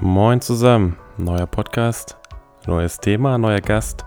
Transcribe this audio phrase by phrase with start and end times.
[0.00, 2.16] Moin zusammen, neuer Podcast,
[2.68, 4.04] neues Thema, neuer Gast.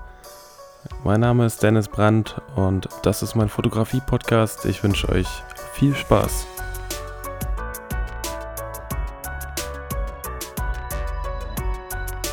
[1.04, 4.64] Mein Name ist Dennis Brandt und das ist mein Fotografie-Podcast.
[4.68, 5.28] Ich wünsche euch
[5.74, 6.48] viel Spaß.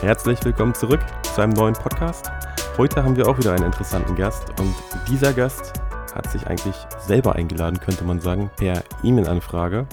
[0.03, 1.01] Herzlich willkommen zurück
[1.35, 2.31] zu einem neuen Podcast.
[2.77, 4.73] Heute haben wir auch wieder einen interessanten Gast und
[5.09, 5.73] dieser Gast
[6.15, 9.89] hat sich eigentlich selber eingeladen, könnte man sagen, per E-Mail-Anfrage.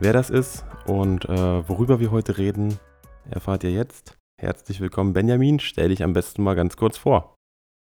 [0.00, 2.78] Wer das ist und äh, worüber wir heute reden,
[3.30, 4.18] erfahrt ihr jetzt.
[4.40, 5.60] Herzlich willkommen, Benjamin.
[5.60, 7.36] Stell dich am besten mal ganz kurz vor.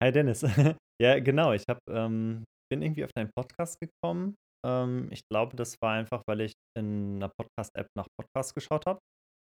[0.04, 0.42] Hi Dennis.
[1.02, 1.54] ja, genau.
[1.54, 4.36] Ich hab, ähm, bin irgendwie auf deinen Podcast gekommen.
[4.66, 9.00] Ähm, ich glaube, das war einfach, weil ich in einer Podcast-App nach Podcasts geschaut habe.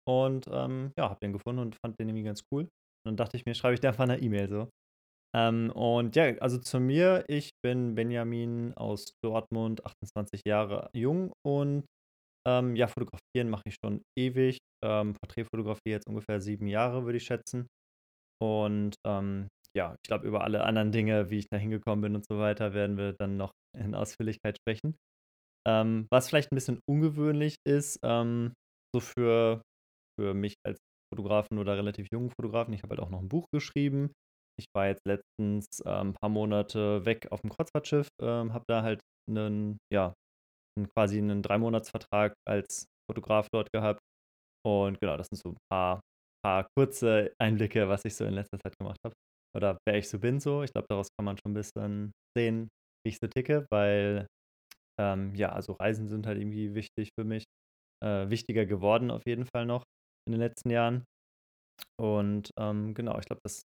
[0.08, 2.62] Und ähm, ja, habe den gefunden und fand den irgendwie ganz cool.
[2.62, 2.70] Und
[3.04, 4.68] dann dachte ich mir, schreibe ich dir einfach eine E-Mail so.
[5.36, 11.84] Ähm, und ja, also zu mir, ich bin Benjamin aus Dortmund, 28 Jahre jung und
[12.46, 14.58] ähm, ja, fotografieren mache ich schon ewig.
[14.84, 17.66] Ähm, Porträtfotografie jetzt ungefähr sieben Jahre, würde ich schätzen.
[18.40, 22.26] Und ähm, ja, ich glaube, über alle anderen Dinge, wie ich da hingekommen bin und
[22.30, 24.96] so weiter, werden wir dann noch in Ausführlichkeit sprechen.
[25.66, 28.54] Ähm, was vielleicht ein bisschen ungewöhnlich ist, ähm,
[28.94, 29.62] so für,
[30.18, 30.78] für mich als
[31.12, 34.12] Fotografen oder relativ jungen Fotografen, ich habe halt auch noch ein Buch geschrieben.
[34.58, 38.82] Ich war jetzt letztens äh, ein paar Monate weg auf dem Kreuzfahrtschiff, ähm, habe da
[38.82, 39.00] halt
[39.30, 40.14] einen, ja,
[40.86, 44.00] quasi einen Dreimonatsvertrag als Fotograf dort gehabt.
[44.66, 46.00] Und genau, das sind so ein paar,
[46.44, 49.14] paar kurze Einblicke, was ich so in letzter Zeit gemacht habe.
[49.56, 50.62] Oder wer ich so bin so.
[50.62, 52.68] Ich glaube, daraus kann man schon ein bisschen sehen,
[53.04, 54.26] wie ich so ticke, weil
[55.00, 57.44] ähm, ja, also Reisen sind halt irgendwie wichtig für mich.
[58.04, 59.84] Äh, wichtiger geworden auf jeden Fall noch
[60.26, 61.04] in den letzten Jahren.
[62.00, 63.62] Und ähm, genau, ich glaube, das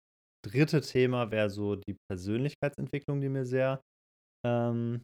[0.46, 3.82] dritte Thema wäre so die Persönlichkeitsentwicklung, die mir sehr
[4.46, 5.02] ähm,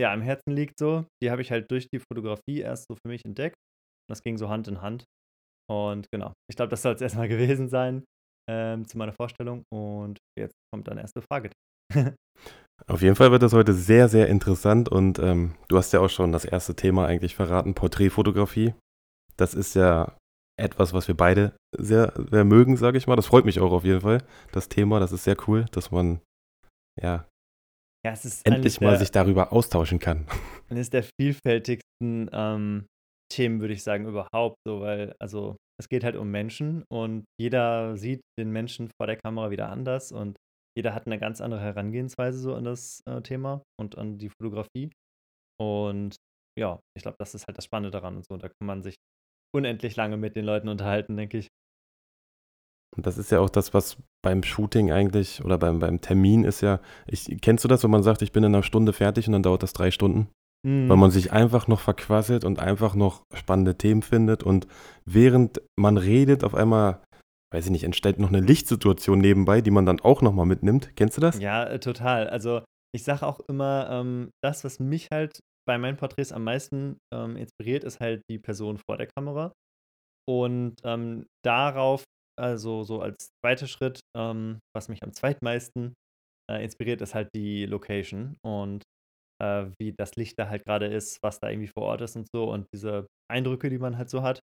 [0.00, 1.04] ja, am Herzen liegt so.
[1.22, 3.56] Die habe ich halt durch die Fotografie erst so für mich entdeckt.
[4.08, 5.04] Das ging so Hand in Hand.
[5.70, 8.04] Und genau, ich glaube, das soll es erstmal gewesen sein
[8.50, 9.62] ähm, zu meiner Vorstellung.
[9.72, 11.50] Und jetzt kommt dann erste Frage.
[12.86, 16.08] Auf jeden Fall wird das heute sehr, sehr interessant und ähm, du hast ja auch
[16.08, 18.72] schon das erste Thema eigentlich verraten, Porträtfotografie.
[19.36, 20.16] Das ist ja
[20.58, 23.16] etwas, was wir beide sehr, sehr mögen, sage ich mal.
[23.16, 24.98] Das freut mich auch auf jeden Fall, das Thema.
[24.98, 26.20] Das ist sehr cool, dass man
[27.00, 27.26] ja
[28.04, 30.26] ja, es ist endlich mal der, sich darüber austauschen kann.
[30.70, 32.86] Eines der vielfältigsten ähm,
[33.32, 37.96] Themen, würde ich sagen, überhaupt so, weil, also, es geht halt um Menschen und jeder
[37.96, 40.36] sieht den Menschen vor der Kamera wieder anders und
[40.76, 44.90] jeder hat eine ganz andere Herangehensweise so an das äh, Thema und an die Fotografie.
[45.58, 46.16] Und
[46.58, 48.36] ja, ich glaube, das ist halt das Spannende daran und so.
[48.36, 48.94] Da kann man sich
[49.54, 51.48] unendlich lange mit den Leuten unterhalten, denke ich.
[52.96, 56.60] Und das ist ja auch das, was beim Shooting eigentlich oder beim, beim Termin ist
[56.60, 59.32] ja, ich, kennst du das, wenn man sagt, ich bin in einer Stunde fertig und
[59.32, 60.28] dann dauert das drei Stunden?
[60.66, 60.88] Mhm.
[60.88, 64.66] Weil man sich einfach noch verquasselt und einfach noch spannende Themen findet und
[65.04, 67.00] während man redet, auf einmal,
[67.52, 70.94] weiß ich nicht, entsteht noch eine Lichtsituation nebenbei, die man dann auch nochmal mitnimmt.
[70.96, 71.38] Kennst du das?
[71.38, 72.28] Ja, äh, total.
[72.28, 72.62] Also
[72.92, 77.36] ich sage auch immer, ähm, das, was mich halt bei meinen Porträts am meisten ähm,
[77.36, 79.52] inspiriert, ist halt die Person vor der Kamera.
[80.28, 82.04] Und ähm, darauf
[82.40, 85.94] also so als zweiter Schritt, ähm, was mich am zweitmeisten
[86.50, 88.84] äh, inspiriert, ist halt die Location und
[89.42, 92.28] äh, wie das Licht da halt gerade ist, was da irgendwie vor Ort ist und
[92.34, 94.40] so und diese Eindrücke, die man halt so hat,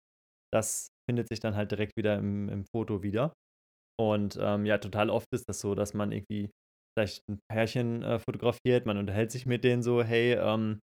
[0.53, 3.33] das findet sich dann halt direkt wieder im, im Foto wieder.
[3.99, 6.51] Und ähm, ja, total oft ist das so, dass man irgendwie
[6.97, 10.79] vielleicht ein Pärchen äh, fotografiert, man unterhält sich mit denen so, hey, ähm,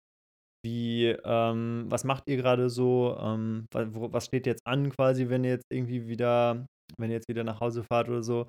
[0.65, 3.17] wie, ähm, was macht ihr gerade so?
[3.19, 6.65] Ähm, was steht jetzt an quasi, wenn ihr jetzt irgendwie wieder
[6.97, 8.47] wenn ihr jetzt wieder nach Hause fahrt oder so.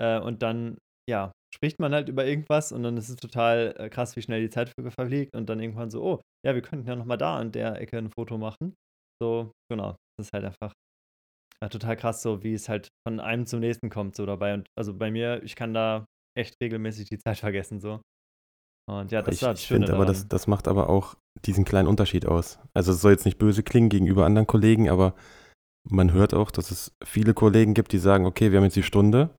[0.00, 0.78] Äh, und dann,
[1.08, 4.40] ja, spricht man halt über irgendwas und dann ist es total äh, krass, wie schnell
[4.40, 7.52] die Zeit verfliegt und dann irgendwann so, oh, ja, wir könnten ja nochmal da an
[7.52, 8.74] der Ecke ein Foto machen.
[9.22, 9.96] So, genau.
[10.16, 10.72] Das ist halt einfach
[11.62, 14.54] ja, total krass, so wie es halt von einem zum nächsten kommt, so dabei.
[14.54, 16.06] Und also bei mir, ich kann da
[16.36, 18.00] echt regelmäßig die Zeit vergessen, so.
[18.90, 22.26] Und ja, das ich, ich finde aber, das, das macht aber auch diesen kleinen Unterschied
[22.26, 22.58] aus.
[22.74, 25.14] Also es soll jetzt nicht böse klingen gegenüber anderen Kollegen, aber
[25.88, 28.82] man hört auch, dass es viele Kollegen gibt, die sagen, okay, wir haben jetzt die
[28.82, 29.30] Stunde,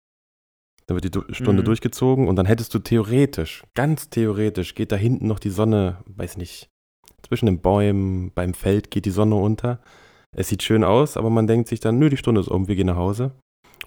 [0.88, 1.65] dann wird die Stunde mhm.
[1.65, 6.38] durchgezogen und dann hättest du theoretisch, ganz theoretisch, geht da hinten noch die Sonne, weiß
[6.38, 6.69] nicht,
[7.25, 9.81] zwischen den Bäumen, beim Feld geht die Sonne unter.
[10.35, 12.75] Es sieht schön aus, aber man denkt sich dann, nö, die Stunde ist um, wir
[12.75, 13.31] gehen nach Hause.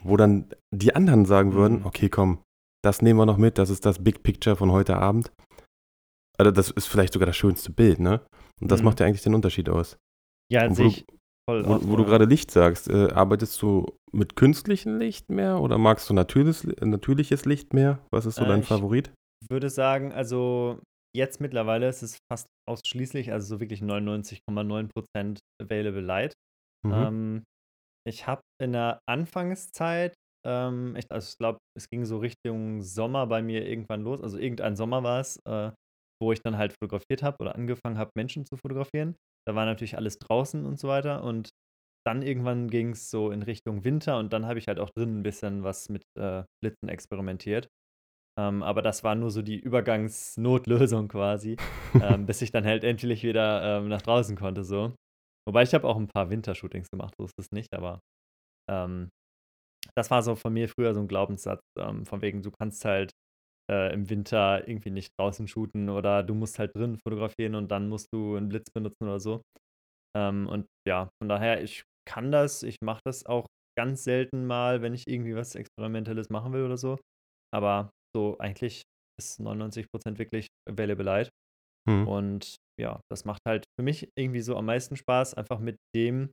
[0.02, 1.86] Wo dann die anderen sagen würden, mhm.
[1.86, 2.38] okay, komm,
[2.82, 5.32] das nehmen wir noch mit, das ist das Big Picture von heute Abend.
[6.38, 8.20] Also das ist vielleicht sogar das schönste Bild, ne?
[8.60, 8.86] Und das mhm.
[8.86, 9.98] macht ja eigentlich den Unterschied aus.
[10.50, 11.06] Ja, an sich,
[11.48, 15.78] Voll wo, wo du gerade Licht sagst, äh, arbeitest du mit künstlichem Licht mehr oder
[15.78, 18.00] magst du natürliches, natürliches Licht mehr?
[18.10, 19.12] Was ist so äh, dein Favorit?
[19.42, 20.80] Ich würde sagen, also
[21.14, 26.32] jetzt mittlerweile ist es fast ausschließlich, also so wirklich 99,9% Available Light.
[26.84, 26.92] Mhm.
[26.92, 27.44] Ähm,
[28.08, 30.14] Ich habe in der Anfangszeit,
[30.46, 34.20] ähm, ich, also ich glaube, es ging so Richtung Sommer bei mir irgendwann los.
[34.20, 35.70] Also irgendein Sommer war es, äh,
[36.22, 39.16] wo ich dann halt fotografiert habe oder angefangen habe, Menschen zu fotografieren.
[39.46, 41.22] Da war natürlich alles draußen und so weiter.
[41.22, 41.50] Und
[42.06, 45.18] dann irgendwann ging es so in Richtung Winter und dann habe ich halt auch drin
[45.20, 47.68] ein bisschen was mit äh, Blitzen experimentiert.
[48.38, 51.56] Ähm, aber das war nur so die Übergangsnotlösung quasi,
[52.00, 54.94] ähm, bis ich dann halt endlich wieder ähm, nach draußen konnte so.
[55.48, 58.00] Wobei ich habe auch ein paar Wintershootings gemacht, so ist es nicht, aber
[58.70, 59.10] ähm,
[59.96, 63.12] das war so von mir früher so ein Glaubenssatz, ähm, von wegen, du kannst halt
[63.70, 67.88] äh, im Winter irgendwie nicht draußen shooten oder du musst halt drin fotografieren und dann
[67.88, 69.42] musst du einen Blitz benutzen oder so.
[70.16, 73.46] Ähm, und ja, von daher, ich kann das, ich mache das auch
[73.76, 76.98] ganz selten mal, wenn ich irgendwie was Experimentelles machen will oder so.
[77.54, 78.82] Aber so eigentlich
[79.20, 81.28] ist 99% wirklich available light.
[81.88, 82.08] Mhm.
[82.08, 86.30] Und ja, das macht halt für mich irgendwie so am meisten Spaß, einfach mit dem,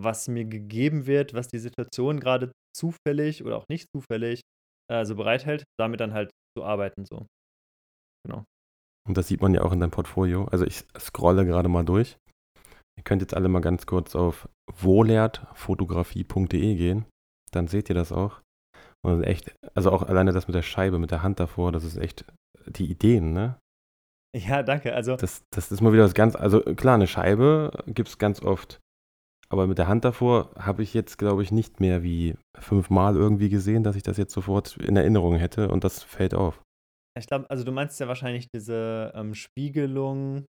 [0.00, 4.42] was mir gegeben wird, was die Situation gerade zufällig oder auch nicht zufällig
[4.90, 7.26] äh, so bereithält, damit dann halt zu arbeiten so.
[8.24, 8.44] Genau.
[9.06, 10.46] Und das sieht man ja auch in deinem Portfolio.
[10.46, 12.18] Also ich scrolle gerade mal durch.
[12.98, 17.06] Ihr könnt jetzt alle mal ganz kurz auf wohlertfotografie.de gehen.
[17.52, 18.40] Dann seht ihr das auch.
[19.04, 21.96] Und echt, also auch alleine das mit der Scheibe, mit der Hand davor, das ist
[21.96, 22.24] echt
[22.66, 23.58] die Ideen, ne?
[24.34, 24.94] Ja, danke.
[24.94, 25.16] Also.
[25.16, 28.80] Das, das ist mal wieder was ganz, also klar, eine Scheibe gibt es ganz oft.
[29.48, 33.48] Aber mit der Hand davor habe ich jetzt, glaube ich, nicht mehr wie fünfmal irgendwie
[33.48, 36.60] gesehen, dass ich das jetzt sofort in Erinnerung hätte und das fällt auf.
[37.18, 40.44] Ich glaube, also du meinst ja wahrscheinlich diese ähm, Spiegelung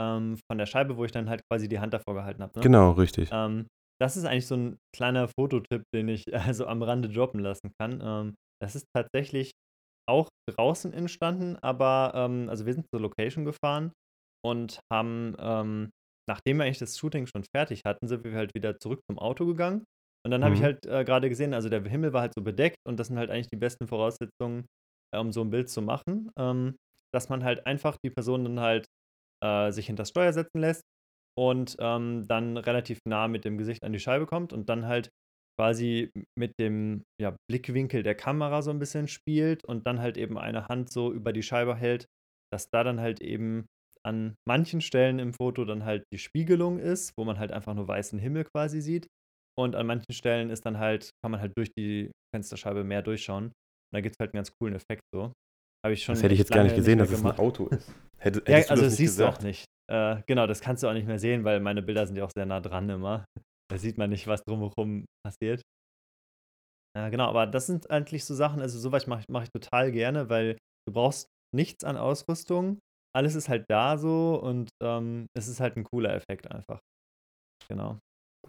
[0.00, 2.58] ähm, von der Scheibe, wo ich dann halt quasi die Hand davor gehalten habe.
[2.58, 2.62] Ne?
[2.62, 3.28] Genau, richtig.
[3.32, 3.66] Ähm,
[4.00, 8.00] das ist eigentlich so ein kleiner Fototipp, den ich also am Rande droppen lassen kann.
[8.02, 9.52] Ähm, das ist tatsächlich
[10.08, 13.92] auch draußen entstanden, aber ähm, also wir sind zur Location gefahren
[14.44, 15.90] und haben, ähm,
[16.28, 19.46] nachdem wir eigentlich das Shooting schon fertig hatten, sind wir halt wieder zurück zum Auto
[19.46, 19.84] gegangen.
[20.24, 20.64] Und dann habe ich mhm.
[20.64, 23.30] halt äh, gerade gesehen, also der Himmel war halt so bedeckt und das sind halt
[23.30, 24.66] eigentlich die besten Voraussetzungen,
[25.14, 26.76] äh, um so ein Bild zu machen, ähm,
[27.14, 28.86] dass man halt einfach die Person dann halt
[29.44, 30.82] äh, sich hinter das Steuer setzen lässt
[31.38, 35.10] und ähm, dann relativ nah mit dem Gesicht an die Scheibe kommt und dann halt
[35.58, 40.38] quasi mit dem ja, Blickwinkel der Kamera so ein bisschen spielt und dann halt eben
[40.38, 42.06] eine Hand so über die Scheibe hält,
[42.52, 43.66] dass da dann halt eben
[44.06, 47.88] an manchen Stellen im Foto dann halt die Spiegelung ist, wo man halt einfach nur
[47.88, 49.08] weißen Himmel quasi sieht.
[49.58, 53.46] Und an manchen Stellen ist dann halt, kann man halt durch die Fensterscheibe mehr durchschauen.
[53.46, 53.52] Und
[53.92, 55.32] da gibt es halt einen ganz coolen Effekt so.
[55.84, 56.14] Habe ich schon.
[56.14, 57.92] Das hätte ich jetzt gar nicht gesehen, nicht dass es ein Auto ist.
[58.18, 59.36] Hätte, ja, also das siehst gesagt?
[59.36, 59.66] du auch nicht.
[59.92, 62.30] Äh, genau, das kannst du auch nicht mehr sehen, weil meine Bilder sind ja auch
[62.34, 63.26] sehr nah dran immer.
[63.70, 65.62] Da sieht man nicht, was drumherum passiert.
[66.96, 69.92] Ja, genau, aber das sind eigentlich so Sachen, also sowas mache ich, mach ich total
[69.92, 70.56] gerne, weil
[70.88, 72.78] du brauchst nichts an Ausrüstung.
[73.16, 76.80] Alles ist halt da so und ähm, es ist halt ein cooler Effekt einfach.
[77.66, 77.98] Genau.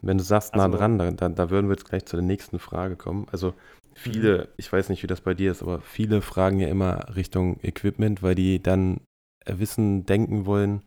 [0.01, 2.59] Wenn du sagst nah also, dran, da, da, würden wir jetzt gleich zu der nächsten
[2.59, 3.27] Frage kommen.
[3.31, 3.53] Also
[3.95, 4.47] viele, mhm.
[4.57, 8.21] ich weiß nicht, wie das bei dir ist, aber viele fragen ja immer Richtung Equipment,
[8.21, 8.99] weil die dann
[9.45, 10.83] wissen, denken wollen,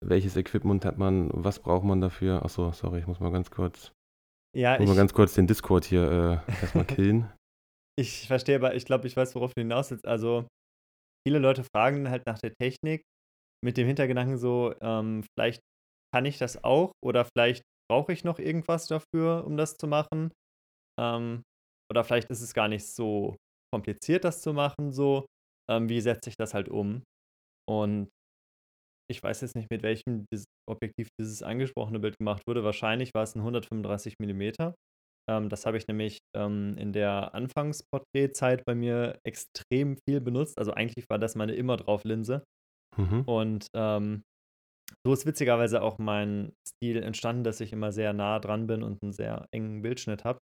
[0.00, 2.42] welches Equipment hat man, was braucht man dafür.
[2.44, 3.92] Achso, sorry, ich muss mal ganz kurz,
[4.56, 7.30] ja, muss ich, mal ganz kurz den Discord hier äh, erstmal killen.
[7.96, 10.06] ich verstehe, aber ich glaube, ich weiß, worauf du hinaus willst.
[10.06, 10.46] Also,
[11.28, 13.02] viele Leute fragen halt nach der Technik
[13.62, 15.60] mit dem Hintergedanken so, ähm, vielleicht
[16.14, 20.30] kann ich das auch oder vielleicht brauche ich noch irgendwas dafür, um das zu machen.
[20.98, 21.42] Ähm,
[21.92, 23.36] oder vielleicht ist es gar nicht so
[23.74, 25.26] kompliziert, das zu machen, so.
[25.70, 27.02] Ähm, wie setze ich das halt um?
[27.68, 28.08] Und
[29.10, 30.24] ich weiß jetzt nicht, mit welchem
[30.66, 32.64] Objektiv dieses angesprochene Bild gemacht wurde.
[32.64, 34.72] Wahrscheinlich war es ein 135 mm.
[35.28, 40.58] Ähm, das habe ich nämlich ähm, in der Anfangsporträtzeit bei mir extrem viel benutzt.
[40.58, 42.44] Also eigentlich war das meine immer drauf Linse.
[42.96, 43.22] Mhm.
[43.22, 44.22] Und ähm,
[45.06, 49.02] so ist witzigerweise auch mein Stil entstanden, dass ich immer sehr nah dran bin und
[49.02, 50.38] einen sehr engen Bildschnitt habe,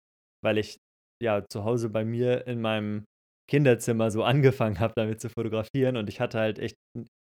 [0.43, 0.77] weil ich
[1.21, 3.05] ja zu Hause bei mir in meinem
[3.49, 6.75] Kinderzimmer so angefangen habe, damit zu fotografieren und ich hatte halt echt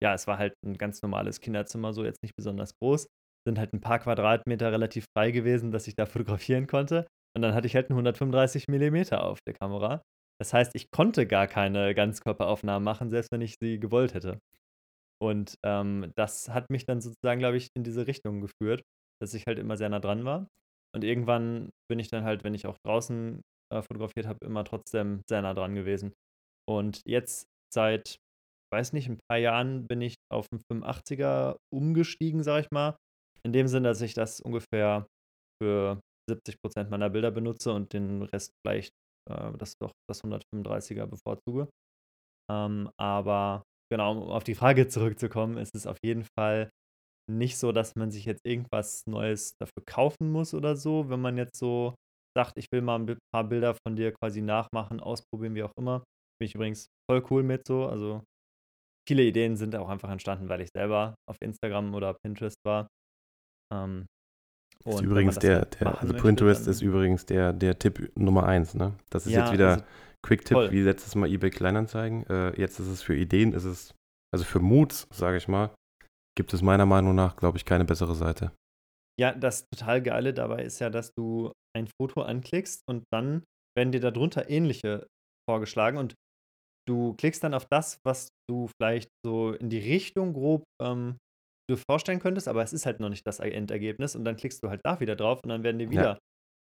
[0.02, 3.06] ja, es war halt ein ganz normales Kinderzimmer, so jetzt nicht besonders groß.
[3.46, 7.06] Sind halt ein paar Quadratmeter relativ frei gewesen, dass ich da fotografieren konnte.
[7.37, 10.02] Und dann hatte ich halt einen 135 mm auf der Kamera.
[10.40, 14.38] Das heißt, ich konnte gar keine Ganzkörperaufnahmen machen, selbst wenn ich sie gewollt hätte.
[15.20, 18.82] Und ähm, das hat mich dann sozusagen, glaube ich, in diese Richtung geführt,
[19.20, 20.47] dass ich halt immer sehr nah dran war.
[20.94, 23.42] Und irgendwann bin ich dann halt, wenn ich auch draußen
[23.73, 26.12] äh, fotografiert habe, immer trotzdem sehr nah dran gewesen.
[26.68, 28.18] Und jetzt seit
[28.73, 32.97] weiß nicht, ein paar Jahren bin ich auf einen 85er umgestiegen, sag ich mal.
[33.42, 35.06] In dem Sinne, dass ich das ungefähr
[35.62, 38.92] für 70% meiner Bilder benutze und den Rest vielleicht
[39.30, 41.68] äh, das doch das 135er bevorzuge.
[42.50, 46.70] Ähm, aber genau, um auf die Frage zurückzukommen, ist es auf jeden Fall
[47.30, 51.37] nicht so, dass man sich jetzt irgendwas Neues dafür kaufen muss oder so, wenn man
[51.37, 51.94] jetzt so
[52.37, 56.04] sagt, ich will mal ein paar Bilder von dir quasi nachmachen, ausprobieren, wie auch immer.
[56.40, 57.87] Bin ich übrigens voll cool mit so.
[57.87, 58.23] Also
[59.08, 62.88] viele Ideen sind auch einfach entstanden, weil ich selber auf Instagram oder Pinterest war.
[63.73, 64.06] Ähm,
[64.88, 68.95] ist übrigens der, der also Pinterest ist übrigens der, der Tipp Nummer eins, ne?
[69.11, 69.85] Das ist ja, jetzt wieder also,
[70.23, 72.26] Quick-Tipp, wie letztes Mal eBay Kleinanzeigen.
[72.26, 73.95] Äh, jetzt ist es für Ideen, ist es,
[74.33, 75.71] also für Moods, sage ich mal,
[76.37, 78.52] gibt es meiner Meinung nach, glaube ich, keine bessere Seite.
[79.21, 83.42] Ja, das total Geile dabei ist ja, dass du ein Foto anklickst und dann
[83.76, 85.07] werden dir darunter ähnliche
[85.49, 86.14] vorgeschlagen und
[86.88, 91.16] du klickst dann auf das, was du vielleicht so in die Richtung grob ähm,
[91.68, 94.68] dir vorstellen könntest, aber es ist halt noch nicht das Endergebnis und dann klickst du
[94.68, 96.02] halt da wieder drauf und dann werden dir wieder.
[96.02, 96.18] Ja.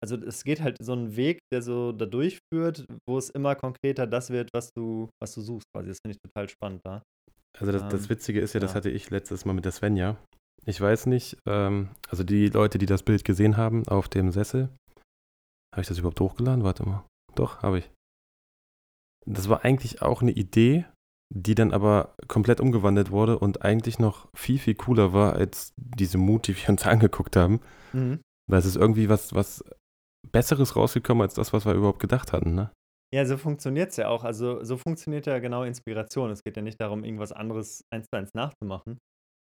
[0.01, 4.07] Also es geht halt so einen Weg, der so da durchführt, wo es immer konkreter
[4.07, 5.89] das wird, was du, was du suchst quasi.
[5.89, 7.03] Das finde ich total spannend da.
[7.57, 10.17] Also das, das ähm, Witzige ist ja, das hatte ich letztes Mal mit der Svenja.
[10.65, 14.69] Ich weiß nicht, ähm, also die Leute, die das Bild gesehen haben auf dem Sessel,
[15.73, 16.63] habe ich das überhaupt hochgeladen?
[16.63, 17.05] Warte mal.
[17.35, 17.91] Doch, habe ich.
[19.25, 20.85] Das war eigentlich auch eine Idee,
[21.29, 26.17] die dann aber komplett umgewandelt wurde und eigentlich noch viel, viel cooler war als diese
[26.17, 27.61] Mut, die wir uns angeguckt haben.
[27.93, 28.19] Mhm.
[28.49, 29.63] Weil es ist irgendwie was, was
[30.31, 32.71] Besseres rausgekommen als das, was wir überhaupt gedacht hatten, ne?
[33.13, 34.23] Ja, so funktioniert es ja auch.
[34.23, 36.29] Also so funktioniert ja genau Inspiration.
[36.29, 38.99] Es geht ja nicht darum, irgendwas anderes eins zu eins nachzumachen.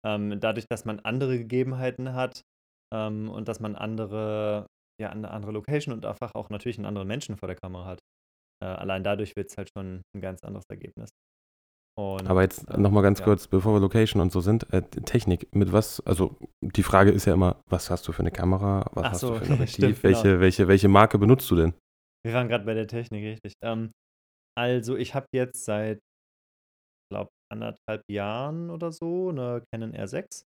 [0.04, 2.42] Ähm, dadurch, dass man andere Gegebenheiten hat
[2.92, 4.66] ähm, und dass man andere,
[5.00, 8.00] ja, eine andere Location und einfach auch natürlich einen anderen Menschen vor der Kamera hat.
[8.60, 11.10] Äh, allein dadurch wird es halt schon ein ganz anderes Ergebnis.
[11.94, 13.24] Und, Aber jetzt äh, nochmal ganz ja.
[13.26, 17.26] kurz, bevor wir Location und so sind, äh, Technik, mit was, also die Frage ist
[17.26, 19.52] ja immer, was hast du für eine Kamera, was Ach hast so, du für ein
[19.52, 20.40] Objektiv, stimmt, welche, genau.
[20.40, 21.74] welche, welche Marke benutzt du denn?
[22.24, 23.52] Wir waren gerade bei der Technik, richtig.
[23.62, 23.92] Ähm,
[24.56, 30.44] also ich habe jetzt seit, ich glaube, anderthalb Jahren oder so eine Canon R6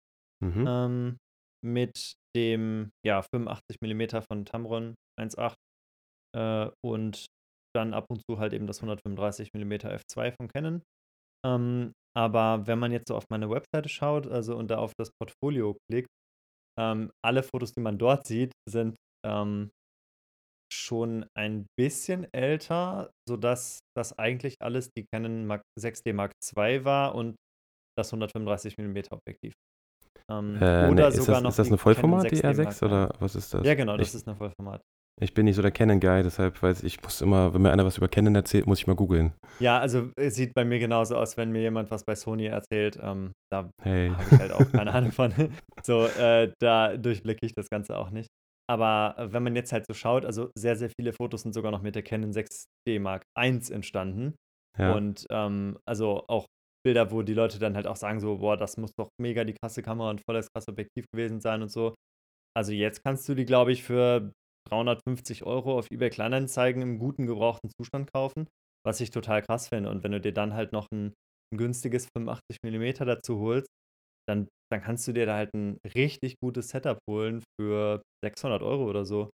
[0.43, 0.65] mhm.
[0.67, 1.17] ähm,
[1.65, 5.53] mit dem ja, 85 mm von Tamron 1.8
[6.35, 7.25] äh, und
[7.75, 10.81] dann ab und zu halt eben das 135 mm f2 von Canon.
[11.45, 15.11] Ähm, aber wenn man jetzt so auf meine Webseite schaut, also und da auf das
[15.19, 16.09] Portfolio klickt,
[16.79, 19.69] ähm, alle Fotos, die man dort sieht, sind ähm,
[20.71, 27.15] schon ein bisschen älter, sodass das eigentlich alles die Canon Mark 6D Mark II war
[27.15, 27.35] und
[27.97, 29.53] das 135 mm Objektiv.
[30.29, 31.49] Ähm, äh, oder nee, sogar das, noch.
[31.49, 33.65] Ist das eine Vollformat, die R6 oder was ist das?
[33.65, 34.81] Ja, genau, das ich, ist eine Vollformat.
[35.21, 37.85] Ich bin nicht so der Canon-Guy, deshalb weiß ich, ich muss immer, wenn mir einer
[37.85, 39.33] was über Canon erzählt, muss ich mal googeln.
[39.59, 42.97] Ja, also es sieht bei mir genauso aus, wenn mir jemand was bei Sony erzählt.
[43.01, 44.09] Ähm, da hey.
[44.09, 45.33] habe ich halt auch keine Ahnung von.
[45.83, 48.29] So, äh, da durchblicke ich das Ganze auch nicht.
[48.69, 51.71] Aber äh, wenn man jetzt halt so schaut, also sehr, sehr viele Fotos sind sogar
[51.71, 54.35] noch mit der Canon 6D Mark I entstanden.
[54.77, 54.93] Ja.
[54.93, 56.45] Und ähm, also auch
[56.85, 59.53] Bilder, wo die Leute dann halt auch sagen so, boah, das muss doch mega die
[59.53, 61.95] krasse Kamera und voll das krasse Objektiv gewesen sein und so.
[62.55, 64.31] Also jetzt kannst du die, glaube ich, für
[64.67, 68.47] 350 Euro auf eBay Kleinanzeigen im guten gebrauchten Zustand kaufen,
[68.85, 69.89] was ich total krass finde.
[69.89, 71.13] Und wenn du dir dann halt noch ein,
[71.53, 73.69] ein günstiges 85 mm dazu holst,
[74.27, 78.87] dann, dann kannst du dir da halt ein richtig gutes Setup holen für 600 Euro
[78.87, 79.29] oder so.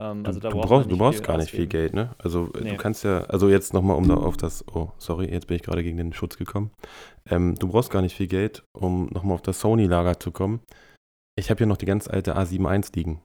[0.00, 2.14] Ähm, also du, brauchst, du brauchst gar nicht viel Geld, ne?
[2.18, 2.70] Also äh, nee.
[2.70, 5.62] du kannst ja, also jetzt nochmal um da auf das, oh, sorry, jetzt bin ich
[5.62, 6.70] gerade gegen den Schutz gekommen.
[7.28, 10.60] Ähm, du brauchst gar nicht viel Geld, um nochmal auf das Sony-Lager zu kommen.
[11.36, 13.22] Ich habe hier noch die ganz alte A7 I liegen.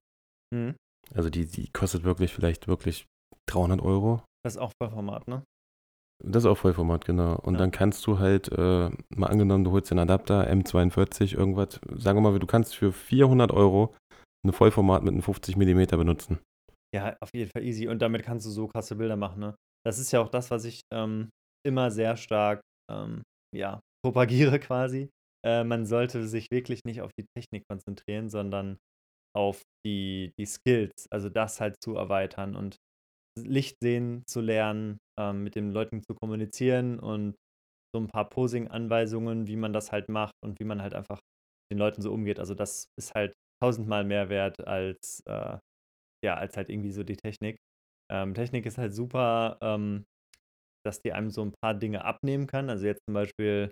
[0.54, 0.76] Mhm.
[1.14, 3.06] Also die, die kostet wirklich vielleicht wirklich
[3.50, 4.24] 300 Euro.
[4.44, 5.44] Das ist auch Vollformat, ne?
[6.24, 7.36] Das ist auch Vollformat, genau.
[7.36, 7.60] Und ja.
[7.60, 12.32] dann kannst du halt, äh, mal angenommen, du holst den Adapter M42, irgendwas, sagen wir
[12.32, 13.94] mal, du kannst für 400 Euro
[14.46, 16.40] ein Vollformat mit einem 50 mm benutzen.
[16.96, 17.88] Ja, auf jeden Fall easy.
[17.88, 19.56] Und damit kannst du so krasse Bilder machen, ne?
[19.86, 21.30] Das ist ja auch das, was ich ähm,
[21.66, 23.24] immer sehr stark, ähm,
[23.56, 25.10] ja, propagiere quasi.
[25.46, 28.78] Äh, man sollte sich wirklich nicht auf die Technik konzentrieren, sondern
[29.36, 32.78] auf die, die Skills, also das halt zu erweitern und
[33.40, 37.36] Licht sehen zu lernen, ähm, mit den Leuten zu kommunizieren und
[37.96, 41.20] so ein paar Posing-Anweisungen, wie man das halt macht und wie man halt einfach
[41.72, 42.40] den Leuten so umgeht.
[42.40, 45.58] Also das ist halt tausendmal mehr wert als, äh,
[46.26, 47.58] ja, als halt irgendwie so die Technik.
[48.12, 50.06] Ähm, Technik ist halt super, ähm,
[50.86, 52.70] dass die einem so ein paar Dinge abnehmen kann.
[52.70, 53.72] Also jetzt zum Beispiel,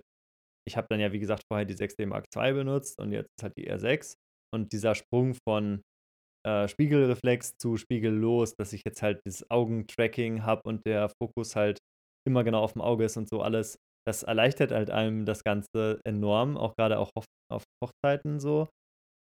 [0.68, 3.54] ich habe dann ja, wie gesagt, vorher die 6D Mark II benutzt und jetzt halt
[3.58, 4.14] die R6.
[4.54, 5.82] Und dieser Sprung von
[6.46, 11.78] äh, Spiegelreflex zu spiegellos, dass ich jetzt halt das Augentracking habe und der Fokus halt
[12.26, 16.00] immer genau auf dem Auge ist und so alles, das erleichtert halt einem das Ganze
[16.04, 18.68] enorm, auch gerade auch auf, auf Hochzeiten so,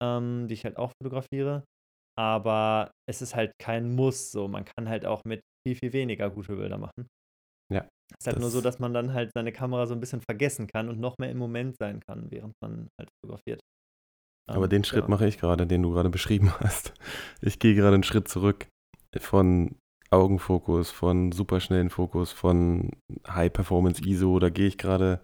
[0.03, 1.63] ähm, die ich halt auch fotografiere.
[2.17, 4.47] Aber es ist halt kein Muss so.
[4.47, 7.07] Man kann halt auch mit viel, viel weniger gute Bilder machen.
[7.71, 7.87] Ja.
[8.11, 10.67] Es ist halt nur so, dass man dann halt seine Kamera so ein bisschen vergessen
[10.67, 13.59] kann und noch mehr im Moment sein kann, während man halt fotografiert.
[14.47, 15.09] Aber ähm, den Schritt ja.
[15.09, 16.93] mache ich gerade, den du gerade beschrieben hast.
[17.41, 18.67] Ich gehe gerade einen Schritt zurück
[19.17, 19.75] von
[20.09, 22.91] Augenfokus, von superschnellen Fokus, von
[23.27, 24.39] High Performance ISO.
[24.39, 25.21] Da gehe ich gerade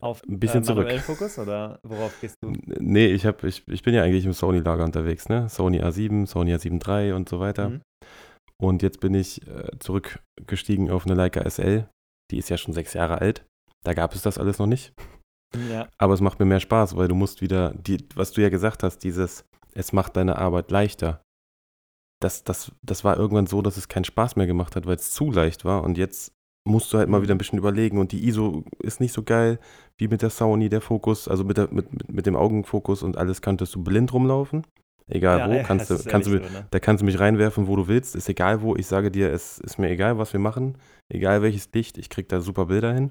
[0.00, 0.90] auf ein bisschen äh, zurück.
[1.00, 2.52] Fokus oder worauf gehst du?
[2.66, 5.48] Nee, ich, hab, ich, ich bin ja eigentlich im Sony-Lager unterwegs, ne?
[5.48, 7.70] Sony A7, Sony A7 III und so weiter.
[7.70, 7.82] Mhm.
[8.60, 11.88] Und jetzt bin ich äh, zurückgestiegen auf eine Leica SL.
[12.30, 13.44] Die ist ja schon sechs Jahre alt.
[13.82, 14.94] Da gab es das alles noch nicht.
[15.70, 15.88] Ja.
[15.98, 18.82] Aber es macht mir mehr Spaß, weil du musst wieder, die, was du ja gesagt
[18.82, 21.22] hast, dieses, es macht deine Arbeit leichter.
[22.20, 25.10] Das, das, das war irgendwann so, dass es keinen Spaß mehr gemacht hat, weil es
[25.10, 25.82] zu leicht war.
[25.82, 26.32] Und jetzt
[26.66, 27.98] musst du halt mal wieder ein bisschen überlegen.
[27.98, 29.58] Und die ISO ist nicht so geil
[29.98, 33.16] wie mit der Sony, der Fokus, also mit, der, mit, mit, mit dem Augenfokus und
[33.16, 34.66] alles könntest du blind rumlaufen.
[35.06, 36.66] Egal ja, wo, kannst du, kannst du, so, ne?
[36.70, 38.16] da kannst du mich reinwerfen, wo du willst.
[38.16, 38.74] Ist egal wo.
[38.76, 40.78] Ich sage dir, es ist mir egal, was wir machen.
[41.08, 43.10] Egal welches Licht, ich krieg da super Bilder hin.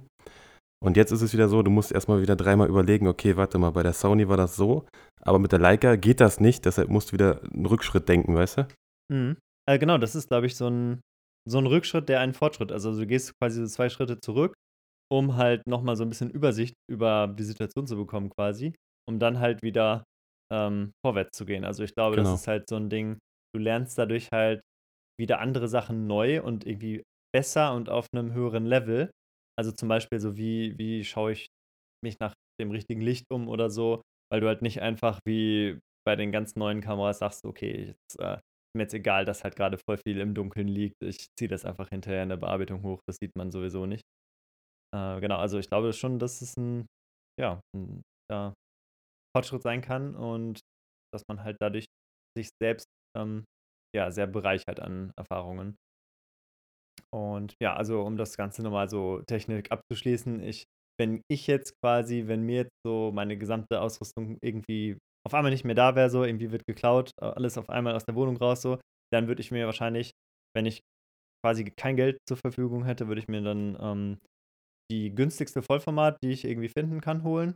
[0.83, 3.71] Und jetzt ist es wieder so, du musst erstmal wieder dreimal überlegen, okay, warte mal,
[3.71, 4.85] bei der Sony war das so,
[5.21, 8.57] aber mit der Leica geht das nicht, deshalb musst du wieder einen Rückschritt denken, weißt
[8.57, 8.67] du?
[9.11, 9.37] Mhm.
[9.65, 10.99] Äh, genau, das ist, glaube ich, so ein,
[11.49, 12.73] so ein Rückschritt, der einen Fortschritt.
[12.73, 14.55] Also du gehst quasi so zwei Schritte zurück,
[15.09, 18.75] um halt nochmal so ein bisschen Übersicht über die Situation zu bekommen, quasi,
[19.07, 20.03] um dann halt wieder
[20.51, 21.63] ähm, vorwärts zu gehen.
[21.63, 22.31] Also ich glaube, genau.
[22.31, 23.19] das ist halt so ein Ding,
[23.55, 24.59] du lernst dadurch halt
[25.17, 29.11] wieder andere Sachen neu und irgendwie besser und auf einem höheren Level.
[29.57, 31.47] Also zum Beispiel so, wie, wie schaue ich
[32.03, 36.15] mich nach dem richtigen Licht um oder so, weil du halt nicht einfach wie bei
[36.15, 38.37] den ganz neuen Kameras sagst, okay, jetzt, äh,
[38.75, 40.95] mir jetzt egal, dass halt gerade voll viel im Dunkeln liegt.
[41.03, 44.03] Ich ziehe das einfach hinterher in der Bearbeitung hoch, das sieht man sowieso nicht.
[44.95, 46.87] Äh, genau, also ich glaube schon, dass es ein,
[47.39, 48.53] ja, ein ja,
[49.35, 50.61] Fortschritt sein kann und
[51.13, 51.85] dass man halt dadurch
[52.37, 53.45] sich selbst ähm,
[53.95, 55.75] ja, sehr bereichert an Erfahrungen.
[57.13, 60.63] Und ja, also um das Ganze nochmal so Technik abzuschließen, ich,
[60.99, 65.63] wenn ich jetzt quasi, wenn mir jetzt so meine gesamte Ausrüstung irgendwie auf einmal nicht
[65.63, 68.61] mehr da wäre, so irgendwie wird geklaut, äh, alles auf einmal aus der Wohnung raus,
[68.61, 68.79] so,
[69.13, 70.11] dann würde ich mir wahrscheinlich,
[70.55, 70.81] wenn ich
[71.45, 74.19] quasi kein Geld zur Verfügung hätte, würde ich mir dann ähm,
[74.91, 77.55] die günstigste Vollformat, die ich irgendwie finden kann, holen.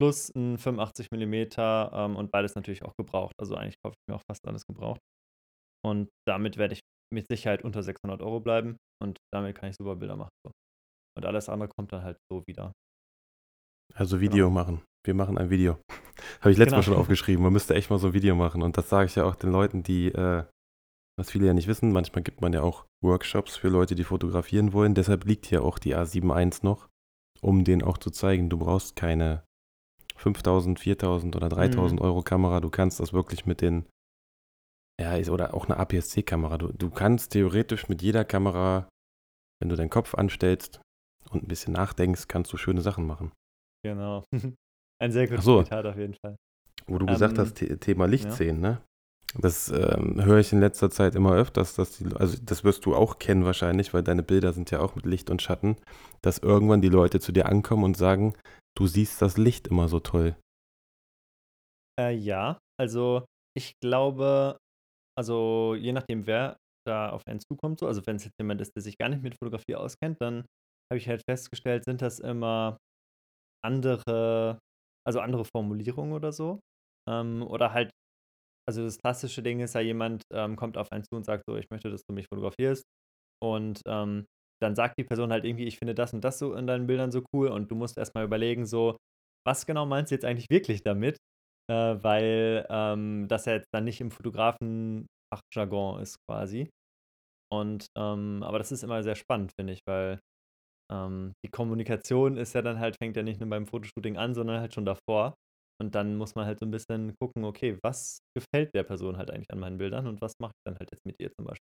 [0.00, 3.34] Plus ein 85 mm ähm, und beides natürlich auch gebraucht.
[3.40, 5.00] Also eigentlich kaufe ich mir auch fast alles gebraucht.
[5.84, 6.80] Und damit werde ich
[7.12, 10.30] mit Sicherheit unter 600 Euro bleiben und damit kann ich super Bilder machen.
[10.44, 10.52] So.
[11.16, 12.72] Und alles andere kommt dann halt so wieder.
[13.94, 14.60] Also Video genau.
[14.60, 14.82] machen.
[15.04, 15.78] Wir machen ein Video.
[16.40, 16.76] Habe ich letztes genau.
[16.76, 17.42] Mal schon aufgeschrieben.
[17.42, 18.62] Man müsste echt mal so ein Video machen.
[18.62, 20.44] Und das sage ich ja auch den Leuten, die, äh,
[21.18, 24.72] was viele ja nicht wissen, manchmal gibt man ja auch Workshops für Leute, die fotografieren
[24.72, 24.94] wollen.
[24.94, 26.88] Deshalb liegt hier auch die A7 I noch,
[27.40, 29.44] um denen auch zu zeigen, du brauchst keine
[30.16, 32.04] 5000, 4000 oder 3000 mhm.
[32.04, 32.60] Euro Kamera.
[32.60, 33.84] Du kannst das wirklich mit den
[35.00, 36.58] ja, oder auch eine APS-C-Kamera.
[36.58, 38.88] Du, du kannst theoretisch mit jeder Kamera,
[39.60, 40.80] wenn du deinen Kopf anstellst
[41.30, 43.32] und ein bisschen nachdenkst, kannst du schöne Sachen machen.
[43.84, 44.24] Genau.
[45.02, 45.62] Ein sehr gutes so.
[45.62, 46.36] Zitat auf jeden Fall.
[46.86, 48.30] Wo du ähm, gesagt hast, Thema Licht ja.
[48.30, 48.80] sehen, ne?
[49.36, 52.94] Das ähm, höre ich in letzter Zeit immer öfters, dass die, also das wirst du
[52.94, 55.76] auch kennen wahrscheinlich, weil deine Bilder sind ja auch mit Licht und Schatten,
[56.22, 58.34] dass irgendwann die Leute zu dir ankommen und sagen,
[58.76, 60.36] du siehst das Licht immer so toll.
[61.98, 63.24] Äh, ja, also
[63.56, 64.56] ich glaube,
[65.16, 68.72] also, je nachdem, wer da auf einen zukommt so, also wenn es jetzt jemand ist,
[68.76, 70.44] der sich gar nicht mit Fotografie auskennt, dann
[70.92, 72.78] habe ich halt festgestellt, sind das immer
[73.64, 74.58] andere
[75.06, 76.60] also andere Formulierungen oder so.
[77.08, 77.90] Ähm, oder halt
[78.68, 81.56] also das klassische Ding ist ja, jemand, ähm, kommt auf einen zu und sagt so:
[81.56, 82.84] „Ich möchte, dass du mich fotografierst.“
[83.42, 84.26] Und, ähm,
[84.62, 87.12] dann sagt die Person halt irgendwie: „Ich finde das und das so in deinen Bildern
[87.12, 88.96] so cool.“ Und du musst erst mal überlegen so:
[89.46, 91.18] „Was genau meinst du jetzt eigentlich wirklich damit?“
[91.70, 96.70] Äh, weil ähm, das ja jetzt dann nicht im Fotografenfachjargon ist quasi.
[97.52, 100.20] Und ähm, aber das ist immer sehr spannend, finde ich, weil
[100.92, 104.60] ähm, die Kommunikation ist ja dann halt, fängt ja nicht nur beim Fotoshooting an, sondern
[104.60, 105.34] halt schon davor.
[105.80, 109.30] Und dann muss man halt so ein bisschen gucken, okay, was gefällt der Person halt
[109.30, 111.68] eigentlich an meinen Bildern und was mache ich dann halt jetzt mit ihr zum Beispiel.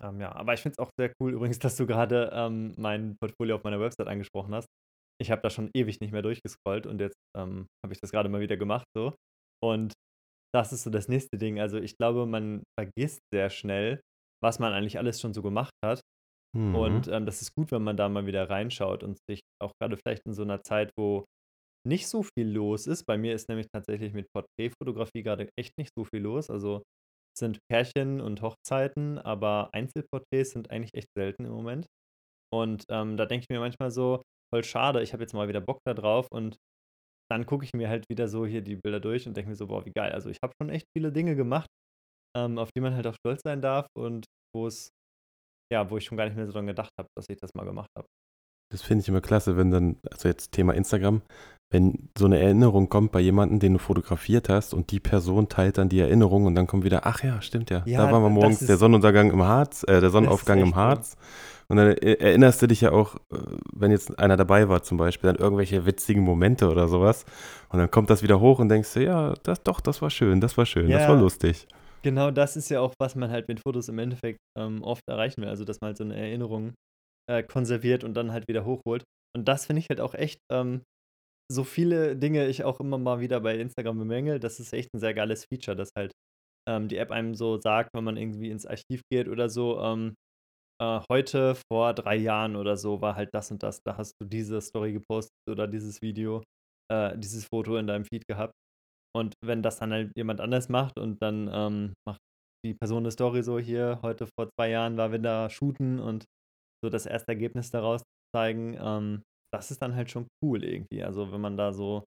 [0.00, 3.16] Ähm, ja, aber ich finde es auch sehr cool übrigens, dass du gerade ähm, mein
[3.18, 4.68] Portfolio auf meiner Website angesprochen hast
[5.20, 8.28] ich habe da schon ewig nicht mehr durchgescrollt und jetzt ähm, habe ich das gerade
[8.28, 9.14] mal wieder gemacht so.
[9.62, 9.92] Und
[10.54, 11.60] das ist so das nächste Ding.
[11.60, 14.00] Also ich glaube, man vergisst sehr schnell,
[14.42, 16.00] was man eigentlich alles schon so gemacht hat.
[16.56, 16.74] Mhm.
[16.74, 19.96] Und ähm, das ist gut, wenn man da mal wieder reinschaut und sich auch gerade
[19.96, 21.24] vielleicht in so einer Zeit, wo
[21.86, 23.04] nicht so viel los ist.
[23.06, 26.50] Bei mir ist nämlich tatsächlich mit Porträtfotografie gerade echt nicht so viel los.
[26.50, 26.82] Also
[27.34, 31.86] es sind Pärchen und Hochzeiten, aber Einzelporträts sind eigentlich echt selten im Moment.
[32.52, 35.60] Und ähm, da denke ich mir manchmal so, voll schade, ich habe jetzt mal wieder
[35.60, 36.56] Bock da drauf und
[37.30, 39.68] dann gucke ich mir halt wieder so hier die Bilder durch und denke mir so,
[39.68, 40.12] boah, wie geil.
[40.12, 41.68] Also ich habe schon echt viele Dinge gemacht,
[42.36, 44.90] ähm, auf die man halt auch stolz sein darf und wo es,
[45.72, 47.64] ja, wo ich schon gar nicht mehr so dran gedacht habe, dass ich das mal
[47.64, 48.08] gemacht habe.
[48.72, 51.22] Das finde ich immer klasse, wenn dann, also jetzt Thema Instagram,
[51.72, 55.78] wenn so eine Erinnerung kommt bei jemandem, den du fotografiert hast und die Person teilt
[55.78, 58.30] dann die Erinnerung und dann kommt wieder, ach ja, stimmt ja, ja da waren wir
[58.30, 61.16] morgens, der Sonnenuntergang im Harz, äh, der Sonnenaufgang im Harz.
[61.70, 63.38] Und dann erinnerst du dich ja auch, äh,
[63.72, 67.24] wenn jetzt einer dabei war zum Beispiel, an irgendwelche witzigen Momente oder sowas.
[67.68, 70.40] Und dann kommt das wieder hoch und denkst du, ja, das, doch, das war schön,
[70.40, 71.68] das war schön, ja, das war lustig.
[72.02, 75.42] Genau das ist ja auch, was man halt mit Fotos im Endeffekt ähm, oft erreichen
[75.42, 75.48] will.
[75.48, 76.74] Also, dass man halt so eine Erinnerung
[77.30, 79.04] äh, konserviert und dann halt wieder hochholt.
[79.36, 80.82] Und das finde ich halt auch echt, ähm,
[81.52, 84.40] so viele Dinge ich auch immer mal wieder bei Instagram bemängel.
[84.40, 86.10] Das ist echt ein sehr geiles Feature, dass halt
[86.68, 90.14] ähm, die App einem so sagt, wenn man irgendwie ins Archiv geht oder so, ähm,
[90.80, 94.26] äh, heute vor drei Jahren oder so war halt das und das, da hast du
[94.26, 96.42] diese Story gepostet oder dieses Video,
[96.90, 98.54] äh, dieses Foto in deinem Feed gehabt.
[99.14, 102.20] Und wenn das dann halt jemand anders macht und dann ähm, macht
[102.64, 106.24] die Person eine Story so hier, heute vor zwei Jahren war wir da shooten und
[106.84, 108.02] so das erste Ergebnis daraus
[108.34, 111.02] zeigen, ähm, das ist dann halt schon cool irgendwie.
[111.02, 112.04] Also wenn man da so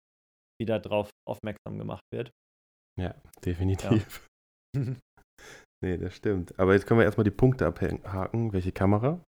[0.59, 2.31] wieder drauf aufmerksam gemacht wird.
[2.99, 3.13] Ja,
[3.45, 4.27] definitiv.
[4.75, 4.95] Ja.
[5.81, 6.57] nee, das stimmt.
[6.59, 8.53] Aber jetzt können wir erstmal die Punkte abhaken.
[8.53, 9.23] Welche Kamera?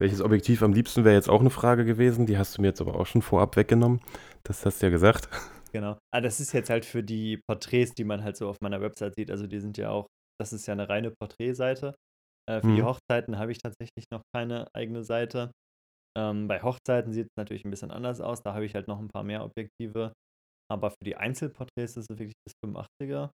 [0.00, 2.26] Welches Objektiv am liebsten wäre jetzt auch eine Frage gewesen.
[2.26, 4.00] Die hast du mir jetzt aber auch schon vorab weggenommen.
[4.44, 5.28] Das hast du ja gesagt.
[5.72, 5.98] Genau.
[6.12, 9.14] Ah, das ist jetzt halt für die Porträts, die man halt so auf meiner Website
[9.14, 9.30] sieht.
[9.30, 10.06] Also die sind ja auch,
[10.40, 11.94] das ist ja eine reine Porträtseite.
[12.48, 12.76] Äh, für mhm.
[12.76, 15.52] die Hochzeiten habe ich tatsächlich noch keine eigene Seite.
[16.18, 18.42] Ähm, bei Hochzeiten sieht es natürlich ein bisschen anders aus.
[18.42, 20.12] Da habe ich halt noch ein paar mehr Objektive.
[20.68, 23.30] Aber für die Einzelporträts ist es wirklich das 85er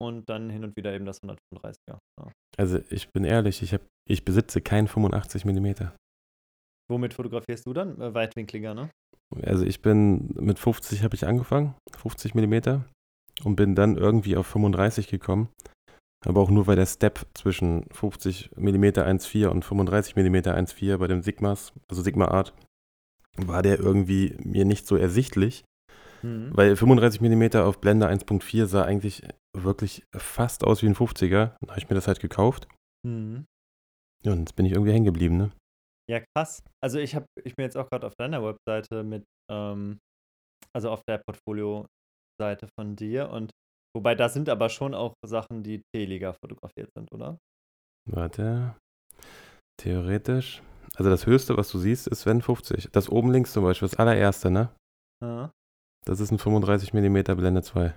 [0.00, 1.98] und dann hin und wieder eben das 135er.
[2.18, 2.32] Ja.
[2.56, 5.72] Also ich bin ehrlich, ich, hab, ich besitze kein 85 mm.
[6.90, 8.00] Womit fotografierst du dann?
[8.00, 8.90] Äh, Weitwinkliger, ne?
[9.42, 12.82] Also ich bin mit 50 habe ich angefangen, 50 mm
[13.44, 15.48] und bin dann irgendwie auf 35 gekommen.
[16.26, 21.06] Aber auch nur, weil der Step zwischen 50 mm 1.4 und 35 mm 1.4 bei
[21.06, 22.54] dem Sigmas, also Sigma Art,
[23.36, 25.64] war der irgendwie mir nicht so ersichtlich.
[26.22, 26.50] Mhm.
[26.52, 29.22] Weil 35 mm auf Blende 1.4 sah eigentlich
[29.56, 31.56] wirklich fast aus wie ein 50er.
[31.60, 32.68] Dann habe ich mir das halt gekauft.
[33.06, 33.46] Mhm.
[34.24, 35.50] Ja, und jetzt bin ich irgendwie hängen geblieben, ne?
[36.10, 36.62] Ja, krass.
[36.82, 39.98] Also ich habe, ich bin jetzt auch gerade auf deiner Webseite mit, ähm,
[40.74, 43.50] also auf der Portfolio-Seite von dir und
[43.98, 47.38] Wobei da sind aber schon auch Sachen, die T-Liga fotografiert sind, oder?
[48.08, 48.76] Warte.
[49.76, 50.62] Theoretisch.
[50.96, 52.90] Also das höchste, was du siehst, ist Sven 50.
[52.92, 54.70] Das oben links zum Beispiel, das allererste, ne?
[55.20, 55.50] Ja.
[56.08, 57.94] Das ist ein 35 mm Blende 2.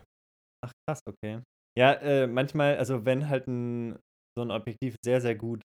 [0.64, 1.42] Ach krass, okay.
[1.78, 3.98] Ja, äh, manchmal, also wenn halt ein,
[4.38, 5.62] so ein Objektiv sehr, sehr gut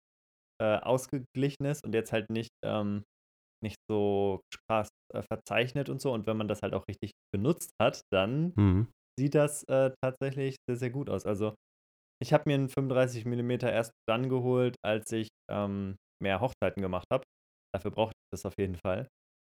[0.62, 3.05] äh, ausgeglichen ist und jetzt halt nicht, ähm,
[3.62, 7.72] nicht so krass äh, verzeichnet und so und wenn man das halt auch richtig benutzt
[7.81, 8.87] hat, dann mhm
[9.18, 11.26] sieht das äh, tatsächlich sehr, sehr gut aus.
[11.26, 11.55] Also
[12.22, 17.07] ich habe mir einen 35 mm erst dann geholt, als ich ähm, mehr Hochzeiten gemacht
[17.12, 17.24] habe.
[17.74, 19.09] Dafür brauchte ich das auf jeden Fall.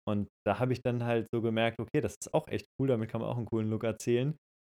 [0.08, 3.10] Und da habe ich dann halt so gemerkt, okay, das ist auch echt cool, damit
[3.10, 4.36] kann man auch einen coolen Look erzählen.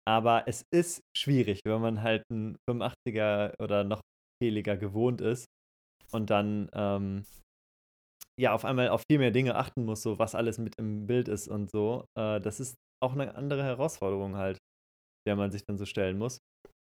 [0.09, 4.01] Aber es ist schwierig, wenn man halt einen 85er oder noch
[4.43, 5.45] fehliger gewohnt ist
[6.13, 7.25] und dann ähm,
[8.41, 11.29] ja auf einmal auf viel mehr Dinge achten muss, so was alles mit im Bild
[11.29, 12.07] ist und so.
[12.19, 14.59] Äh, das ist auch eine andere Herausforderung halt
[15.27, 16.39] der man sich dann so stellen muss.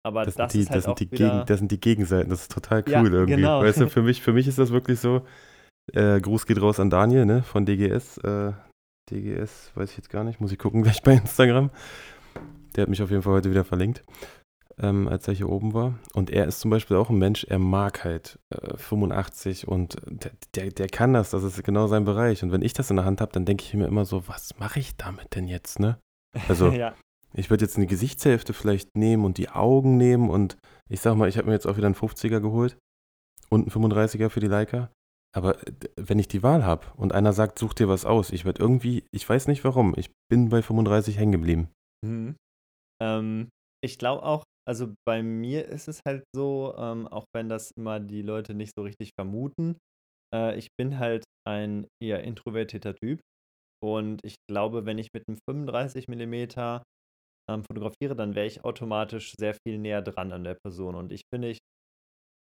[0.05, 2.42] Aber das, das die, ist halt das sind, die Gegen, das sind die Gegenseiten, das
[2.42, 3.37] ist total cool ja, irgendwie.
[3.37, 3.62] Genau.
[3.62, 5.24] Weißt du, für mich, für mich ist das wirklich so,
[5.92, 8.18] äh, Gruß geht raus an Daniel, ne, von DGS.
[8.18, 8.53] Äh,
[9.11, 11.71] DGS, weiß ich jetzt gar nicht, muss ich gucken gleich bei Instagram.
[12.75, 14.03] Der hat mich auf jeden Fall heute wieder verlinkt,
[14.79, 15.99] ähm, als er hier oben war.
[16.14, 20.33] Und er ist zum Beispiel auch ein Mensch, er mag halt äh, 85 und der,
[20.55, 22.42] der, der, kann das, das ist genau sein Bereich.
[22.42, 24.59] Und wenn ich das in der Hand habe, dann denke ich mir immer so, was
[24.59, 25.99] mache ich damit denn jetzt, ne?
[26.49, 26.95] Also, ja.
[27.35, 30.59] Ich würde jetzt eine Gesichtshälfte vielleicht nehmen und die Augen nehmen und
[30.90, 32.77] ich sag mal, ich habe mir jetzt auch wieder einen 50er geholt
[33.49, 34.90] und einen 35er für die Leica.
[35.35, 35.59] Aber
[35.97, 39.05] wenn ich die Wahl habe und einer sagt, such dir was aus, ich werde irgendwie,
[39.12, 41.68] ich weiß nicht warum, ich bin bei 35 hängen geblieben.
[42.05, 42.37] Mhm.
[43.03, 43.49] Ähm,
[43.83, 47.99] ich glaube auch, also bei mir ist es halt so, ähm, auch wenn das immer
[47.99, 49.79] die Leute nicht so richtig vermuten,
[50.35, 53.21] äh, ich bin halt ein eher introvertierter Typ.
[53.83, 56.35] Und ich glaube, wenn ich mit einem 35 mm
[57.51, 60.95] ähm, fotografiere, dann wäre ich automatisch sehr viel näher dran an der Person.
[60.95, 61.59] Und ich finde, ich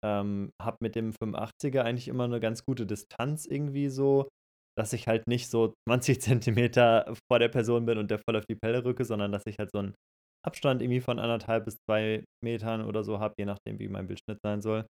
[0.03, 4.29] ähm, habe mit dem 85er eigentlich immer eine ganz gute Distanz irgendwie so,
[4.77, 8.45] dass ich halt nicht so 20 Zentimeter vor der Person bin und der voll auf
[8.45, 9.95] die Pelle rücke, sondern dass ich halt so einen
[10.45, 14.39] Abstand irgendwie von anderthalb bis zwei Metern oder so habe, je nachdem, wie mein Bildschnitt
[14.41, 14.85] sein soll.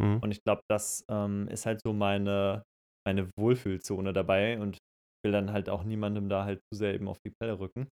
[0.00, 0.18] Mhm.
[0.18, 2.62] Und ich glaube, das ähm, ist halt so meine,
[3.06, 4.78] meine Wohlfühlzone dabei und
[5.24, 7.88] will dann halt auch niemandem da halt zu sehr eben auf die Pelle rücken.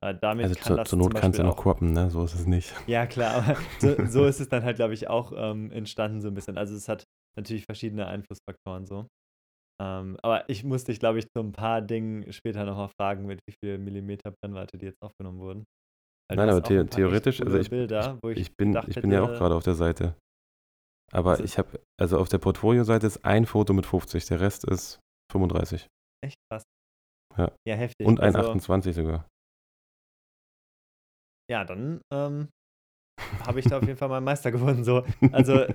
[0.00, 2.10] Äh, damit also zur, zur Not kannst du noch koppen, ne?
[2.10, 2.74] So ist es nicht.
[2.86, 6.28] Ja, klar, aber so, so ist es dann halt, glaube ich, auch ähm, entstanden so
[6.28, 6.58] ein bisschen.
[6.58, 7.04] Also es hat
[7.36, 9.06] natürlich verschiedene Einflussfaktoren so.
[9.82, 13.40] Ähm, aber ich musste dich, glaube ich, zu ein paar Dingen später nochmal fragen, mit
[13.48, 15.64] wie viel Millimeter Brennweite die jetzt aufgenommen wurden.
[16.28, 19.32] Weil Nein, aber the theoretisch, also ich, Bilder, ich, ich, bin, ich bin ja auch
[19.32, 20.16] gerade auf der Seite.
[21.12, 24.64] Aber also ich habe, also auf der Portfolio-Seite ist ein Foto mit 50, der Rest
[24.64, 25.00] ist
[25.32, 25.86] 35.
[26.24, 26.62] Echt krass.
[27.36, 27.52] Ja.
[27.66, 28.06] Ja, heftig.
[28.06, 29.28] Und ein also, 28 sogar.
[31.50, 32.48] Ja, dann ähm,
[33.46, 34.84] habe ich da auf jeden Fall meinen Meister gewonnen.
[34.84, 35.04] So.
[35.32, 35.66] Also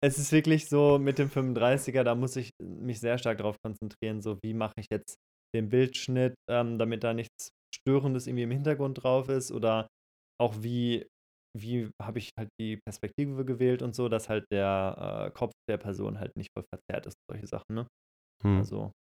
[0.00, 4.22] es ist wirklich so mit dem 35er, da muss ich mich sehr stark darauf konzentrieren,
[4.22, 5.16] so wie mache ich jetzt
[5.54, 9.88] den Bildschnitt, ähm, damit da nichts Störendes irgendwie im Hintergrund drauf ist oder
[10.40, 11.06] auch wie,
[11.56, 15.78] wie habe ich halt die Perspektive gewählt und so, dass halt der äh, Kopf der
[15.78, 17.86] Person halt nicht voll verzerrt ist, solche Sachen, ne?
[18.44, 18.58] Hm.
[18.58, 18.92] Also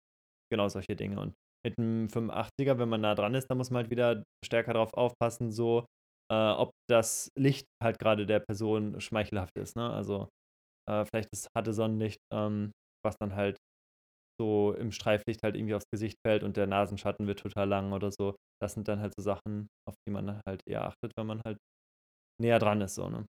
[0.50, 1.20] genau solche Dinge.
[1.20, 1.34] Und
[1.64, 4.94] mit dem 85er, wenn man nah dran ist, dann muss man halt wieder stärker darauf
[4.94, 5.84] aufpassen, so
[6.30, 9.90] äh, ob das Licht halt gerade der Person schmeichelhaft ist, ne?
[9.90, 10.28] Also
[10.88, 12.72] äh, vielleicht das hatte Sonnenlicht, ähm,
[13.04, 13.56] was dann halt
[14.40, 18.10] so im Streiflicht halt irgendwie aufs Gesicht fällt und der Nasenschatten wird total lang oder
[18.10, 18.36] so.
[18.60, 21.58] Das sind dann halt so Sachen, auf die man halt eher achtet, wenn man halt
[22.40, 23.24] näher dran ist, so, ne?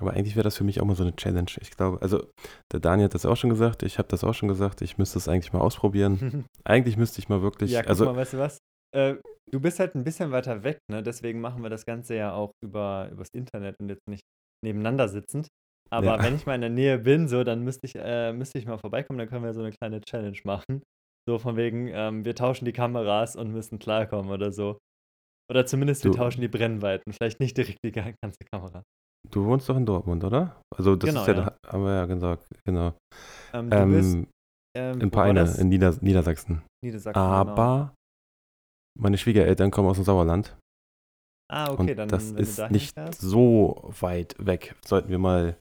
[0.00, 1.50] Aber eigentlich wäre das für mich auch mal so eine Challenge.
[1.60, 2.26] Ich glaube, also
[2.72, 5.18] der Daniel hat das auch schon gesagt, ich habe das auch schon gesagt, ich müsste
[5.18, 6.44] es eigentlich mal ausprobieren.
[6.64, 7.70] eigentlich müsste ich mal wirklich.
[7.70, 8.58] Ja, guck also, mal, weißt du was?
[8.94, 9.16] Äh,
[9.50, 11.02] du bist halt ein bisschen weiter weg, ne?
[11.02, 14.22] Deswegen machen wir das Ganze ja auch über übers Internet und jetzt nicht
[14.64, 15.48] nebeneinander sitzend.
[15.90, 16.22] Aber ja.
[16.22, 18.78] wenn ich mal in der Nähe bin, so, dann müsste ich, äh, müsste ich mal
[18.78, 20.82] vorbeikommen, dann können wir so eine kleine Challenge machen.
[21.28, 24.78] So von wegen, ähm, wir tauschen die Kameras und müssen klarkommen oder so.
[25.50, 27.12] Oder zumindest wir tauschen die Brennweiten.
[27.12, 28.82] Vielleicht nicht direkt die ganze Kamera.
[29.30, 30.60] Du wohnst doch in Dortmund, oder?
[30.74, 31.56] Also das genau, ist ja, ja.
[31.66, 32.94] haben wir ja gesagt, genau.
[33.52, 34.18] Ähm, du ähm, bist,
[34.76, 36.62] ähm, in Peine, in Nieder Niedersachsen.
[36.84, 37.20] Niedersachsen.
[37.20, 37.90] Aber genau.
[38.98, 40.56] Meine Schwiegereltern kommen aus dem Sauerland.
[41.50, 44.74] Ah, okay, und dann das ist nicht so weit weg.
[44.84, 45.56] Sollten wir mal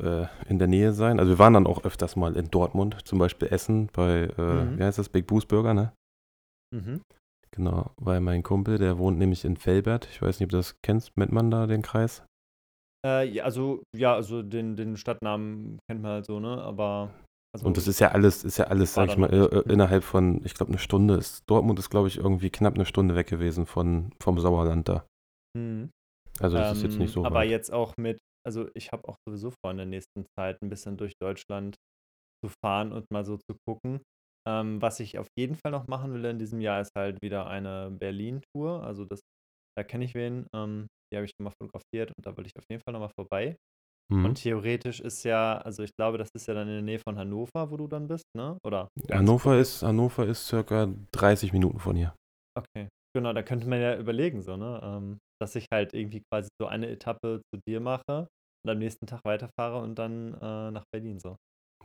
[0.00, 1.18] äh, in der Nähe sein.
[1.18, 4.78] Also wir waren dann auch öfters mal in Dortmund, zum Beispiel Essen bei, äh, mhm.
[4.78, 5.92] wie heißt das, Big Boost Burger, ne?
[6.74, 7.00] Mhm.
[7.50, 10.06] Genau, weil mein Kumpel, der wohnt nämlich in Felbert.
[10.10, 12.24] Ich weiß nicht, ob du das kennst, Mettmann da, den Kreis.
[13.04, 16.62] Äh, ja, also, ja, also den, den Stadtnamen kennt man halt so, ne?
[16.62, 17.10] Aber.
[17.52, 20.40] Also, und das ist ja alles, ist ja alles, sag ich mal, äh, innerhalb von,
[20.44, 21.42] ich glaube, eine Stunde ist.
[21.50, 25.04] Dortmund ist, glaube ich, irgendwie knapp eine Stunde weg gewesen von, vom Sauerland da.
[25.58, 25.90] Mhm.
[26.38, 27.24] Also das ähm, ist jetzt nicht so.
[27.24, 27.50] Aber weit.
[27.50, 30.96] jetzt auch mit also ich habe auch sowieso vor, in der nächsten Zeit ein bisschen
[30.96, 31.76] durch Deutschland
[32.44, 34.00] zu fahren und mal so zu gucken.
[34.48, 37.46] Ähm, was ich auf jeden Fall noch machen will in diesem Jahr, ist halt wieder
[37.46, 38.82] eine Berlin-Tour.
[38.82, 39.20] Also das,
[39.76, 42.56] da kenne ich wen, ähm, die habe ich schon mal fotografiert und da will ich
[42.56, 43.56] auf jeden Fall nochmal vorbei.
[44.10, 44.26] Mhm.
[44.26, 47.16] Und theoretisch ist ja, also ich glaube, das ist ja dann in der Nähe von
[47.16, 48.58] Hannover, wo du dann bist, ne?
[48.64, 48.88] Oder?
[49.10, 52.14] Hannover ist, Hannover ist circa 30 Minuten von hier.
[52.58, 54.80] Okay, genau, da könnte man ja überlegen, so, ne?
[54.82, 58.28] Ähm, dass ich halt irgendwie quasi so eine Etappe zu dir mache
[58.64, 61.36] und am nächsten Tag weiterfahre und dann äh, nach Berlin so.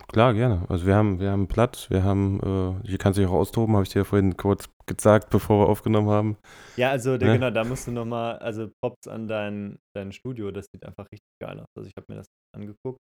[0.08, 0.66] Klar, gerne.
[0.70, 2.40] Also wir haben, wir haben Platz, wir haben,
[2.84, 5.70] äh, hier kannst du dich auch austoben, habe ich dir vorhin kurz gesagt, bevor wir
[5.70, 6.38] aufgenommen haben.
[6.78, 7.34] Ja, also der, ne?
[7.36, 11.28] genau, da musst du nochmal, also Props an dein, dein Studio, das sieht einfach richtig
[11.42, 11.68] geil aus.
[11.78, 13.00] Also ich habe mir das angeguckt.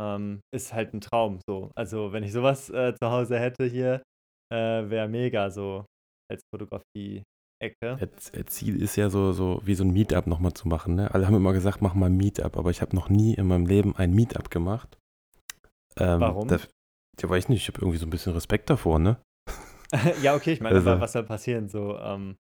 [0.00, 1.70] Ähm, ist halt ein Traum so.
[1.76, 4.02] Also wenn ich sowas äh, zu Hause hätte hier,
[4.52, 5.84] äh, wäre mega so
[6.30, 7.22] als Fotografie
[7.62, 8.10] Ecke.
[8.46, 10.96] Ziel ist ja so, so wie so ein Meetup nochmal zu machen.
[10.96, 11.14] Ne?
[11.14, 13.66] Alle haben immer gesagt, mach mal ein Meetup, aber ich habe noch nie in meinem
[13.66, 14.98] Leben ein Meetup gemacht.
[15.98, 16.48] Ähm, Warum?
[16.48, 16.58] Da,
[17.20, 19.20] ja, weiß ich nicht, ich habe irgendwie so ein bisschen Respekt davor, ne?
[20.22, 21.68] ja, okay, ich meine, also, was soll passieren?
[21.68, 22.36] So, ähm,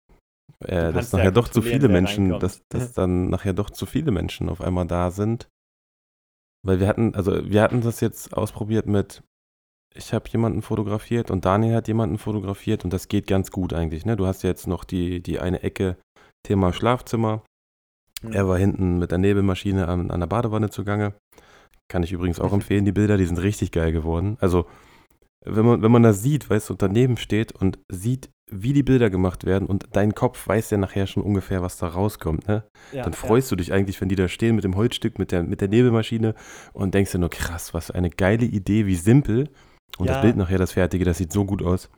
[0.59, 4.11] äh, dass nachher ja doch zu viele Menschen, dass, dass dann nachher doch zu viele
[4.11, 5.47] Menschen auf einmal da sind.
[6.65, 9.23] Weil wir hatten, also wir hatten das jetzt ausprobiert mit
[9.97, 14.05] ich habe jemanden fotografiert und Daniel hat jemanden fotografiert und das geht ganz gut eigentlich.
[14.05, 14.15] Ne?
[14.15, 15.97] Du hast jetzt noch die, die eine Ecke
[16.43, 17.43] Thema Schlafzimmer.
[18.21, 18.31] Mhm.
[18.31, 21.13] Er war hinten mit der Nebelmaschine an, an der Badewanne zugange.
[21.89, 24.37] Kann ich übrigens auch empfehlen, die Bilder, die sind richtig geil geworden.
[24.39, 24.65] Also,
[25.45, 29.09] wenn man, wenn man das sieht, weißt du, daneben steht und sieht, wie die Bilder
[29.09, 32.63] gemacht werden und dein Kopf weiß ja nachher schon ungefähr, was da rauskommt, ne?
[32.93, 33.55] Ja, Dann freust ja.
[33.55, 36.33] du dich eigentlich, wenn die da stehen mit dem Holzstück, mit der, mit der Nebelmaschine
[36.73, 39.49] und denkst dir nur, krass, was eine geile Idee, wie simpel.
[39.97, 41.89] Und ja, das Bild nachher, das fertige, das sieht so gut aus.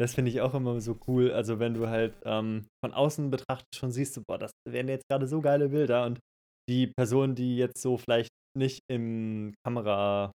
[0.00, 1.32] Das finde ich auch immer so cool.
[1.32, 5.08] Also, wenn du halt ähm, von außen betrachtest, schon siehst du, boah, das wären jetzt
[5.10, 6.04] gerade so geile Bilder.
[6.04, 6.20] Und
[6.68, 10.32] die Person, die jetzt so vielleicht nicht im Kamera-Ding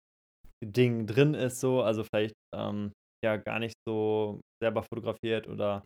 [1.07, 5.85] drin ist, so, also vielleicht ähm, ja gar nicht so selber fotografiert oder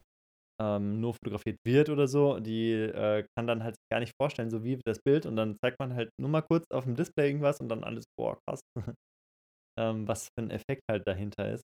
[0.62, 4.63] ähm, nur fotografiert wird oder so, die äh, kann dann halt gar nicht vorstellen, so
[4.63, 7.60] wie das Bild und dann zeigt man halt nur mal kurz auf dem Display irgendwas
[7.60, 8.62] und dann alles, boah, krass.
[9.80, 11.63] ähm, was für ein Effekt halt dahinter ist.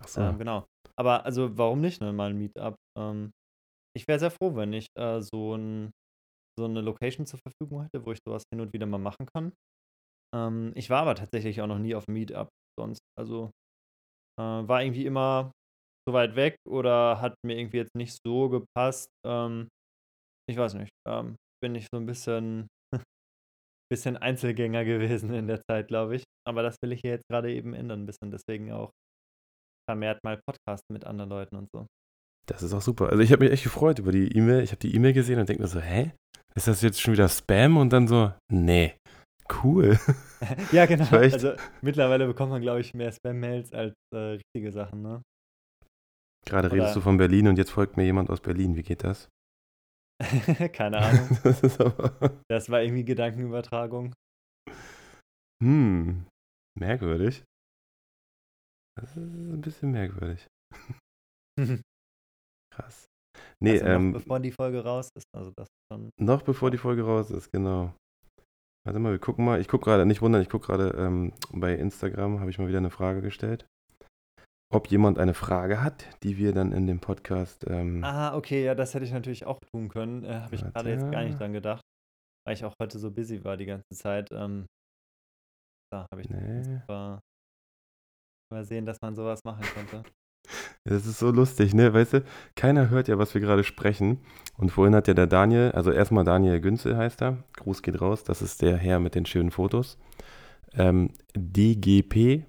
[0.00, 0.20] Ach so.
[0.20, 0.66] Ähm, genau.
[0.96, 2.76] Aber also warum nicht, ne, mal ein Meetup?
[2.98, 3.32] Ähm,
[3.96, 5.90] ich wäre sehr froh, wenn ich äh, so, ein,
[6.60, 9.52] so eine Location zur Verfügung hätte, wo ich sowas hin und wieder mal machen kann.
[10.34, 13.00] Ähm, ich war aber tatsächlich auch noch nie auf Meetup sonst.
[13.18, 13.50] Also
[14.38, 15.52] äh, war irgendwie immer
[16.08, 19.10] zu weit weg oder hat mir irgendwie jetzt nicht so gepasst.
[19.26, 19.68] Ähm,
[20.48, 20.90] ich weiß nicht.
[21.08, 22.68] Ähm, bin ich so ein bisschen,
[23.92, 26.24] bisschen Einzelgänger gewesen in der Zeit, glaube ich.
[26.46, 28.30] Aber das will ich hier jetzt gerade eben ändern, ein bisschen.
[28.30, 28.90] Deswegen auch
[29.88, 31.86] vermehrt mal Podcast mit anderen Leuten und so.
[32.46, 33.10] Das ist auch super.
[33.10, 34.62] Also ich habe mich echt gefreut über die E-Mail.
[34.62, 36.12] Ich habe die E-Mail gesehen und denke mir so, hä?
[36.54, 37.76] Ist das jetzt schon wieder Spam?
[37.76, 38.96] Und dann so, nee,
[39.62, 39.98] cool.
[40.72, 41.06] ja, genau.
[41.10, 45.22] Also mittlerweile bekommt man, glaube ich, mehr Spam-Mails als äh, richtige Sachen, ne?
[46.46, 48.74] Gerade Oder redest du von Berlin und jetzt folgt mir jemand aus Berlin.
[48.74, 49.28] Wie geht das?
[50.72, 51.38] Keine Ahnung.
[51.42, 51.60] das,
[52.48, 54.14] das war irgendwie Gedankenübertragung.
[55.62, 56.26] Hm,
[56.78, 57.44] merkwürdig.
[58.98, 60.46] Das ist ein bisschen merkwürdig.
[62.80, 63.06] Krass.
[63.60, 66.10] Nee, also ähm, bevor die Folge raus ist, also das schon.
[66.18, 67.94] Noch bevor die Folge raus ist, genau.
[68.84, 69.60] Warte mal, wir gucken mal.
[69.60, 72.78] Ich gucke gerade, nicht wundern, ich gucke gerade ähm, bei Instagram, habe ich mal wieder
[72.78, 73.66] eine Frage gestellt.
[74.72, 77.66] Ob jemand eine Frage hat, die wir dann in dem Podcast.
[77.68, 80.24] Ähm, ah, okay, ja, das hätte ich natürlich auch tun können.
[80.24, 81.82] Äh, habe ich gerade jetzt gar nicht dran gedacht,
[82.46, 84.28] weil ich auch heute so busy war die ganze Zeit.
[84.32, 84.66] Ähm,
[85.92, 86.80] da habe ich nee.
[86.88, 90.04] mal sehen, dass man sowas machen könnte.
[90.84, 91.92] Das ist so lustig, ne?
[91.92, 92.24] Weißt du,
[92.56, 94.18] keiner hört ja, was wir gerade sprechen.
[94.56, 97.44] Und vorhin hat ja der Daniel, also erstmal Daniel Günzel heißt er.
[97.56, 99.98] Gruß geht raus, das ist der Herr mit den schönen Fotos.
[100.74, 102.44] Ähm, dgp.nds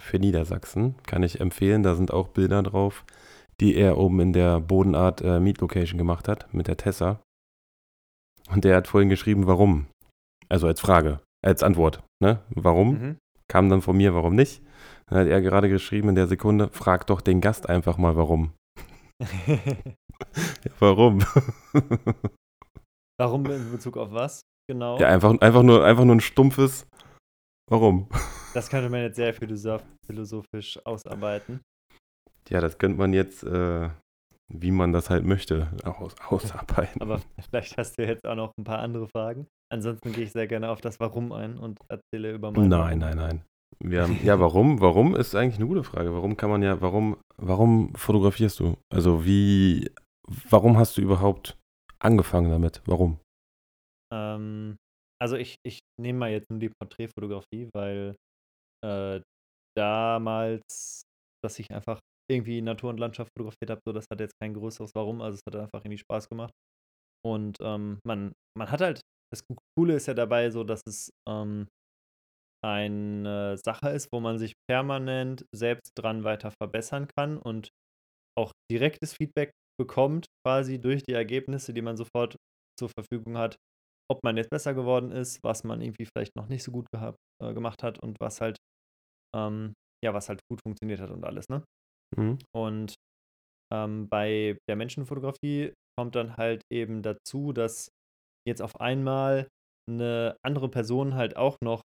[0.00, 1.82] für Niedersachsen kann ich empfehlen.
[1.82, 3.04] Da sind auch Bilder drauf,
[3.60, 7.20] die er oben in der Bodenart äh, Meet Location gemacht hat mit der Tessa.
[8.50, 9.86] Und der hat vorhin geschrieben, warum.
[10.48, 12.02] Also als Frage, als Antwort.
[12.22, 12.40] Ne?
[12.50, 12.90] Warum?
[12.90, 13.16] Mhm.
[13.48, 14.62] Kam dann von mir, warum nicht?
[15.06, 18.52] Dann hat er gerade geschrieben in der Sekunde, frag doch den Gast einfach mal, warum.
[19.46, 21.24] ja, warum?
[23.18, 24.40] warum in Bezug auf was?
[24.68, 24.98] Genau.
[24.98, 26.86] Ja, einfach, einfach, nur, einfach nur ein stumpfes
[27.68, 28.08] Warum.
[28.54, 31.60] Das könnte man jetzt sehr philosophisch ausarbeiten.
[32.48, 33.90] Ja, das könnte man jetzt, äh,
[34.48, 37.00] wie man das halt möchte, aus, ausarbeiten.
[37.00, 39.46] Aber vielleicht hast du jetzt auch noch ein paar andere Fragen.
[39.72, 43.16] Ansonsten gehe ich sehr gerne auf das Warum ein und erzähle über mein Nein, nein,
[43.16, 43.44] nein.
[43.84, 44.80] Haben, ja, warum?
[44.80, 46.12] Warum ist eigentlich eine gute Frage.
[46.12, 48.76] Warum kann man ja, warum, warum fotografierst du?
[48.92, 49.90] Also wie,
[50.48, 51.58] warum hast du überhaupt
[51.98, 52.80] angefangen damit?
[52.86, 53.18] Warum?
[54.12, 54.76] Ähm,
[55.20, 58.14] also ich, ich nehme mal jetzt nur die Porträtfotografie, weil
[58.84, 59.20] äh,
[59.76, 61.02] damals,
[61.44, 61.98] dass ich einfach
[62.30, 65.42] irgendwie Natur und Landschaft fotografiert habe, so das hat jetzt kein größeres Warum, also es
[65.46, 66.52] hat einfach irgendwie Spaß gemacht.
[67.24, 69.00] Und ähm, man, man hat halt,
[69.32, 69.42] das
[69.76, 71.68] Coole ist ja dabei so, dass es ähm,
[72.64, 77.70] eine Sache ist, wo man sich permanent selbst dran weiter verbessern kann und
[78.38, 82.36] auch direktes Feedback bekommt, quasi durch die Ergebnisse, die man sofort
[82.78, 83.56] zur Verfügung hat,
[84.10, 87.18] ob man jetzt besser geworden ist, was man irgendwie vielleicht noch nicht so gut gehabt,
[87.42, 88.58] äh, gemacht hat und was halt,
[89.36, 91.64] ähm, ja, was halt gut funktioniert hat und alles, ne?
[92.16, 92.38] Mhm.
[92.54, 92.94] Und
[93.72, 97.88] ähm, bei der Menschenfotografie kommt dann halt eben dazu, dass
[98.46, 99.48] jetzt auf einmal
[99.90, 101.82] eine andere Person halt auch noch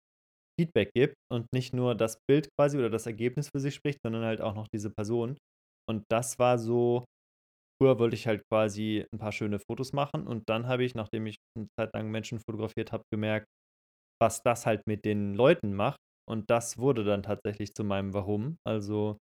[0.60, 4.26] Feedback gibt und nicht nur das Bild quasi oder das Ergebnis für sich spricht, sondern
[4.26, 5.38] halt auch noch diese Person.
[5.90, 7.06] Und das war so,
[7.82, 11.26] früher wollte ich halt quasi ein paar schöne Fotos machen und dann habe ich, nachdem
[11.28, 13.48] ich eine Zeit lang Menschen fotografiert habe, gemerkt,
[14.22, 15.98] was das halt mit den Leuten macht.
[16.30, 18.58] Und das wurde dann tatsächlich zu meinem Warum.
[18.68, 19.18] Also,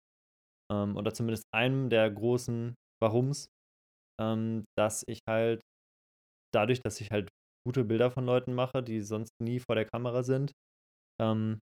[0.73, 3.49] ähm, oder zumindest einem der großen Warums,
[4.21, 5.63] ähm, dass ich halt
[6.55, 7.29] dadurch, dass ich halt
[7.67, 10.53] gute Bilder von Leuten mache, die sonst nie vor der Kamera sind,
[11.21, 11.61] ähm,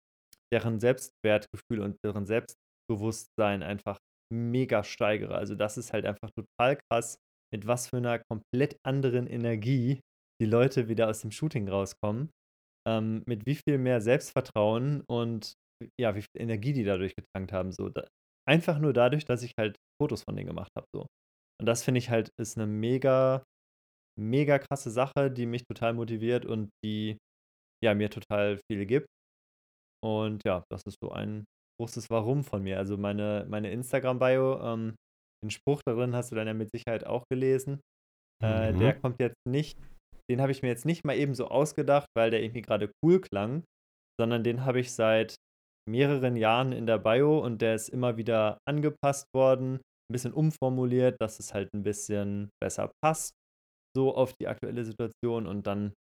[0.52, 3.98] deren Selbstwertgefühl und deren Selbstbewusstsein einfach
[4.32, 5.34] mega steigere.
[5.34, 7.18] Also das ist halt einfach total krass,
[7.52, 10.00] mit was für einer komplett anderen Energie
[10.40, 12.30] die Leute wieder aus dem Shooting rauskommen.
[12.88, 15.54] Ähm, mit wie viel mehr Selbstvertrauen und
[16.00, 17.72] ja, wie viel Energie die dadurch getankt haben.
[17.72, 18.06] So, da,
[18.48, 20.86] einfach nur dadurch, dass ich halt Fotos von denen gemacht habe.
[20.94, 21.06] So.
[21.60, 23.44] Und das finde ich halt ist eine mega,
[24.18, 27.18] mega krasse Sache, die mich total motiviert und die
[27.84, 29.06] ja mir total viel gibt.
[30.04, 31.44] Und ja, das ist so ein
[31.80, 32.78] großes Warum von mir.
[32.78, 34.96] Also meine, meine Instagram-Bio, ähm,
[35.44, 37.80] den Spruch darin hast du dann ja mit Sicherheit auch gelesen.
[38.42, 39.00] Äh, der mhm.
[39.00, 39.78] kommt jetzt nicht,
[40.28, 43.20] den habe ich mir jetzt nicht mal eben so ausgedacht, weil der irgendwie gerade cool
[43.20, 43.64] klang,
[44.20, 45.36] sondern den habe ich seit
[45.88, 51.16] mehreren Jahren in der Bio und der ist immer wieder angepasst worden, ein bisschen umformuliert,
[51.20, 53.32] dass es halt ein bisschen besser passt,
[53.96, 55.92] so auf die aktuelle Situation und dann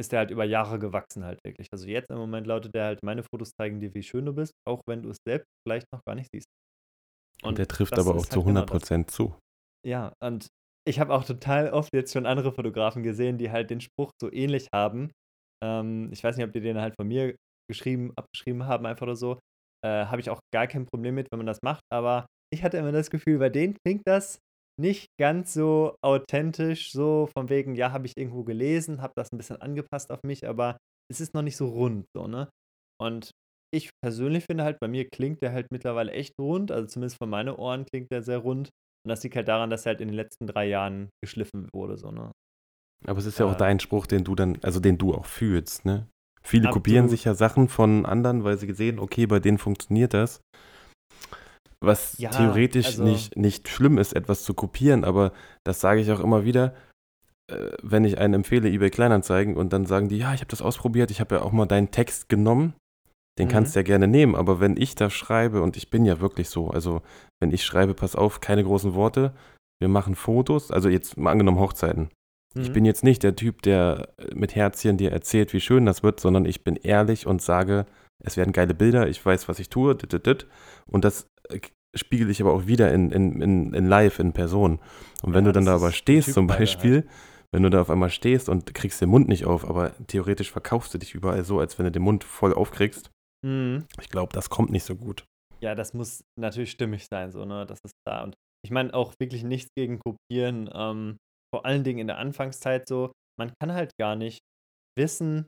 [0.00, 1.68] ist der halt über Jahre gewachsen halt wirklich.
[1.72, 4.52] Also jetzt im Moment lautet der halt, meine Fotos zeigen dir, wie schön du bist,
[4.66, 6.46] auch wenn du es selbst vielleicht noch gar nicht siehst.
[7.42, 9.38] Und, und der trifft aber auch halt zu 100% genau zu.
[9.86, 10.48] Ja, und
[10.86, 14.30] ich habe auch total oft jetzt schon andere Fotografen gesehen, die halt den Spruch so
[14.32, 15.10] ähnlich haben.
[15.64, 17.34] Ähm, ich weiß nicht, ob die den halt von mir
[17.68, 19.38] geschrieben, abgeschrieben haben, einfach oder so.
[19.84, 21.82] äh, habe ich auch gar kein Problem mit, wenn man das macht.
[21.92, 24.38] Aber ich hatte immer das Gefühl, bei denen klingt das
[24.80, 29.38] nicht ganz so authentisch, so von wegen, ja, habe ich irgendwo gelesen, habe das ein
[29.38, 30.76] bisschen angepasst auf mich, aber
[31.10, 32.48] es ist noch nicht so rund, so, ne?
[33.00, 33.30] Und
[33.74, 37.30] ich persönlich finde halt, bei mir klingt der halt mittlerweile echt rund, also zumindest von
[37.30, 38.68] meinen Ohren klingt der sehr rund.
[39.04, 41.96] Und das liegt halt daran, dass er halt in den letzten drei Jahren geschliffen wurde,
[41.96, 42.32] so, ne?
[43.06, 45.26] Aber es ist ja auch äh, dein Spruch, den du dann, also den du auch
[45.26, 46.08] fühlst, ne?
[46.46, 50.40] Viele kopieren sich ja Sachen von anderen, weil sie gesehen, okay, bei denen funktioniert das.
[51.80, 55.32] Was ja, theoretisch also, nicht, nicht schlimm ist, etwas zu kopieren, aber
[55.64, 56.74] das sage ich auch immer wieder,
[57.50, 60.62] äh, wenn ich einen empfehle, eBay Kleinanzeigen, und dann sagen die, ja, ich habe das
[60.62, 62.74] ausprobiert, ich habe ja auch mal deinen Text genommen,
[63.38, 63.52] den mhm.
[63.52, 66.48] kannst du ja gerne nehmen, aber wenn ich da schreibe, und ich bin ja wirklich
[66.48, 67.02] so, also
[67.42, 69.34] wenn ich schreibe, pass auf, keine großen Worte,
[69.80, 72.08] wir machen Fotos, also jetzt mal angenommen Hochzeiten.
[72.56, 72.62] Mhm.
[72.62, 76.20] Ich bin jetzt nicht der Typ, der mit Herzchen dir erzählt, wie schön das wird,
[76.20, 77.86] sondern ich bin ehrlich und sage,
[78.24, 79.96] es werden geile Bilder, ich weiß, was ich tue,
[80.86, 81.60] und das äh,
[81.94, 84.80] spiegel ich aber auch wieder in, in, in, in live, in Person.
[85.22, 87.06] Und wenn ja, du dann da aber stehst, zum Beispiel, halt.
[87.52, 90.94] wenn du da auf einmal stehst und kriegst den Mund nicht auf, aber theoretisch verkaufst
[90.94, 93.10] du dich überall so, als wenn du den Mund voll aufkriegst,
[93.44, 93.84] mhm.
[94.00, 95.24] ich glaube, das kommt nicht so gut.
[95.60, 97.64] Ja, das muss natürlich stimmig sein, so, ne?
[97.66, 98.22] Das ist da.
[98.22, 101.16] Und ich meine auch wirklich nichts gegen Kopieren, ähm,
[101.56, 104.40] vor allen Dingen in der Anfangszeit so, man kann halt gar nicht
[104.98, 105.46] wissen,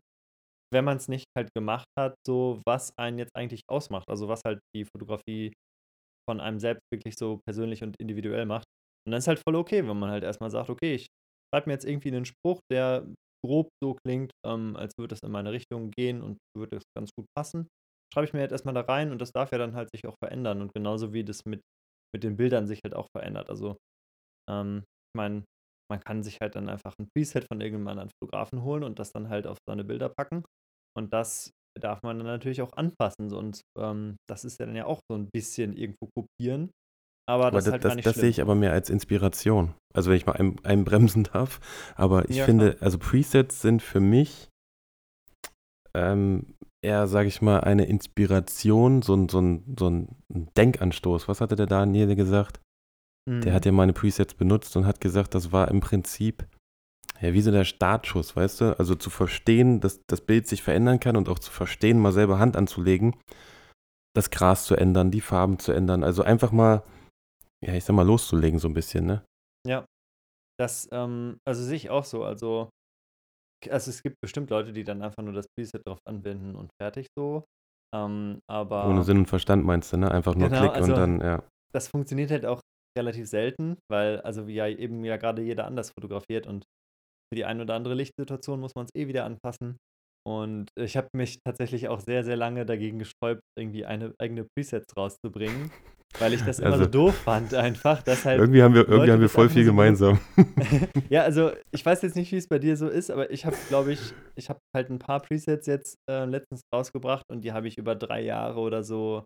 [0.72, 4.09] wenn man es nicht halt gemacht hat, so was einen jetzt eigentlich ausmacht.
[4.09, 5.52] Also was halt die Fotografie
[6.28, 8.64] von einem selbst wirklich so persönlich und individuell macht.
[9.06, 11.09] Und dann ist halt voll okay, wenn man halt erstmal sagt, okay, ich
[11.54, 13.06] schreibe mir jetzt irgendwie einen Spruch, der
[13.44, 17.11] grob so klingt, ähm, als würde es in meine Richtung gehen und würde es ganz
[17.16, 17.68] gut passen.
[18.14, 20.16] Schreibe ich mir jetzt erstmal da rein und das darf ja dann halt sich auch
[20.22, 20.62] verändern.
[20.62, 21.61] Und genauso wie das mit,
[22.14, 23.50] mit den Bildern sich halt auch verändert.
[23.50, 23.76] Also,
[24.50, 25.44] ähm, ich meine,
[25.91, 29.12] man kann sich halt dann einfach ein Preset von irgendeinem anderen Fotografen holen und das
[29.12, 30.45] dann halt auf seine Bilder packen.
[30.97, 33.32] Und das darf man dann natürlich auch anpassen.
[33.32, 36.70] Und ähm, das ist ja dann ja auch so ein bisschen irgendwo kopieren.
[37.28, 39.74] Aber, aber das, das, halt das, das sehe ich aber mehr als Inspiration.
[39.95, 41.61] Also wenn ich mal einen, einen bremsen darf.
[41.95, 42.82] Aber ich ja, finde, klar.
[42.82, 44.49] also Presets sind für mich
[45.95, 51.28] ähm, eher, sage ich mal, eine Inspiration, so ein, so, ein, so ein Denkanstoß.
[51.28, 52.61] Was hatte der Daniel gesagt?
[53.29, 53.43] Mhm.
[53.43, 56.49] Der hat ja meine Presets benutzt und hat gesagt, das war im Prinzip
[57.20, 58.79] ja, wie so der Startschuss, weißt du?
[58.79, 62.39] Also zu verstehen, dass das Bild sich verändern kann und auch zu verstehen, mal selber
[62.39, 63.16] Hand anzulegen,
[64.14, 66.05] das Gras zu ändern, die Farben zu ändern.
[66.05, 66.85] Also einfach mal,
[67.64, 69.24] ja, ich sag mal, loszulegen so ein bisschen, ne?
[69.66, 69.85] Ja.
[70.61, 72.24] Das, ähm, also sehe ich auch so.
[72.24, 72.70] Also,
[73.68, 77.09] also es gibt bestimmt Leute, die dann einfach nur das Preset drauf anwenden und fertig
[77.16, 77.45] so.
[77.95, 78.89] Ähm, aber.
[78.89, 80.11] Ohne Sinn und Verstand meinst du, ne?
[80.11, 81.43] Einfach nur genau, Klick also, und dann, ja.
[81.72, 82.61] Das funktioniert halt auch
[82.97, 86.64] relativ selten, weil also ja eben ja gerade jeder anders fotografiert und
[87.30, 89.76] für die eine oder andere Lichtsituation muss man es eh wieder anpassen.
[90.26, 94.95] Und ich habe mich tatsächlich auch sehr, sehr lange dagegen gesträubt, irgendwie eine eigene Presets
[94.97, 95.70] rauszubringen,
[96.18, 98.03] weil ich das immer also, so doof fand, einfach.
[98.03, 100.20] Dass halt irgendwie haben wir, irgendwie haben wir voll viel gemeinsam.
[101.09, 103.57] ja, also ich weiß jetzt nicht, wie es bei dir so ist, aber ich habe,
[103.68, 107.68] glaube ich, ich habe halt ein paar Presets jetzt äh, letztens rausgebracht und die habe
[107.68, 109.24] ich über drei Jahre oder so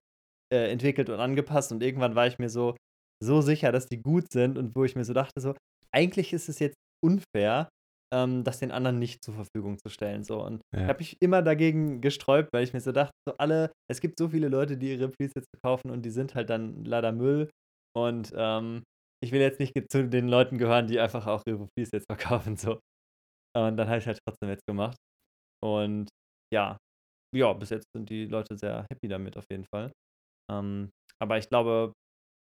[0.52, 2.76] äh, entwickelt und angepasst und irgendwann war ich mir so,
[3.22, 5.54] so sicher, dass die gut sind und wo ich mir so dachte, so,
[5.94, 7.68] eigentlich ist es jetzt unfair,
[8.12, 10.24] ähm, das den anderen nicht zur Verfügung zu stellen.
[10.24, 10.44] So.
[10.44, 10.86] Und ja.
[10.86, 14.28] habe ich immer dagegen gesträubt, weil ich mir so dachte, so alle, es gibt so
[14.28, 17.50] viele Leute, die ihre Presets verkaufen und die sind halt dann leider Müll.
[17.96, 18.82] Und ähm,
[19.22, 22.56] ich will jetzt nicht zu den Leuten gehören, die einfach auch ihre Presets verkaufen.
[22.56, 22.80] So.
[23.56, 24.96] Und dann habe ich halt trotzdem jetzt gemacht.
[25.62, 26.08] Und
[26.52, 26.76] ja,
[27.34, 29.92] ja, bis jetzt sind die Leute sehr happy damit auf jeden Fall.
[30.50, 31.92] Ähm, aber ich glaube,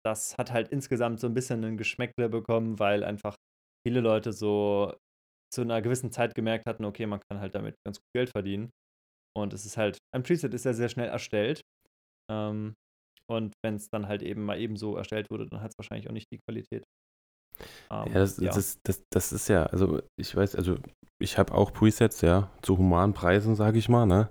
[0.06, 3.36] das hat halt insgesamt so ein bisschen ein Geschmäckle bekommen, weil einfach
[3.86, 4.95] viele Leute so
[5.54, 8.70] zu einer gewissen Zeit gemerkt hatten, okay, man kann halt damit ganz gut Geld verdienen.
[9.36, 11.62] Und es ist halt, ein Preset ist ja sehr schnell erstellt.
[12.32, 12.76] Ähm,
[13.30, 16.10] und wenn es dann halt eben mal eben so erstellt wurde, dann hat es wahrscheinlich
[16.10, 16.84] auch nicht die Qualität.
[17.91, 18.52] Ähm, ja, das, ja.
[18.52, 20.78] Das, das, das, ist ja, also ich weiß, also
[21.22, 24.30] ich habe auch Presets, ja, zu humanen Preisen, sage ich mal, ne?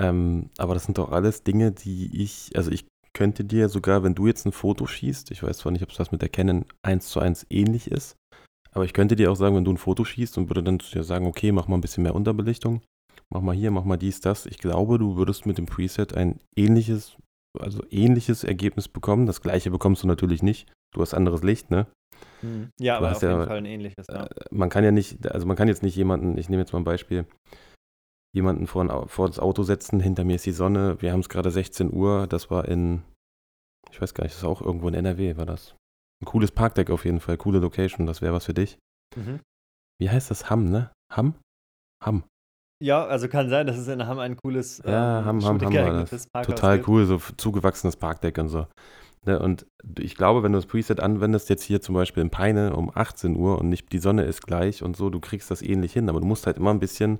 [0.00, 4.14] Ähm, aber das sind doch alles Dinge, die ich, also ich könnte dir sogar, wenn
[4.14, 6.64] du jetzt ein Foto schießt, ich weiß zwar nicht, ob es das mit der Canon
[6.82, 8.16] 1 zu 1 ähnlich ist,
[8.72, 10.92] aber ich könnte dir auch sagen, wenn du ein Foto schießt und würde dann zu
[10.92, 12.82] dir sagen, okay, mach mal ein bisschen mehr Unterbelichtung,
[13.30, 14.46] mach mal hier, mach mal dies, das.
[14.46, 17.16] Ich glaube, du würdest mit dem Preset ein ähnliches,
[17.58, 19.26] also ähnliches Ergebnis bekommen.
[19.26, 20.70] Das gleiche bekommst du natürlich nicht.
[20.94, 21.86] Du hast anderes Licht, ne?
[22.40, 22.70] Hm.
[22.80, 24.26] Ja, du aber auf ja, jeden Fall ein ähnliches, ja.
[24.26, 26.80] Äh, man kann ja nicht, also man kann jetzt nicht jemanden, ich nehme jetzt mal
[26.80, 27.26] ein Beispiel,
[28.38, 31.28] jemanden vor, ein, vor das Auto setzen, hinter mir ist die Sonne, wir haben es
[31.28, 33.02] gerade 16 Uhr, das war in,
[33.90, 35.74] ich weiß gar nicht, das ist auch irgendwo in NRW, war das.
[36.22, 38.78] Ein cooles Parkdeck auf jeden Fall, coole Location, das wäre was für dich.
[39.16, 39.40] Mhm.
[40.00, 40.48] Wie heißt das?
[40.48, 40.90] Hamm, ne?
[41.12, 41.34] Hamm?
[42.02, 42.24] Hamm.
[42.82, 45.74] Ja, also kann sein, dass es in Hamm ein cooles Ja, ähm, Hamm, Hamm, Hamm
[45.74, 46.28] war das.
[46.46, 48.66] Total cool, so zugewachsenes Parkdeck und so.
[49.26, 49.66] Ne, und
[49.98, 53.36] ich glaube, wenn du das Preset anwendest, jetzt hier zum Beispiel in Peine um 18
[53.36, 56.20] Uhr und nicht die Sonne ist gleich und so, du kriegst das ähnlich hin, aber
[56.20, 57.18] du musst halt immer ein bisschen,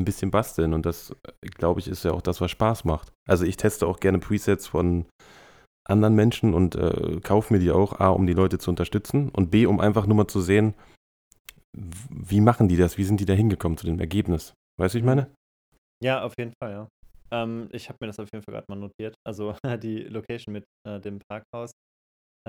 [0.00, 3.12] ein bisschen basteln und das, glaube ich, ist ja auch das, was Spaß macht.
[3.28, 5.06] Also ich teste auch gerne Presets von
[5.88, 9.50] anderen Menschen und äh, kaufe mir die auch, A, um die Leute zu unterstützen und
[9.50, 10.74] B, um einfach nur mal zu sehen,
[11.72, 14.54] wie machen die das, wie sind die da hingekommen zu dem Ergebnis.
[14.78, 15.30] Weißt du, ich meine?
[16.02, 16.88] Ja, auf jeden Fall, ja.
[17.32, 19.14] Ähm, ich habe mir das auf jeden Fall gerade mal notiert.
[19.26, 21.70] Also die Location mit äh, dem Parkhaus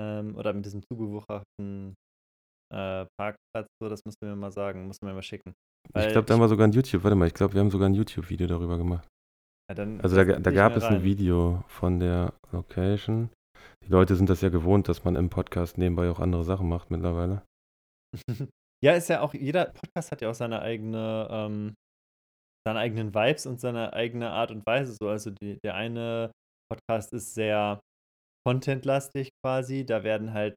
[0.00, 1.94] ähm, oder mit diesem zugewucherten
[2.72, 5.52] äh, Parkplatz, so, das musst du mir mal sagen, musst du mir mal schicken.
[5.92, 7.70] Weil ich glaube, da haben wir sogar ein YouTube, warte mal, ich glaube, wir haben
[7.70, 9.06] sogar ein YouTube-Video darüber gemacht.
[9.70, 13.30] Ja, also da, da gab es ein Video von der Location.
[13.84, 16.90] Die Leute sind das ja gewohnt, dass man im Podcast nebenbei auch andere Sachen macht
[16.90, 17.42] mittlerweile.
[18.84, 21.74] ja, ist ja auch, jeder Podcast hat ja auch seine eigene ähm,
[22.66, 25.08] seine eigenen Vibes und seine eigene Art und Weise so.
[25.08, 26.32] Also die, der eine
[26.70, 27.80] Podcast ist sehr
[28.46, 29.84] contentlastig quasi.
[29.84, 30.56] Da werden halt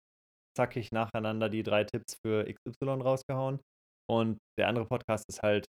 [0.57, 3.59] zackig nacheinander die drei Tipps für XY rausgehauen.
[4.09, 5.65] Und der andere Podcast ist halt,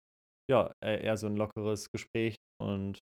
[0.51, 2.99] ja, e-, eher so ein lockeres Gespräch und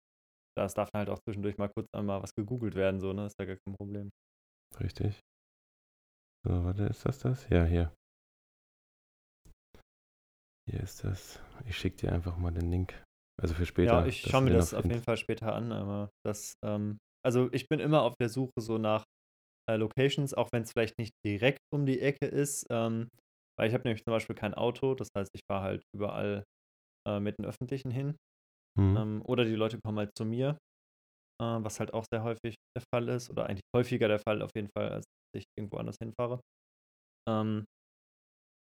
[0.58, 3.28] das darf halt auch zwischendurch mal kurz einmal was gegoogelt werden, so, ne?
[3.28, 4.10] Ist da gar kein Problem.
[4.80, 5.20] Richtig.
[6.46, 7.48] So, warte, ist das das?
[7.50, 7.94] Ja, hier.
[10.70, 11.42] Hier ist das.
[11.66, 13.04] Ich schicke dir einfach mal den Link.
[13.42, 14.02] Also für später.
[14.02, 17.68] Ja, ich schaue mir das auf jeden Fall später an, aber das, ähm, also ich
[17.68, 19.06] bin immer auf der Suche so nach
[19.70, 23.10] äh, Locations, auch wenn es vielleicht nicht direkt um die Ecke ist, ähm,
[23.60, 26.44] weil ich habe nämlich zum Beispiel kein Auto, das heißt, ich fahre halt überall
[27.08, 28.16] äh, mit den Öffentlichen hin.
[28.78, 28.98] Mhm.
[28.98, 30.58] Ähm, oder die Leute kommen halt zu mir,
[31.42, 34.52] äh, was halt auch sehr häufig der Fall ist, oder eigentlich häufiger der Fall auf
[34.56, 35.06] jeden Fall, als
[35.36, 36.42] ich irgendwo anders hinfahre.
[37.30, 37.66] Ähm,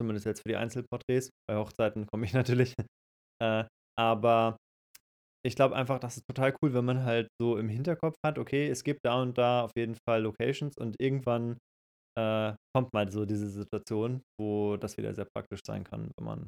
[0.01, 1.29] zumindest jetzt für die Einzelporträts.
[1.49, 2.75] Bei Hochzeiten komme ich natürlich.
[3.41, 3.65] äh,
[3.97, 4.57] aber
[5.45, 8.67] ich glaube einfach, das ist total cool, wenn man halt so im Hinterkopf hat, okay,
[8.69, 11.57] es gibt da und da auf jeden Fall Locations und irgendwann
[12.17, 16.47] äh, kommt mal so diese Situation, wo das wieder sehr praktisch sein kann, wenn man,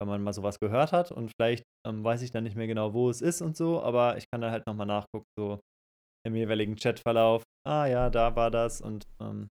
[0.00, 2.94] wenn man mal sowas gehört hat und vielleicht ähm, weiß ich dann nicht mehr genau,
[2.94, 5.60] wo es ist und so, aber ich kann da halt nochmal nachgucken, so
[6.26, 9.48] im jeweiligen Chatverlauf, ah ja, da war das und ähm,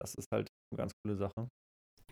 [0.00, 1.48] das ist halt eine ganz coole Sache.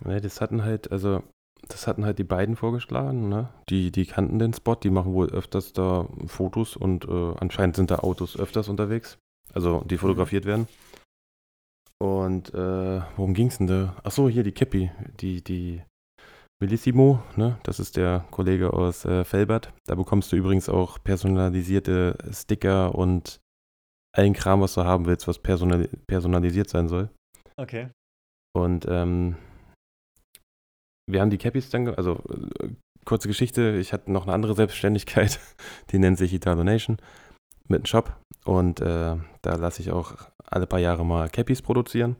[0.05, 1.23] Ja, das hatten halt, also
[1.69, 3.49] das hatten halt die beiden vorgeschlagen, ne?
[3.69, 7.91] Die, die kannten den Spot, die machen wohl öfters da Fotos und äh, anscheinend sind
[7.91, 9.19] da Autos öfters unterwegs.
[9.53, 10.01] Also die mhm.
[10.01, 10.69] fotografiert werden.
[12.01, 13.97] Und äh, worum ging es denn da?
[14.03, 14.91] Achso, hier die Käppi,
[15.21, 15.83] die, die
[16.61, 17.59] Bellissimo, ne?
[17.63, 19.73] Das ist der Kollege aus äh, Felbert.
[19.87, 23.41] Da bekommst du übrigens auch personalisierte Sticker und
[24.17, 27.11] allen Kram, was du haben willst, was personal personalisiert sein soll.
[27.57, 27.91] Okay.
[28.55, 29.37] Und ähm,
[31.11, 32.23] wir haben die Cappies dann, also
[32.61, 32.69] äh,
[33.05, 35.41] kurze Geschichte, ich hatte noch eine andere Selbstständigkeit,
[35.91, 36.99] die nennt sich Italo Nation
[37.69, 42.17] mit einem Shop und äh, da lasse ich auch alle paar Jahre mal Cappies produzieren.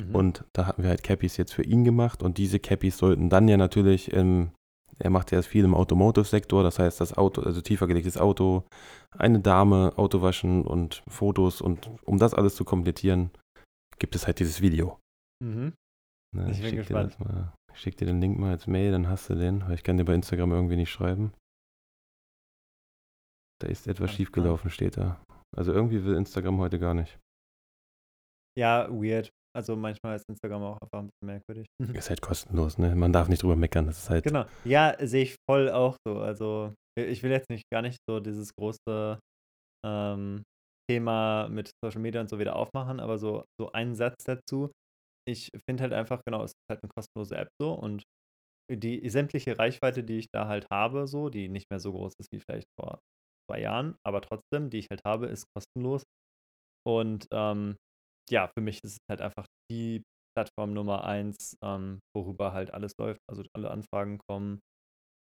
[0.00, 0.14] Mhm.
[0.14, 3.48] Und da hatten wir halt Cappies jetzt für ihn gemacht und diese Cappies sollten dann
[3.48, 4.52] ja natürlich im,
[4.98, 8.64] er macht ja viel im Automotive-Sektor, das heißt das Auto, also tiefer gelegtes Auto,
[9.16, 13.30] eine Dame, Auto waschen und Fotos und um das alles zu komplettieren,
[13.98, 14.98] gibt es halt dieses Video.
[15.44, 15.72] Mhm.
[16.34, 17.16] Na, ich, ich bin gespannt.
[17.74, 19.66] Ich schicke dir den Link mal als Mail, dann hast du den.
[19.66, 21.32] Weil ich kann dir bei Instagram irgendwie nicht schreiben.
[23.62, 25.22] Da ist etwas ja, schiefgelaufen, steht da.
[25.56, 27.18] Also irgendwie will Instagram heute gar nicht.
[28.58, 29.30] Ja, weird.
[29.54, 31.66] Also manchmal ist Instagram auch einfach ein bisschen merkwürdig.
[31.94, 32.94] Ist halt kostenlos, ne?
[32.94, 33.86] Man darf nicht drüber meckern.
[33.86, 34.24] Das ist halt.
[34.24, 34.44] Genau.
[34.64, 36.18] Ja, sehe ich voll auch so.
[36.20, 39.18] Also ich will jetzt nicht gar nicht so dieses große
[39.86, 40.42] ähm,
[40.90, 44.70] Thema mit Social Media und so wieder aufmachen, aber so, so einen Satz dazu
[45.28, 48.04] ich finde halt einfach, genau, es ist halt eine kostenlose App so und
[48.70, 52.32] die sämtliche Reichweite, die ich da halt habe, so, die nicht mehr so groß ist
[52.32, 52.98] wie vielleicht vor
[53.48, 56.02] zwei Jahren, aber trotzdem, die ich halt habe, ist kostenlos.
[56.86, 57.76] Und ähm,
[58.30, 60.02] ja, für mich ist es halt einfach die
[60.36, 64.60] Plattform Nummer eins, ähm, worüber halt alles läuft, also alle Anfragen kommen,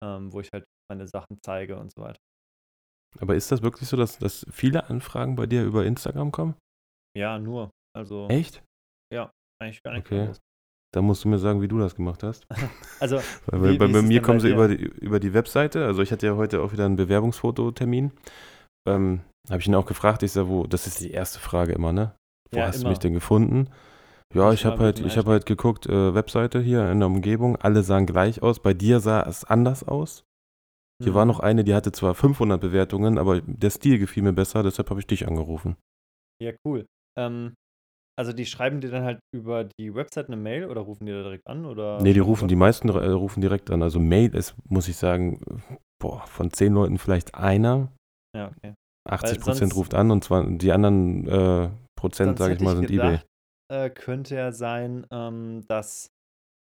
[0.02, 2.20] ähm, wo ich halt meine Sachen zeige und so weiter.
[3.18, 6.54] Aber ist das wirklich so, dass, dass viele Anfragen bei dir über Instagram kommen?
[7.16, 7.70] Ja, nur.
[7.94, 8.28] Also.
[8.28, 8.62] Echt?
[9.12, 10.26] Ja, eigentlich gar nicht okay.
[10.26, 10.40] Groß.
[10.92, 12.46] Da musst du mir sagen, wie du das gemacht hast.
[13.00, 13.18] also,
[13.52, 15.86] wie, bei, bei mir kommen bei sie über die, über die Webseite.
[15.86, 18.12] Also ich hatte ja heute auch wieder einen Bewerbungsfototermin.
[18.86, 21.92] Ähm, habe ich ihn auch gefragt, ich sage, wo, das ist die erste Frage immer,
[21.92, 22.14] ne?
[22.50, 22.84] Wo ja, hast immer.
[22.84, 23.68] du mich denn gefunden?
[24.34, 27.82] Ja, ich, ich habe halt, ich halt geguckt, äh, Webseite hier in der Umgebung, alle
[27.82, 28.60] sahen gleich aus.
[28.60, 30.24] Bei dir sah es anders aus.
[31.02, 31.16] Hier mhm.
[31.16, 34.90] war noch eine, die hatte zwar 500 Bewertungen, aber der Stil gefiel mir besser, deshalb
[34.90, 35.76] habe ich dich angerufen.
[36.40, 36.86] Ja, cool.
[37.18, 37.54] Ähm,
[38.18, 41.22] Also die schreiben dir dann halt über die Website eine Mail oder rufen die da
[41.22, 41.64] direkt an?
[41.64, 43.82] Oder nee, die rufen, die meisten äh, rufen direkt an.
[43.82, 45.40] Also Mail ist, muss ich sagen,
[45.98, 47.90] boah, von zehn Leuten vielleicht einer.
[48.36, 48.74] Ja, okay.
[49.08, 53.24] 80 Prozent ruft an und zwar die anderen äh, Prozent, sage ich mal, sind gedacht,
[53.70, 53.86] eBay.
[53.86, 56.08] Äh, könnte ja sein, ähm, dass,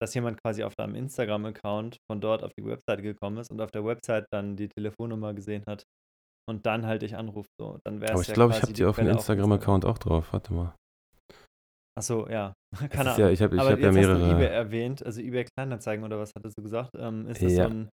[0.00, 3.70] dass jemand quasi auf deinem Instagram-Account von dort auf die Website gekommen ist und auf
[3.70, 5.84] der Website dann die Telefonnummer gesehen hat
[6.48, 7.50] und dann halt dich anruft.
[7.60, 7.78] So.
[7.84, 10.32] Dann Aber ich ja glaube, ich habe die auf dem Instagram-Account auch drauf.
[10.32, 10.74] Warte mal.
[11.94, 12.54] Achso, ja.
[12.90, 13.20] Keine Ahnung.
[13.20, 14.20] Ja, ich habe ich hab ja mehrere.
[14.20, 16.90] Hast du eBay erwähnt, also eBay Kleinanzeigen oder was hattest du gesagt?
[16.96, 17.64] Ähm, ist das ja.
[17.64, 17.88] so, ein,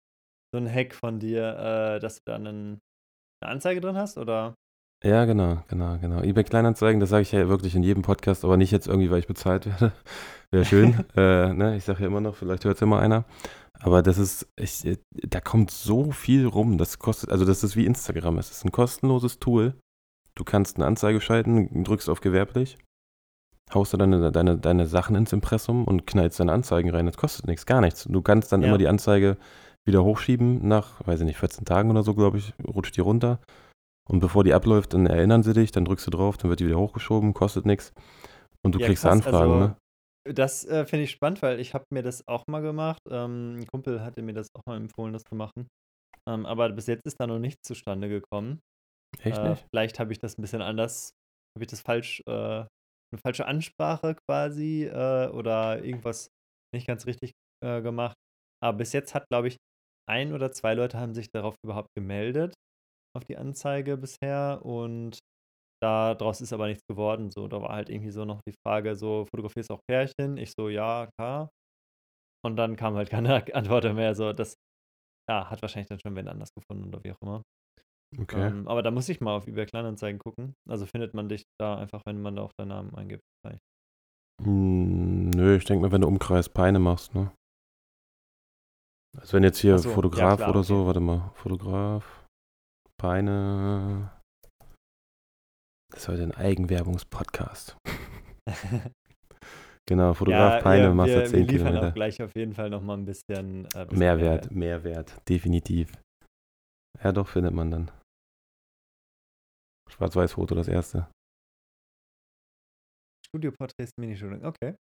[0.52, 1.56] so ein Hack von dir,
[1.96, 2.78] äh, dass du da einen,
[3.42, 4.18] eine Anzeige drin hast?
[4.18, 4.54] Oder?
[5.04, 6.22] Ja, genau, genau, genau.
[6.22, 9.18] eBay Kleinanzeigen, das sage ich ja wirklich in jedem Podcast, aber nicht jetzt irgendwie, weil
[9.18, 9.92] ich bezahlt werde.
[10.50, 11.04] Wäre schön.
[11.16, 11.76] äh, ne?
[11.76, 13.24] Ich sage ja immer noch, vielleicht hört es immer einer.
[13.80, 16.78] Aber das ist, ich, da kommt so viel rum.
[16.78, 18.38] Das kostet, also das ist wie Instagram.
[18.38, 19.74] Es ist ein kostenloses Tool.
[20.34, 22.78] Du kannst eine Anzeige schalten, drückst auf gewerblich,
[23.74, 27.06] haust du deine, deine, deine Sachen ins Impressum und knallst deine Anzeigen rein.
[27.06, 28.04] Das kostet nichts, gar nichts.
[28.04, 28.68] Du kannst dann ja.
[28.68, 29.36] immer die Anzeige
[29.84, 33.40] wieder hochschieben nach, weiß ich nicht, 14 Tagen oder so, glaube ich, rutscht die runter.
[34.08, 36.66] Und bevor die abläuft, dann erinnern sie dich, dann drückst du drauf, dann wird die
[36.66, 37.92] wieder hochgeschoben, kostet nichts.
[38.64, 39.76] Und du ja, kriegst krass, Anfragen, also, ne?
[40.32, 43.00] Das äh, finde ich spannend, weil ich habe mir das auch mal gemacht.
[43.08, 45.68] Ähm, ein Kumpel hatte mir das auch mal empfohlen, das zu machen.
[46.28, 48.60] Ähm, aber bis jetzt ist da noch nichts zustande gekommen.
[49.22, 49.66] Echt äh, nicht?
[49.70, 51.12] Vielleicht habe ich das ein bisschen anders,
[51.56, 52.64] habe ich das falsch, äh,
[53.12, 56.30] eine falsche Ansprache quasi äh, oder irgendwas
[56.74, 57.32] nicht ganz richtig
[57.64, 58.16] äh, gemacht.
[58.62, 59.56] Aber bis jetzt hat, glaube ich,
[60.08, 62.54] ein oder zwei Leute haben sich darauf überhaupt gemeldet
[63.16, 65.18] auf die Anzeige bisher und
[65.82, 67.30] daraus ist aber nichts geworden.
[67.30, 70.38] So, da war halt irgendwie so noch die Frage, so, fotografierst du auch Pärchen?
[70.38, 71.50] Ich so, ja, klar.
[72.44, 74.14] Und dann kam halt keine Antwort mehr.
[74.14, 74.56] So, das
[75.30, 77.42] ja, hat wahrscheinlich dann schon wen anders gefunden oder wie auch immer.
[78.18, 78.48] Okay.
[78.48, 80.54] Ähm, aber da muss ich mal auf eBay Kleinanzeigen gucken.
[80.68, 83.22] Also findet man dich da einfach, wenn man da auch deinen Namen eingibt.
[83.42, 83.60] Vielleicht.
[84.42, 87.32] Hm, nö, ich denke mal, wenn du Umkreis Peine machst, ne?
[89.18, 90.68] Also wenn jetzt hier so, Fotograf ja, klar, oder okay.
[90.68, 92.26] so, warte mal, Fotograf.
[92.98, 94.10] Peine.
[95.90, 97.76] Das ist heute ein Eigenwerbungspodcast.
[99.88, 101.88] genau, Fotograf ja, Peine, ja, machst du 10 wir liefern Kilometer.
[101.88, 105.92] auch gleich auf jeden Fall nochmal ein bisschen, äh, bisschen Mehrwert, Mehrwert, definitiv.
[107.02, 107.90] Ja, doch, findet man dann.
[109.90, 111.08] Schwarz-Weiß-Foto, das erste.
[113.26, 114.76] Studio-Porträts, Minishooting, okay.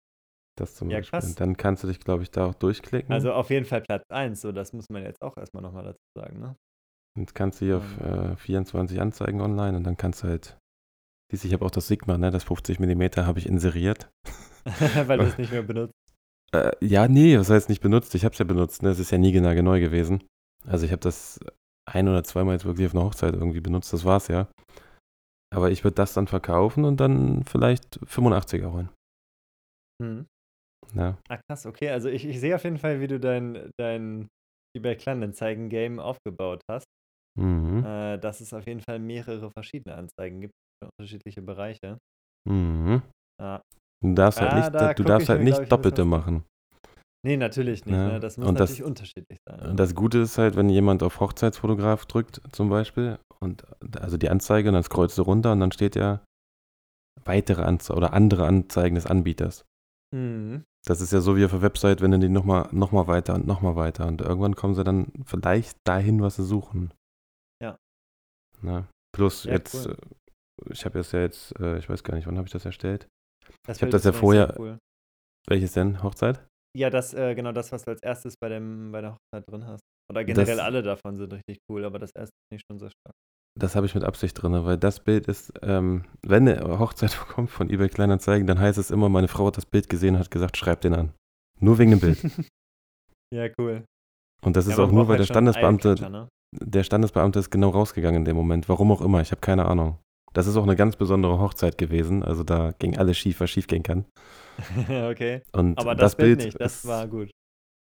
[0.57, 1.19] Das zum ja, Beispiel.
[1.19, 1.35] Krass.
[1.35, 3.11] Dann kannst du dich, glaube ich, da auch durchklicken.
[3.11, 6.03] Also auf jeden Fall Platz 1, so das muss man jetzt auch erstmal nochmal dazu
[6.15, 6.55] sagen, ne?
[7.17, 10.57] Jetzt kannst du hier auf äh, 24 Anzeigen online und dann kannst du halt.
[11.31, 12.29] Siehst ich habe auch das Sigma, ne?
[12.29, 14.09] Das 50 mm habe ich inseriert.
[15.07, 15.93] Weil du es nicht mehr benutzt.
[16.53, 18.13] Äh, ja, nee, was heißt nicht benutzt?
[18.13, 18.89] Ich habe es ja benutzt, ne?
[18.89, 20.23] Es ist ja nie genau neu gewesen.
[20.67, 21.39] Also ich habe das
[21.85, 24.47] ein oder zweimal jetzt wirklich auf einer Hochzeit irgendwie benutzt, das war's ja.
[25.53, 28.89] Aber ich würde das dann verkaufen und dann vielleicht 85er holen.
[30.01, 30.25] Hm.
[30.95, 31.17] Ja.
[31.29, 31.89] Ah, krass, okay.
[31.89, 34.27] Also ich, ich sehe auf jeden Fall, wie du dein, dein
[34.75, 36.85] eBay Kleinanzeigen-Game aufgebaut hast.
[37.39, 37.83] Mhm.
[37.83, 41.97] Äh, dass es auf jeden Fall mehrere verschiedene Anzeigen gibt für unterschiedliche Bereiche.
[42.47, 43.01] Mhm.
[43.41, 43.61] Ja.
[44.03, 46.43] Du darfst halt nicht, da du darfst halt mir, nicht Doppelte machen.
[47.25, 47.95] Nee, natürlich nicht.
[47.95, 48.09] Ja.
[48.09, 48.19] Ne?
[48.19, 49.69] Das muss und natürlich das, unterschiedlich sein.
[49.71, 53.63] Und das Gute ist halt, wenn jemand auf Hochzeitsfotograf drückt, zum Beispiel, und
[53.99, 56.23] also die Anzeige und dann scrollst du runter und dann steht ja
[57.23, 59.65] weitere Anzeigen oder andere Anzeigen des Anbieters.
[60.13, 60.63] Mhm.
[60.85, 63.35] Das ist ja so wie auf der Website, wenn du die nochmal noch mal weiter
[63.35, 66.91] und nochmal weiter und irgendwann kommen sie dann vielleicht dahin, was sie suchen.
[68.63, 68.87] Ne?
[69.15, 69.97] Plus ja, jetzt, cool.
[70.65, 72.65] Äh, ich habe das ja jetzt, äh, ich weiß gar nicht, wann habe ich das
[72.65, 73.07] erstellt?
[73.65, 74.55] Das ich habe das ja vorher.
[74.57, 74.79] Cool.
[75.47, 76.01] Welches denn?
[76.01, 76.45] Hochzeit?
[76.75, 79.67] Ja, das, äh, genau das, was du als erstes bei, dem, bei der Hochzeit drin
[79.67, 79.81] hast.
[80.09, 82.87] Oder generell das, alle davon sind richtig cool, aber das erste ist nicht schon so
[82.87, 83.15] stark.
[83.59, 87.51] Das habe ich mit Absicht drin, weil das Bild ist, ähm, wenn eine Hochzeit kommt
[87.51, 90.31] von eBay Kleinanzeigen, dann heißt es immer, meine Frau hat das Bild gesehen und hat
[90.31, 91.13] gesagt, schreib den an.
[91.59, 92.17] Nur wegen dem Bild.
[93.33, 93.85] ja, cool.
[94.43, 96.27] Und das ja, ist auch nur, weil halt der Standesbeamte, ne?
[96.51, 98.67] der Standesbeamte ist genau rausgegangen in dem Moment.
[98.69, 99.99] Warum auch immer, ich habe keine Ahnung.
[100.33, 102.23] Das ist auch eine ganz besondere Hochzeit gewesen.
[102.23, 104.05] Also da ging alles schief, was schief gehen kann.
[105.09, 105.41] okay.
[105.53, 107.29] Und Aber das, das Bild, nicht, das ist, war gut.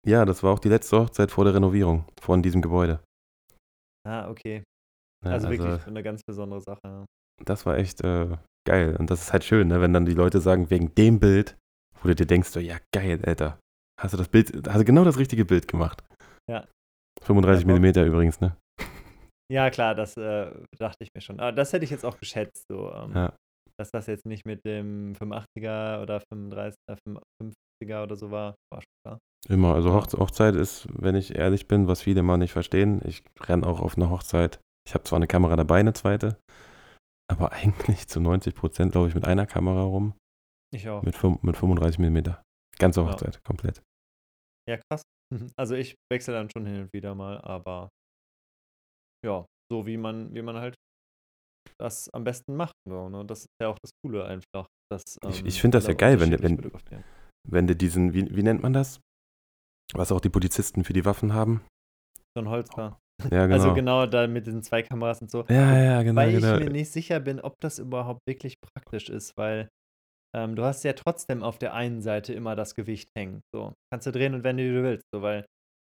[0.06, 3.00] Ja, das war auch die letzte Hochzeit vor der Renovierung von diesem Gebäude.
[4.06, 4.64] Ah, okay.
[5.24, 7.06] Ja, also, also, wirklich eine ganz besondere Sache.
[7.44, 8.96] Das war echt äh, geil.
[8.98, 11.58] Und das ist halt schön, ne, wenn dann die Leute sagen, wegen dem Bild,
[12.02, 13.60] wo du dir denkst, so, ja geil, Alter.
[14.00, 16.04] Hast du das Bild, hast du genau das richtige Bild gemacht.
[16.50, 16.68] Ja.
[17.22, 18.58] 35 ja, mm übrigens, ne?
[19.52, 21.40] Ja, klar, das äh, dachte ich mir schon.
[21.40, 22.92] Aber das hätte ich jetzt auch geschätzt, so.
[22.92, 23.34] Ähm, ja.
[23.78, 26.96] Dass das jetzt nicht mit dem 85er oder 35, äh,
[27.42, 29.20] 50er oder so war, war schon klar.
[29.50, 33.02] Immer, also Hoch Hochzeit ist, wenn ich ehrlich bin, was viele mal nicht verstehen.
[33.06, 34.60] Ich renne auch auf eine Hochzeit.
[34.88, 36.38] Ich habe zwar eine Kamera dabei, eine zweite,
[37.32, 40.14] aber eigentlich zu 90 Prozent, glaube ich, mit einer Kamera rum.
[40.74, 41.04] Ich auch.
[41.04, 42.36] Mit, mit 35 mm.
[42.80, 43.42] Ganze Hochzeit, ja.
[43.46, 43.82] komplett.
[44.70, 45.04] Ja, krass.
[45.58, 47.90] Also ich wechsle dann schon hin und wieder mal, aber
[49.26, 50.76] ja, so wie man, wie man halt
[51.80, 52.76] das am besten macht.
[52.88, 53.26] So, ne?
[53.26, 54.68] Das ist ja auch das Coole einfach.
[54.92, 56.72] Dass, ähm, ich ich finde das ja geil, wenn, wenn,
[57.48, 59.00] wenn du diesen, wie, wie nennt man das?
[59.94, 61.62] Was auch die Polizisten für die Waffen haben?
[62.36, 63.00] So ein Holster.
[63.32, 63.56] Ja, genau.
[63.56, 65.46] Also genau da mit diesen zwei Kameras und so.
[65.50, 66.22] Ja, ja, genau.
[66.22, 66.56] Weil genau.
[66.56, 69.70] ich mir nicht sicher bin, ob das überhaupt wirklich praktisch ist, weil
[70.36, 73.42] ähm, du hast ja trotzdem auf der einen Seite immer das Gewicht hängen.
[73.54, 75.06] So, kannst du drehen und wenden, wie du willst.
[75.14, 75.46] So, weil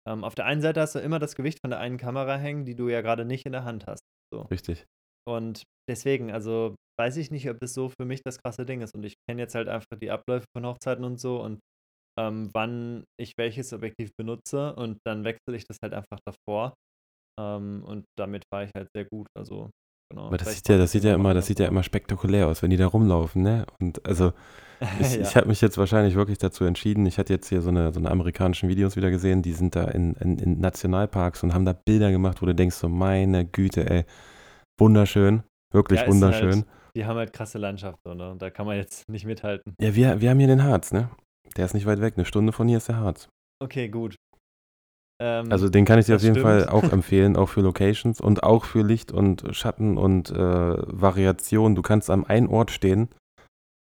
[0.08, 2.64] ähm, auf der einen Seite hast du immer das Gewicht von der einen Kamera hängen,
[2.64, 4.02] die du ja gerade nicht in der Hand hast.
[4.32, 4.42] So.
[4.42, 4.84] Richtig.
[5.28, 8.94] Und deswegen, also weiß ich nicht, ob das so für mich das krasse Ding ist.
[8.94, 11.60] Und ich kenne jetzt halt einfach die Abläufe von Hochzeiten und so und
[12.18, 16.74] ähm, wann ich welches Objektiv benutze und dann wechsle ich das halt einfach davor.
[17.40, 19.26] Ähm, und damit fahre ich halt sehr gut.
[19.36, 19.70] Also
[20.10, 20.26] genau.
[20.26, 22.70] Aber das sieht ja, das sieht ja immer, das sieht ja immer spektakulär aus, wenn
[22.70, 23.66] die da rumlaufen, ne?
[23.80, 24.32] Und also
[25.00, 25.22] ich, ja.
[25.22, 27.06] ich habe mich jetzt wahrscheinlich wirklich dazu entschieden.
[27.06, 29.84] Ich hatte jetzt hier so eine, so eine amerikanischen Videos wieder gesehen, die sind da
[29.84, 33.88] in, in, in Nationalparks und haben da Bilder gemacht, wo du denkst, so meine Güte,
[33.88, 34.04] ey,
[34.78, 36.52] wunderschön, wirklich ja, wunderschön.
[36.52, 36.66] Halt,
[36.96, 38.30] die haben halt krasse Landschaften, ne?
[38.30, 39.74] Und da kann man jetzt nicht mithalten.
[39.80, 41.10] Ja, wir, wir haben hier den Harz, ne?
[41.56, 42.14] Der ist nicht weit weg.
[42.16, 43.28] Eine Stunde von hier ist der Harz.
[43.62, 44.16] Okay, gut.
[45.22, 46.46] Ähm, also den kann ich dir auf jeden stimmt.
[46.46, 51.76] Fall auch empfehlen, auch für Locations und auch für Licht und Schatten und äh, Variation.
[51.76, 53.08] Du kannst am einen Ort stehen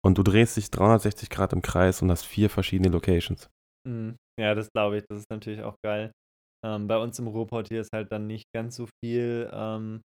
[0.04, 3.50] und du drehst dich 360 Grad im Kreis und hast vier verschiedene Locations.
[3.88, 4.18] Mhm.
[4.40, 5.06] Ja, das glaube ich.
[5.10, 6.12] Das ist natürlich auch geil.
[6.66, 10.02] Ähm, bei uns im Ruhrpott hier ist halt dann nicht ganz so viel ähm,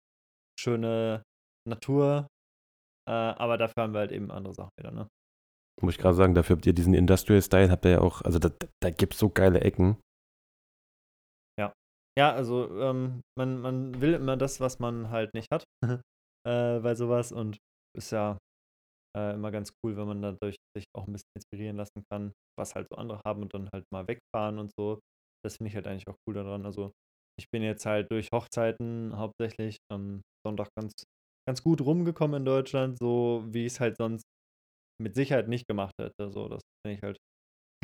[0.60, 1.22] schöne
[1.66, 2.28] Natur,
[3.08, 5.08] äh, aber dafür haben wir halt eben andere Sachen wieder, ne?
[5.82, 8.38] Muss ich gerade sagen, dafür habt ihr diesen Industrial Style, habt ihr ja auch, also
[8.38, 8.50] da,
[8.80, 9.96] da gibt es so geile Ecken.
[12.18, 15.64] Ja, also ähm, man, man will immer das, was man halt nicht hat
[16.46, 17.58] äh, bei sowas und
[17.96, 18.38] ist ja
[19.16, 22.74] äh, immer ganz cool, wenn man dadurch sich auch ein bisschen inspirieren lassen kann, was
[22.74, 25.00] halt so andere haben und dann halt mal wegfahren und so.
[25.44, 26.66] Das finde ich halt eigentlich auch cool daran.
[26.66, 26.92] Also
[27.38, 30.92] ich bin jetzt halt durch Hochzeiten hauptsächlich am Sonntag ganz,
[31.48, 34.24] ganz gut rumgekommen in Deutschland, so wie ich es halt sonst
[35.00, 36.30] mit Sicherheit nicht gemacht hätte.
[36.30, 37.18] So, das finde ich halt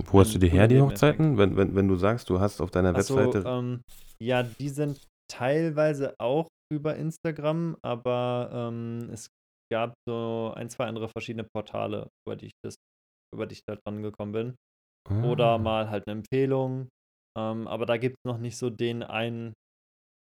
[0.06, 1.38] wo hast du die her, die Hochzeiten?
[1.38, 3.48] Wenn, wenn, wenn du sagst, du hast auf deiner Ach so, Webseite.
[3.48, 3.82] Ähm,
[4.22, 9.28] ja, die sind teilweise auch über Instagram, aber ähm, es
[9.72, 12.74] gab so ein, zwei andere verschiedene Portale, über die ich, das,
[13.34, 14.54] über die ich da dran gekommen bin.
[15.08, 15.24] Ah.
[15.24, 16.88] Oder mal halt eine Empfehlung.
[17.38, 19.54] Ähm, aber da gibt es noch nicht so den einen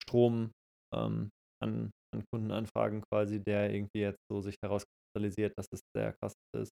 [0.04, 0.52] Strom
[0.94, 1.30] ähm,
[1.62, 6.72] an, an Kundenanfragen quasi, der irgendwie jetzt so sich herauskristallisiert, dass es sehr krass ist.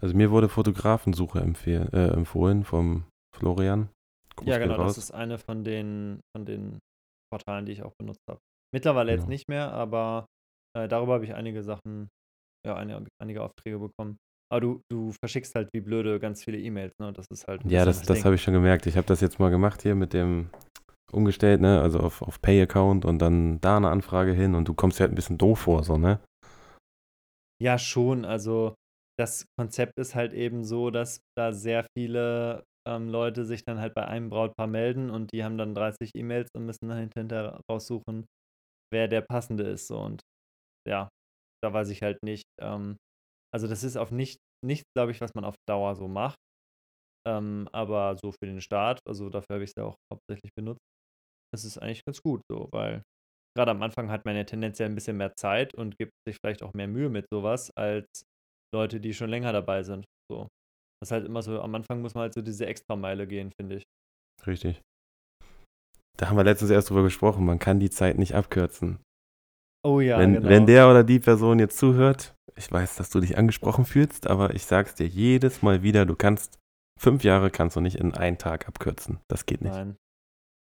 [0.00, 3.88] Also mir wurde Fotografensuche äh, empfohlen vom Florian.
[4.36, 6.78] Gruß ja, genau, das ist eine von den, von den
[7.32, 8.38] Portalen, die ich auch benutzt habe.
[8.74, 9.22] Mittlerweile genau.
[9.22, 10.26] jetzt nicht mehr, aber
[10.76, 12.08] äh, darüber habe ich einige Sachen,
[12.66, 14.18] ja, einige, einige Aufträge bekommen.
[14.52, 17.12] Aber du, du verschickst halt wie blöde ganz viele E-Mails, ne?
[17.12, 17.64] Das ist halt.
[17.64, 18.86] Ja, das, das habe ich schon gemerkt.
[18.86, 20.50] Ich habe das jetzt mal gemacht hier mit dem
[21.12, 21.80] umgestellt, ne?
[21.80, 25.12] Also auf, auf Pay-Account und dann da eine Anfrage hin und du kommst ja halt
[25.12, 26.20] ein bisschen doof vor, so, ne?
[27.60, 28.24] Ja, schon.
[28.24, 28.74] Also
[29.18, 33.94] das Konzept ist halt eben so, dass da sehr viele ähm, Leute sich dann halt
[33.94, 38.26] bei einem Brautpaar melden und die haben dann 30 E-Mails und müssen dann hinterher raussuchen,
[38.92, 39.88] wer der passende ist.
[39.88, 40.00] So.
[40.00, 40.22] Und
[40.88, 41.08] ja,
[41.62, 42.46] da weiß ich halt nicht.
[42.60, 42.96] Ähm,
[43.54, 46.38] also das ist auf nicht, nichts, glaube ich, was man auf Dauer so macht.
[47.26, 50.80] Ähm, aber so für den Start, also dafür habe ich es ja auch hauptsächlich benutzt,
[51.52, 53.02] das ist eigentlich ganz gut so, weil
[53.56, 56.62] gerade am Anfang hat man ja tendenziell ein bisschen mehr Zeit und gibt sich vielleicht
[56.62, 58.24] auch mehr Mühe mit sowas, als
[58.76, 60.04] Leute, die schon länger dabei sind.
[60.30, 60.48] So.
[61.00, 63.76] Das ist halt immer so, am Anfang muss man halt so diese Extrameile gehen, finde
[63.76, 63.84] ich.
[64.46, 64.80] Richtig.
[66.18, 68.98] Da haben wir letztens erst drüber gesprochen, man kann die Zeit nicht abkürzen.
[69.84, 70.48] Oh ja, wenn, genau.
[70.48, 74.54] wenn der oder die Person jetzt zuhört, ich weiß, dass du dich angesprochen fühlst, aber
[74.54, 76.58] ich sag's dir jedes Mal wieder, du kannst,
[76.98, 79.20] fünf Jahre kannst du nicht in einen Tag abkürzen.
[79.28, 79.74] Das geht nicht.
[79.74, 79.96] Nein.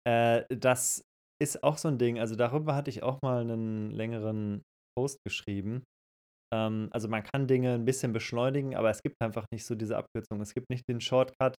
[0.06, 1.04] Äh, das
[1.40, 4.62] ist auch so ein Ding, also darüber hatte ich auch mal einen längeren
[4.96, 5.84] Post geschrieben.
[6.53, 9.97] Ähm, also man kann Dinge ein bisschen beschleunigen, aber es gibt einfach nicht so diese
[9.97, 10.40] Abkürzung.
[10.40, 11.55] Es gibt nicht den Shortcut,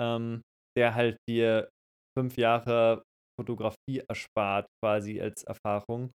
[0.00, 0.42] ähm,
[0.76, 1.68] der halt dir
[2.16, 3.02] fünf Jahre
[3.38, 6.12] Fotografie erspart, quasi als Erfahrung.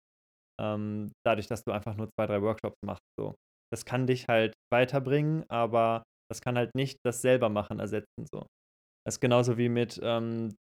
[0.60, 3.04] Ähm, dadurch, dass du einfach nur zwei, drei Workshops machst.
[3.20, 3.36] So.
[3.74, 8.26] Das kann dich halt weiterbringen, aber das kann halt nicht das selber machen ersetzen.
[8.32, 8.48] So.
[9.06, 10.56] Das ist genauso wie mit, ähm,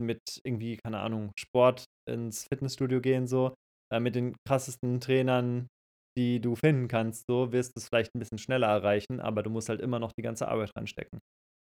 [0.00, 3.54] mit irgendwie, keine Ahnung, Sport ins Fitnessstudio gehen, so.
[3.92, 5.68] Äh, mit den krassesten Trainern,
[6.16, 9.50] die du finden kannst, so wirst du es vielleicht ein bisschen schneller erreichen, aber du
[9.50, 11.20] musst halt immer noch die ganze Arbeit reinstecken.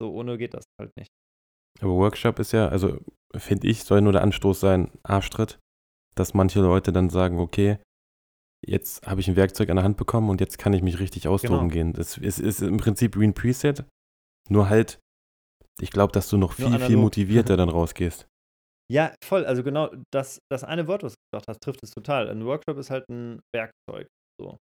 [0.01, 1.09] So ohne geht das halt nicht.
[1.79, 2.99] Aber Workshop ist ja, also
[3.35, 5.59] finde ich, soll nur der Anstoß sein, Arschtritt,
[6.15, 7.77] dass manche Leute dann sagen, okay,
[8.65, 11.27] jetzt habe ich ein Werkzeug an der Hand bekommen und jetzt kann ich mich richtig
[11.27, 11.91] ausdrucken genau.
[11.91, 11.93] gehen.
[11.99, 13.85] Es ist, ist, im Prinzip wie ein Preset,
[14.49, 14.99] nur halt,
[15.79, 18.27] ich glaube, dass du noch viel, viel motivierter dann rausgehst.
[18.89, 19.45] Ja, voll.
[19.45, 22.29] Also genau das, das eine Wort, was du gesagt hast, trifft es total.
[22.29, 24.07] Ein Workshop ist halt ein Werkzeug.
[24.39, 24.57] So.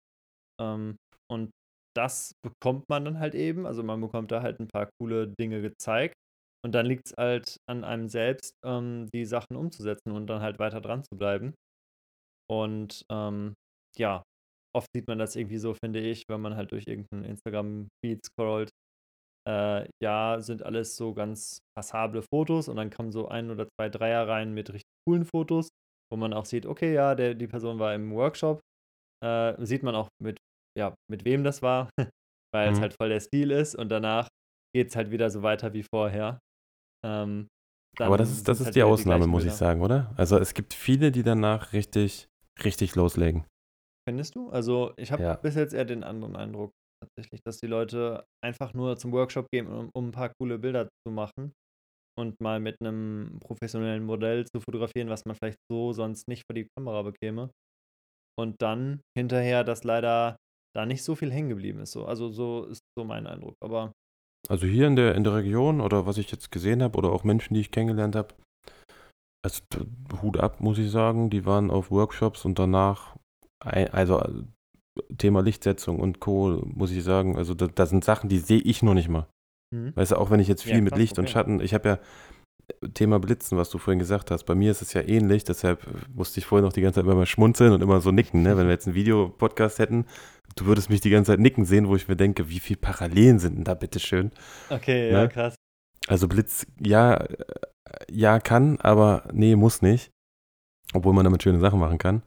[0.60, 0.96] Ähm,
[1.30, 1.50] und
[1.96, 3.66] das bekommt man dann halt eben.
[3.66, 6.14] Also man bekommt da halt ein paar coole Dinge gezeigt.
[6.64, 10.58] Und dann liegt es halt an einem selbst, ähm, die Sachen umzusetzen und dann halt
[10.58, 11.54] weiter dran zu bleiben.
[12.50, 13.54] Und ähm,
[13.98, 14.22] ja,
[14.74, 18.70] oft sieht man das irgendwie so, finde ich, wenn man halt durch irgendeinen Instagram-Feed scrollt.
[19.48, 23.90] Äh, ja, sind alles so ganz passable Fotos und dann kommen so ein oder zwei
[23.90, 25.68] Dreier rein mit richtig coolen Fotos,
[26.10, 28.60] wo man auch sieht, okay, ja, der, die Person war im Workshop.
[29.24, 30.38] Äh, sieht man auch mit,
[30.78, 31.88] ja, mit wem das war,
[32.54, 32.74] weil mhm.
[32.74, 34.28] es halt voll der Stil ist und danach
[34.74, 36.38] geht es halt wieder so weiter wie vorher.
[37.04, 37.48] Ähm,
[37.98, 40.12] Aber das ist, das ist halt die Ausnahme, die muss ich sagen, oder?
[40.16, 42.26] Also es gibt viele, die danach richtig,
[42.62, 43.44] richtig loslegen.
[44.06, 44.50] Findest du?
[44.50, 45.36] Also ich habe ja.
[45.36, 46.72] bis jetzt eher den anderen Eindruck
[47.02, 50.88] tatsächlich, dass die Leute einfach nur zum Workshop gehen, um, um ein paar coole Bilder
[51.06, 51.52] zu machen
[52.18, 56.54] und mal mit einem professionellen Modell zu fotografieren, was man vielleicht so sonst nicht vor
[56.54, 57.50] die Kamera bekäme.
[58.38, 60.36] Und dann hinterher, dass leider
[60.74, 61.92] da nicht so viel hängen geblieben ist.
[61.92, 62.04] So.
[62.04, 63.54] Also so ist so mein Eindruck.
[63.62, 63.92] Aber
[64.48, 67.24] also hier in der, in der Region oder was ich jetzt gesehen habe oder auch
[67.24, 68.34] Menschen, die ich kennengelernt habe,
[69.44, 69.62] also
[70.22, 73.16] Hut ab, muss ich sagen, die waren auf Workshops und danach,
[73.60, 74.22] also
[75.18, 78.82] Thema Lichtsetzung und Co., muss ich sagen, also da, da sind Sachen, die sehe ich
[78.82, 79.26] noch nicht mal.
[79.74, 79.96] Mhm.
[79.96, 81.20] Weißt du, auch wenn ich jetzt viel ja, mit Licht okay.
[81.20, 81.98] und Schatten, ich habe ja
[82.94, 86.40] Thema Blitzen, was du vorhin gesagt hast, bei mir ist es ja ähnlich, deshalb musste
[86.40, 88.56] ich vorhin noch die ganze Zeit immer mal schmunzeln und immer so nicken, ne?
[88.56, 90.06] wenn wir jetzt einen Videopodcast hätten,
[90.56, 93.38] du würdest mich die ganze Zeit nicken sehen, wo ich mir denke, wie viele Parallelen
[93.38, 94.30] sind denn da, bitteschön.
[94.70, 95.18] Okay, ne?
[95.18, 95.54] ja, krass.
[96.06, 97.24] Also Blitz, ja,
[98.10, 100.10] ja kann, aber nee, muss nicht.
[100.92, 102.22] Obwohl man damit schöne Sachen machen kann.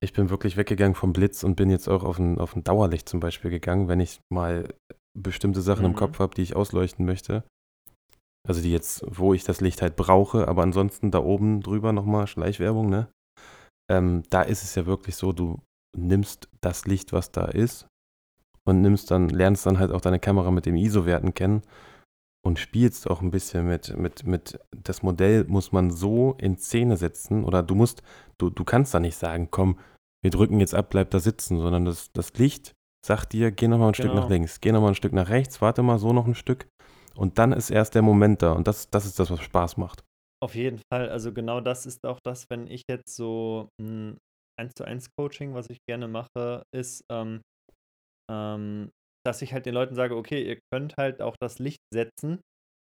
[0.00, 3.08] Ich bin wirklich weggegangen vom Blitz und bin jetzt auch auf ein, auf ein Dauerlicht
[3.08, 4.74] zum Beispiel gegangen, wenn ich mal
[5.16, 5.90] bestimmte Sachen mhm.
[5.90, 7.44] im Kopf habe, die ich ausleuchten möchte.
[8.48, 12.26] Also die jetzt, wo ich das Licht halt brauche, aber ansonsten da oben drüber nochmal
[12.26, 13.08] Schleichwerbung, ne?
[13.90, 15.60] Ähm, da ist es ja wirklich so, du
[15.96, 17.86] nimmst das Licht, was da ist
[18.64, 21.62] und nimmst dann, lernst dann halt auch deine Kamera mit dem ISO-Werten kennen
[22.46, 26.96] und spielst auch ein bisschen mit, mit, mit, das Modell muss man so in Szene
[26.96, 28.02] setzen oder du musst,
[28.38, 29.78] du, du kannst da nicht sagen, komm,
[30.22, 32.74] wir drücken jetzt ab, bleib da sitzen, sondern das, das Licht
[33.04, 34.04] sagt dir, geh nochmal ein genau.
[34.04, 34.34] Stück nach genau.
[34.34, 36.68] links, geh nochmal ein Stück nach rechts, warte mal so noch ein Stück
[37.14, 40.04] und dann ist erst der Moment da und das, das ist das, was Spaß macht.
[40.42, 44.18] Auf jeden Fall, also genau das ist auch das, wenn ich jetzt so ein
[44.58, 47.40] 1 zu 1 Coaching, was ich gerne mache, ist, ähm,
[48.30, 48.90] ähm,
[49.26, 52.40] dass ich halt den Leuten sage, okay, ihr könnt halt auch das Licht setzen,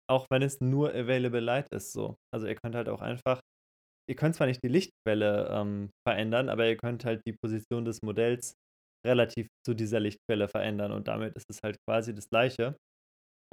[0.09, 2.15] auch wenn es nur Available Light ist so.
[2.33, 3.39] Also ihr könnt halt auch einfach,
[4.09, 8.01] ihr könnt zwar nicht die Lichtquelle ähm, verändern, aber ihr könnt halt die Position des
[8.03, 8.53] Modells
[9.05, 12.75] relativ zu dieser Lichtquelle verändern und damit ist es halt quasi das gleiche.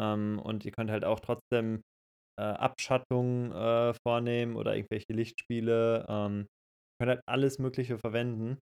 [0.01, 1.83] Ähm, und ihr könnt halt auch trotzdem
[2.39, 6.07] äh, Abschattungen äh, vornehmen oder irgendwelche Lichtspiele.
[6.09, 8.59] Ähm, ihr könnt halt alles Mögliche verwenden.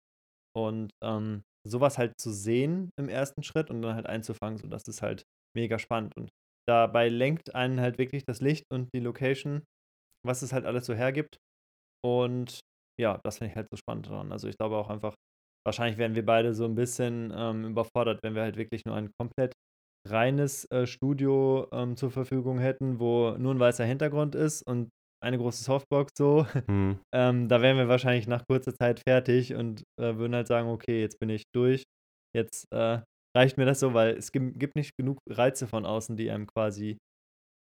[0.56, 4.84] Und ähm, sowas halt zu sehen im ersten Schritt und dann halt einzufangen, so das
[4.88, 5.24] ist halt
[5.56, 6.16] mega spannend.
[6.18, 6.30] Und
[6.68, 9.64] dabei lenkt einen halt wirklich das Licht und die Location,
[10.26, 11.38] was es halt alles so hergibt.
[12.04, 12.60] Und
[13.00, 14.32] ja, das finde ich halt so spannend dran.
[14.32, 15.16] Also ich glaube auch einfach,
[15.66, 19.12] wahrscheinlich wären wir beide so ein bisschen ähm, überfordert, wenn wir halt wirklich nur ein
[19.20, 19.54] komplett
[20.08, 24.90] reines äh, Studio ähm, zur Verfügung hätten, wo nur ein weißer Hintergrund ist und
[25.24, 27.00] eine große Softbox so, mhm.
[27.14, 31.00] ähm, da wären wir wahrscheinlich nach kurzer Zeit fertig und äh, würden halt sagen, okay,
[31.00, 31.84] jetzt bin ich durch,
[32.36, 33.02] jetzt äh,
[33.38, 36.98] reicht mir das so, weil es gibt, nicht genug Reize von außen, die einem quasi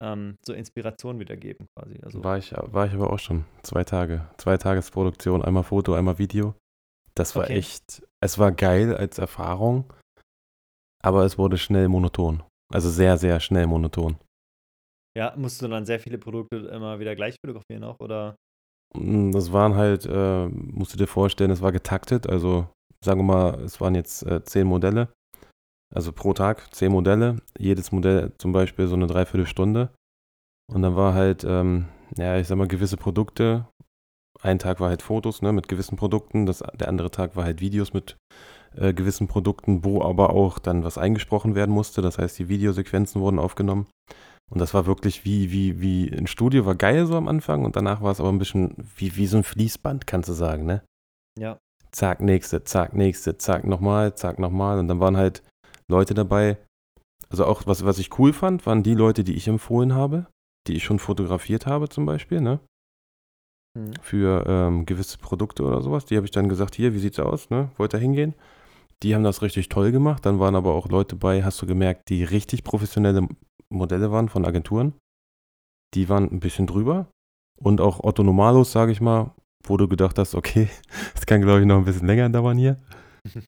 [0.02, 1.98] ähm, so Inspiration wiedergeben quasi.
[2.02, 6.18] Also, war, ich, war ich aber auch schon zwei Tage, zwei Tagesproduktion, einmal Foto, einmal
[6.18, 6.54] Video.
[7.14, 7.56] Das war okay.
[7.56, 9.90] echt, es war geil als Erfahrung,
[11.06, 12.42] aber es wurde schnell monoton.
[12.74, 14.16] Also sehr, sehr schnell monoton.
[15.16, 18.34] Ja, musst du dann sehr viele Produkte immer wieder gleich fotografieren auch, oder?
[18.92, 22.28] Mm, das waren halt, äh, musst du dir vorstellen, es war getaktet.
[22.28, 22.66] Also
[23.04, 25.12] sagen wir mal, es waren jetzt äh, zehn Modelle.
[25.94, 27.36] Also pro Tag zehn Modelle.
[27.56, 29.90] Jedes Modell zum Beispiel so eine Dreiviertelstunde.
[30.74, 31.86] Und dann war halt, ähm,
[32.18, 33.68] ja, ich sag mal, gewisse Produkte.
[34.42, 36.46] Ein Tag war halt Fotos ne, mit gewissen Produkten.
[36.46, 38.16] Das, der andere Tag war halt Videos mit
[38.76, 42.02] äh, gewissen Produkten, wo aber auch dann was eingesprochen werden musste.
[42.02, 43.86] Das heißt, die Videosequenzen wurden aufgenommen.
[44.50, 47.74] Und das war wirklich wie, wie, wie ein Studio, war geil so am Anfang und
[47.74, 50.82] danach war es aber ein bisschen wie, wie so ein Fließband, kannst du sagen, ne?
[51.36, 51.58] Ja.
[51.90, 54.78] Zack, nächste, zack, nächste, zack, nochmal, zack, nochmal.
[54.78, 55.42] Und dann waren halt
[55.88, 56.58] Leute dabei.
[57.28, 60.26] Also auch, was, was ich cool fand, waren die Leute, die ich empfohlen habe,
[60.68, 62.60] die ich schon fotografiert habe zum Beispiel, ne?
[63.76, 63.94] mhm.
[64.00, 66.06] für ähm, gewisse Produkte oder sowas.
[66.06, 67.70] Die habe ich dann gesagt, hier, wie sieht's aus, ne?
[67.76, 68.34] Wollt ihr hingehen?
[69.02, 70.24] Die haben das richtig toll gemacht.
[70.24, 73.28] Dann waren aber auch Leute bei, hast du gemerkt, die richtig professionelle
[73.68, 74.94] Modelle waren von Agenturen.
[75.94, 77.08] Die waren ein bisschen drüber.
[77.58, 79.34] Und auch Otto Normalos, sage ich mal,
[79.64, 80.68] wo du gedacht hast, okay,
[81.14, 82.80] das kann, glaube ich, noch ein bisschen länger dauern hier.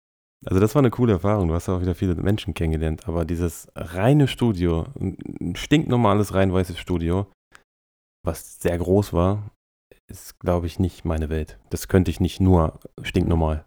[0.47, 1.49] Also das war eine coole Erfahrung.
[1.49, 3.09] Du hast auch wieder viele Menschen kennengelernt.
[3.09, 7.27] Aber dieses reine Studio, ein stinknormales, rein weißes Studio,
[8.25, 9.51] was sehr groß war,
[10.07, 11.59] ist, glaube ich, nicht meine Welt.
[11.71, 13.65] Das könnte ich nicht nur stinknormal.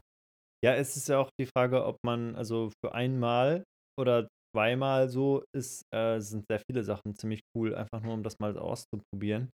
[0.63, 3.63] Ja, es ist ja auch die Frage, ob man, also für einmal
[3.99, 8.37] oder zweimal so ist, äh, sind sehr viele Sachen ziemlich cool, einfach nur um das
[8.39, 9.49] mal auszuprobieren.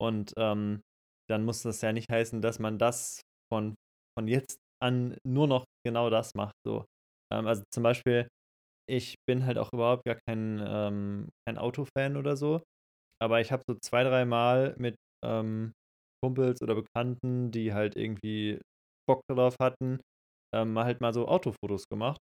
[0.00, 0.82] Und ähm,
[1.30, 3.22] dann muss das ja nicht heißen, dass man das
[3.52, 3.74] von,
[4.18, 6.54] von jetzt an nur noch genau das macht.
[6.66, 6.84] So.
[7.32, 8.28] Ähm, also zum Beispiel,
[8.88, 12.62] ich bin halt auch überhaupt gar kein, ähm, kein Autofan oder so.
[13.20, 15.72] Aber ich habe so zwei, drei Mal mit ähm,
[16.22, 18.60] Kumpels oder Bekannten, die halt irgendwie
[19.08, 20.00] Bock darauf hatten,
[20.54, 22.20] ähm, halt mal so Autofotos gemacht.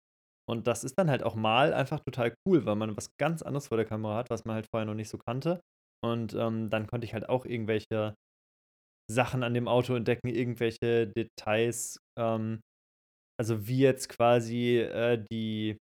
[0.49, 3.69] Und das ist dann halt auch mal einfach total cool, weil man was ganz anderes
[3.69, 5.61] vor der Kamera hat, was man halt vorher noch nicht so kannte.
[6.05, 8.15] Und ähm, dann konnte ich halt auch irgendwelche
[9.11, 11.99] Sachen an dem Auto entdecken, irgendwelche Details.
[12.19, 12.61] Ähm,
[13.41, 15.79] also wie jetzt quasi äh, die,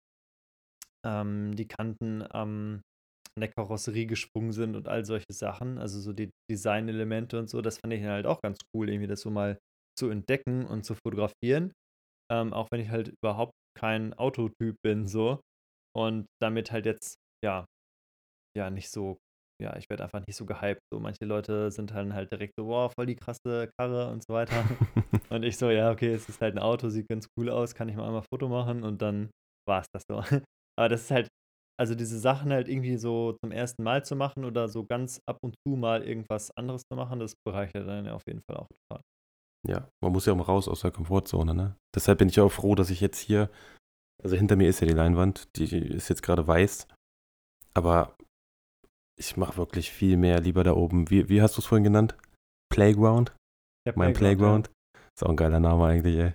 [1.05, 2.81] ähm, die Kanten ähm,
[3.35, 5.77] an der Karosserie gesprungen sind und all solche Sachen.
[5.77, 9.21] Also so die Designelemente und so, das fand ich halt auch ganz cool, irgendwie das
[9.21, 9.57] so mal
[9.97, 11.73] zu entdecken und zu fotografieren.
[12.33, 15.39] Ähm, auch wenn ich halt überhaupt kein Autotyp bin, so.
[15.95, 17.15] Und damit halt jetzt,
[17.45, 17.65] ja,
[18.57, 19.17] ja, nicht so
[19.63, 20.81] ja, ich werde einfach nicht so gehypt.
[20.91, 24.33] So, manche Leute sind dann halt direkt so, wow, voll die krasse Karre und so
[24.33, 24.63] weiter.
[25.29, 27.89] und ich so, ja, okay, es ist halt ein Auto, sieht ganz cool aus, kann
[27.89, 29.29] ich mal einmal ein Foto machen und dann
[29.67, 30.17] war es das so.
[30.77, 31.27] Aber das ist halt,
[31.79, 35.37] also diese Sachen halt irgendwie so zum ersten Mal zu machen oder so ganz ab
[35.41, 38.67] und zu mal irgendwas anderes zu machen, das bereichert dann ja auf jeden Fall auch
[38.67, 39.01] total.
[39.67, 41.75] Ja, man muss ja auch mal raus aus der Komfortzone, ne?
[41.95, 43.49] Deshalb bin ich auch froh, dass ich jetzt hier,
[44.21, 46.87] also hinter mir ist ja die Leinwand, die ist jetzt gerade weiß,
[47.73, 48.15] aber
[49.17, 51.09] ich mache wirklich viel mehr lieber da oben.
[51.09, 52.17] Wie, wie hast du es vorhin genannt?
[52.69, 53.33] Playground?
[53.87, 54.67] Ja, mein Playground.
[54.67, 55.01] Ja.
[55.15, 56.33] Ist auch ein geiler Name eigentlich, ey.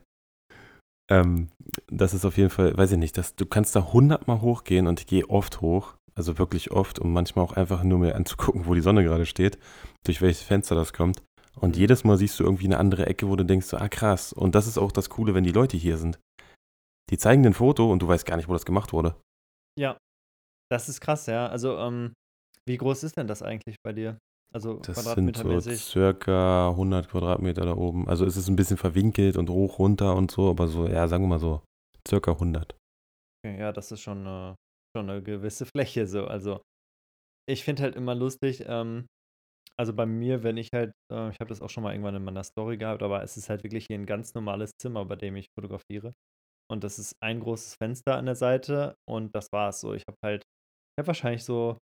[1.10, 1.48] Ähm,
[1.88, 5.00] das ist auf jeden Fall, weiß ich nicht, das, du kannst da hundertmal hochgehen und
[5.00, 8.74] ich gehe oft hoch, also wirklich oft, um manchmal auch einfach nur mir anzugucken, wo
[8.74, 9.58] die Sonne gerade steht,
[10.04, 11.22] durch welches Fenster das kommt.
[11.60, 14.32] Und jedes Mal siehst du irgendwie eine andere Ecke, wo du denkst, so, ah krass.
[14.32, 16.18] Und das ist auch das Coole, wenn die Leute hier sind.
[17.10, 19.16] Die zeigen ein Foto und du weißt gar nicht, wo das gemacht wurde.
[19.78, 19.96] Ja,
[20.70, 21.46] das ist krass, ja.
[21.48, 22.12] Also, ähm,
[22.66, 24.18] wie groß ist denn das eigentlich bei dir?
[24.52, 28.08] Also das sind so circa 100 Quadratmeter da oben.
[28.08, 31.24] Also es ist ein bisschen verwinkelt und hoch, runter und so, aber so, ja, sagen
[31.24, 31.62] wir mal so,
[32.06, 32.74] circa 100.
[33.44, 34.54] Okay, ja, das ist schon, äh,
[34.96, 36.26] schon eine gewisse Fläche so.
[36.26, 36.62] Also
[37.46, 39.06] ich finde halt immer lustig, ähm,
[39.78, 42.24] also bei mir, wenn ich halt, äh, ich habe das auch schon mal irgendwann in
[42.24, 45.36] meiner Story gehabt, aber es ist halt wirklich hier ein ganz normales Zimmer, bei dem
[45.36, 46.14] ich fotografiere.
[46.70, 49.94] Und das ist ein großes Fenster an der Seite und das war es so.
[49.94, 51.78] Ich habe halt, ich habe wahrscheinlich so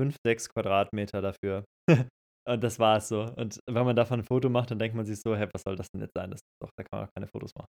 [0.00, 1.64] 5, 6 Quadratmeter dafür.
[2.48, 3.22] und das war es so.
[3.36, 5.76] Und wenn man davon ein Foto macht, dann denkt man sich so, hey, was soll
[5.76, 6.30] das denn jetzt sein?
[6.30, 7.68] Das doch, da kann man auch keine Fotos machen.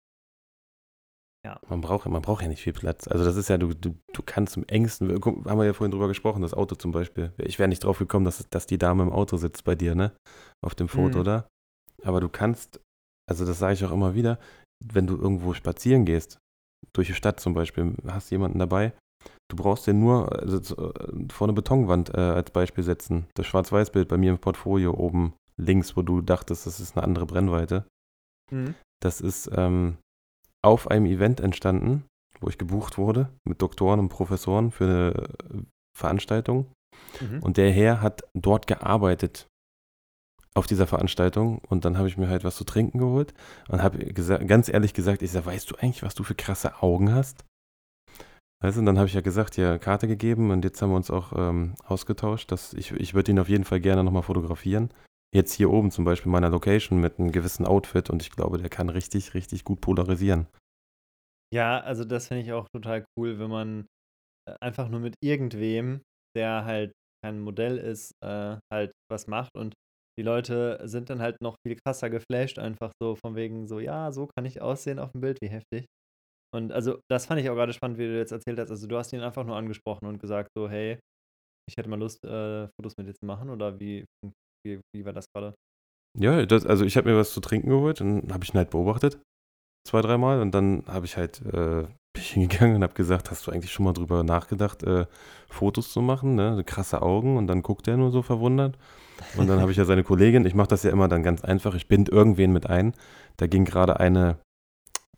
[1.45, 1.59] Ja.
[1.67, 3.07] Man braucht, man braucht ja nicht viel Platz.
[3.07, 6.07] Also das ist ja, du, du, du kannst im engsten, haben wir ja vorhin drüber
[6.07, 7.33] gesprochen, das Auto zum Beispiel.
[7.37, 10.13] Ich wäre nicht drauf gekommen, dass, dass die Dame im Auto sitzt bei dir, ne?
[10.63, 11.21] Auf dem Foto, mhm.
[11.21, 11.47] oder?
[12.03, 12.79] Aber du kannst,
[13.29, 14.39] also das sage ich auch immer wieder,
[14.83, 16.37] wenn du irgendwo spazieren gehst,
[16.93, 18.93] durch die Stadt zum Beispiel, hast jemanden dabei,
[19.49, 23.27] Du brauchst den nur also, äh, vor eine Betonwand äh, als Beispiel setzen.
[23.35, 27.25] Das Schwarz-Weiß-Bild bei mir im Portfolio oben links, wo du dachtest, das ist eine andere
[27.25, 27.85] Brennweite.
[28.51, 28.75] Mhm.
[29.01, 29.97] Das ist ähm,
[30.63, 32.05] auf einem Event entstanden,
[32.39, 35.61] wo ich gebucht wurde mit Doktoren und Professoren für eine äh,
[35.97, 36.67] Veranstaltung.
[37.21, 37.41] Mhm.
[37.41, 39.47] Und der Herr hat dort gearbeitet
[40.55, 43.33] auf dieser Veranstaltung und dann habe ich mir halt was zu trinken geholt
[43.69, 47.13] und habe ganz ehrlich gesagt, ich sage, weißt du eigentlich, was du für krasse Augen
[47.13, 47.43] hast?
[48.63, 50.95] Weißt du, und dann habe ich ja gesagt, ja, Karte gegeben und jetzt haben wir
[50.95, 52.49] uns auch ähm, ausgetauscht.
[52.49, 54.89] Dass ich ich würde ihn auf jeden Fall gerne nochmal fotografieren.
[55.33, 58.69] Jetzt hier oben zum Beispiel meiner Location mit einem gewissen Outfit und ich glaube, der
[58.69, 60.45] kann richtig, richtig gut polarisieren.
[61.51, 63.87] Ja, also das finde ich auch total cool, wenn man
[64.47, 66.01] äh, einfach nur mit irgendwem,
[66.35, 69.73] der halt kein Modell ist, äh, halt was macht und
[70.19, 74.11] die Leute sind dann halt noch viel krasser geflasht, einfach so von wegen so, ja,
[74.11, 75.85] so kann ich aussehen auf dem Bild, wie heftig.
[76.53, 78.71] Und also, das fand ich auch gerade spannend, wie du jetzt erzählt hast.
[78.71, 80.99] Also, du hast ihn einfach nur angesprochen und gesagt, so, hey,
[81.69, 84.05] ich hätte mal Lust, äh, Fotos mit dir zu machen, oder wie,
[84.65, 85.53] wie, wie war das gerade?
[86.17, 88.69] Ja, das, also ich habe mir was zu trinken geholt und habe ich ihn halt
[88.69, 89.19] beobachtet.
[89.87, 93.45] Zwei, dreimal und dann habe ich halt äh, bin ich hingegangen und habe gesagt, hast
[93.47, 95.05] du eigentlich schon mal drüber nachgedacht, äh,
[95.49, 96.63] Fotos zu machen, ne?
[96.65, 98.77] krasse Augen und dann guckt er nur so verwundert.
[99.37, 101.75] Und dann habe ich ja seine Kollegin, ich mache das ja immer dann ganz einfach,
[101.75, 102.93] ich bind irgendwen mit ein.
[103.37, 104.37] Da ging gerade eine,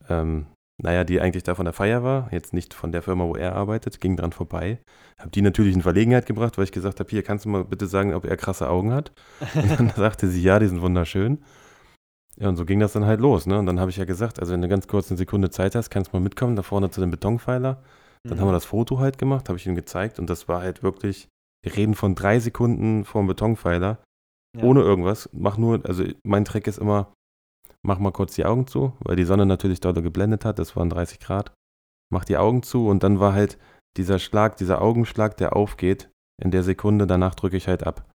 [0.10, 0.48] ähm,
[0.82, 3.55] naja, die eigentlich da von der Feier war, jetzt nicht von der Firma, wo er
[3.55, 4.80] arbeitet, ging dran vorbei.
[5.17, 7.88] Habe die natürlich in Verlegenheit gebracht, weil ich gesagt habe, hier, kannst du mal bitte
[7.88, 9.13] sagen, ob er krasse Augen hat?
[9.55, 11.43] Und dann sagte sie, ja, die sind wunderschön.
[12.38, 13.57] Ja, und so ging das dann halt los, ne?
[13.57, 15.89] Und dann habe ich ja gesagt, also wenn du ganz kurz eine Sekunde Zeit hast,
[15.89, 17.82] kannst du mal mitkommen, da vorne zu dem Betonpfeiler.
[18.23, 18.41] Dann mhm.
[18.41, 21.30] haben wir das Foto halt gemacht, habe ich ihm gezeigt und das war halt wirklich,
[21.63, 23.99] wir reden von drei Sekunden vor dem Betonpfeiler,
[24.57, 24.63] ja.
[24.63, 25.30] ohne irgendwas.
[25.32, 27.13] Mach nur, also mein Trick ist immer,
[27.86, 30.90] mach mal kurz die Augen zu, weil die Sonne natürlich dort geblendet hat, das waren
[30.90, 31.54] 30 Grad.
[32.12, 33.58] Mach die Augen zu und dann war halt
[33.98, 36.10] dieser Schlag, dieser Augenschlag, der aufgeht,
[36.42, 38.10] in der Sekunde, danach drücke ich halt ab.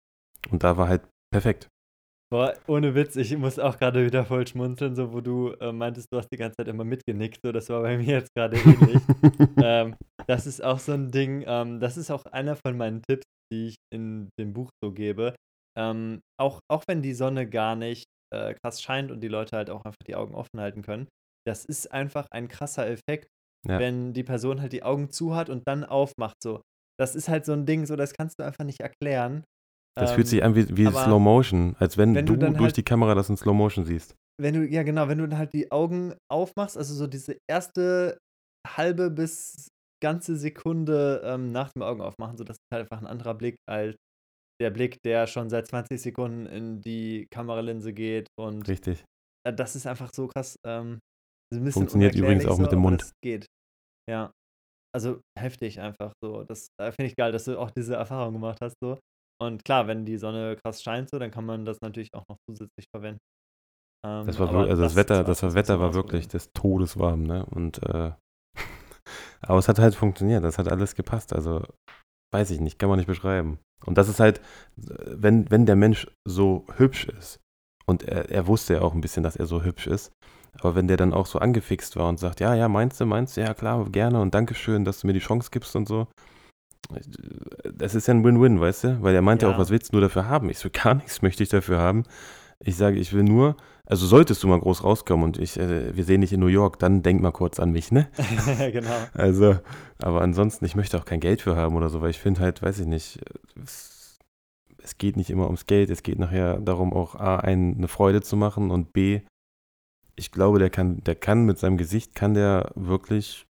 [0.51, 1.69] Und da war halt perfekt.
[2.31, 6.09] Boah, ohne Witz, ich muss auch gerade wieder voll schmunzeln, so wo du äh, meintest,
[6.11, 9.01] du hast die ganze Zeit immer mitgenickt, so das war bei mir jetzt gerade ähnlich.
[9.63, 9.95] ähm,
[10.27, 13.69] das ist auch so ein Ding, ähm, das ist auch einer von meinen Tipps, die
[13.69, 15.33] ich in dem Buch so gebe.
[15.75, 19.69] Ähm, auch, auch wenn die Sonne gar nicht äh, krass scheint und die Leute halt
[19.69, 21.07] auch einfach die Augen offen halten können,
[21.47, 23.27] das ist einfach ein krasser Effekt,
[23.67, 23.79] ja.
[23.79, 26.61] wenn die Person halt die Augen zu hat und dann aufmacht, so.
[26.99, 29.45] Das ist halt so ein Ding, so das kannst du einfach nicht erklären.
[29.97, 32.59] Das ähm, fühlt sich an wie, wie Slow Motion, als wenn, wenn du, du durch
[32.59, 34.15] halt, die Kamera das in Slow Motion siehst.
[34.39, 38.17] Wenn du, ja genau, wenn du dann halt die Augen aufmachst, also so diese erste
[38.67, 39.67] halbe bis
[40.01, 43.57] ganze Sekunde ähm, nach dem Augen aufmachen, so das ist halt einfach ein anderer Blick
[43.67, 43.95] als
[44.61, 49.03] der Blick, der schon seit 20 Sekunden in die Kameralinse geht und Richtig.
[49.47, 50.55] Äh, das ist einfach so krass.
[50.65, 50.99] Ähm,
[51.71, 53.11] Funktioniert übrigens auch so, mit dem Mund.
[53.23, 53.47] geht.
[54.09, 54.31] Ja.
[54.95, 56.43] Also heftig einfach so.
[56.43, 58.99] Das äh, finde ich geil, dass du auch diese Erfahrung gemacht hast so.
[59.41, 62.37] Und klar, wenn die Sonne krass scheint, so, dann kann man das natürlich auch noch
[62.49, 63.19] zusätzlich verwenden.
[64.05, 67.23] Ähm, das war also das, das Wetter, das war Wetter war wirklich des Todes warm,
[67.23, 67.45] ne?
[67.45, 68.11] Und äh,
[69.41, 71.33] aber es hat halt funktioniert, das hat alles gepasst.
[71.33, 71.63] Also
[72.31, 73.59] weiß ich nicht, kann man nicht beschreiben.
[73.85, 74.41] Und das ist halt,
[74.75, 77.39] wenn, wenn der Mensch so hübsch ist,
[77.85, 80.11] und er, er wusste ja auch ein bisschen, dass er so hübsch ist,
[80.59, 83.37] aber wenn der dann auch so angefixt war und sagt, ja, ja, meinst du, meinst
[83.37, 86.07] du, ja klar, gerne und Dankeschön, dass du mir die Chance gibst und so,
[87.71, 89.01] das ist ja ein Win-Win, weißt du?
[89.01, 89.53] Weil er meinte ja.
[89.53, 90.49] auch, was willst du nur dafür haben?
[90.49, 92.03] Ich so, gar nichts möchte ich dafür haben.
[92.59, 93.55] Ich sage, ich will nur,
[93.89, 96.77] also solltest du mal groß rauskommen und ich, äh, wir sehen dich in New York,
[96.77, 98.07] dann denk mal kurz an mich, ne?
[98.71, 98.95] genau.
[99.13, 99.57] Also,
[99.97, 102.61] aber ansonsten, ich möchte auch kein Geld für haben oder so, weil ich finde halt,
[102.61, 103.19] weiß ich nicht,
[103.61, 104.19] es,
[104.77, 108.21] es, geht nicht immer ums Geld, es geht nachher darum, auch A, einen eine Freude
[108.21, 109.21] zu machen und B,
[110.15, 113.47] ich glaube, der kann, der kann mit seinem Gesicht, kann der wirklich,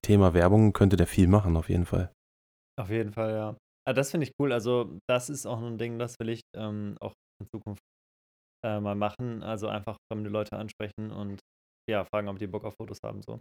[0.00, 2.10] Thema Werbung, könnte der viel machen, auf jeden Fall.
[2.80, 3.56] Auf jeden Fall, ja.
[3.86, 4.54] Ah, das finde ich cool.
[4.54, 7.82] Also, das ist auch ein Ding, das will ich ähm, auch in Zukunft
[8.64, 9.42] äh, mal machen.
[9.42, 11.40] Also einfach fremde Leute ansprechen und
[11.90, 13.22] ja, fragen, ob die Bock auf Fotos haben.
[13.22, 13.40] So.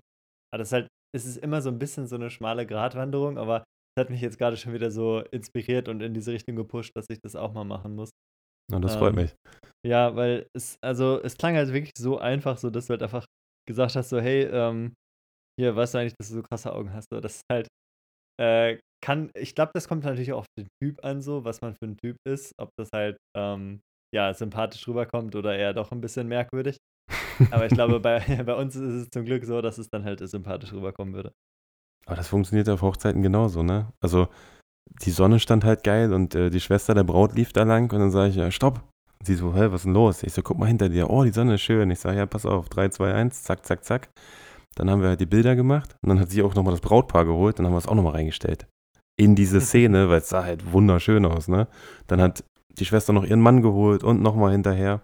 [0.53, 3.63] Aber das ist halt, es ist immer so ein bisschen so eine schmale Gratwanderung, aber
[3.95, 7.09] es hat mich jetzt gerade schon wieder so inspiriert und in diese Richtung gepusht, dass
[7.09, 8.09] ich das auch mal machen muss.
[8.71, 9.35] Und das ähm, freut mich.
[9.85, 13.25] Ja, weil es, also es klang halt wirklich so einfach, so dass du halt einfach
[13.67, 14.93] gesagt hast, so, hey, ähm,
[15.59, 17.07] hier, weißt du eigentlich, dass du so krasse Augen hast?
[17.11, 17.67] So, das ist halt,
[18.41, 21.73] äh, kann, ich glaube, das kommt natürlich auch auf den Typ an, so, was man
[21.75, 22.51] für ein Typ ist.
[22.59, 23.81] Ob das halt, ähm,
[24.13, 26.77] ja, sympathisch rüberkommt oder eher doch ein bisschen merkwürdig.
[27.51, 30.27] Aber ich glaube, bei, bei uns ist es zum Glück so, dass es dann halt
[30.27, 31.31] sympathisch rüberkommen würde.
[32.05, 33.91] Aber das funktioniert auf Hochzeiten genauso, ne?
[33.99, 34.27] Also,
[35.01, 37.99] die Sonne stand halt geil und äh, die Schwester der Braut lief da lang und
[37.99, 38.83] dann sage ich, ja, stopp.
[39.19, 40.21] Und sie so, hä, was ist denn los?
[40.21, 41.09] Ich so, guck mal hinter dir.
[41.09, 41.89] Oh, die Sonne ist schön.
[41.89, 44.09] Ich sage, ja, pass auf, 3, 2, 1, zack, zack, zack.
[44.75, 47.25] Dann haben wir halt die Bilder gemacht und dann hat sie auch nochmal das Brautpaar
[47.25, 48.67] geholt, dann haben wir es auch nochmal reingestellt
[49.17, 51.67] in diese Szene, weil es sah halt wunderschön aus, ne?
[52.07, 52.43] Dann hat
[52.79, 55.01] die Schwester noch ihren Mann geholt und nochmal hinterher.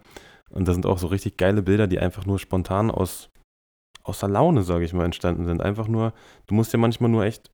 [0.49, 3.29] Und das sind auch so richtig geile Bilder, die einfach nur spontan aus,
[4.03, 5.61] aus der Laune, sage ich mal, entstanden sind.
[5.61, 6.13] Einfach nur,
[6.47, 7.51] du musst ja manchmal nur echt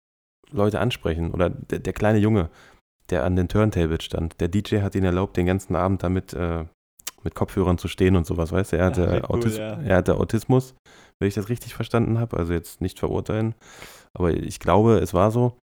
[0.52, 1.32] Leute ansprechen.
[1.32, 2.50] Oder der, der kleine Junge,
[3.10, 6.66] der an den Turntables stand, der DJ hat ihn erlaubt, den ganzen Abend damit äh,
[7.24, 8.78] mit Kopfhörern zu stehen und sowas, weißt du?
[8.78, 9.80] Er hatte, ja, cool, Autis ja.
[9.82, 10.76] er hatte Autismus,
[11.20, 12.38] wenn ich das richtig verstanden habe.
[12.38, 13.56] Also jetzt nicht verurteilen.
[14.14, 15.58] Aber ich glaube, es war so.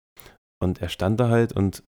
[0.63, 1.83] Und er stand da halt und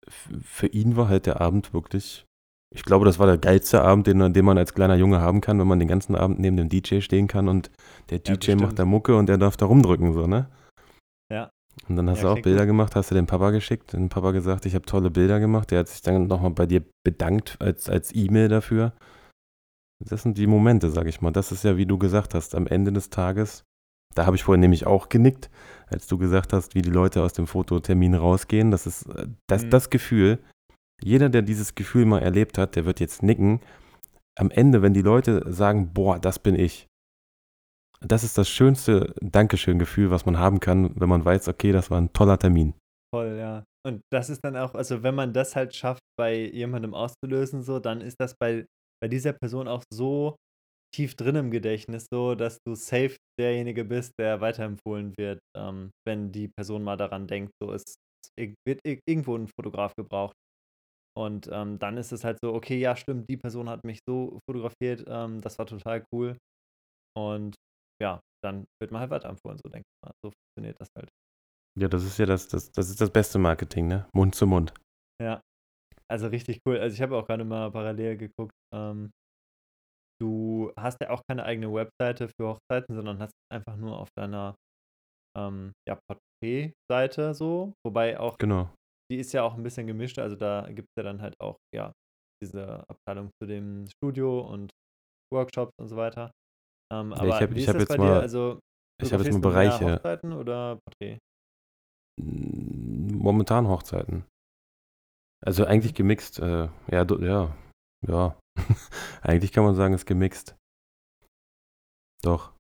[0.42, 2.26] für ihn war halt der Abend wirklich,
[2.74, 5.60] ich glaube, das war der geilste Abend, den, den man als kleiner Junge haben kann,
[5.60, 7.70] wenn man den ganzen Abend neben dem DJ stehen kann und
[8.10, 8.62] der ja, DJ bestimmt.
[8.62, 10.50] macht da Mucke und der darf da rumdrücken, so, ne?
[11.32, 11.50] Ja.
[11.88, 12.68] Und dann hast ja, du auch Bilder gut.
[12.68, 15.72] gemacht, hast du dem Papa geschickt, den Papa gesagt, ich habe tolle Bilder gemacht.
[15.72, 18.94] Der hat sich dann nochmal bei dir bedankt als, als E-Mail dafür.
[20.00, 21.32] Das sind die Momente, sag ich mal.
[21.32, 23.64] Das ist ja, wie du gesagt hast, am Ende des Tages
[24.16, 25.50] da habe ich vorhin nämlich auch genickt,
[25.88, 28.72] als du gesagt hast, wie die Leute aus dem Fototermin rausgehen.
[28.72, 29.70] Das ist äh, das, mhm.
[29.70, 30.40] das Gefühl.
[31.04, 33.60] Jeder, der dieses Gefühl mal erlebt hat, der wird jetzt nicken.
[34.38, 36.88] Am Ende, wenn die Leute sagen, boah, das bin ich.
[38.06, 42.00] das ist das schönste Dankeschön-Gefühl, was man haben kann, wenn man weiß, okay, das war
[42.00, 42.74] ein toller Termin.
[43.14, 43.64] Voll, ja.
[43.86, 47.80] Und das ist dann auch, also wenn man das halt schafft, bei jemandem auszulösen, so,
[47.80, 48.66] dann ist das bei,
[49.02, 50.36] bei dieser Person auch so
[50.94, 56.32] tief drin im Gedächtnis, so, dass du safe derjenige bist, der weiterempfohlen wird, ähm, wenn
[56.32, 57.96] die Person mal daran denkt, so, es
[58.38, 60.36] wird irgendwo ein Fotograf gebraucht.
[61.16, 64.40] Und ähm, dann ist es halt so, okay, ja, stimmt, die Person hat mich so
[64.50, 66.38] fotografiert, ähm, das war total cool.
[67.16, 67.56] Und
[68.02, 70.14] ja, dann wird man halt weiterempfohlen, so denke ich mal.
[70.26, 71.10] So funktioniert das halt.
[71.80, 74.08] Ja, das ist ja das, das, das ist das beste Marketing, ne?
[74.14, 74.74] Mund zu Mund.
[75.22, 75.42] Ja.
[76.08, 76.78] Also richtig cool.
[76.78, 78.54] Also ich habe auch gerade mal parallel geguckt.
[78.74, 79.12] Ähm,
[80.22, 84.56] du hast ja auch keine eigene Webseite für Hochzeiten, sondern hast einfach nur auf deiner
[85.36, 87.74] ähm, ja, Porträt-Seite so.
[87.86, 88.70] Wobei auch, genau.
[89.14, 90.18] Die ist ja auch ein bisschen gemischt.
[90.18, 91.94] Also da gibt es ja dann halt auch, ja,
[92.44, 94.72] diese Abteilung zu dem Studio und
[95.32, 96.32] Workshops und so weiter.
[96.92, 98.60] Ähm, ja, aber ich habe hab jetzt mal, also,
[99.02, 99.94] ich habe jetzt mal Bereiche.
[99.94, 101.20] Hochzeiten oder Porträt?
[102.20, 104.26] Momentan Hochzeiten.
[105.46, 106.40] Also eigentlich gemixt.
[106.40, 107.56] Äh, ja, ja,
[108.08, 108.40] ja.
[109.22, 110.56] eigentlich kann man sagen, es ist gemixt.
[112.24, 112.54] Doch.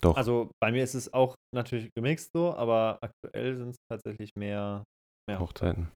[0.00, 0.16] Doch.
[0.16, 4.84] Also bei mir ist es auch natürlich gemixt so, aber aktuell sind es tatsächlich mehr,
[5.28, 5.90] mehr Hochzeiten.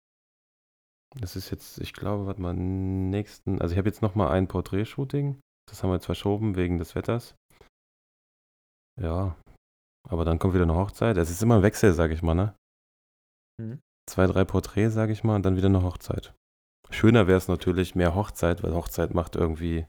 [1.16, 5.40] Das ist jetzt, ich glaube, warte mal, nächsten, also ich habe jetzt nochmal ein Porträtshooting.
[5.70, 7.34] Das haben wir jetzt verschoben wegen des Wetters.
[9.00, 9.36] Ja,
[10.08, 11.16] aber dann kommt wieder eine Hochzeit.
[11.16, 12.54] Es ist immer ein Wechsel, sag ich mal, ne?
[13.60, 13.80] Mhm.
[14.08, 16.34] Zwei, drei Porträts, sag ich mal, und dann wieder eine Hochzeit.
[16.90, 19.86] Schöner wäre es natürlich mehr Hochzeit, weil Hochzeit macht irgendwie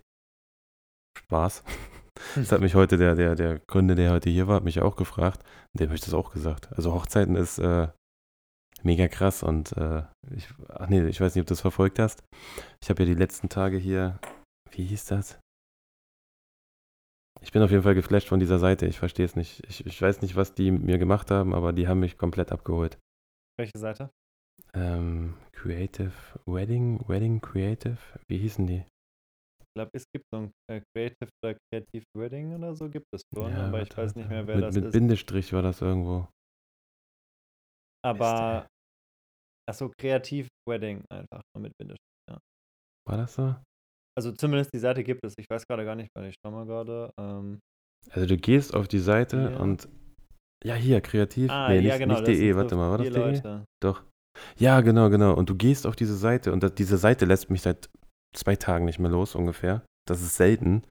[1.17, 1.63] Spaß.
[2.35, 4.95] Das hat mich heute der, der, der Kunde, der heute hier war, hat mich auch
[4.95, 5.43] gefragt.
[5.73, 6.71] Dem habe ich das auch gesagt.
[6.73, 7.87] Also Hochzeiten ist äh,
[8.83, 12.23] mega krass und äh, ich, ach nee, ich weiß nicht, ob du das verfolgt hast.
[12.81, 14.19] Ich habe ja die letzten Tage hier,
[14.71, 15.39] wie hieß das?
[17.41, 18.85] Ich bin auf jeden Fall geflasht von dieser Seite.
[18.85, 19.63] Ich verstehe es nicht.
[19.67, 22.51] Ich, ich weiß nicht, was die mit mir gemacht haben, aber die haben mich komplett
[22.51, 22.97] abgeholt.
[23.57, 24.09] Welche Seite?
[24.73, 26.13] Ähm, Creative
[26.45, 27.97] Wedding, Wedding Creative.
[28.27, 28.83] Wie hießen die?
[29.75, 33.23] Ich glaube, es gibt so ein äh, Creative oder Creative Wedding oder so gibt es
[33.35, 34.93] schon, ja, aber ich weiß nicht mehr, wer mit, das mit ist.
[34.93, 36.29] Mit Bindestrich war das irgendwo.
[38.05, 38.67] Aber,
[39.69, 42.39] achso, Kreativ Wedding einfach, mit Bindestrich, ja.
[43.05, 43.53] War das so?
[44.17, 45.33] Also zumindest die Seite gibt es.
[45.37, 47.11] Ich weiß gerade gar nicht, weil ich schau mal gerade.
[47.19, 47.59] Ähm,
[48.11, 49.59] also du gehst auf die Seite ja.
[49.59, 49.89] und
[50.63, 51.51] ja, hier, kreativ.
[51.51, 53.63] Ah, nee, nicht, ja, genau, nicht de, warte mal, war das de?
[53.83, 54.05] Doch.
[54.57, 55.33] Ja, genau, genau.
[55.33, 57.89] Und du gehst auf diese Seite und das, diese Seite lässt mich seit
[58.35, 59.81] zwei Tagen nicht mehr los, ungefähr.
[60.07, 60.83] Das ist selten.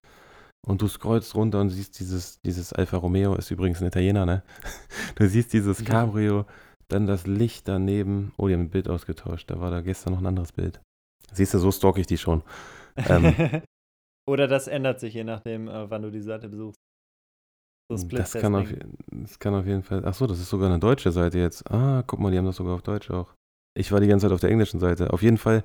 [0.67, 4.43] Und du scrollst runter und siehst dieses, dieses Alfa Romeo, ist übrigens ein Italiener, ne?
[5.17, 6.47] Du siehst dieses Cabrio,
[6.89, 8.33] dann das Licht daneben.
[8.39, 9.51] Oh, die haben ein Bild ausgetauscht.
[9.51, 10.81] Da war da gestern noch ein anderes Bild.
[11.33, 12.43] Siehst du, so stalk ich die schon.
[12.97, 13.35] Ähm,
[14.27, 16.79] Oder das ändert sich, je nachdem, äh, wann du die Seite besuchst.
[17.93, 18.73] So das, kann auf,
[19.11, 20.07] das kann auf jeden Fall.
[20.07, 21.71] Achso, das ist sogar eine deutsche Seite jetzt.
[21.71, 23.35] Ah, guck mal, die haben das sogar auf Deutsch auch.
[23.77, 25.13] Ich war die ganze Zeit auf der englischen Seite.
[25.13, 25.65] Auf jeden Fall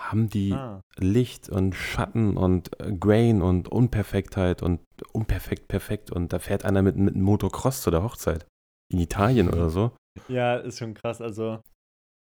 [0.00, 0.80] haben die ah.
[0.98, 4.80] Licht und Schatten und äh, Grain und Unperfektheit und
[5.12, 8.46] unperfekt perfekt und da fährt einer mit, mit einem Motocross zu der Hochzeit.
[8.92, 9.92] In Italien oder so.
[10.28, 11.20] Ja, ist schon krass.
[11.20, 11.60] Also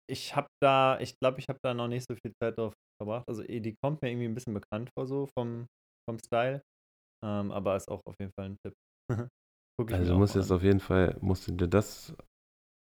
[0.09, 3.23] ich habe da, ich glaube, ich habe da noch nicht so viel Zeit drauf verbracht.
[3.27, 5.65] Also eh, die kommt mir irgendwie ein bisschen bekannt vor so vom,
[6.07, 6.61] vom Style.
[7.23, 8.73] Ähm, aber ist auch auf jeden Fall ein Tipp.
[9.91, 12.13] also du musst jetzt auf jeden Fall, musst du dir das.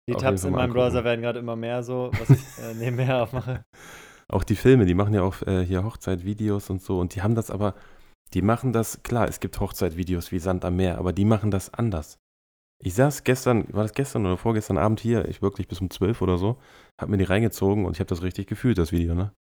[0.09, 3.63] Die Tabs in meinem Browser werden gerade immer mehr so, was ich äh, nebenher aufmache.
[4.31, 7.35] Auch die Filme, die machen ja auch äh, hier Hochzeitvideos und so und die haben
[7.35, 7.75] das aber,
[8.33, 11.73] die machen das, klar, es gibt Hochzeitvideos wie Sand am Meer, aber die machen das
[11.73, 12.17] anders.
[12.83, 16.21] Ich saß gestern, war das gestern oder vorgestern Abend hier, ich wirklich bis um 12
[16.21, 16.57] oder so,
[16.99, 19.33] hab mir die reingezogen und ich habe das richtig gefühlt, das Video, ne?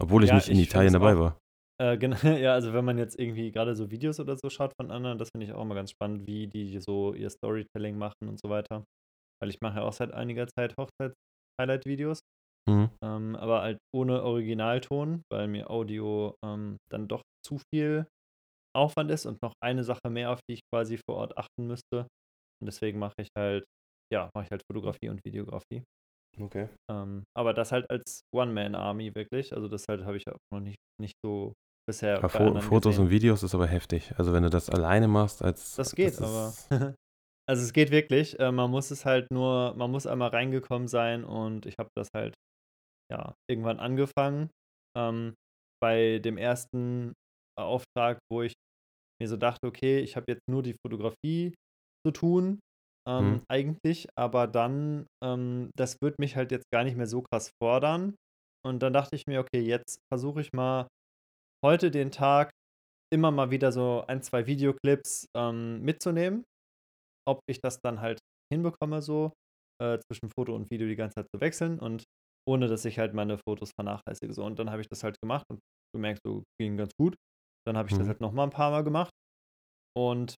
[0.00, 1.38] Obwohl ich ja, nicht in ich Italien dabei auch, war.
[1.78, 4.90] Äh, genau, ja, also wenn man jetzt irgendwie gerade so Videos oder so schaut von
[4.90, 8.40] anderen, das finde ich auch immer ganz spannend, wie die so ihr Storytelling machen und
[8.40, 8.84] so weiter.
[9.40, 12.20] Weil ich mache ja auch seit einiger Zeit Hochzeits-Highlight-Videos.
[12.68, 12.90] Mhm.
[13.02, 18.06] Ähm, aber halt ohne Originalton, weil mir Audio ähm, dann doch zu viel
[18.74, 22.06] Aufwand ist und noch eine Sache mehr, auf die ich quasi vor Ort achten müsste.
[22.60, 23.64] Und deswegen mache ich halt,
[24.12, 25.82] ja, mache ich halt Fotografie und Videografie.
[26.40, 26.68] Okay.
[26.90, 29.52] Ähm, aber das halt als One-Man-Army wirklich.
[29.52, 31.52] Also das halt habe ich auch noch nicht, nicht so
[31.86, 32.20] bisher.
[32.20, 33.04] Ja, Fo Fotos gesehen.
[33.04, 34.14] und Videos ist aber heftig.
[34.16, 35.74] Also wenn du das alleine machst als.
[35.74, 36.54] Das geht, das aber.
[37.46, 38.38] also es geht wirklich.
[38.40, 42.08] Äh, man muss es halt nur, man muss einmal reingekommen sein und ich habe das
[42.14, 42.34] halt
[43.12, 44.50] ja irgendwann angefangen.
[44.96, 45.34] Ähm,
[45.82, 47.12] bei dem ersten
[47.58, 48.54] Auftrag, wo ich
[49.20, 51.54] mir so dachte, okay, ich habe jetzt nur die Fotografie
[52.06, 52.60] zu tun,
[53.08, 53.42] ähm, mhm.
[53.50, 58.14] eigentlich, aber dann, ähm, das wird mich halt jetzt gar nicht mehr so krass fordern.
[58.64, 60.86] Und dann dachte ich mir, okay, jetzt versuche ich mal
[61.64, 62.50] heute den Tag
[63.12, 66.44] immer mal wieder so ein, zwei Videoclips ähm, mitzunehmen.
[67.28, 68.18] Ob ich das dann halt
[68.52, 69.32] hinbekomme, so
[69.82, 72.04] äh, zwischen Foto und Video die ganze Zeit zu wechseln und
[72.48, 74.32] ohne dass ich halt meine Fotos vernachlässige.
[74.32, 74.44] So.
[74.44, 75.60] Und dann habe ich das halt gemacht und
[75.94, 77.16] gemerkt, so ging ganz gut.
[77.66, 78.00] Dann habe ich mhm.
[78.00, 79.12] das halt nochmal ein paar Mal gemacht.
[79.96, 80.34] Und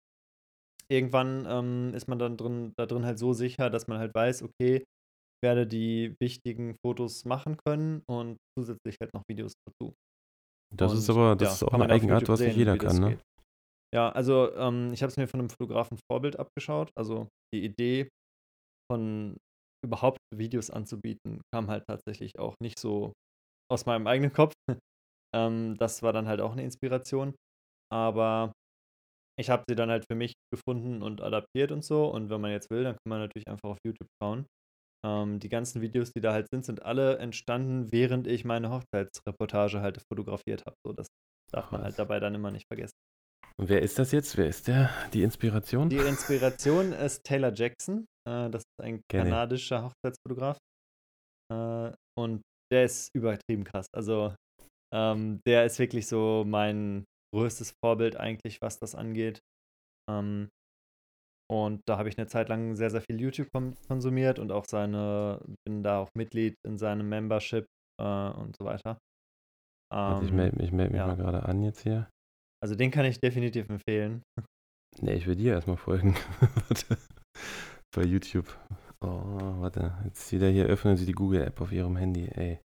[0.91, 4.43] irgendwann ähm, ist man dann drin, da drin halt so sicher, dass man halt weiß,
[4.43, 9.93] okay, ich werde die wichtigen Fotos machen können und zusätzlich halt noch Videos dazu.
[10.75, 13.09] Das und, ist aber, das ja, ist auch eine Eigenart, was nicht jeder kann, ne?
[13.11, 13.23] Geht.
[13.93, 16.89] Ja, also ähm, ich habe es mir von einem Fotografen Vorbild abgeschaut.
[16.97, 18.09] Also die Idee
[18.91, 19.37] von
[19.83, 23.13] überhaupt Videos anzubieten, kam halt tatsächlich auch nicht so
[23.71, 24.53] aus meinem eigenen Kopf.
[25.35, 27.35] ähm, das war dann halt auch eine Inspiration.
[27.91, 28.53] Aber
[29.39, 32.07] ich habe sie dann halt für mich gefunden und adaptiert und so.
[32.07, 34.45] Und wenn man jetzt will, dann kann man natürlich einfach auf YouTube schauen.
[35.05, 39.81] Ähm, die ganzen Videos, die da halt sind, sind alle entstanden, während ich meine Hochzeitsreportage
[39.81, 40.75] halt fotografiert habe.
[40.85, 41.07] So, das
[41.51, 42.93] darf man halt dabei dann immer nicht vergessen.
[43.59, 44.37] Und wer ist das jetzt?
[44.37, 44.89] Wer ist der?
[45.13, 45.89] Die Inspiration?
[45.89, 48.05] Die Inspiration ist Taylor Jackson.
[48.27, 50.57] Äh, das ist ein kanadischer Hochzeitsfotograf.
[51.51, 53.85] Äh, und der ist übertrieben krass.
[53.93, 54.35] Also,
[54.93, 59.39] ähm, der ist wirklich so mein größtes Vorbild eigentlich, was das angeht.
[60.09, 60.49] Ähm,
[61.51, 63.49] und da habe ich eine Zeit lang sehr, sehr viel YouTube
[63.87, 67.65] konsumiert und auch seine, bin da auch Mitglied in seinem Membership
[68.01, 68.97] äh, und so weiter.
[69.93, 71.07] Ähm, ich melde mich, meld mich ja.
[71.07, 72.09] mal gerade an jetzt hier.
[72.63, 74.23] Also den kann ich definitiv empfehlen.
[75.01, 76.15] Nee, ich will dir erstmal folgen.
[76.69, 76.97] warte.
[77.93, 78.47] Bei YouTube.
[79.01, 79.97] Oh, warte.
[80.05, 82.61] Jetzt wieder hier öffnen Sie die Google-App auf Ihrem Handy, ey.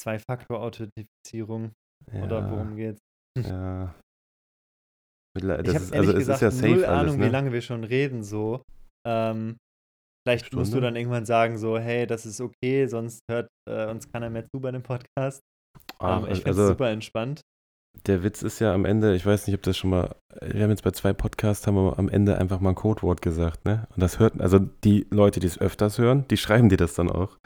[0.00, 1.72] Zwei-Faktor-Authentifizierung.
[2.12, 3.00] Ja, Oder worum geht's?
[3.36, 3.96] Ja.
[5.34, 7.26] Das ich habe also gesagt, es ist ja safe null alles, Ahnung, ne?
[7.26, 8.62] wie lange wir schon reden, so.
[9.04, 9.56] Ähm,
[10.24, 10.60] vielleicht Stunde?
[10.60, 14.30] musst du dann irgendwann sagen, so, hey, das ist okay, sonst hört äh, uns keiner
[14.30, 15.40] mehr zu bei dem Podcast.
[15.98, 17.40] Ah, ähm, ich finde es also, super entspannt.
[18.06, 20.70] Der Witz ist ja am Ende, ich weiß nicht, ob das schon mal, wir haben
[20.70, 23.86] jetzt bei zwei Podcasts, haben wir am Ende einfach mal ein Codewort gesagt, ne?
[23.94, 27.10] Und das hört, also die Leute, die es öfters hören, die schreiben dir das dann
[27.10, 27.38] auch.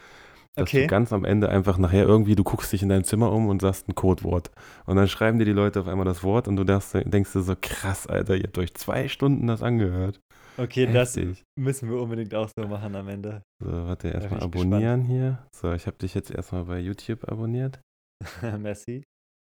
[0.55, 0.83] Dass okay.
[0.83, 3.61] du ganz am Ende einfach nachher irgendwie, du guckst dich in dein Zimmer um und
[3.61, 4.51] sagst ein Codewort.
[4.87, 7.43] Und dann schreiben dir die Leute auf einmal das Wort und du denkst, denkst dir
[7.43, 10.19] so, krass, Alter, ihr habt euch zwei Stunden das angehört.
[10.57, 11.29] Okay, Heftig.
[11.29, 13.43] das müssen wir unbedingt auch so machen am Ende.
[13.63, 15.07] So, warte, erstmal abonnieren gespannt.
[15.07, 15.39] hier.
[15.55, 17.79] So, ich habe dich jetzt erstmal bei YouTube abonniert.
[18.59, 19.05] Merci.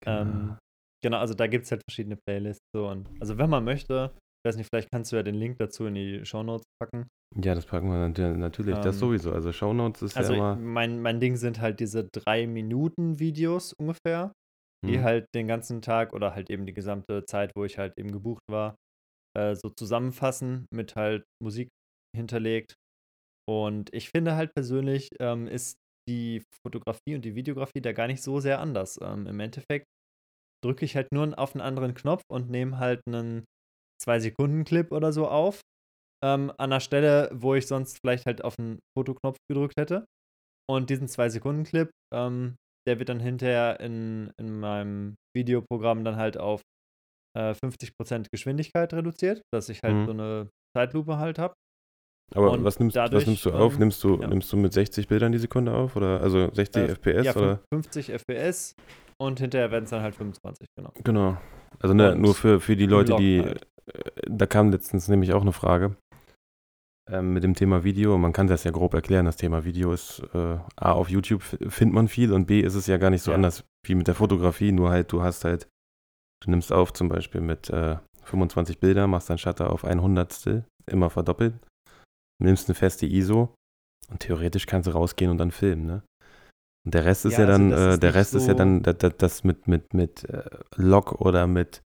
[0.03, 0.21] Genau.
[0.21, 0.57] Ähm,
[1.03, 2.63] Genau, also da gibt es halt verschiedene Playlists.
[2.75, 5.57] So und, also wenn man möchte, ich weiß nicht, vielleicht kannst du ja den Link
[5.57, 7.07] dazu in die Shownotes packen.
[7.35, 9.31] Ja, das packen wir natürlich, ähm, das sowieso.
[9.31, 10.55] Also Shownotes ist also ja immer.
[10.55, 14.33] Mein, mein Ding sind halt diese drei Minuten Videos ungefähr,
[14.85, 15.03] die hm.
[15.03, 18.41] halt den ganzen Tag oder halt eben die gesamte Zeit, wo ich halt eben gebucht
[18.49, 18.75] war,
[19.37, 21.69] äh, so zusammenfassen mit halt Musik
[22.15, 22.73] hinterlegt.
[23.47, 25.75] Und ich finde halt persönlich ähm, ist
[26.07, 28.97] die Fotografie und die Videografie da gar nicht so sehr anders.
[29.01, 29.85] Ähm, Im Endeffekt
[30.63, 33.45] drücke ich halt nur auf einen anderen Knopf und nehme halt einen
[34.03, 35.61] 2-Sekunden-Clip oder so auf.
[36.23, 40.05] Ähm, an der Stelle, wo ich sonst vielleicht halt auf den Fotoknopf gedrückt hätte.
[40.69, 42.55] Und diesen 2-Sekunden-Clip, ähm,
[42.87, 46.61] der wird dann hinterher in, in meinem Videoprogramm dann halt auf
[47.37, 50.05] äh, 50% Geschwindigkeit reduziert, dass ich halt mhm.
[50.05, 51.53] so eine Zeitlupe halt habe.
[52.35, 53.73] Aber was nimmst, dadurch, was nimmst, du auf?
[53.73, 54.27] Ähm, nimmst du, ja.
[54.27, 55.95] nimmst du mit 60 Bildern die Sekunde auf?
[55.95, 57.25] Oder also 60 äh, FPS?
[57.25, 57.63] Ja, oder?
[57.73, 58.75] 50 FPS
[59.19, 60.91] und hinterher werden es dann halt 25, genau.
[61.03, 61.37] Genau.
[61.79, 63.41] Also ne, nur für, für die Leute, die.
[63.41, 63.67] Halt.
[63.93, 65.95] Äh, da kam letztens nämlich auch eine Frage
[67.09, 68.17] ähm, mit dem Thema Video.
[68.17, 69.25] Man kann das ja grob erklären.
[69.25, 72.87] Das Thema Video ist äh, A, auf YouTube findet man viel und B, ist es
[72.87, 73.35] ja gar nicht so ja.
[73.35, 74.71] anders wie mit der Fotografie.
[74.71, 75.67] Nur halt, du hast halt,
[76.43, 80.65] du nimmst auf zum Beispiel mit äh, 25 Bilder, machst dein Shutter auf ein Hundertstel,
[80.85, 81.55] immer verdoppelt,
[82.41, 83.53] nimmst eine feste ISO
[84.09, 86.03] und theoretisch kannst du rausgehen und dann filmen, ne?
[86.85, 88.81] Und der Rest ist ja, ja dann, also äh, der Rest so ist ja dann
[88.83, 90.43] das, das mit, mit, mit äh,
[90.75, 91.81] Log oder mit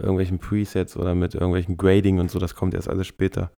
[0.00, 3.52] irgendwelchen Presets oder mit irgendwelchen Grading und so, das kommt erst alles später.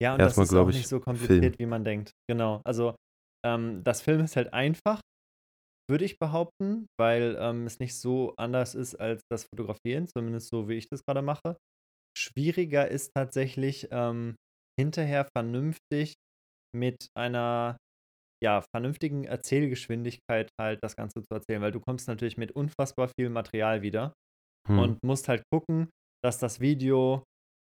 [0.00, 1.58] Ja, und Erstmal, das ist auch nicht so kompliziert, Film.
[1.58, 2.12] wie man denkt.
[2.28, 2.60] Genau.
[2.64, 2.94] Also
[3.44, 5.00] ähm, das Film ist halt einfach,
[5.88, 10.68] würde ich behaupten, weil ähm, es nicht so anders ist als das Fotografieren, zumindest so,
[10.68, 11.56] wie ich das gerade mache.
[12.16, 14.36] Schwieriger ist tatsächlich ähm,
[14.78, 16.14] hinterher vernünftig
[16.74, 17.78] mit einer
[18.42, 23.30] ja, vernünftigen Erzählgeschwindigkeit halt das Ganze zu erzählen, weil du kommst natürlich mit unfassbar viel
[23.30, 24.12] Material wieder
[24.68, 24.78] hm.
[24.78, 25.88] und musst halt gucken,
[26.22, 27.24] dass das Video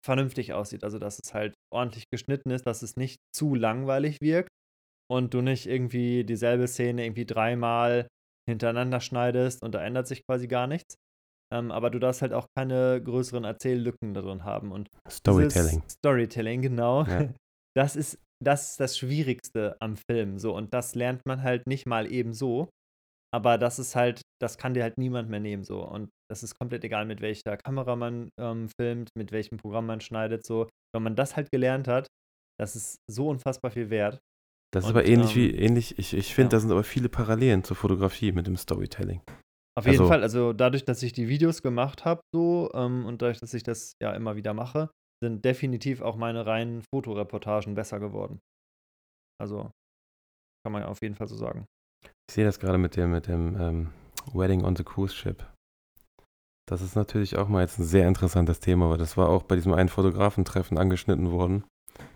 [0.04, 0.84] vernünftig aussieht.
[0.84, 4.50] Also, dass es halt ordentlich geschnitten ist, dass es nicht zu langweilig wirkt
[5.10, 8.08] und du nicht irgendwie dieselbe Szene irgendwie dreimal
[8.48, 10.96] hintereinander schneidest und da ändert sich quasi gar nichts.
[11.52, 14.72] Ähm, aber du darfst halt auch keine größeren Erzähllücken darin haben.
[14.72, 15.82] Und Storytelling.
[15.88, 17.04] Storytelling, genau.
[17.04, 17.28] Ja.
[17.76, 20.38] Das ist das ist das Schwierigste am Film.
[20.38, 22.68] So, und das lernt man halt nicht mal eben so.
[23.34, 25.64] Aber das ist halt, das kann dir halt niemand mehr nehmen.
[25.64, 25.82] So.
[25.82, 30.00] Und es ist komplett egal, mit welcher Kamera man ähm, filmt, mit welchem Programm man
[30.00, 30.68] schneidet, so.
[30.94, 32.06] Wenn man das halt gelernt hat,
[32.60, 34.20] das ist so unfassbar viel wert.
[34.72, 36.50] Das ist und, aber ähnlich ähm, wie, ähnlich, ich, ich finde, ja.
[36.50, 39.20] da sind aber viele Parallelen zur Fotografie mit dem Storytelling.
[39.76, 43.22] Auf jeden also, Fall, also dadurch, dass ich die Videos gemacht habe, so, ähm, und
[43.22, 44.90] dadurch, dass ich das ja immer wieder mache,
[45.24, 48.40] sind definitiv auch meine reinen Fotoreportagen besser geworden.
[49.40, 49.70] Also,
[50.64, 51.66] kann man auf jeden Fall so sagen.
[52.28, 53.90] Ich sehe das gerade mit dem, mit dem ähm,
[54.32, 55.44] Wedding on the Cruise Ship.
[56.66, 59.56] Das ist natürlich auch mal jetzt ein sehr interessantes Thema, weil das war auch bei
[59.56, 61.64] diesem einen Fotografentreffen angeschnitten worden.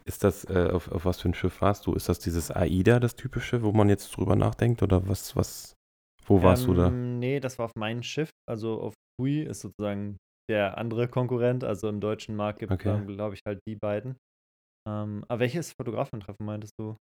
[0.04, 1.92] Ist das, äh, auf, auf was für ein Schiff warst du?
[1.94, 4.82] Ist das dieses AIDA, das typische, wo man jetzt drüber nachdenkt?
[4.82, 5.74] Oder was, was,
[6.26, 6.86] wo warst ähm, du da?
[6.88, 8.30] Ähm, nee, das war auf meinem Schiff.
[8.48, 10.16] Also auf TUI ist sozusagen
[10.48, 11.64] der andere Konkurrent.
[11.64, 13.04] Also im deutschen Markt gibt es, okay.
[13.06, 14.16] glaube ich, halt die beiden.
[14.88, 16.96] Ähm, aber welches Fotografentreffen meintest du?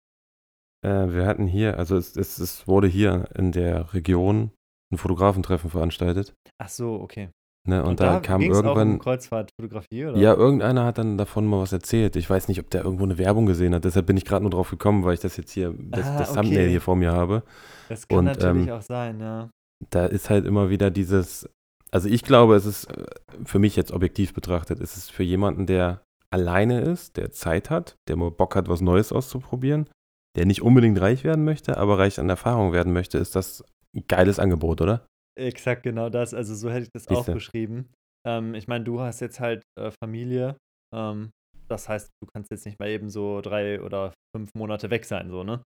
[0.84, 4.50] Äh, wir hatten hier, also es, es, es wurde hier in der Region
[4.92, 6.34] ein Fotografentreffen veranstaltet.
[6.58, 7.30] Ach so, okay.
[7.64, 8.66] Ne, und, und da, da kam irgendwann.
[8.66, 10.18] Auch um Kreuzfahrtfotografie, oder?
[10.18, 12.16] Ja, irgendeiner hat dann davon mal was erzählt.
[12.16, 13.84] Ich weiß nicht, ob der irgendwo eine Werbung gesehen hat.
[13.84, 16.30] Deshalb bin ich gerade nur drauf gekommen, weil ich das jetzt hier, das, ah, das
[16.30, 16.40] okay.
[16.40, 17.44] Thumbnail hier vor mir habe.
[17.88, 19.48] Das kann und, natürlich ähm, auch sein, ja.
[19.90, 21.48] Da ist halt immer wieder dieses.
[21.92, 23.04] Also ich glaube, es ist äh,
[23.44, 27.96] für mich jetzt objektiv betrachtet, ist es für jemanden, der alleine ist, der Zeit hat,
[28.08, 29.88] der mal Bock hat, was Neues auszuprobieren,
[30.36, 33.62] der nicht unbedingt reich werden möchte, aber reich an Erfahrung werden möchte, ist das
[33.94, 35.06] ein geiles Angebot, oder?
[35.38, 36.32] Exakt genau das.
[36.32, 37.16] Also so hätte ich das Siehste.
[37.16, 37.90] auch beschrieben.
[38.26, 40.56] Ähm, ich meine, du hast jetzt halt äh, Familie.
[40.94, 41.30] Ähm,
[41.68, 45.30] das heißt, du kannst jetzt nicht mal eben so drei oder fünf Monate weg sein,
[45.30, 45.62] so, ne?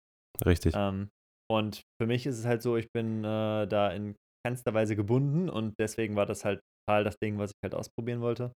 [0.45, 0.73] Richtig.
[0.76, 1.10] Ähm,
[1.49, 4.15] und für mich ist es halt so, ich bin äh, da in
[4.45, 8.22] keinster Weise gebunden und deswegen war das halt total das Ding, was ich halt ausprobieren
[8.22, 8.53] wollte.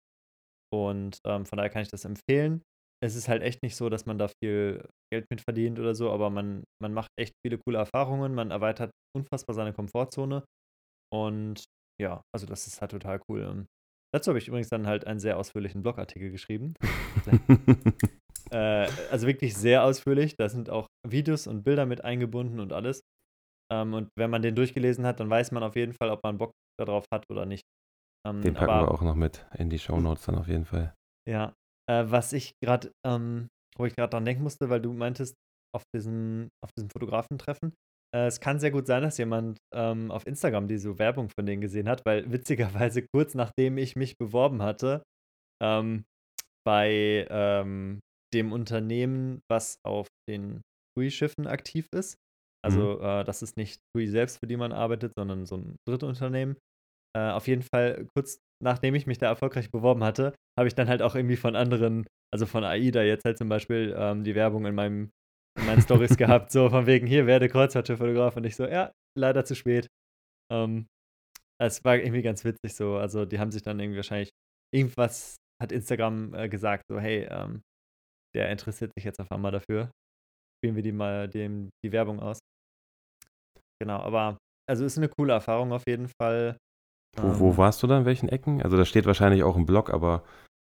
[0.72, 2.62] Und ähm, von daher kann ich das empfehlen.
[3.04, 6.10] Es ist halt echt nicht so, dass man da viel Geld mit verdient oder so,
[6.10, 10.44] aber man, man macht echt viele coole Erfahrungen, man erweitert unfassbar seine Komfortzone.
[11.12, 11.64] Und
[12.00, 13.44] ja, also das ist halt total cool.
[13.44, 13.66] Und
[14.14, 16.74] dazu habe ich übrigens dann halt einen sehr ausführlichen Blogartikel geschrieben.
[18.50, 20.36] äh, also wirklich sehr ausführlich.
[20.36, 23.02] Da sind auch Videos und Bilder mit eingebunden und alles.
[23.72, 26.36] Ähm, und wenn man den durchgelesen hat, dann weiß man auf jeden Fall, ob man
[26.36, 27.62] Bock darauf hat oder nicht.
[28.26, 30.66] Ähm, den packen aber, wir auch noch mit in die Show Notes dann auf jeden
[30.66, 30.94] Fall.
[31.28, 31.54] Ja,
[31.88, 35.34] äh, was ich gerade, ähm, wo ich gerade dran denken musste, weil du meintest,
[35.74, 37.72] auf diesem, auf diesem Fotografentreffen,
[38.14, 41.62] äh, es kann sehr gut sein, dass jemand ähm, auf Instagram diese Werbung von denen
[41.62, 45.02] gesehen hat, weil witzigerweise kurz nachdem ich mich beworben hatte,
[45.62, 46.04] ähm,
[46.66, 48.00] bei ähm,
[48.34, 50.60] dem Unternehmen, was auf den
[50.96, 52.16] TUI-Schiffen aktiv ist.
[52.64, 53.04] Also, mhm.
[53.04, 56.56] äh, das ist nicht TUI selbst, für die man arbeitet, sondern so ein Drittunternehmen.
[57.16, 60.88] Äh, auf jeden Fall, kurz nachdem ich mich da erfolgreich beworben hatte, habe ich dann
[60.88, 64.64] halt auch irgendwie von anderen, also von AIDA jetzt halt zum Beispiel ähm, die Werbung
[64.66, 65.10] in meinem
[65.58, 69.44] in meinen Stories gehabt, so von wegen, hier werde Kreuzfahrtschiff-Fotograf und ich so, ja, leider
[69.44, 69.88] zu spät.
[70.50, 70.86] Ähm,
[71.60, 74.30] es war irgendwie ganz witzig so, also die haben sich dann irgendwie wahrscheinlich,
[74.74, 77.62] irgendwas hat Instagram äh, gesagt, so, hey, ähm,
[78.34, 79.90] der interessiert sich jetzt auf einmal dafür.
[80.58, 82.38] Spielen wir die mal dem, die Werbung aus.
[83.82, 84.38] Genau, aber
[84.70, 86.56] also ist eine coole Erfahrung auf jeden Fall.
[87.16, 88.62] Wo, wo ähm, warst du da, in welchen Ecken?
[88.62, 90.22] Also das steht wahrscheinlich auch im Blog, aber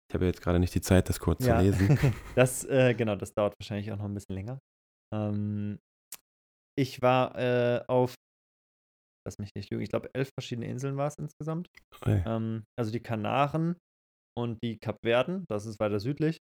[0.10, 1.58] ich habe jetzt gerade nicht die Zeit, das kurz ja.
[1.58, 2.00] zu lesen.
[2.36, 4.58] das, äh, genau, das dauert wahrscheinlich auch noch ein bisschen länger.
[5.14, 5.80] Ähm,
[6.80, 8.16] ich war äh, auf,
[9.28, 11.68] lass mich nicht lügen, ich glaube, elf verschiedene Inseln war es insgesamt.
[12.02, 12.24] Okay.
[12.26, 13.76] Ähm, also die Kanaren
[14.40, 16.38] und die Kapverden, das ist weiter südlich.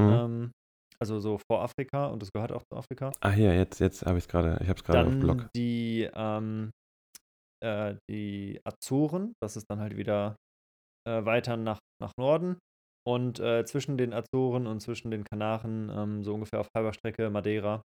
[0.00, 0.08] Mhm.
[0.08, 0.52] Ähm,
[1.00, 3.12] also so vor Afrika und das gehört auch zu Afrika.
[3.20, 5.48] Ah hier, jetzt, jetzt habe ich es gerade, ich habe es gerade auf Blog.
[5.54, 6.70] Die, ähm,
[7.62, 10.36] äh, die Azoren, das ist dann halt wieder
[11.06, 12.58] äh, weiter nach, nach Norden.
[13.06, 17.30] Und äh, zwischen den Azoren und zwischen den Kanaren, ähm, so ungefähr auf halber Strecke
[17.30, 17.82] Madeira.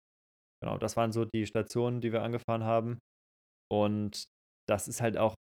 [0.60, 2.98] Genau, das waren so die Stationen, die wir angefahren haben.
[3.70, 4.24] Und
[4.68, 5.34] das ist halt auch,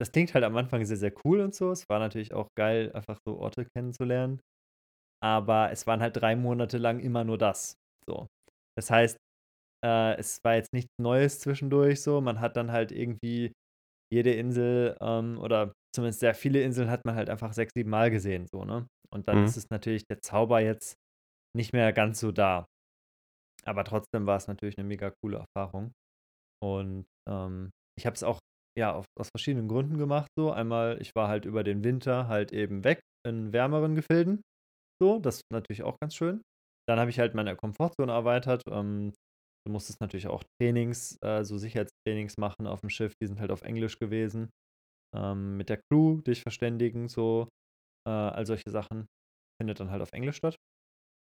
[0.00, 1.72] das klingt halt am Anfang sehr, sehr cool und so.
[1.72, 4.40] Es war natürlich auch geil, einfach so Orte kennenzulernen.
[5.26, 7.76] Aber es waren halt drei Monate lang immer nur das.
[8.06, 8.28] So.
[8.78, 9.16] Das heißt,
[9.84, 12.20] äh, es war jetzt nichts Neues zwischendurch so.
[12.20, 13.52] Man hat dann halt irgendwie
[14.12, 18.12] jede Insel ähm, oder zumindest sehr viele Inseln hat man halt einfach sechs, sieben Mal
[18.12, 18.86] gesehen, so, ne?
[19.10, 19.44] Und dann mhm.
[19.46, 20.94] ist es natürlich der Zauber jetzt
[21.56, 22.66] nicht mehr ganz so da.
[23.64, 25.92] Aber trotzdem war es natürlich eine mega coole Erfahrung.
[26.62, 28.38] Und ähm, ich habe es auch
[28.78, 30.28] ja auf, aus verschiedenen Gründen gemacht.
[30.38, 34.42] So einmal, ich war halt über den Winter halt eben weg in wärmeren Gefilden.
[35.02, 36.42] So, das ist natürlich auch ganz schön.
[36.88, 38.62] Dann habe ich halt meine Komfortzone erweitert.
[38.70, 39.12] Ähm,
[39.66, 43.12] du musstest natürlich auch Trainings, äh, so Sicherheitstrainings machen auf dem Schiff.
[43.20, 44.50] Die sind halt auf Englisch gewesen.
[45.14, 47.48] Ähm, mit der Crew dich verständigen, so
[48.08, 49.06] äh, all solche Sachen.
[49.60, 50.56] Findet dann halt auf Englisch statt.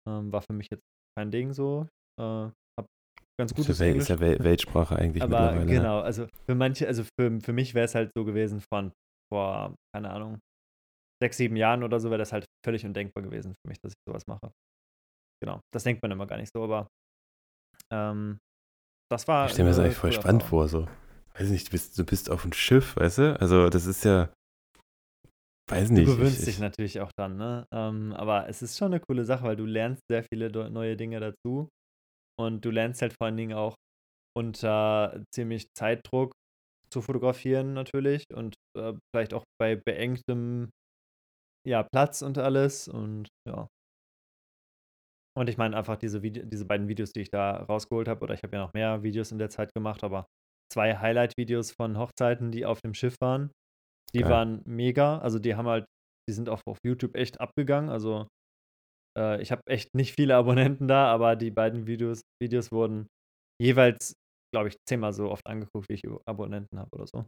[0.08, 0.84] Ähm, war für mich jetzt
[1.18, 1.86] kein Ding so.
[2.18, 2.86] Äh, hab
[3.38, 4.08] ganz gutes ist ja, Englisch.
[4.08, 5.70] Ist ja Weltsprache eigentlich Aber mittlerweile.
[5.70, 8.92] Genau, also für manche, also für, für mich wäre es halt so gewesen von,
[9.32, 10.38] vor, keine Ahnung,
[11.22, 14.02] sechs, sieben Jahren oder so wäre das halt völlig undenkbar gewesen für mich, dass ich
[14.08, 14.52] sowas mache.
[15.42, 16.88] Genau, das denkt man immer gar nicht so, aber
[17.92, 18.38] ähm,
[19.10, 19.46] das war.
[19.46, 20.86] Ich stelle mir das eigentlich voll spannend vor, so.
[21.34, 23.40] Weiß nicht, du bist, du bist auf einem Schiff, weißt du?
[23.40, 24.32] Also, das ist ja.
[25.70, 26.08] Weiß nicht.
[26.08, 27.64] Du gewöhnst ich, dich natürlich auch dann, ne?
[27.72, 31.20] Ähm, aber es ist schon eine coole Sache, weil du lernst sehr viele neue Dinge
[31.20, 31.68] dazu.
[32.38, 33.74] Und du lernst halt vor allen Dingen auch
[34.36, 36.32] unter ziemlich Zeitdruck
[36.92, 40.70] zu fotografieren natürlich und äh, vielleicht auch bei beengtem
[41.66, 43.68] ja, Platz und alles und ja.
[45.36, 48.34] Und ich meine einfach diese, Vide diese beiden Videos, die ich da rausgeholt habe, oder
[48.34, 50.26] ich habe ja noch mehr Videos in der Zeit gemacht, aber
[50.72, 53.50] zwei Highlight-Videos von Hochzeiten, die auf dem Schiff waren,
[54.14, 54.30] die Geil.
[54.30, 55.18] waren mega.
[55.18, 55.86] Also die haben halt,
[56.28, 57.90] die sind auch auf YouTube echt abgegangen.
[57.90, 58.26] Also
[59.16, 63.06] äh, ich habe echt nicht viele Abonnenten da, aber die beiden Videos, Videos wurden
[63.60, 64.14] jeweils,
[64.52, 67.26] glaube ich, zehnmal so oft angeguckt, wie ich Abonnenten habe oder so.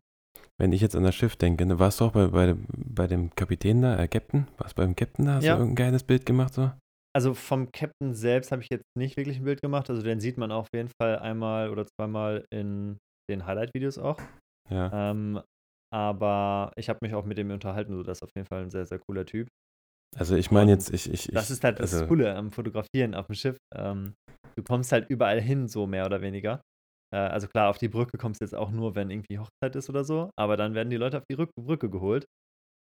[0.58, 3.34] Wenn ich jetzt an das Schiff denke, ne, warst du auch bei, bei, bei dem
[3.34, 4.46] Kapitän da, äh, Captain?
[4.58, 5.34] Warst du beim Captain da?
[5.34, 5.54] Hast ja.
[5.56, 6.70] du irgendein geiles Bild gemacht so?
[7.14, 9.90] Also vom Captain selbst habe ich jetzt nicht wirklich ein Bild gemacht.
[9.90, 12.98] Also den sieht man auf jeden Fall einmal oder zweimal in
[13.30, 14.18] den Highlight-Videos auch.
[14.70, 15.10] Ja.
[15.10, 15.40] Ähm,
[15.92, 18.70] aber ich habe mich auch mit dem unterhalten, so das ist auf jeden Fall ein
[18.70, 19.48] sehr, sehr cooler Typ.
[20.16, 23.26] Also ich meine jetzt, ich, ich, Das ist halt das also, Coole am Fotografieren auf
[23.26, 23.56] dem Schiff.
[23.74, 24.14] Ähm,
[24.56, 26.62] du kommst halt überall hin, so mehr oder weniger.
[27.12, 29.88] Äh, also klar, auf die Brücke kommst du jetzt auch nur, wenn irgendwie Hochzeit ist
[29.88, 32.26] oder so, aber dann werden die Leute auf die Rück Brücke geholt.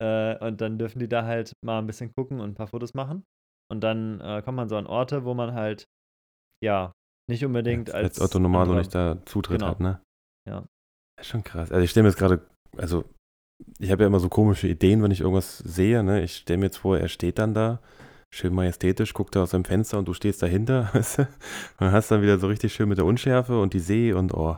[0.01, 2.93] Äh, und dann dürfen die da halt mal ein bisschen gucken und ein paar Fotos
[2.93, 3.23] machen.
[3.71, 5.85] Und dann äh, kommt man so an Orte, wo man halt,
[6.63, 6.91] ja,
[7.29, 8.19] nicht unbedingt als.
[8.19, 9.71] Als Otto Normalo nicht da Zutritt genau.
[9.71, 10.01] hat, ne?
[10.49, 10.65] Ja.
[11.17, 11.71] Das ist schon krass.
[11.71, 12.45] Also ich stelle mir jetzt gerade,
[12.77, 13.05] also
[13.79, 16.23] ich habe ja immer so komische Ideen, wenn ich irgendwas sehe, ne?
[16.23, 17.79] Ich stelle mir jetzt vor, er steht dann da
[18.33, 21.27] schön majestätisch, guckt er aus dem Fenster und du stehst dahinter, weißt du?
[21.79, 24.57] Und hast dann wieder so richtig schön mit der Unschärfe und die See und oh.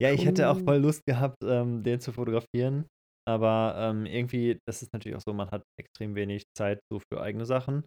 [0.00, 2.86] Ja, ich hätte auch voll Lust gehabt, ähm, den zu fotografieren.
[3.28, 7.20] Aber ähm, irgendwie, das ist natürlich auch so, man hat extrem wenig Zeit so für
[7.20, 7.84] eigene Sachen.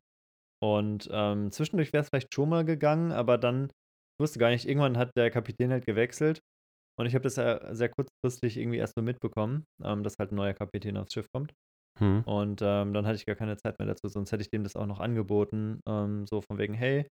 [0.61, 4.67] Und ähm, zwischendurch wäre es vielleicht schon mal gegangen, aber dann, ich wusste gar nicht,
[4.67, 6.39] irgendwann hat der Kapitän halt gewechselt.
[6.99, 10.35] Und ich habe das ja sehr kurzfristig irgendwie erst so mitbekommen, ähm, dass halt ein
[10.35, 11.51] neuer Kapitän aufs Schiff kommt.
[11.99, 12.23] Hm.
[12.23, 14.75] Und ähm, dann hatte ich gar keine Zeit mehr dazu, sonst hätte ich dem das
[14.75, 15.79] auch noch angeboten.
[15.87, 17.07] Ähm, so von wegen, hey,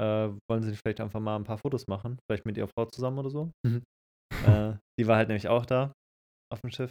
[0.00, 2.18] äh, wollen Sie vielleicht einfach mal ein paar Fotos machen?
[2.28, 3.50] Vielleicht mit Ihrer Frau zusammen oder so.
[3.64, 3.82] Mhm.
[4.46, 5.92] äh, die war halt nämlich auch da
[6.52, 6.90] auf dem Schiff.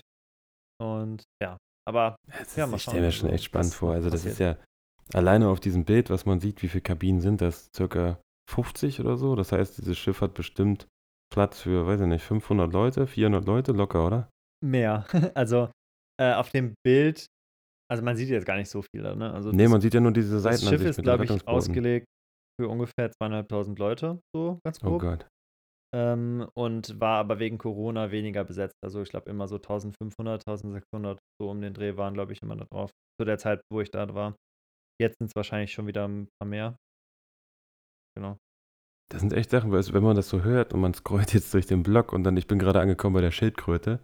[0.81, 2.77] Und ja, aber das ja, mal schauen.
[2.77, 3.93] Ich stelle mir schon echt spannend vor.
[3.93, 4.33] Also, das passiert.
[4.33, 7.69] ist ja alleine auf diesem Bild, was man sieht, wie viele Kabinen sind das?
[7.75, 8.19] Circa
[8.49, 9.35] 50 oder so.
[9.35, 10.87] Das heißt, dieses Schiff hat bestimmt
[11.33, 14.29] Platz für, weiß ich nicht, 500 Leute, 400 Leute locker, oder?
[14.63, 15.05] Mehr.
[15.35, 15.69] Also
[16.19, 17.25] äh, auf dem Bild,
[17.89, 19.33] also man sieht jetzt gar nicht so viele, ne?
[19.33, 20.61] Also nee, man sieht ja nur diese Seiten.
[20.61, 22.07] Das Schiff ist, glaube ich, ausgelegt
[22.59, 25.03] für ungefähr zweieinhalbtausend Leute, so ganz oh grob.
[25.03, 25.27] Oh Gott.
[25.93, 28.75] Ähm, und war aber wegen Corona weniger besetzt.
[28.83, 32.55] Also ich glaube immer so 1500, 1600, so um den Dreh waren, glaube ich, immer
[32.55, 32.91] da drauf.
[33.19, 34.35] Zu der Zeit, wo ich da war.
[35.01, 36.77] Jetzt sind es wahrscheinlich schon wieder ein paar mehr.
[38.17, 38.37] Genau.
[39.09, 41.65] Das sind echt Sachen, weil wenn man das so hört und man scrollt jetzt durch
[41.65, 44.03] den Blog und dann, ich bin gerade angekommen bei der Schildkröte.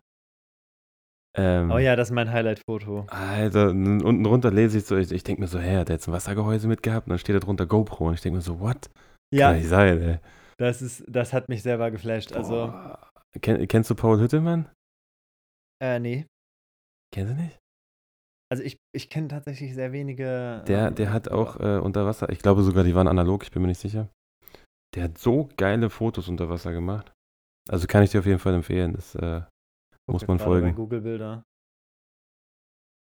[1.37, 3.05] Ähm, oh ja, das ist mein Highlight-Foto.
[3.09, 6.07] Alter, unten runter lese ich so, ich, ich denke mir so, hä, hat der jetzt
[6.07, 7.07] ein Wassergehäuse mitgehabt?
[7.07, 8.89] Und dann steht da drunter GoPro und ich denke mir so, what?
[9.33, 9.49] Ja.
[9.49, 10.19] Kann nicht sein, ey.
[10.57, 12.33] Das, ist, das hat mich selber geflasht.
[12.33, 12.73] Also.
[13.41, 14.69] Ken, kennst du Paul Hüttemann?
[15.81, 16.27] Äh, nee.
[17.13, 17.57] Kennst du nicht?
[18.51, 20.63] Also ich, ich kenne tatsächlich sehr wenige.
[20.67, 23.51] Der, ähm, der hat auch äh, unter Wasser, ich glaube sogar, die waren analog, ich
[23.51, 24.09] bin mir nicht sicher.
[24.93, 27.13] Der hat so geile Fotos unter Wasser gemacht.
[27.69, 28.93] Also kann ich dir auf jeden Fall empfehlen.
[28.93, 29.43] Das äh,
[30.11, 30.75] muss man folgen.
[30.75, 31.43] Google-Bilder.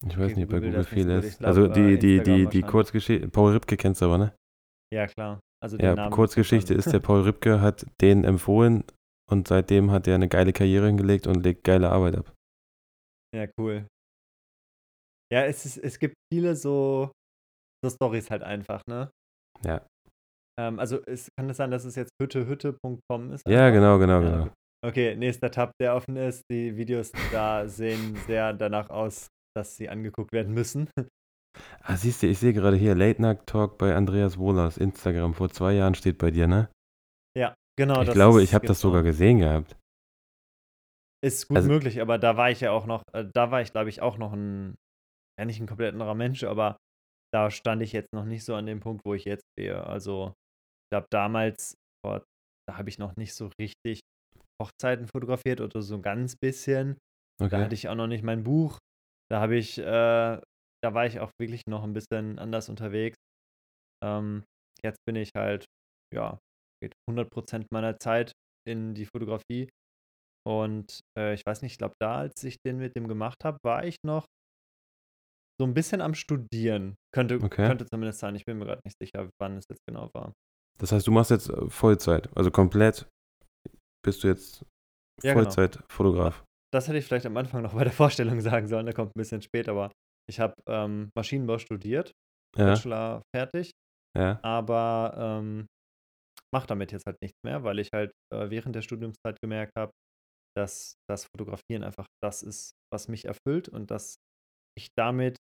[0.05, 1.39] Ich weiß okay, nicht, bei Google viel ist.
[1.39, 4.35] Glaub, also die, die, die, die Kurzgeschichte, Paul Ripke kennst du aber, ne?
[4.93, 5.41] Ja, klar.
[5.63, 8.85] Also ja, Namen Kurzgeschichte ist, der Paul Ripke hat den empfohlen
[9.31, 12.35] und seitdem hat er eine geile Karriere hingelegt und legt geile Arbeit ab.
[13.35, 13.87] Ja, cool.
[15.33, 17.13] Ja, es, ist, es gibt viele so,
[17.83, 19.11] so Stories halt einfach, ne?
[19.65, 19.87] Ja.
[20.61, 23.49] Ähm, also es kann es sein, dass es jetzt hüttehütte.com ist?
[23.49, 24.49] Ja, genau, genau, genau.
[24.85, 26.43] Okay, nächster Tab, der offen ist.
[26.51, 30.89] Die Videos da sehen sehr danach aus, dass sie angeguckt werden müssen.
[31.83, 35.35] Ah, siehst du, ich sehe gerade hier Late Night Talk bei Andreas Wohlers Instagram.
[35.35, 36.71] Vor zwei Jahren steht bei dir, ne?
[37.37, 38.01] Ja, genau.
[38.01, 39.77] Ich glaube, ich habe das sogar gesehen gehabt.
[41.23, 43.71] Ist gut also, möglich, aber da war ich ja auch noch, äh, da war ich,
[43.73, 44.77] glaube ich, auch noch ein,
[45.39, 46.79] ja nicht ein komplett anderer Mensch, aber
[47.35, 49.85] da stand ich jetzt noch nicht so an dem Punkt, wo ich jetzt stehe.
[49.85, 52.25] Also, ich glaube, damals, boah,
[52.67, 54.01] da habe ich noch nicht so richtig
[54.63, 56.99] Hochzeiten fotografiert oder so ein ganz bisschen.
[57.41, 57.51] Okay.
[57.51, 58.79] Da hatte ich auch noch nicht mein Buch.
[59.31, 63.17] Da habe ich, äh, da war ich auch wirklich noch ein bisschen anders unterwegs.
[64.05, 64.45] Ähm,
[64.85, 65.67] jetzt bin ich halt,
[66.15, 66.39] ja,
[66.83, 68.33] geht 100% meiner Zeit
[68.69, 69.69] in die Fotografie.
[70.47, 73.59] Und äh, ich weiß nicht, ich glaube, da, als ich den mit dem gemacht habe,
[73.65, 74.27] war ich noch
[75.61, 76.97] so ein bisschen am Studieren.
[77.15, 77.67] Könnte, Okay.
[77.67, 78.35] könnte zumindest sein.
[78.35, 80.33] Ich bin mir gerade nicht sicher, wann es jetzt genau war.
[80.79, 83.07] Das heißt, du machst jetzt äh, Vollzeit, also komplett
[84.03, 84.65] bist du jetzt
[85.23, 85.57] Ja, genau.
[85.57, 86.45] Vollzeitfotograf.
[86.73, 89.21] Das hätte ich vielleicht am Anfang noch bei der Vorstellung sagen sollen, der kommt ein
[89.21, 89.91] bisschen spät, aber
[90.29, 92.13] ich habe ähm, Maschinenbau studiert,
[92.57, 93.73] Ja, Bachelor fertig,
[94.17, 95.67] ja, aber ähm,
[96.55, 99.93] mache damit jetzt halt nichts mehr, weil ich halt äh, während der Studiumszeit gemerkt habe,
[100.57, 104.17] dass das Fotografieren einfach das ist, was mich erfüllt und dass
[104.79, 105.37] ich damit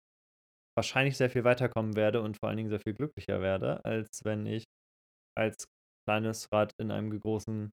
[0.77, 4.45] wahrscheinlich sehr viel weiterkommen werde und vor allen Dingen sehr viel glücklicher werde, als wenn
[4.45, 4.65] ich
[5.38, 5.65] als
[6.07, 7.72] kleines Rad in einem großen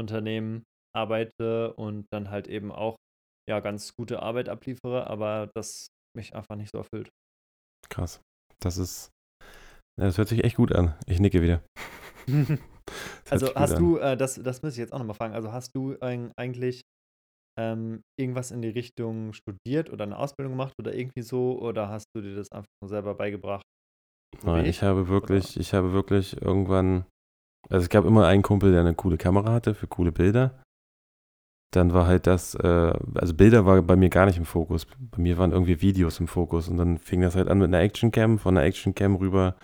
[0.00, 0.64] Unternehmen
[0.96, 2.96] arbeite und dann halt eben auch
[3.48, 7.10] ja ganz gute Arbeit abliefere, aber das mich einfach nicht so erfüllt.
[7.88, 8.20] krass.
[8.60, 9.10] Das ist,
[9.98, 10.94] das hört sich echt gut an.
[11.06, 11.62] Ich nicke wieder.
[13.30, 15.96] Also hast du, äh, das, das muss ich jetzt auch nochmal fragen, also hast du
[16.00, 16.82] ein, eigentlich
[17.58, 22.06] ähm, irgendwas in die Richtung studiert oder eine Ausbildung gemacht oder irgendwie so oder hast
[22.14, 23.64] du dir das einfach nur selber beigebracht?
[24.42, 24.70] Nein, ich?
[24.70, 27.04] ich habe wirklich, ich habe wirklich irgendwann,
[27.68, 30.60] also es gab immer einen Kumpel, der eine coole Kamera hatte für coole Bilder.
[31.72, 34.86] Dann war halt das, äh, also Bilder war bei mir gar nicht im Fokus.
[34.86, 37.78] Bei mir waren irgendwie Videos im Fokus und dann fing das halt an mit einer
[37.80, 39.54] Actioncam, von einer Actioncam rüber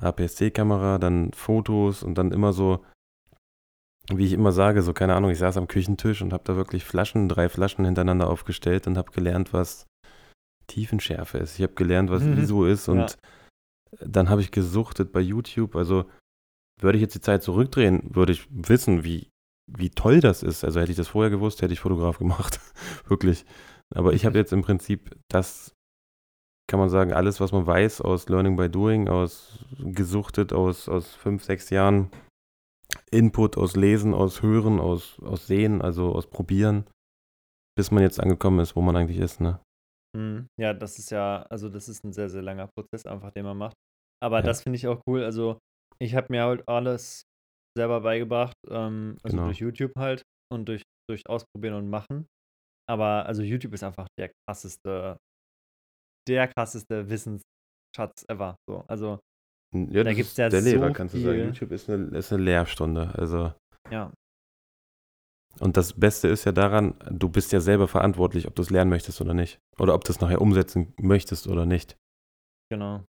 [0.00, 2.82] APS-C-Kamera, dann Fotos und dann immer so,
[4.10, 6.84] wie ich immer sage, so keine Ahnung, ich saß am Küchentisch und habe da wirklich
[6.84, 9.86] Flaschen, drei Flaschen hintereinander aufgestellt und habe gelernt, was
[10.68, 11.58] Tiefenschärfe ist.
[11.58, 12.38] Ich habe gelernt, was Mhm.
[12.38, 13.06] ISO ist und Ja.
[14.06, 15.76] dann habe ich gesuchtet bei YouTube.
[15.76, 16.06] Also
[16.82, 19.28] würde ich jetzt die Zeit zurückdrehen, würde ich wissen, wie,
[19.70, 20.64] wie toll das ist.
[20.64, 22.60] Also hätte ich das vorher gewusst, hätte ich Fotograf gemacht.
[23.06, 23.44] Wirklich.
[23.94, 25.74] Aber ich habe jetzt im Prinzip das,
[26.70, 31.14] kann man sagen, alles, was man weiß aus Learning by Doing, aus gesuchtet, aus, aus
[31.14, 32.10] fünf, sechs Jahren
[33.10, 36.86] Input, aus Lesen, aus Hören, aus, aus Sehen, also aus Probieren,
[37.76, 39.40] bis man jetzt angekommen ist, wo man eigentlich ist.
[39.40, 39.60] Ne?
[40.16, 40.46] Mhm.
[40.58, 43.56] Ja, das ist ja, also das ist ein sehr, sehr langer Prozess einfach, den man
[43.58, 43.76] macht.
[44.22, 44.42] Aber Ja.
[44.42, 45.24] das finde ich auch cool.
[45.24, 45.58] Also
[46.02, 47.22] ich habe mir halt alles
[47.78, 49.46] selber beigebracht, ähm, also Genau.
[49.46, 50.22] durch YouTube halt
[50.52, 52.26] und durch, durch Ausprobieren und Machen.
[52.88, 55.16] Aber also YouTube ist einfach der krasseste,
[56.28, 58.56] der krasseste Wissensschatz ever.
[58.68, 58.84] So.
[58.88, 59.20] Also
[59.74, 61.34] Ja, Da gibt's ist ja der Lehrer, so kannst du sagen.
[61.38, 61.46] viel.
[61.46, 63.14] YouTube ist eine, ist eine Lehrstunde.
[63.14, 63.52] Also
[63.90, 64.12] ja,
[65.60, 68.90] Und das Beste ist ja daran, du bist ja selber verantwortlich, ob du es lernen
[68.90, 69.58] möchtest oder nicht.
[69.78, 71.96] Oder ob du es nachher umsetzen möchtest oder nicht.
[72.70, 73.04] genau.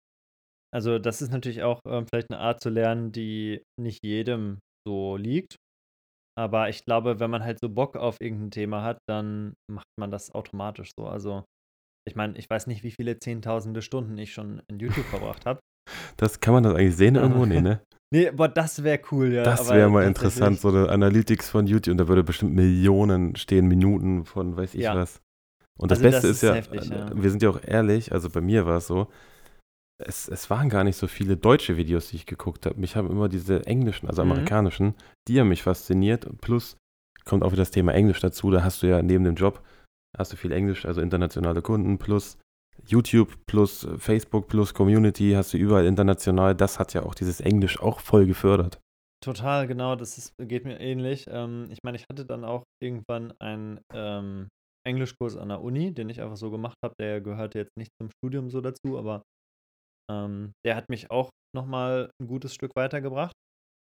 [0.74, 5.16] Also das ist natürlich auch ähm, vielleicht eine Art zu lernen, die nicht jedem so
[5.16, 5.56] liegt.
[6.38, 10.10] Aber ich glaube, wenn man halt so Bock auf irgendein Thema hat, dann macht man
[10.10, 11.06] das automatisch so.
[11.06, 11.44] Also
[12.08, 15.60] ich meine, ich weiß nicht, wie viele zehntausende Stunden ich schon in YouTube verbracht habe.
[16.18, 17.46] Das kann man das eigentlich sehen irgendwo?
[17.46, 17.80] Nee, ne?
[18.14, 19.42] Nee, aber das wäre cool, ja.
[19.42, 21.92] Das wäre mal interessant, so eine Analytics von YouTube.
[21.92, 24.94] Und da würde bestimmt Millionen stehen, Minuten von weiß ich Ja.
[24.94, 25.20] was.
[25.78, 27.10] Und das Also das Beste ist, ist ja, heftig, ja.
[27.14, 29.08] wir sind ja auch ehrlich, also bei mir war es so,
[29.98, 32.78] es, es waren gar nicht so viele deutsche Videos, die ich geguckt habe.
[32.80, 34.32] Mich haben immer diese englischen, also Mhm.
[34.32, 34.94] amerikanischen,
[35.28, 36.28] die haben mich fasziniert.
[36.40, 36.76] Plus
[37.24, 38.50] kommt auch wieder das Thema Englisch dazu.
[38.50, 39.62] Da hast du ja neben dem Job,
[40.16, 42.38] hast du viel Englisch, also internationale Kunden, plus
[42.86, 46.54] YouTube, plus äh, Facebook, plus Community, hast du überall international.
[46.54, 48.78] Das hat ja auch dieses Englisch auch voll gefördert.
[49.20, 51.26] Total, genau, das ist, geht mir ähnlich.
[51.28, 54.46] Ähm, ich meine, ich hatte dann auch irgendwann einen ähm,
[54.86, 56.94] Englischkurs an der Uni, den ich einfach so gemacht habe.
[57.00, 59.22] Der gehörte jetzt nicht zum Studium so dazu, aber
[60.10, 63.32] ähm, der hat mich auch nochmal ein gutes Stück weitergebracht.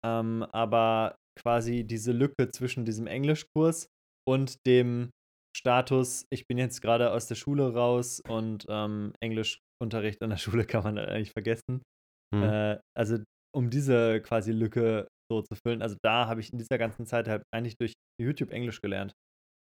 [0.06, 3.88] Ähm, aber quasi diese Lücke zwischen diesem Englischkurs
[4.28, 5.10] und dem
[5.56, 10.66] Status, ich bin jetzt gerade aus der Schule raus und ähm, Englischunterricht an der Schule
[10.66, 11.82] kann man eigentlich vergessen.
[12.34, 12.44] Hm.
[12.44, 13.18] Äh, also
[13.56, 15.82] um diese quasi Lücke so zu füllen.
[15.82, 19.14] Also da habe ich in dieser ganzen Zeit halt eigentlich durch YouTube Englisch gelernt.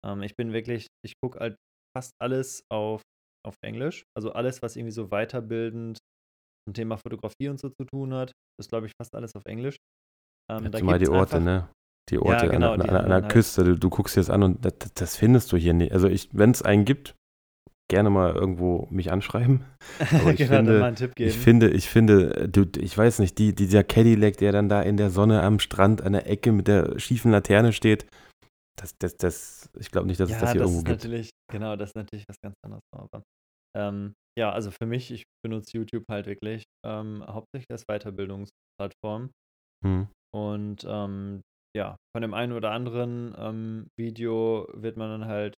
[0.05, 1.55] Ähm, ich bin wirklich, ich gucke halt
[1.95, 3.01] fast alles auf,
[3.45, 4.03] auf Englisch.
[4.17, 5.99] Also alles, was irgendwie so weiterbildend
[6.67, 9.77] zum Thema Fotografie und so zu tun hat, ist, glaube ich, fast alles auf Englisch.
[10.51, 11.69] Ähm, da Zumal die Orte, einfach- ne?
[12.09, 14.29] Die Orte genau, an, die an, an, haben der halt- Küste, du, du guckst jetzt
[14.29, 15.91] an und das, das findest du hier nicht.
[15.91, 17.15] Also ich, wenn es einen gibt,
[17.89, 19.63] gerne mal irgendwo mich anschreiben.
[20.11, 21.29] Aber ich genau, finde- mal einen Tipp geben.
[21.29, 24.97] Ich finde, ich finde, du, ich weiß nicht, die, dieser Cadillac, der dann da in
[24.97, 28.05] der Sonne am Strand an der Ecke mit der schiefen Laterne steht,
[28.77, 31.03] das, das, das, ich glaube nicht, dass es ja, das hier das irgendwo ist gibt.
[31.03, 32.83] natürlich, genau, das ist natürlich was ganz anderes.
[32.91, 33.23] Aber
[33.76, 39.31] ähm, ja, also für mich, ich benutze YouTube halt wirklich ähm, hauptsächlich als Weiterbildungsplattform.
[39.84, 40.07] Hm.
[40.34, 41.41] Und ähm,
[41.76, 45.56] ja, von dem einen oder anderen ähm, Video wird man dann halt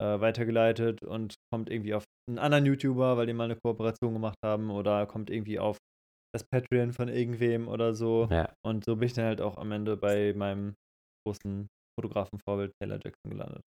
[0.00, 4.38] äh, weitergeleitet und kommt irgendwie auf einen anderen YouTuber, weil die mal eine Kooperation gemacht
[4.44, 5.78] haben oder kommt irgendwie auf
[6.34, 8.26] das Patreon von irgendwem oder so.
[8.30, 10.74] Ja, Und so bin ich dann halt auch am Ende bei meinem
[11.26, 13.62] großen Fotografenvorbild Taylor Jackson gelandet.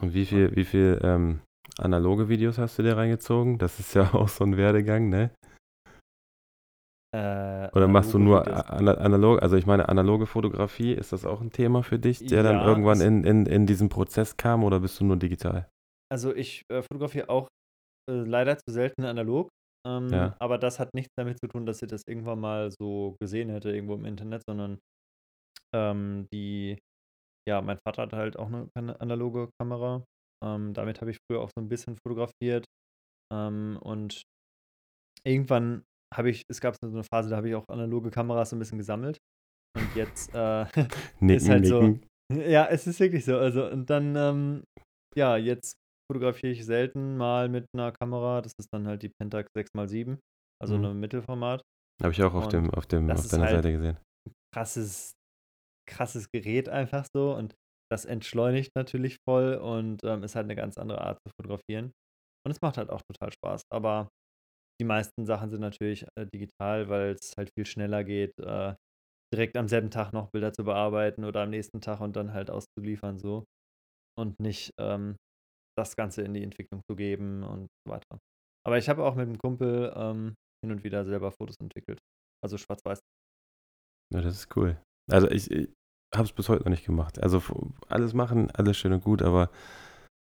[0.00, 1.40] Und wie viel, wie viel ähm,
[1.78, 3.58] analoge Videos hast du dir reingezogen?
[3.58, 5.30] Das ist ja auch so ein Werdegang, ne?
[7.14, 11.52] Äh, Oder machst du nur analog, also ich meine, analoge Fotografie, ist das auch ein
[11.52, 14.98] Thema für dich, der ja, dann irgendwann in, in, in diesen Prozess kam oder bist
[14.98, 15.68] du nur digital?
[16.12, 17.46] Also ich äh, fotografiere auch
[18.10, 19.48] äh, leider zu selten analog,
[19.86, 20.36] ähm, ja.
[20.40, 23.70] aber das hat nichts damit zu tun, dass ich das irgendwann mal so gesehen hätte
[23.70, 24.80] irgendwo im Internet, sondern
[25.72, 26.78] ähm, die,
[27.48, 30.04] ja, mein Vater hat halt auch eine analoge Kamera.
[30.44, 32.66] Ähm, damit habe ich früher auch so ein bisschen fotografiert.
[33.32, 34.22] Ähm, und
[35.24, 35.84] irgendwann
[36.14, 38.58] habe ich, es gab so eine Phase, da habe ich auch analoge Kameras so ein
[38.58, 39.18] bisschen gesammelt.
[39.76, 40.64] Und jetzt äh,
[41.20, 42.00] nicken, ist halt nicken.
[42.00, 42.08] so.
[42.32, 43.36] Ja, es ist wirklich so.
[43.36, 44.64] Also, und dann, ähm,
[45.14, 45.76] ja, jetzt
[46.10, 48.40] fotografiere ich selten mal mit einer Kamera.
[48.40, 50.18] Das ist dann halt die Pentax 6x7,
[50.58, 50.84] also mhm.
[50.86, 51.62] ein Mittelformat.
[52.02, 53.98] Habe ich auch auf, dem, auf, dem, auf deiner halt Seite gesehen.
[54.54, 55.12] Krasses,
[55.86, 57.36] krasses Gerät einfach so.
[57.36, 57.54] Und
[57.90, 61.92] das entschleunigt natürlich voll und ähm, ist halt eine ganz andere Art zu fotografieren.
[62.44, 63.62] Und es macht halt auch total Spaß.
[63.72, 64.08] Aber
[64.80, 68.74] die meisten Sachen sind natürlich äh, digital, weil es halt viel schneller geht, äh,
[69.32, 72.50] direkt am selben Tag noch Bilder zu bearbeiten oder am nächsten Tag und dann halt
[72.50, 73.44] auszuliefern so.
[74.18, 75.16] Und nicht ähm,
[75.76, 78.18] das Ganze in die Entwicklung zu geben und so weiter.
[78.66, 80.34] Aber ich habe auch mit einem Kumpel ähm,
[80.64, 81.98] hin und wieder selber Fotos entwickelt.
[82.42, 83.00] Also schwarz-weiß.
[84.14, 84.80] Ja, das ist cool.
[85.10, 85.68] Also ich, ich
[86.16, 87.22] habe es bis heute noch nicht gemacht.
[87.22, 87.42] Also
[87.88, 89.50] alles machen, alles schön und gut, aber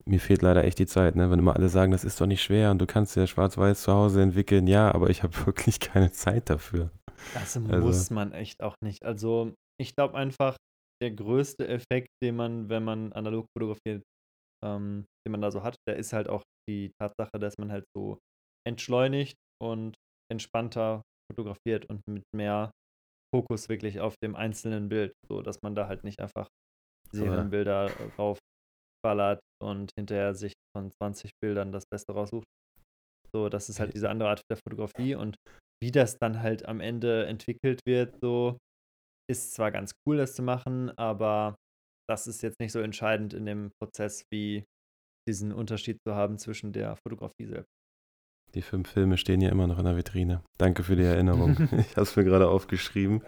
[0.06, 1.30] mir fehlt leider echt die Zeit, ne?
[1.30, 3.94] Wenn immer alle sagen, das ist doch nicht schwer und du kannst ja schwarz-weiß zu
[3.94, 6.92] Hause entwickeln, ja, aber ich habe wirklich keine Zeit dafür.
[7.34, 9.04] Das also, muss man echt auch nicht.
[9.04, 10.56] Also ich glaube einfach,
[11.02, 14.04] der größte Effekt, den man, wenn man analog fotografiert,
[14.66, 17.86] ähm, den man da so hat, der ist halt auch die Tatsache, dass man halt
[17.96, 18.18] so
[18.68, 19.96] entschleunigt und
[20.32, 21.02] entspannter
[21.32, 22.72] fotografiert und mit mehr
[23.34, 26.48] Fokus wirklich auf dem einzelnen Bild, so dass man da halt nicht einfach
[27.14, 28.40] Serienbilder drauf
[29.04, 32.46] ballert und hinterher sich von 20 Bildern das Beste raussucht.
[33.34, 35.36] So, das ist halt diese andere Art der Fotografie und
[35.84, 38.58] wie das dann halt am Ende entwickelt wird, so
[39.30, 41.56] ist zwar ganz cool, das zu machen, aber
[42.10, 44.64] das ist jetzt nicht so entscheidend in dem Prozess, wie
[45.28, 47.77] diesen Unterschied zu haben zwischen der Fotografie selbst.
[48.56, 50.42] Die fünf Filme stehen ja immer noch in der Vitrine.
[50.58, 51.52] Danke für die Erinnerung.
[51.78, 53.22] ich habe es mir gerade aufgeschrieben.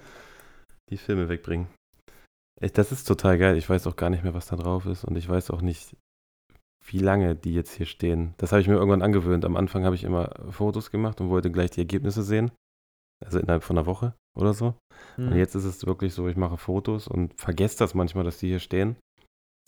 [0.89, 1.67] Die Filme wegbringen.
[2.73, 3.57] Das ist total geil.
[3.57, 5.05] Ich weiß auch gar nicht mehr, was da drauf ist.
[5.05, 5.95] Und ich weiß auch nicht,
[6.85, 8.33] wie lange die jetzt hier stehen.
[8.37, 9.45] Das habe ich mir irgendwann angewöhnt.
[9.45, 12.51] Am Anfang habe ich immer Fotos gemacht und wollte gleich die Ergebnisse sehen.
[13.23, 14.75] Also innerhalb von einer Woche oder so.
[15.17, 15.25] Mhm.
[15.25, 15.37] Und hm.
[15.37, 18.59] jetzt ist es wirklich so, ich mache Fotos und vergesse das manchmal, dass die hier
[18.59, 18.95] stehen.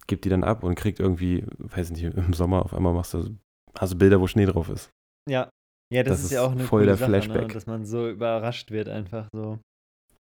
[0.07, 3.37] Gib die dann ab und kriegt irgendwie, weiß nicht, im Sommer auf einmal machst du,
[3.77, 4.89] hast du Bilder, wo Schnee drauf ist.
[5.29, 5.49] Ja.
[5.93, 7.21] Ja, das, das ist ja auch eine voll der Sache, ne?
[7.21, 7.47] Flashback.
[7.47, 7.53] Ne?
[7.53, 9.59] dass man so überrascht wird einfach so.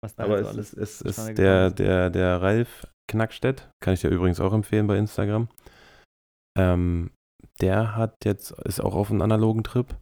[0.01, 4.01] Was da Aber so es, ist, es ist der, der, der Ralf Knackstedt, kann ich
[4.01, 5.49] dir übrigens auch empfehlen bei Instagram.
[6.57, 7.11] Ähm,
[7.61, 9.95] der hat jetzt, ist auch auf einem analogen Trip.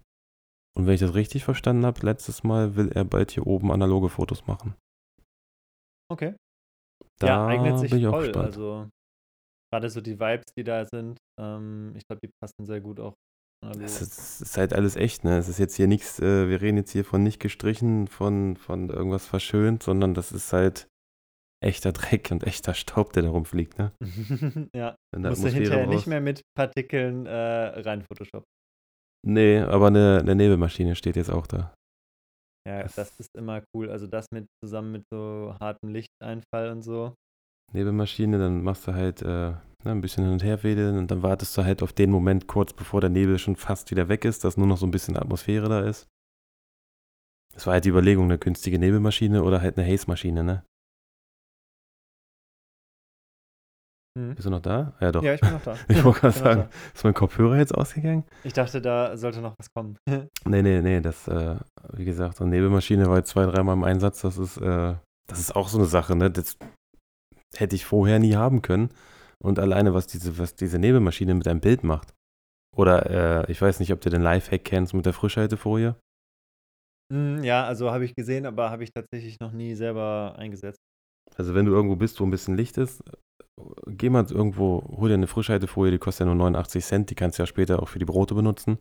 [0.77, 4.09] Und wenn ich das richtig verstanden habe, letztes Mal will er bald hier oben analoge
[4.09, 4.75] Fotos machen.
[6.11, 6.35] Okay.
[7.19, 8.27] Da ja, eignet sich bin ich auch voll.
[8.27, 8.45] Gespannt.
[8.45, 8.89] Also
[9.71, 13.13] gerade so die Vibes, die da sind, ähm, ich glaube, die passen sehr gut auch.
[13.81, 15.37] Es ist, ist, halt alles echt, ne?
[15.37, 18.89] Es ist jetzt hier nichts, äh, wir reden jetzt hier von nicht gestrichen, von, von
[18.89, 20.87] irgendwas verschönt, sondern das ist halt
[21.63, 23.91] echter Dreck und echter Staub, der da rumfliegt, ne?
[24.75, 24.95] ja.
[25.17, 25.95] Musst du hinterher raus...
[25.95, 28.43] nicht mehr mit Partikeln äh, rein Photoshop.
[29.25, 31.73] Nee, aber eine, eine Nebelmaschine steht jetzt auch da.
[32.67, 33.89] Ja, das, das ist immer cool.
[33.89, 37.15] Also das mit zusammen mit so hartem Lichteinfall und so.
[37.73, 39.53] Nebelmaschine, dann machst du halt äh,
[39.85, 42.47] ne, ein bisschen hin und her wedeln und dann wartest du halt auf den Moment
[42.47, 45.17] kurz bevor der Nebel schon fast wieder weg ist, dass nur noch so ein bisschen
[45.17, 46.07] Atmosphäre da ist.
[47.53, 50.65] Das war halt die Überlegung, eine günstige Nebelmaschine oder halt eine Haze-Maschine, ne?
[54.17, 54.35] Mhm.
[54.35, 54.93] Bist du noch da?
[54.99, 55.23] Ja, doch.
[55.23, 55.77] Ja, ich bin noch da.
[55.87, 58.23] ich wollte gerade sagen, ist mein Kopfhörer jetzt ausgegangen?
[58.43, 59.97] Ich dachte, da sollte noch was kommen.
[60.45, 61.55] nee, nee, nee, das, äh,
[61.93, 64.21] wie gesagt, so eine Nebelmaschine war jetzt zwei, dreimal im Einsatz.
[64.21, 64.95] Das ist, äh,
[65.27, 66.31] das ist auch so eine Sache, ne?
[66.31, 66.57] Das
[67.55, 68.89] hätte ich vorher nie haben können.
[69.45, 72.15] Und alleine, was diese, was diese Nebelmaschine mit einem Bild macht.
[72.75, 75.95] Oder, äh, ich weiß nicht, ob du den Lifehack kennst mit der Frischhaltefolie.
[77.13, 80.79] Mm, ja, also habe ich gesehen, aber habe ich tatsächlich noch nie selber eingesetzt.
[81.35, 83.03] Also wenn du irgendwo bist, wo ein bisschen Licht ist,
[83.87, 87.37] geh mal irgendwo, hol dir eine Frischhaltefolie, die kostet ja nur 89 Cent, die kannst
[87.37, 88.79] du ja später auch für die Brote benutzen.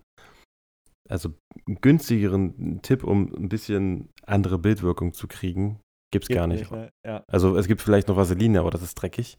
[1.10, 1.34] Also
[1.66, 5.80] einen günstigeren Tipp, um ein bisschen andere Bildwirkung zu kriegen,
[6.10, 6.60] gibt es gar nicht.
[6.60, 6.90] nicht ne?
[7.06, 7.22] ja.
[7.28, 9.36] Also es gibt vielleicht noch Vaseline, aber das ist dreckig.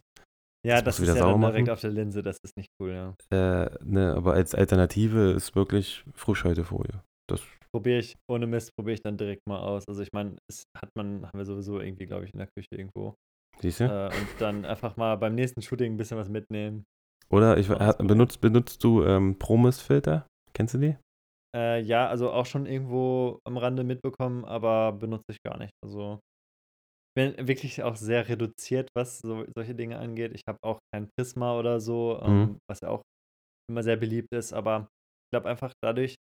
[0.66, 3.14] Ja, das, das ist ja dann direkt auf der Linse, das ist nicht cool, ja.
[3.30, 7.02] Äh, ne, aber als Alternative ist wirklich Frischhaltefolie.
[7.28, 7.40] Das
[7.72, 9.86] probiere ich, ohne Mist, probiere ich dann direkt mal aus.
[9.86, 12.68] Also ich meine, es hat man, haben wir sowieso irgendwie, glaube ich, in der Küche
[12.72, 13.14] irgendwo.
[13.60, 13.84] Siehst du?
[13.84, 16.84] Äh, und dann einfach mal beim nächsten Shooting ein bisschen was mitnehmen.
[17.30, 17.68] Oder ich,
[17.98, 20.26] benutzt, benutzt du ähm, Promis-Filter?
[20.52, 20.96] Kennst du die?
[21.56, 25.72] Äh, ja, also auch schon irgendwo am Rande mitbekommen, aber benutze ich gar nicht.
[25.84, 26.20] Also
[27.16, 30.32] bin wirklich auch sehr reduziert, was so, solche Dinge angeht.
[30.34, 32.58] Ich habe auch kein Prisma oder so, ähm, mhm.
[32.70, 33.02] was ja auch
[33.70, 34.88] immer sehr beliebt ist, aber
[35.26, 36.16] ich glaube einfach dadurch,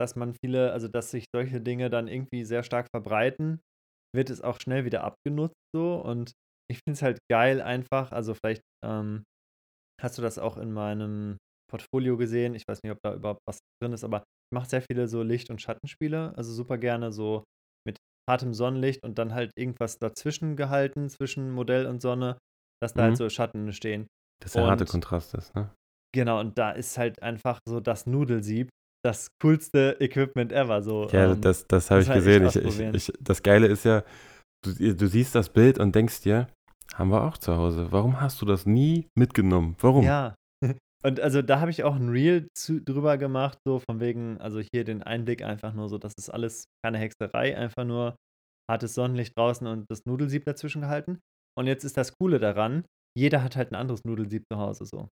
[0.00, 3.60] dass man viele, also dass sich solche Dinge dann irgendwie sehr stark verbreiten,
[4.14, 6.32] wird es auch schnell wieder abgenutzt so und
[6.70, 9.24] ich finde es halt geil einfach, also vielleicht ähm,
[10.00, 11.38] hast du das auch in meinem
[11.70, 14.82] Portfolio gesehen, ich weiß nicht, ob da überhaupt was drin ist, aber ich mache sehr
[14.82, 17.44] viele so Licht- und Schattenspiele, also super gerne so
[18.28, 22.38] hartem Sonnenlicht und dann halt irgendwas dazwischen gehalten, zwischen Modell und Sonne,
[22.82, 23.12] dass da halt mhm.
[23.12, 24.06] halt so Schatten stehen.
[24.42, 25.70] Dass der harte Kontrast ist, ne?
[26.14, 28.68] Genau, und da ist halt einfach so das Nudelsieb
[29.04, 30.82] das coolste Equipment ever.
[30.82, 32.46] So, ja, ähm, das, das habe ich gesehen.
[32.46, 34.02] Ich, ich, ich, das Geile ist ja,
[34.64, 36.48] du, du siehst das Bild und denkst dir,
[36.94, 37.88] haben wir auch zu Hause.
[37.90, 39.76] Warum hast du das nie mitgenommen?
[39.80, 40.04] Warum?
[40.04, 40.34] Ja.
[41.06, 44.60] Und also da habe ich auch ein Reel zu, drüber gemacht, so von wegen, also
[44.60, 48.16] hier den Einblick einfach nur so, das ist alles keine Hexerei, einfach nur
[48.70, 51.20] hartes Sonnenlicht draußen und das Nudelsieb dazwischen gehalten.
[51.58, 52.84] Und jetzt ist das Coole daran,
[53.16, 55.08] jeder hat halt ein anderes Nudelsieb zu Hause so.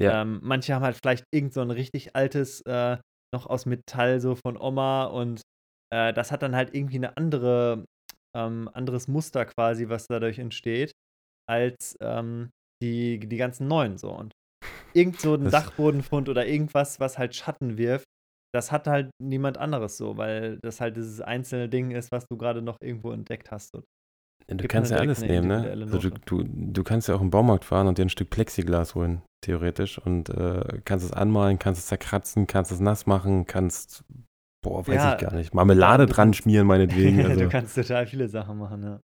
[0.00, 0.22] Ja.
[0.22, 2.98] Ähm, manche haben halt vielleicht irgend so ein richtig altes, äh,
[3.34, 5.42] noch aus Metall so von Oma und
[5.92, 7.84] äh, das hat dann halt irgendwie eine andere,
[8.36, 10.92] ähm, anderes Muster quasi, was dadurch entsteht,
[11.48, 12.50] als ähm,
[12.82, 14.10] die, die ganzen neuen so.
[14.12, 14.32] Und
[14.94, 18.04] irgend so ein Dachbodenfund oder irgendwas, was halt Schatten wirft,
[18.54, 22.36] das hat halt niemand anderes so, weil das halt dieses einzelne Ding ist, was du
[22.36, 23.74] gerade noch irgendwo entdeckt hast.
[23.74, 25.70] Und du kannst ja alles nehmen, ne?
[25.70, 28.94] Also du, du, du, kannst ja auch im Baumarkt fahren und dir ein Stück Plexiglas
[28.94, 34.04] holen, theoretisch, und äh, kannst es anmalen, kannst es zerkratzen, kannst es nass machen, kannst,
[34.62, 37.24] boah, weiß ja, ich gar nicht, Marmelade dran schmieren, meinetwegen.
[37.24, 37.40] Also.
[37.40, 39.00] du kannst total viele Sachen machen, ja.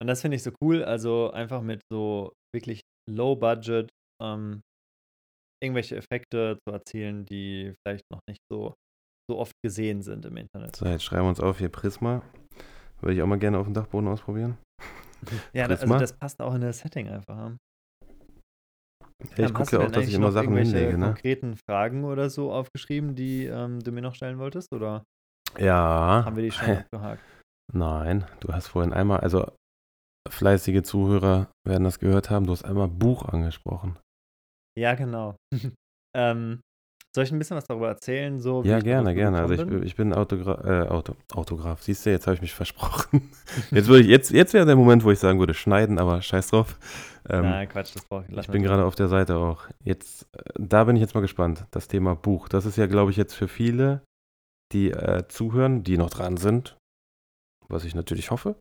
[0.00, 2.80] Und das finde ich so cool, also einfach mit so wirklich
[3.10, 3.88] Low Budget
[4.22, 4.62] ähm,
[5.62, 8.74] irgendwelche Effekte zu erzielen, die vielleicht noch nicht so,
[9.30, 10.76] so oft gesehen sind im Internet.
[10.76, 12.22] So, jetzt schreiben wir uns auf hier Prisma.
[13.00, 14.58] Würde ich auch mal gerne auf dem Dachboden ausprobieren.
[15.52, 17.52] ja, das, also das passt auch in das Setting einfach.
[19.36, 20.96] Ja, ich gucke ja auch, dass ich immer Sachen hinlege.
[20.96, 21.06] Ne?
[21.06, 24.72] konkreten Fragen oder so aufgeschrieben, die ähm, du mir noch stellen wolltest?
[24.72, 25.04] Oder
[25.58, 26.22] ja.
[26.24, 27.22] haben wir die schon abgehakt?
[27.72, 29.50] Nein, du hast vorhin einmal, also
[30.28, 33.98] fleißige Zuhörer werden das gehört haben, du hast einmal Buch angesprochen.
[34.78, 35.36] Ja, genau.
[36.16, 36.60] ähm,
[37.14, 38.38] soll ich ein bisschen was darüber erzählen?
[38.38, 39.40] So, ja, gerne, gerne.
[39.40, 41.82] Also ich, ich bin Autogra äh, Auto, Autograf.
[41.82, 43.30] Siehst du, jetzt habe ich mich versprochen.
[43.70, 46.78] jetzt jetzt, jetzt wäre der Moment, wo ich sagen würde, schneiden, aber scheiß drauf.
[47.28, 48.36] Ähm, Nein, Quatsch, das brauche ich.
[48.36, 49.66] Ich bin gerade auf der Seite auch.
[49.82, 51.64] Jetzt, äh, da bin ich jetzt mal gespannt.
[51.72, 52.48] Das Thema Buch.
[52.48, 54.02] Das ist ja, glaube ich, jetzt für viele,
[54.72, 56.76] die äh, zuhören, die noch dran sind,
[57.68, 58.54] was ich natürlich hoffe,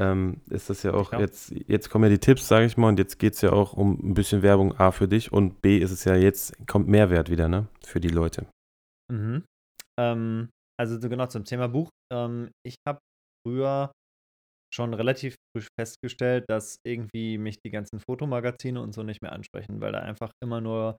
[0.00, 1.20] ähm, ist das ja auch ja.
[1.20, 3.74] jetzt, jetzt kommen ja die Tipps, sage ich mal, und jetzt geht es ja auch
[3.74, 7.28] um ein bisschen Werbung A für dich und B ist es ja jetzt, kommt Mehrwert
[7.28, 7.68] wieder, ne?
[7.84, 8.46] Für die Leute.
[9.12, 9.44] Mhm.
[10.00, 10.48] Ähm,
[10.80, 11.90] also genau zum Thema Buch.
[12.10, 12.98] Ähm, ich habe
[13.46, 13.92] früher
[14.72, 19.82] schon relativ früh festgestellt, dass irgendwie mich die ganzen Fotomagazine und so nicht mehr ansprechen,
[19.82, 20.96] weil da einfach immer nur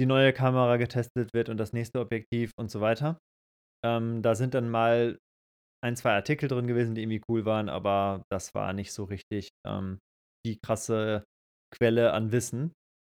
[0.00, 3.18] die neue Kamera getestet wird und das nächste Objektiv und so weiter.
[3.84, 5.18] Ähm, da sind dann mal
[5.82, 9.50] ein, zwei Artikel drin gewesen, die irgendwie cool waren, aber das war nicht so richtig
[9.66, 9.98] ähm,
[10.46, 11.24] die krasse
[11.74, 12.72] Quelle an Wissen.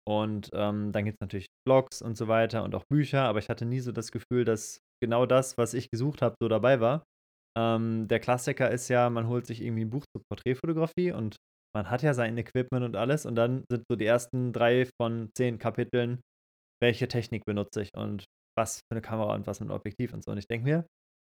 [0.05, 3.49] Und ähm, dann gibt es natürlich Blogs und so weiter und auch Bücher, aber ich
[3.49, 7.05] hatte nie so das Gefühl, dass genau das, was ich gesucht habe, so dabei war.
[7.57, 11.37] Ähm, der Klassiker ist ja, man holt sich irgendwie ein Buch zur Porträtfotografie und
[11.75, 15.31] man hat ja sein Equipment und alles und dann sind so die ersten drei von
[15.37, 16.21] zehn Kapiteln,
[16.83, 18.25] welche Technik benutze ich und
[18.59, 20.33] was für eine Kamera und was mit Objektiv und so.
[20.33, 20.87] Und ich denke mir,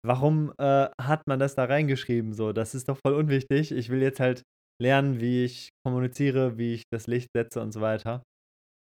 [0.05, 2.33] warum äh, hat man das da reingeschrieben?
[2.33, 3.73] So, das ist doch voll unwichtig.
[3.73, 4.43] Ich will jetzt halt
[4.81, 8.23] lernen, wie ich kommuniziere, wie ich das Licht setze und so weiter.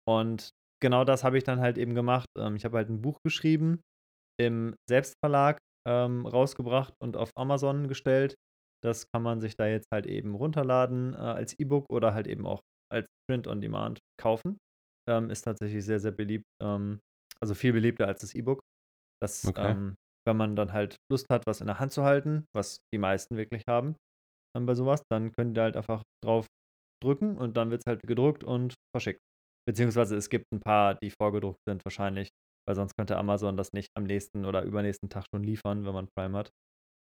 [0.08, 0.50] Und
[0.82, 2.26] genau das habe ich dann halt eben gemacht.
[2.38, 3.80] Ähm, ich habe halt ein Buch geschrieben,
[4.40, 8.34] im Selbstverlag ähm, rausgebracht und auf Amazon gestellt.
[8.82, 12.46] Das kann man sich da jetzt halt eben runterladen äh, als E-Book oder halt eben
[12.46, 12.60] auch
[12.90, 14.58] als Print on Demand kaufen.
[15.08, 16.44] Ähm, ist tatsächlich sehr, sehr beliebt.
[16.62, 17.00] Ähm,
[17.40, 18.60] also viel beliebter als das E-Book.
[19.22, 19.74] Das okay.
[20.26, 23.36] Wenn man dann halt Lust hat, was in der Hand zu halten, was die meisten
[23.36, 23.96] wirklich haben
[24.54, 26.46] dann bei sowas, dann könnt ihr halt einfach drauf
[27.02, 29.20] drücken und dann wird es halt gedruckt und verschickt.
[29.68, 32.30] Beziehungsweise es gibt ein paar, die vorgedruckt sind wahrscheinlich,
[32.66, 36.08] weil sonst könnte Amazon das nicht am nächsten oder übernächsten Tag schon liefern, wenn man
[36.16, 36.50] Prime hat.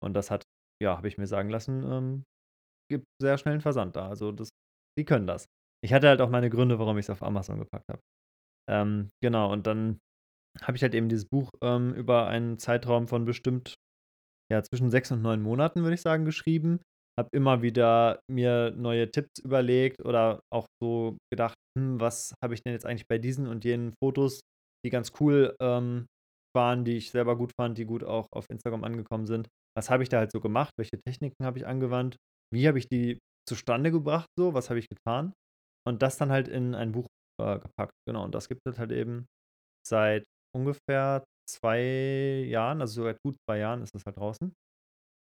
[0.02, 0.44] Und das hat,
[0.82, 2.24] ja, habe ich mir sagen lassen, ähm,
[2.90, 4.08] gibt sehr schnellen Versand da.
[4.08, 4.50] Also das,
[4.98, 5.46] die können das.
[5.84, 8.00] Ich hatte halt auch meine Gründe, warum ich es auf Amazon gepackt habe.
[8.70, 10.00] Ähm, genau, und dann
[10.62, 13.74] habe ich halt eben dieses Buch ähm, über einen Zeitraum von bestimmt
[14.50, 16.80] ja, zwischen sechs und neun Monaten, würde ich sagen, geschrieben.
[17.18, 22.62] habe immer wieder mir neue Tipps überlegt oder auch so gedacht, hm, was habe ich
[22.62, 24.40] denn jetzt eigentlich bei diesen und jenen Fotos,
[24.84, 26.06] die ganz cool ähm,
[26.56, 29.48] waren, die ich selber gut fand, die gut auch auf Instagram angekommen sind.
[29.76, 30.72] Was habe ich da halt so gemacht?
[30.78, 32.16] Welche Techniken habe ich angewandt?
[32.52, 33.18] Wie habe ich die
[33.48, 34.26] zustande gebracht?
[34.36, 35.32] So, was habe ich getan?
[35.86, 37.06] Und das dann halt in ein Buch
[37.40, 37.94] äh, gepackt.
[38.08, 38.24] Genau.
[38.24, 39.26] Und das gibt es halt eben
[39.86, 40.24] seit
[40.54, 44.52] ungefähr zwei Jahren, also seit gut zwei Jahren ist es halt draußen.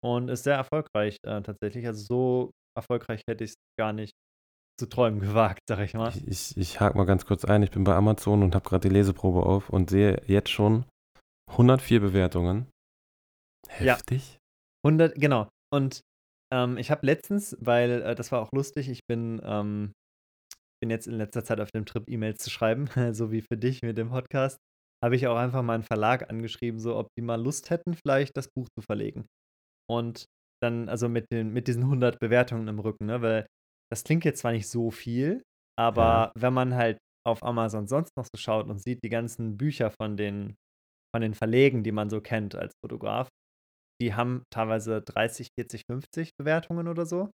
[0.04, 1.86] Und ist sehr erfolgreich äh, tatsächlich.
[1.86, 4.12] Also so erfolgreich hätte ich es gar nicht
[4.78, 6.10] zu träumen gewagt, sag ich mal.
[6.10, 7.62] Ich, ich, ich hake mal ganz kurz ein.
[7.62, 10.84] Ich bin bei Amazon und habe gerade die Leseprobe auf und sehe jetzt schon
[11.50, 12.68] 104 Bewertungen.
[13.68, 14.34] Heftig.
[14.34, 14.38] Ja.
[14.86, 15.48] 100, genau.
[15.72, 16.00] Und
[16.52, 19.92] ähm, ich habe letztens, weil äh, das war auch lustig, ich bin, ähm,
[20.80, 23.82] bin jetzt in letzter Zeit auf dem Trip, E-Mails zu schreiben, so wie für dich
[23.82, 24.58] mit dem Podcast,
[25.04, 28.36] habe ich auch einfach mal einen Verlag angeschrieben, so ob die mal Lust hätten, vielleicht
[28.36, 29.26] das Buch zu verlegen.
[29.88, 30.26] Und
[30.62, 33.22] dann, also mit, den, mit diesen 100 Bewertungen im Rücken, ne?
[33.22, 33.46] Weil
[33.92, 35.42] das klingt jetzt zwar nicht so viel,
[35.78, 36.32] aber ja.
[36.36, 40.16] wenn man halt auf Amazon sonst noch so schaut und sieht die ganzen Bücher von
[40.16, 40.56] den,
[41.14, 43.28] von den Verlegen, die man so kennt als Fotograf,
[44.00, 47.30] die haben teilweise 30, 40, 50 Bewertungen oder so.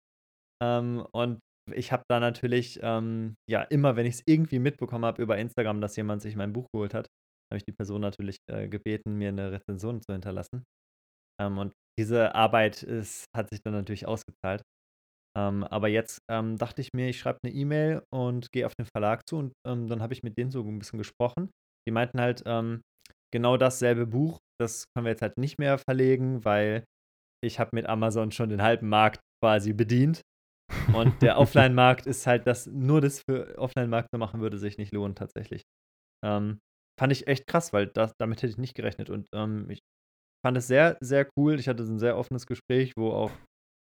[0.63, 1.41] Ähm, und
[1.73, 5.81] ich habe da natürlich, ähm, ja, immer, wenn ich es irgendwie mitbekommen habe über Instagram,
[5.81, 7.07] dass jemand sich mein Buch geholt hat,
[7.51, 10.65] habe ich die Person natürlich äh, gebeten, mir eine Rezension zu hinterlassen.
[11.41, 14.63] Ähm, und diese Arbeit ist, hat sich dann natürlich ausgezahlt.
[15.37, 18.87] Ähm, aber jetzt ähm, dachte ich mir, ich schreibe eine E-Mail und gehe auf den
[18.87, 21.51] Verlag zu und ähm, dann habe ich mit denen so ein bisschen gesprochen.
[21.87, 22.83] Die meinten halt, ähm,
[23.33, 26.85] genau dasselbe Buch, das können wir jetzt halt nicht mehr verlegen, weil
[27.45, 30.21] ich habe mit Amazon schon den halben Markt quasi bedient.
[30.93, 34.93] Und der Offline-Markt ist halt, dass nur das für Offline-Markt zu machen würde, sich nicht
[34.93, 35.63] lohnen tatsächlich.
[36.25, 36.59] Ähm,
[37.01, 39.09] fand ich echt krass, weil das, damit hätte ich nicht gerechnet.
[39.09, 39.81] Und ähm, ich
[40.45, 41.59] fand es sehr, sehr cool.
[41.59, 43.33] Ich hatte ein sehr offenes Gespräch, wo auch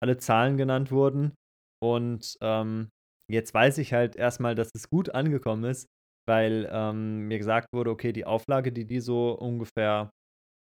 [0.03, 1.32] alle Zahlen genannt wurden.
[1.81, 2.89] Und ähm,
[3.31, 5.86] jetzt weiß ich halt erstmal, dass es gut angekommen ist,
[6.28, 10.11] weil ähm, mir gesagt wurde, okay, die Auflage, die die so ungefähr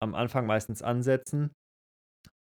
[0.02, 1.52] am Anfang meistens ansetzen,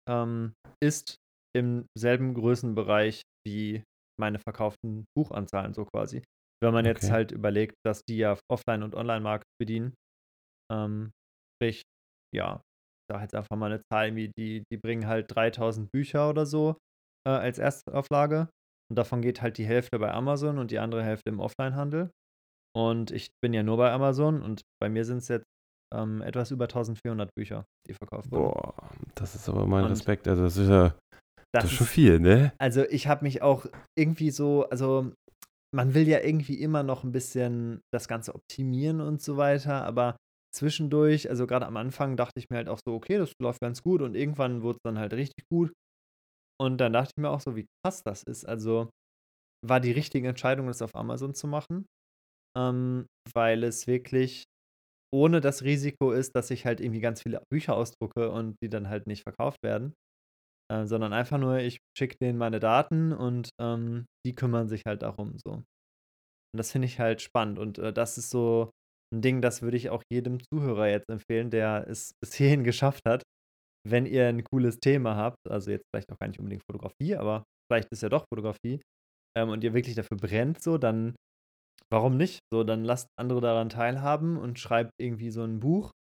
[0.09, 1.17] ähm, ist
[1.55, 3.83] im selben Größenbereich wie
[4.19, 6.23] meine verkauften Buchanzahlen so quasi.
[6.61, 6.93] Wenn man okay.
[6.93, 9.93] jetzt halt überlegt, dass die ja Offline- und Online-Markt bedienen,
[10.71, 11.11] ähm,
[11.55, 11.83] sprich,
[12.35, 12.61] ja,
[13.03, 16.45] ich sage jetzt einfach mal eine Zahl, wie die, die bringen halt 3000 Bücher oder
[16.45, 16.77] so
[17.27, 18.49] äh, als Erstauflage
[18.89, 22.11] und davon geht halt die Hälfte bei Amazon und die andere Hälfte im Offline-Handel.
[22.75, 25.45] Und ich bin ja nur bei Amazon und bei mir sind es jetzt
[25.93, 28.51] ähm, etwas über 1400 Bücher, die verkauft wurden.
[28.51, 30.27] Boah, das ist aber mein und Respekt.
[30.27, 30.95] Also, das ist ja
[31.53, 32.51] das, das ist schon viel, ne?
[32.57, 33.65] Also, ich habe mich auch
[33.97, 35.13] irgendwie so, also,
[35.73, 40.17] man will ja irgendwie immer noch ein bisschen das Ganze optimieren und so weiter, aber
[40.53, 43.81] zwischendurch, also gerade am Anfang, dachte ich mir halt auch so, okay, das läuft ganz
[43.83, 45.73] gut und irgendwann wurde es dann halt richtig gut.
[46.59, 48.45] Und dann dachte ich mir auch so, wie krass das ist.
[48.45, 48.89] Also
[49.65, 51.85] war die richtige Entscheidung, das auf Amazon zu machen
[52.57, 54.45] ähm, weil es wirklich
[55.13, 58.89] ohne das Risiko ist, dass ich halt irgendwie ganz viele Bücher ausdrucke und die dann
[58.89, 59.93] halt nicht verkauft werden,
[60.73, 65.03] äh, sondern einfach nur, ich schicke denen meine Daten und ähm, die kümmern sich halt
[65.03, 65.51] darum so.
[65.53, 68.71] Und das finde ich halt spannend und äh, das ist so
[69.13, 73.03] ein Ding, das würde ich auch jedem Zuhörer jetzt empfehlen, der es bis hierhin geschafft
[73.07, 73.23] hat.
[73.85, 77.43] Wenn ihr ein cooles Thema habt, also jetzt vielleicht auch gar nicht unbedingt Fotografie, aber
[77.69, 78.81] vielleicht ist ja doch Fotografie,
[79.37, 81.15] ähm, und ihr wirklich dafür brennt, so, dann
[81.93, 82.39] Warum nicht?
[82.51, 85.91] So, dann lasst andere daran teilhaben und schreibt irgendwie so ein Buch.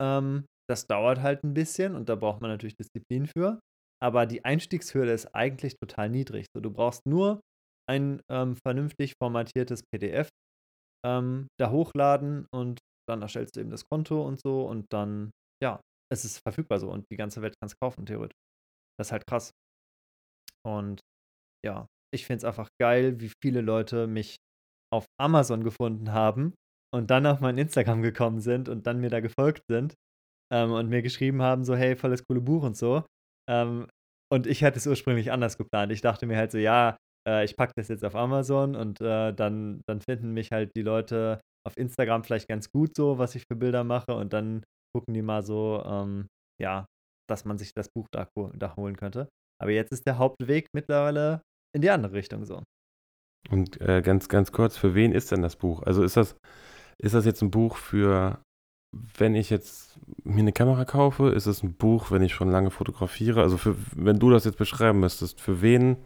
[0.00, 3.60] Ähm, das dauert halt ein bisschen und da braucht man natürlich Disziplin für.
[4.02, 6.46] Aber die Einstiegshürde ist eigentlich total niedrig.
[6.54, 7.40] So, du brauchst nur
[7.88, 10.28] ein ähm, vernünftig formatiertes PDF
[11.04, 12.78] ähm, da hochladen und
[13.08, 15.30] dann erstellst du eben das Konto und so und dann,
[15.62, 15.80] ja,
[16.12, 18.38] es ist verfügbar so und die ganze Welt kann es kaufen, theoretisch.
[18.98, 19.50] Das ist halt krass.
[20.64, 21.00] Und
[21.64, 24.36] ja, ich finde es einfach geil, wie viele Leute mich
[24.92, 26.54] auf Amazon gefunden haben
[26.92, 29.94] und dann auf mein Instagram gekommen sind und dann mir da gefolgt sind
[30.52, 33.04] ähm, und mir geschrieben haben, so, hey, volles coole Buch und so.
[33.48, 33.86] Ähm,
[34.32, 35.92] und ich hatte es ursprünglich anders geplant.
[35.92, 36.96] Ich dachte mir halt so, ja,
[37.26, 40.82] äh, ich packe das jetzt auf Amazon und äh, dann, dann finden mich halt die
[40.82, 44.62] Leute auf Instagram vielleicht ganz gut so, was ich für Bilder mache und dann
[44.94, 46.26] gucken die mal so, ähm,
[46.60, 46.86] ja,
[47.28, 49.28] dass man sich das Buch da, da holen könnte.
[49.60, 51.42] Aber jetzt ist der Hauptweg mittlerweile
[51.74, 52.62] in die andere Richtung so.
[53.50, 55.82] Und äh, ganz, ganz kurz, für wen ist denn das Buch?
[55.82, 56.36] Also ist das,
[56.98, 58.42] ist das jetzt ein Buch für,
[58.92, 61.30] wenn ich jetzt mir eine Kamera kaufe?
[61.30, 63.42] Ist es ein Buch, wenn ich schon lange fotografiere?
[63.42, 65.96] Also für, wenn du das jetzt beschreiben müsstest, für wen?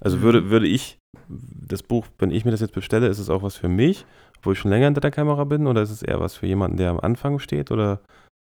[0.00, 0.50] Also würde, mhm.
[0.50, 0.98] würde ich
[1.28, 4.04] das Buch, wenn ich mir das jetzt bestelle, ist es auch was für mich,
[4.42, 5.66] wo ich schon länger hinter der Kamera bin?
[5.66, 7.70] Oder ist es eher was für jemanden, der am Anfang steht?
[7.70, 8.02] Oder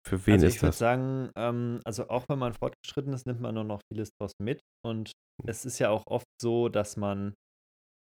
[0.07, 0.79] Für wen also ist ich würde das?
[0.79, 4.61] sagen, ähm, also auch wenn man fortgeschritten ist, nimmt man nur noch vieles draus mit.
[4.83, 5.13] Und
[5.47, 7.35] es ist ja auch oft so, dass man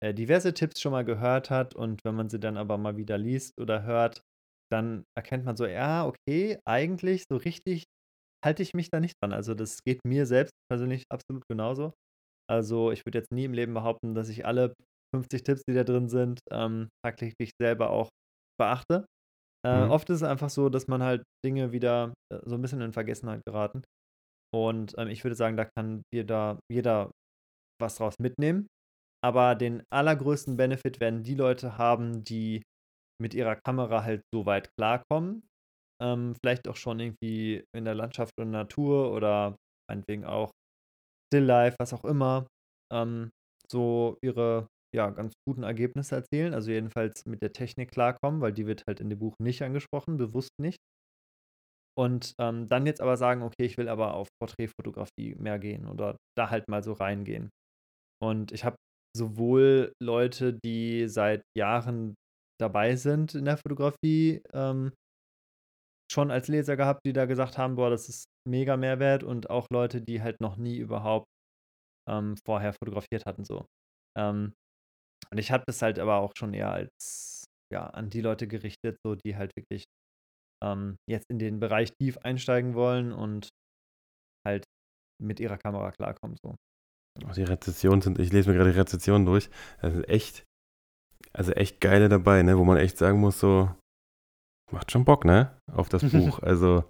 [0.02, 3.18] äh, diverse Tipps schon mal gehört hat und wenn man sie dann aber mal wieder
[3.18, 4.22] liest oder hört,
[4.72, 7.84] dann erkennt man so, ja, okay, eigentlich so richtig
[8.44, 9.32] halte ich mich da nicht dran.
[9.32, 11.92] Also das geht mir selbst persönlich absolut genauso.
[12.50, 14.74] Also ich würde jetzt nie im Leben behaupten, dass ich alle
[15.14, 18.10] 50 Tipps, die da drin sind, ähm, tagtäglich selber auch
[18.60, 19.06] beachte.
[19.66, 19.86] Äh, Mhm.
[19.86, 22.92] oft ist es einfach so, dass man halt Dinge wieder äh, so ein bisschen in
[22.92, 23.82] Vergessenheit geraten.
[24.54, 27.10] Und ähm, ich würde sagen, da kann dir da jeder
[27.80, 28.66] was draus mitnehmen.
[29.24, 32.62] Aber den allergrößten Benefit werden die Leute haben, die
[33.22, 35.44] mit ihrer Kamera halt so weit klarkommen.
[36.02, 39.56] Ähm, vielleicht auch schon irgendwie in der Landschaft und Natur oder
[39.88, 40.50] meinetwegen auch
[41.32, 42.46] Stilllife, was auch immer,
[42.92, 43.30] ähm,
[43.70, 46.52] so ihre ja, ganz guten Ergebnisse erzielen.
[46.52, 50.18] Also jedenfalls mit der Technik klarkommen, weil die wird halt in dem Buch nicht angesprochen,
[50.18, 50.78] bewusst nicht.
[51.98, 56.16] Und ähm, dann jetzt aber sagen, okay, ich will aber auf Porträtfotografie mehr gehen oder
[56.36, 57.50] da halt mal so reingehen.
[58.22, 58.76] Und ich habe
[59.16, 62.14] sowohl Leute, die seit Jahren
[62.62, 64.92] dabei sind in der Fotografie, ähm,
[66.10, 69.66] schon als Leser gehabt, die da gesagt haben, boah, das ist mega Mehrwert und auch
[69.70, 71.26] Leute, die halt noch nie überhaupt
[72.08, 73.66] ähm, vorher fotografiert hatten so.
[74.18, 74.54] Ähm,
[75.30, 78.98] und ich habe das halt aber auch schon eher als ja an die Leute gerichtet,
[79.04, 79.84] so die halt wirklich
[80.62, 83.48] ähm, jetzt in den Bereich tief einsteigen wollen und
[84.46, 84.64] halt
[85.22, 86.56] mit ihrer Kamera klarkommen so.
[87.24, 89.50] Oh, die Rezensionen sind, ich lese mir gerade die Rezensionen durch.
[89.80, 90.44] Das sind echt,
[91.32, 92.58] also echt geile dabei, ne?
[92.58, 93.70] Wo man echt sagen muss, so,
[94.70, 95.56] macht schon Bock, ne?
[95.72, 96.40] Auf das Buch.
[96.40, 96.84] Also,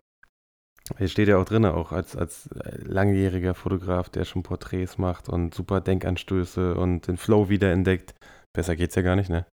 [0.99, 5.55] hier steht ja auch drin, auch als, als langjähriger Fotograf, der schon Porträts macht und
[5.55, 8.15] super Denkanstöße und den Flow wiederentdeckt.
[8.55, 9.47] Besser geht's ja gar nicht, ne?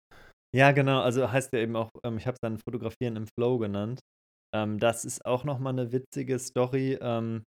[0.55, 1.01] Ja, genau.
[1.01, 4.01] Also heißt ja eben auch, ähm, ich habe es dann Fotografieren im Flow genannt.
[4.55, 6.99] Ähm, das ist auch nochmal eine witzige Story.
[7.01, 7.45] Ähm,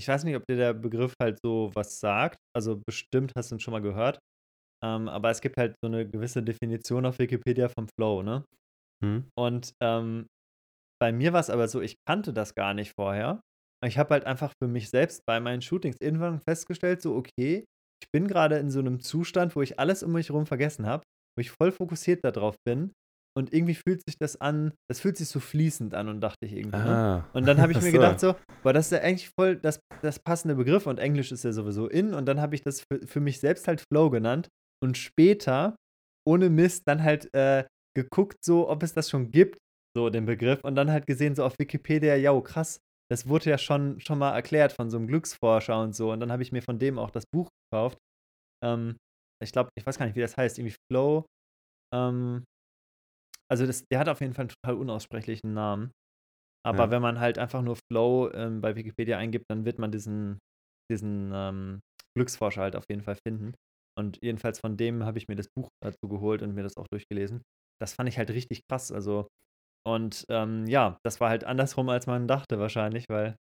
[0.00, 2.38] ich weiß nicht, ob dir der Begriff halt so was sagt.
[2.54, 4.18] Also bestimmt hast du ihn schon mal gehört.
[4.84, 8.44] Ähm, aber es gibt halt so eine gewisse Definition auf Wikipedia vom Flow, ne?
[9.02, 9.24] Hm?
[9.36, 10.26] Und ähm,
[11.00, 13.40] bei mir war es aber so, ich kannte das gar nicht vorher.
[13.84, 17.64] Ich habe halt einfach für mich selbst bei meinen Shootings irgendwann festgestellt, so, okay,
[18.02, 21.02] ich bin gerade in so einem Zustand, wo ich alles um mich herum vergessen habe,
[21.36, 22.92] wo ich voll fokussiert darauf bin.
[23.36, 26.52] Und irgendwie fühlt sich das an, das fühlt sich so fließend an und dachte ich
[26.52, 26.96] irgendwie, ne?
[26.96, 27.28] Ah.
[27.32, 30.20] Und dann habe ich mir gedacht, so, boah, das ist ja eigentlich voll das, das
[30.20, 32.14] passende Begriff und Englisch ist ja sowieso in.
[32.14, 34.48] Und dann habe ich das für, für mich selbst halt Flow genannt
[34.84, 35.76] und später,
[36.28, 37.64] ohne Mist, dann halt äh,
[37.96, 39.58] geguckt, so, ob es das schon gibt,
[39.96, 40.60] so den Begriff.
[40.62, 42.78] Und dann halt gesehen, so auf Wikipedia, ja, krass,
[43.10, 46.12] das wurde ja schon, schon mal erklärt von so einem Glücksforscher und so.
[46.12, 47.98] Und dann habe ich mir von dem auch das Buch gekauft.
[48.64, 48.96] Ähm,
[49.42, 51.26] ich glaube, ich weiß gar nicht, wie das heißt, irgendwie Flow.
[51.94, 52.44] Ähm,
[53.50, 55.92] also das, der hat auf jeden Fall einen total unaussprechlichen Namen.
[56.66, 56.90] Aber Ja.
[56.90, 60.38] wenn man halt einfach nur Flow ähm, bei Wikipedia eingibt, dann wird man diesen,
[60.90, 61.80] diesen ähm,
[62.16, 63.54] Glücksforscher halt auf jeden Fall finden.
[63.98, 66.86] Und jedenfalls von dem habe ich mir das Buch dazu geholt und mir das auch
[66.90, 67.42] durchgelesen.
[67.80, 68.92] Das fand ich halt richtig krass.
[68.92, 69.28] Also,
[69.86, 73.36] und ähm, ja, das war halt andersrum, als man dachte wahrscheinlich, weil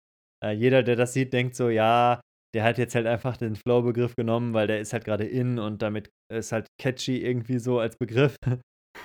[0.44, 2.22] äh, jeder, der das sieht, denkt so, ja,
[2.56, 5.82] der hat jetzt halt einfach den Flow-Begriff genommen, weil der ist halt gerade in und
[5.82, 8.36] damit ist halt catchy irgendwie so als Begriff.
[8.44, 8.60] Aber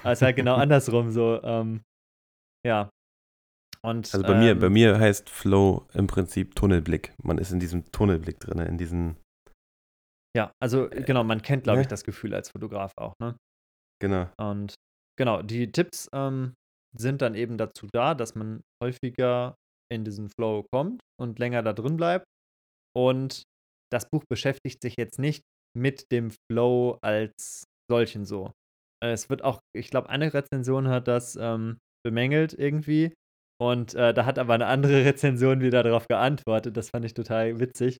[0.04, 1.42] es ist halt genau andersrum so.
[1.42, 1.82] Ähm,
[2.66, 2.88] ja.
[3.82, 7.12] Und, Also bei mir, bei ähm, mir heißt Flow im Prinzip Tunnelblick.
[7.22, 9.16] Man ist in diesem Tunnelblick drin, in diesen,
[10.36, 11.90] Ja, also genau, man kennt, glaube ich, ne?
[11.90, 13.36] das Gefühl als Fotograf auch, ne?
[14.02, 14.28] genau.
[14.40, 14.74] Und
[15.18, 16.54] genau, die Tipps ähm,
[16.96, 19.54] sind dann eben dazu da, dass man häufiger
[19.92, 22.24] in diesen Flow kommt und länger da drin bleibt.
[22.96, 23.42] Und
[23.92, 25.42] das Buch beschäftigt sich jetzt nicht
[25.76, 28.52] mit dem Flow als solchen so.
[29.02, 33.12] Äh, Es wird auch, ich glaube, eine Rezension hat das ähm, bemängelt irgendwie.
[33.60, 36.76] Und äh, da hat aber eine andere Rezension wieder darauf geantwortet.
[36.76, 37.98] Das fand ich total witzig.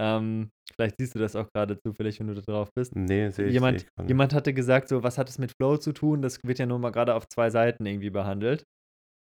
[0.00, 2.94] Ähm, vielleicht siehst du das auch gerade zufällig, wenn du da drauf bist.
[2.94, 4.08] Nee, sehe ich, Jemand, gerade.
[4.08, 6.22] jemand hatte gesagt, so, was hat es mit Flow zu tun?
[6.22, 8.64] Das wird ja nur mal gerade auf zwei Seiten irgendwie behandelt.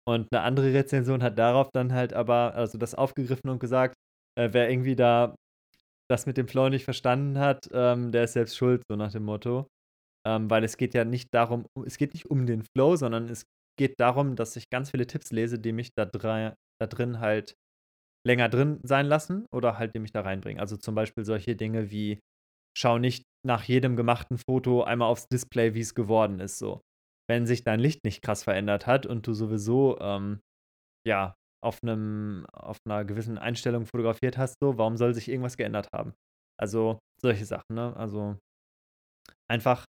[0.06, 3.94] Und eine andere Rezension hat darauf dann halt aber, also das aufgegriffen und gesagt,
[4.38, 5.34] äh, wer irgendwie da
[6.10, 9.24] das mit dem Flow nicht verstanden hat, ähm, der ist selbst schuld, so nach dem
[9.24, 9.68] Motto.
[10.26, 13.44] Ähm, weil es geht ja nicht darum, es geht nicht um den Flow, sondern es
[13.78, 17.54] geht darum, dass ich ganz viele Tipps lese, die mich da, drei, da drin halt
[18.28, 20.60] länger drin sein lassen oder halt mich da reinbringen.
[20.60, 22.20] Also zum Beispiel solche Dinge wie,
[22.76, 26.80] schau nicht nach jedem gemachten Foto einmal aufs Display, wie es geworden ist, so.
[27.28, 30.40] Wenn sich dein Licht nicht krass verändert hat und du sowieso, ähm,
[31.06, 31.34] ja,
[31.64, 36.14] auf einem, auf einer gewissen Einstellung fotografiert hast, so, warum soll sich irgendwas geändert haben?
[36.60, 37.96] Also solche Sachen, ne?
[37.96, 38.38] Also
[39.50, 39.84] einfach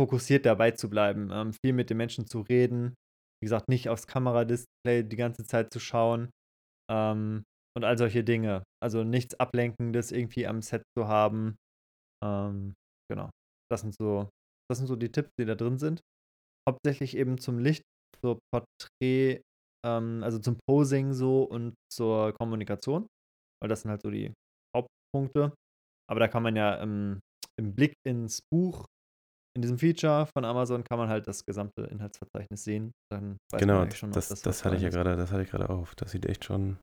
[0.00, 2.94] fokussiert dabei zu bleiben, ähm, viel mit den Menschen zu reden,
[3.40, 6.30] wie gesagt, nicht aufs Kameradisplay die ganze Zeit zu schauen
[6.90, 7.44] ähm,
[7.76, 8.62] und all solche Dinge.
[8.82, 11.56] Also nichts Ablenkendes irgendwie am Set zu haben.
[12.24, 12.74] Ähm,
[13.10, 13.30] genau.
[13.70, 14.30] Das sind so,
[14.70, 16.00] das sind so die Tipps, die da drin sind.
[16.68, 17.82] Hauptsächlich eben zum Licht,
[18.22, 19.42] so Porträt,
[19.86, 23.06] ähm, also zum Posing so und zur Kommunikation.
[23.62, 24.32] Weil das sind halt so die
[24.74, 25.54] Hauptpunkte.
[26.10, 27.20] Aber da kann man ja ähm,
[27.60, 28.86] im Blick ins Buch,
[29.56, 32.92] in diesem Feature von Amazon, kann man halt das gesamte Inhaltsverzeichnis sehen.
[33.10, 35.94] Dann genau, schon, das, das, das hatte ich ja gerade, das hatte ich gerade auf.
[35.94, 36.78] Das sieht echt schon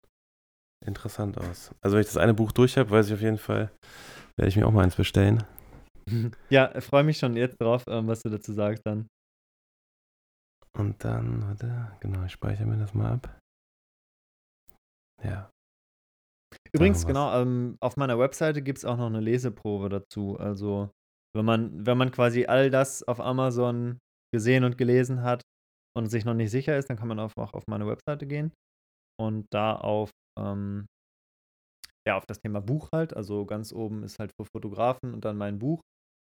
[0.86, 1.72] interessant aus.
[1.82, 3.72] Also wenn ich das eine Buch durch habe, weiß ich auf jeden Fall,
[4.38, 5.44] werde ich mir auch mal eins bestellen.
[6.50, 9.08] Ja, freue mich schon jetzt drauf, ähm, was du dazu sagst dann.
[10.78, 13.40] Und dann, warte, genau, ich speichere mir das mal ab.
[15.24, 15.50] Ja,
[16.72, 20.38] Übrigens, genau, ähm, auf meiner Webseite gibt es auch noch eine Leseprobe dazu.
[20.40, 20.90] Also,
[21.36, 24.00] wenn man, wenn man quasi all das auf Amazon
[24.34, 25.42] gesehen und gelesen hat
[25.96, 28.52] und sich noch nicht sicher ist, dann kann man auch auf meine Webseite gehen
[29.20, 30.88] und da auf, ähm,
[32.08, 33.16] ja, auf das Thema Buch halt.
[33.16, 35.82] Also ganz oben ist halt für Fotografen und dann mein Buch.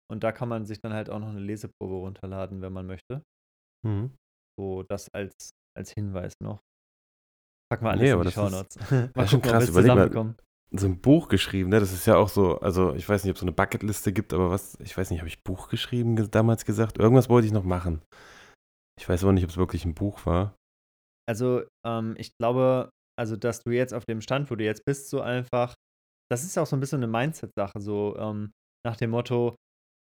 [0.10, 3.22] Und da kann man sich dann halt auch noch eine Leseprobe runterladen, wenn man möchte.
[3.86, 4.16] Mhm.
[4.58, 6.60] So, das als, als Hinweis noch.
[7.70, 8.78] Packen wir alles nee, in die Shownotes.
[9.16, 10.36] Mal ist schon krass, überleg mal,
[10.72, 11.80] so ein Buch geschrieben, ne?
[11.80, 14.34] Das ist ja auch so, also ich weiß nicht, ob es so eine Bucketliste gibt,
[14.34, 16.98] aber was, ich weiß nicht, habe ich Buch geschrieben damals gesagt?
[16.98, 18.02] Irgendwas wollte ich noch machen.
[19.00, 20.56] Ich weiß aber nicht, ob es wirklich ein Buch war.
[21.28, 25.10] Also, ähm, ich glaube, also, dass du jetzt auf dem Stand, wo du jetzt bist,
[25.10, 25.76] so einfach,
[26.32, 28.52] das ist ja auch so ein bisschen eine Mindset-Sache, so ähm,
[28.86, 29.56] nach dem Motto,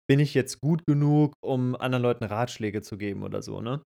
[0.09, 3.81] bin ich jetzt gut genug, um anderen Leuten Ratschläge zu geben oder so, ne?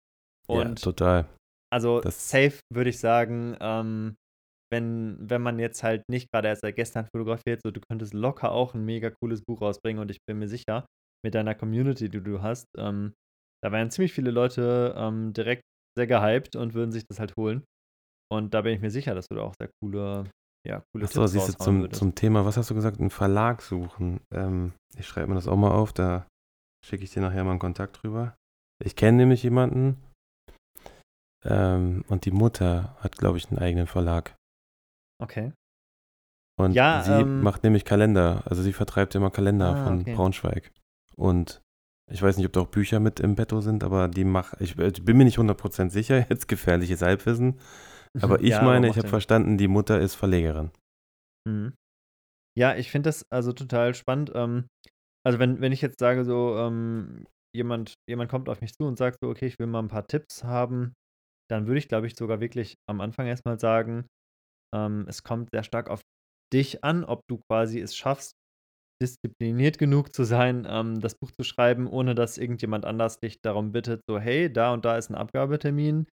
[0.48, 1.26] Und ja, total.
[1.72, 4.16] Also das safe würde ich sagen, ähm,
[4.72, 8.52] wenn, wenn man jetzt halt nicht gerade erst seit gestern fotografiert, so du könntest locker
[8.52, 10.86] auch ein mega cooles Buch rausbringen und ich bin mir sicher,
[11.26, 13.14] mit deiner Community, die du hast, ähm,
[13.64, 15.64] da wären ziemlich viele Leute ähm, direkt
[15.98, 17.64] sehr gehypt und würden sich das halt holen.
[18.32, 20.30] Und da bin ich mir sicher, dass du da auch sehr coole,
[20.68, 24.22] ja, coole Achso, siehst du zum, zum Thema, was hast du gesagt, einen Verlag suchen.
[24.34, 26.26] Ähm, ich schreibe mir das auch mal auf, da
[26.86, 28.36] schicke ich dir nachher mal einen Kontakt drüber.
[28.84, 29.98] Ich kenne nämlich jemanden,
[31.46, 34.36] ähm, und die Mutter hat, glaube ich, einen eigenen Verlag.
[35.22, 35.52] Okay.
[36.60, 38.44] Und ja, sie ähm, macht nämlich Kalender.
[38.46, 40.14] Also sie vertreibt immer Kalender ah, von okay.
[40.14, 40.72] Braunschweig.
[41.16, 41.62] Und
[42.12, 44.78] ich weiß nicht, ob da auch Bücher mit im Betto sind, aber die macht, ich,
[44.78, 47.60] ich, bin mir nicht 100% sicher, jetzt gefährliches Halbwissen.
[48.22, 50.72] Aber ich ja, meine, ich habe verstanden, die Mutter ist Verlegerin.
[51.48, 51.74] Mhm.
[52.58, 54.32] Ja, ich finde das also total spannend.
[54.36, 54.68] Ähm,
[55.26, 57.26] also wenn, wenn ich jetzt sage, so, ähm,
[57.56, 60.08] jemand, jemand kommt auf mich zu und sagt so, okay, ich will mal ein paar
[60.08, 60.94] Tipps haben,
[61.50, 64.06] dann würde ich, glaube ich, sogar wirklich am Anfang erstmal sagen,
[64.76, 66.02] ähm, es kommt sehr stark auf
[66.54, 68.34] dich an, ob du quasi es schaffst,
[69.02, 73.72] diszipliniert genug zu sein, ähm, das Buch zu schreiben, ohne dass irgendjemand anders dich darum
[73.72, 76.08] bittet, so, hey, da und da ist ein Abgabetermin,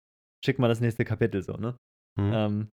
[0.46, 1.76] schick mal das nächste Kapitel so, ne?
[2.18, 2.32] Mhm.
[2.34, 2.70] Ähm,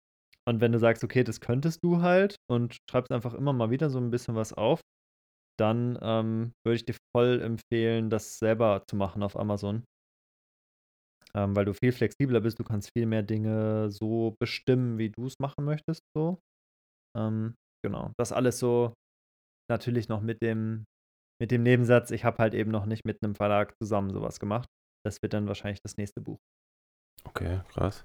[0.49, 3.91] und wenn du sagst, okay, das könntest du halt und schreibst einfach immer mal wieder
[3.91, 4.81] so ein bisschen was auf,
[5.59, 9.85] dann ähm, würde ich dir voll empfehlen, das selber zu machen auf Amazon
[11.35, 12.59] ähm, weil du viel flexibler bist.
[12.59, 16.03] Du kannst viel mehr Dinge so bestimmen, wie du es machen möchtest.
[16.17, 16.41] So.
[17.17, 17.55] Ähm,
[17.85, 18.13] genau.
[18.19, 18.95] Das alles so
[19.71, 20.85] natürlich noch mit dem,
[21.41, 24.69] mit dem Nebensatz, ich habe halt eben noch nicht mit einem Verlag zusammen sowas gemacht.
[25.05, 26.39] Das wird dann wahrscheinlich das nächste Buch.
[27.25, 28.05] Okay, krass.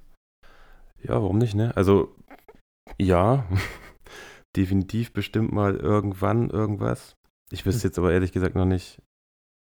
[1.04, 1.76] Ja, warum nicht, ne?
[1.76, 2.16] Also,
[2.98, 3.48] ja,
[4.56, 7.16] definitiv bestimmt mal irgendwann irgendwas.
[7.52, 7.90] Ich wüsste hm.
[7.90, 9.02] jetzt aber ehrlich gesagt noch nicht,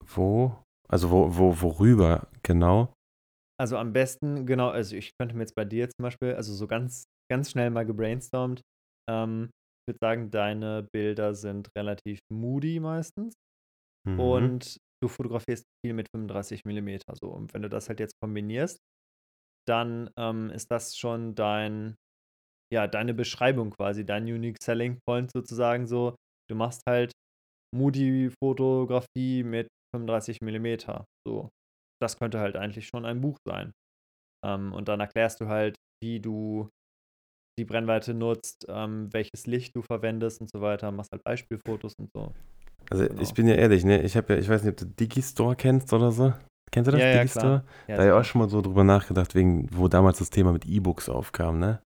[0.05, 0.55] wo.
[0.87, 2.93] Also, wo, wo, worüber genau.
[3.59, 6.67] Also am besten, genau, also ich könnte mir jetzt bei dir zum Beispiel, also so
[6.67, 8.61] ganz, ganz schnell mal gebrainstormt.
[9.09, 9.49] Ähm,
[9.83, 13.33] ich würde sagen, deine Bilder sind relativ moody meistens.
[14.07, 14.19] Mhm.
[14.19, 17.27] Und du fotografierst viel mit 35 mm so.
[17.27, 18.77] Und wenn du das halt jetzt kombinierst,
[19.67, 21.95] dann ähm, ist das schon dein,
[22.73, 26.15] ja, deine Beschreibung quasi, dein Unique Selling Point sozusagen so.
[26.49, 27.11] Du machst halt
[27.75, 31.03] Moody-Fotografie mit 35 mm.
[31.27, 31.49] So
[32.03, 33.71] das könnte halt eigentlich schon ein Buch sein.
[34.45, 36.69] Ähm, und dann erklärst du halt, wie du
[37.57, 42.09] die Brennweite nutzt, ähm, welches Licht du verwendest und so weiter, machst halt Beispielfotos und
[42.13, 42.33] so.
[42.89, 43.21] Also genau.
[43.21, 44.01] ich bin ja ehrlich, ne?
[44.01, 46.33] Ich habe ja, ich weiß nicht, ob du Digistore kennst oder so.
[46.73, 47.63] Kennst du das, ja, Digistore?
[47.87, 50.51] Ja, da habe ich auch schon mal so drüber nachgedacht, wegen, wo damals das Thema
[50.51, 51.83] mit E-Books aufkam, ne?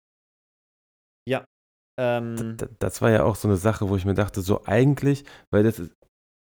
[1.28, 1.44] Ja.
[1.98, 5.24] Ähm, das, das war ja auch so eine Sache, wo ich mir dachte, so eigentlich,
[5.52, 5.92] weil das ist,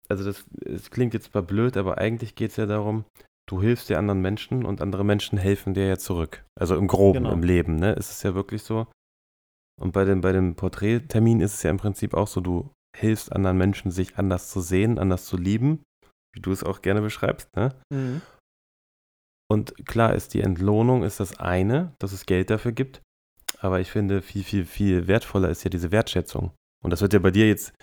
[0.10, 3.06] also das, das klingt jetzt zwar blöd, aber eigentlich geht es ja darum,
[3.48, 6.44] du hilfst dir anderen Menschen und andere Menschen helfen dir ja zurück.
[6.60, 7.34] Also im Groben, genau.
[7.34, 7.94] im Leben, ne?
[7.94, 8.88] Ist es ja wirklich so.
[9.80, 13.32] Und bei dem, bei dem Porträttermin ist es ja im Prinzip auch so, du hilfst
[13.32, 15.84] anderen Menschen, sich anders zu sehen, anders zu lieben,
[16.34, 17.74] wie du es auch gerne beschreibst, ne?
[17.94, 18.22] Mhm.
[19.52, 23.02] Und klar ist die Entlohnung ist das eine, dass es Geld dafür gibt.
[23.60, 26.52] aber ich finde, viel, viel, viel wertvoller ist ja diese Wertschätzung.
[26.82, 27.74] Und das wird ja bei dir jetzt,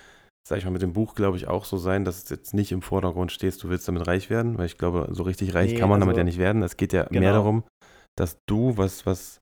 [0.48, 2.72] sag ich mal, mit dem Buch, glaube ich, auch so sein, dass es jetzt nicht
[2.72, 5.78] im Vordergrund stehst, du willst damit reich werden, weil ich glaube, so richtig reich nee,
[5.78, 6.62] kann man also, damit ja nicht werden.
[6.62, 7.20] Es geht ja genau.
[7.20, 7.64] mehr darum,
[8.16, 9.38] dass du was, was,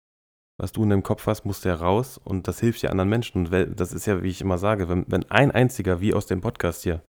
[0.60, 3.08] was du in deinem Kopf hast, musst du ja raus und das hilft ja anderen
[3.08, 3.46] Menschen.
[3.46, 6.40] Und das ist ja, wie ich immer sage, wenn, wenn ein einziger, wie aus dem
[6.40, 7.02] Podcast hier,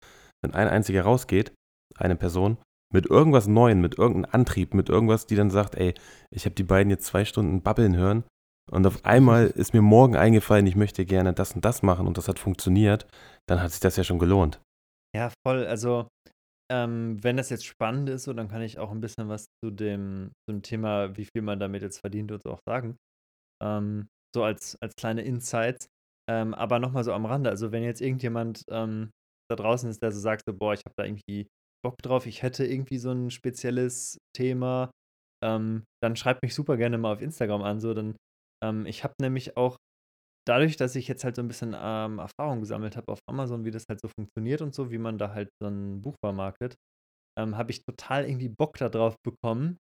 [0.43, 1.53] wenn ein einziger rausgeht,
[1.97, 2.57] eine Person,
[2.93, 5.93] mit irgendwas Neuem, mit irgendeinem Antrieb, mit irgendwas, die dann sagt, ey,
[6.31, 8.23] ich habe die beiden jetzt zwei Stunden babbeln hören
[8.72, 12.17] und auf einmal ist mir morgen eingefallen, ich möchte gerne das und das machen und
[12.17, 13.07] das hat funktioniert,
[13.47, 14.61] dann hat sich das ja schon gelohnt.
[15.15, 15.65] Ja, voll.
[15.65, 16.07] Also,
[16.72, 19.72] ähm, wenn das jetzt spannend ist, so, dann kann ich auch ein bisschen was zu
[19.72, 22.97] dem, zum Thema, wie viel man damit jetzt verdient und so auch sagen.
[23.63, 25.88] Ähm, so als, als kleine Insights.
[26.30, 27.49] Ähm, aber nochmal so am Rande.
[27.49, 29.11] Also, wenn jetzt irgendjemand ähm,
[29.49, 31.47] da draußen ist, der so sagt, so, boah, ich habe da irgendwie
[31.86, 34.90] Bock drauf, ich hätte irgendwie so ein spezielles Thema,
[35.44, 37.80] ähm, dann schreibt mich super gerne mal auf Instagram an.
[37.80, 38.16] So, dann,
[38.64, 39.78] ähm, ich habe nämlich auch
[40.48, 43.72] dadurch, dass ich jetzt halt so ein bisschen ähm, Erfahrung gesammelt habe auf Amazon, wie
[43.72, 46.74] das halt so funktioniert und so, wie man da halt so ein Buch vermarktet,
[47.38, 49.78] ähm, habe ich total irgendwie Bock darauf bekommen,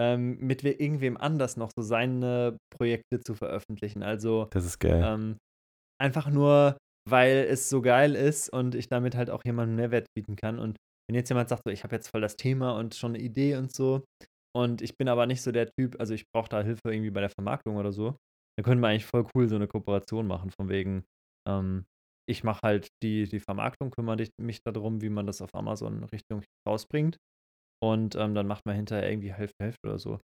[0.00, 4.02] ähm, mit irgendwem anders noch so seine Projekte zu veröffentlichen.
[4.02, 5.00] Also das ist geil.
[5.04, 5.36] Ähm,
[6.02, 6.76] einfach nur,
[7.08, 10.58] weil es so geil ist und ich damit halt auch jemandem Mehrwert bieten kann.
[10.58, 10.76] Und
[11.08, 13.56] wenn jetzt jemand sagt, so, ich habe jetzt voll das Thema und schon eine Idee
[13.56, 14.04] und so,
[14.56, 17.20] und ich bin aber nicht so der Typ, also ich brauche da Hilfe irgendwie bei
[17.20, 18.16] der Vermarktung oder so,
[18.56, 21.04] dann können wir eigentlich voll cool so eine Kooperation machen, von wegen,
[21.46, 21.84] ähm,
[22.28, 26.42] ich mache halt die, die Vermarktung, kümmere mich darum, wie man das auf Amazon Richtung
[26.66, 27.18] rausbringt.
[27.82, 30.18] Und ähm, dann macht man hinterher irgendwie Hälfte, Hälfte oder so.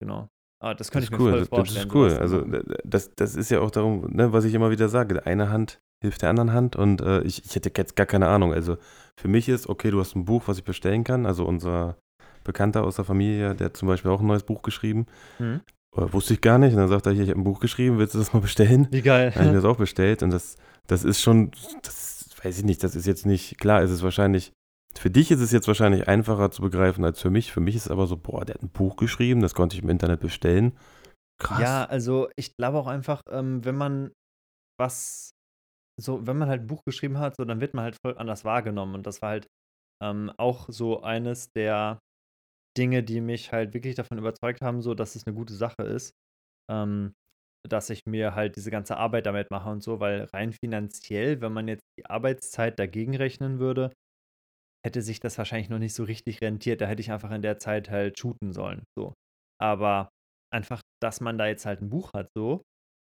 [0.00, 0.28] Genau.
[0.62, 1.30] Ah, das könnte ich mir cool.
[1.32, 1.88] voll vorstellen.
[1.88, 2.12] Das ist cool.
[2.18, 2.44] Also
[2.84, 5.24] das, das ist ja auch darum, ne, was ich immer wieder sage.
[5.26, 8.52] Eine Hand hilft der anderen Hand und äh, ich, ich hätte jetzt gar keine Ahnung.
[8.52, 8.76] Also
[9.16, 11.26] für mich ist, okay, du hast ein Buch, was ich bestellen kann.
[11.26, 11.96] Also unser
[12.44, 15.06] Bekannter aus der Familie, der hat zum Beispiel auch ein neues Buch geschrieben.
[15.38, 15.60] Mhm.
[15.96, 16.72] Äh, wusste ich gar nicht.
[16.72, 18.88] Und dann sagt er, hier, ich habe ein Buch geschrieben, willst du das mal bestellen?
[18.90, 19.30] Wie geil.
[19.30, 20.22] Dann habe ich mir das auch bestellt.
[20.22, 20.56] Und das,
[20.88, 21.52] das ist schon,
[21.82, 24.52] das weiß ich nicht, das ist jetzt nicht, klar, ist es wahrscheinlich,
[24.98, 27.52] für dich ist es jetzt wahrscheinlich einfacher zu begreifen als für mich.
[27.52, 29.82] Für mich ist es aber so, boah, der hat ein Buch geschrieben, das konnte ich
[29.82, 30.72] im Internet bestellen.
[31.38, 31.60] Krass.
[31.60, 34.10] Ja, also ich glaube auch einfach, ähm, wenn man
[34.78, 35.31] was
[36.00, 38.44] so, wenn man halt ein Buch geschrieben hat, so, dann wird man halt voll anders
[38.44, 38.94] wahrgenommen.
[38.94, 39.46] Und das war halt
[40.02, 41.98] ähm, auch so eines der
[42.78, 46.12] Dinge, die mich halt wirklich davon überzeugt haben, so, dass es eine gute Sache ist,
[46.70, 47.14] ähm,
[47.68, 51.52] dass ich mir halt diese ganze Arbeit damit mache und so, weil rein finanziell, wenn
[51.52, 53.92] man jetzt die Arbeitszeit dagegen rechnen würde,
[54.84, 56.80] hätte sich das wahrscheinlich noch nicht so richtig rentiert.
[56.80, 59.14] Da hätte ich einfach in der Zeit halt shooten sollen, so.
[59.60, 60.08] Aber
[60.52, 62.62] einfach, dass man da jetzt halt ein Buch hat, so,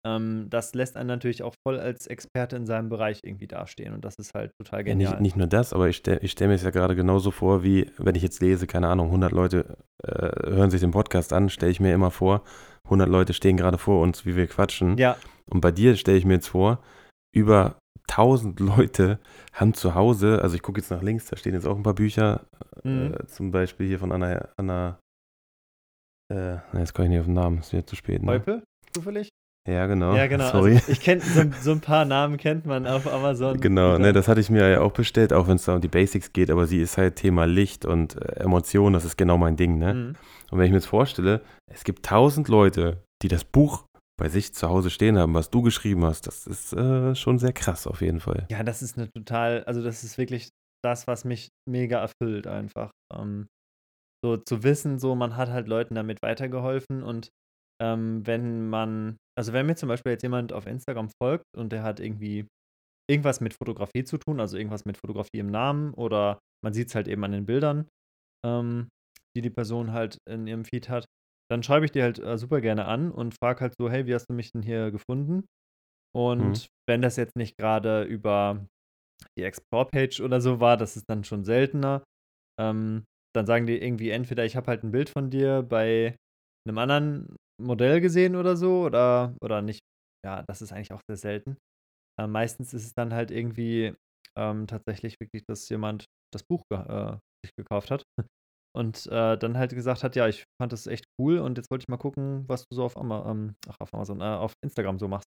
[0.05, 4.05] ähm, das lässt einen natürlich auch voll als Experte in seinem Bereich irgendwie dastehen und
[4.05, 5.13] das ist halt total genial.
[5.13, 7.63] Ja, nicht, nicht nur das, aber ich stelle stell mir es ja gerade genauso vor,
[7.63, 11.49] wie wenn ich jetzt lese, keine Ahnung, 100 Leute äh, hören sich den Podcast an,
[11.49, 12.43] stelle ich mir immer vor,
[12.85, 14.97] 100 Leute stehen gerade vor uns, wie wir quatschen.
[14.97, 15.17] Ja.
[15.47, 16.79] Und bei dir stelle ich mir jetzt vor,
[17.33, 17.77] über
[18.07, 19.19] 1000 Leute
[19.53, 21.95] haben zu Hause, also ich gucke jetzt nach links, da stehen jetzt auch ein paar
[21.95, 22.45] Bücher,
[22.83, 23.13] mhm.
[23.13, 24.99] äh, zum Beispiel hier von Anna, Anna
[26.31, 28.21] äh, jetzt komme ich nicht auf den Namen, ist wieder zu spät.
[28.21, 28.31] Ne?
[28.31, 28.63] Heupel,
[28.93, 29.29] zufällig?
[29.67, 30.15] Ja, genau.
[30.15, 30.51] Ja, genau.
[30.51, 30.75] Sorry.
[30.75, 33.59] Also ich kenne so, so, ein paar Namen kennt man auf Amazon.
[33.59, 35.87] Genau, ne, das hatte ich mir ja auch bestellt, auch wenn es da um die
[35.87, 39.55] Basics geht, aber sie ist halt Thema Licht und äh, Emotionen, das ist genau mein
[39.55, 39.93] Ding, ne?
[39.93, 40.15] Mhm.
[40.51, 43.85] Und wenn ich mir jetzt vorstelle, es gibt tausend Leute, die das Buch
[44.17, 47.53] bei sich zu Hause stehen haben, was du geschrieben hast, das ist äh, schon sehr
[47.53, 48.47] krass auf jeden Fall.
[48.49, 50.49] Ja, das ist eine total, also das ist wirklich
[50.83, 52.91] das, was mich mega erfüllt einfach.
[53.13, 53.47] Ähm,
[54.23, 57.29] so zu wissen, so man hat halt Leuten damit weitergeholfen und
[57.81, 61.83] ähm, wenn man, also wenn mir zum Beispiel jetzt jemand auf Instagram folgt und der
[61.83, 62.47] hat irgendwie
[63.09, 66.95] irgendwas mit Fotografie zu tun, also irgendwas mit Fotografie im Namen oder man sieht es
[66.95, 67.87] halt eben an den Bildern,
[68.45, 68.89] ähm,
[69.35, 71.05] die die Person halt in ihrem Feed hat,
[71.51, 74.15] dann schreibe ich dir halt äh, super gerne an und frage halt so, hey, wie
[74.15, 75.45] hast du mich denn hier gefunden?
[76.15, 76.67] Und mhm.
[76.89, 78.65] wenn das jetzt nicht gerade über
[79.37, 82.03] die Explore-Page oder so war, das ist dann schon seltener,
[82.59, 83.03] ähm,
[83.35, 86.15] dann sagen die irgendwie entweder, ich habe halt ein Bild von dir bei
[86.67, 89.81] einem anderen Modell gesehen oder so oder, oder nicht.
[90.25, 91.57] Ja, das ist eigentlich auch sehr selten.
[92.19, 93.93] Äh, meistens ist es dann halt irgendwie
[94.37, 98.03] ähm, tatsächlich wirklich, dass jemand das Buch ge äh, sich gekauft hat
[98.75, 101.83] und äh, dann halt gesagt hat, ja, ich fand das echt cool und jetzt wollte
[101.83, 104.99] ich mal gucken, was du so auf, Ama ähm, ach, auf Amazon, äh, auf Instagram
[104.99, 105.27] so machst.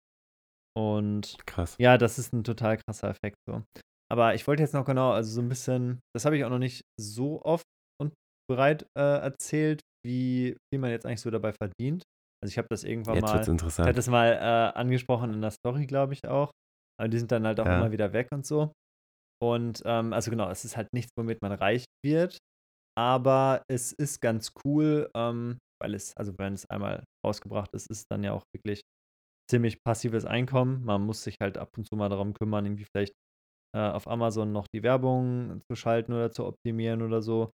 [0.77, 1.75] Und krass.
[1.79, 3.63] ja, das ist ein total krasser Effekt so.
[4.11, 6.59] Aber ich wollte jetzt noch genau, also so ein bisschen, das habe ich auch noch
[6.59, 7.65] nicht so oft
[8.01, 8.13] und
[8.49, 12.03] breit äh, erzählt, wie viel man jetzt eigentlich so dabei verdient.
[12.41, 13.85] Also ich habe das irgendwann jetzt mal, interessant.
[13.85, 16.51] ich hatte das mal äh, angesprochen in der Story, glaube ich auch.
[16.99, 17.77] Aber die sind dann halt auch ja.
[17.77, 18.71] immer wieder weg und so.
[19.41, 22.37] Und ähm, also genau, es ist halt nichts, womit man reich wird.
[22.97, 27.99] Aber es ist ganz cool, ähm, weil es, also wenn es einmal rausgebracht ist, ist
[27.99, 28.81] es dann ja auch wirklich
[29.49, 30.83] ziemlich passives Einkommen.
[30.83, 33.13] Man muss sich halt ab und zu mal darum kümmern, irgendwie vielleicht
[33.75, 37.51] äh, auf Amazon noch die Werbung zu schalten oder zu optimieren oder so.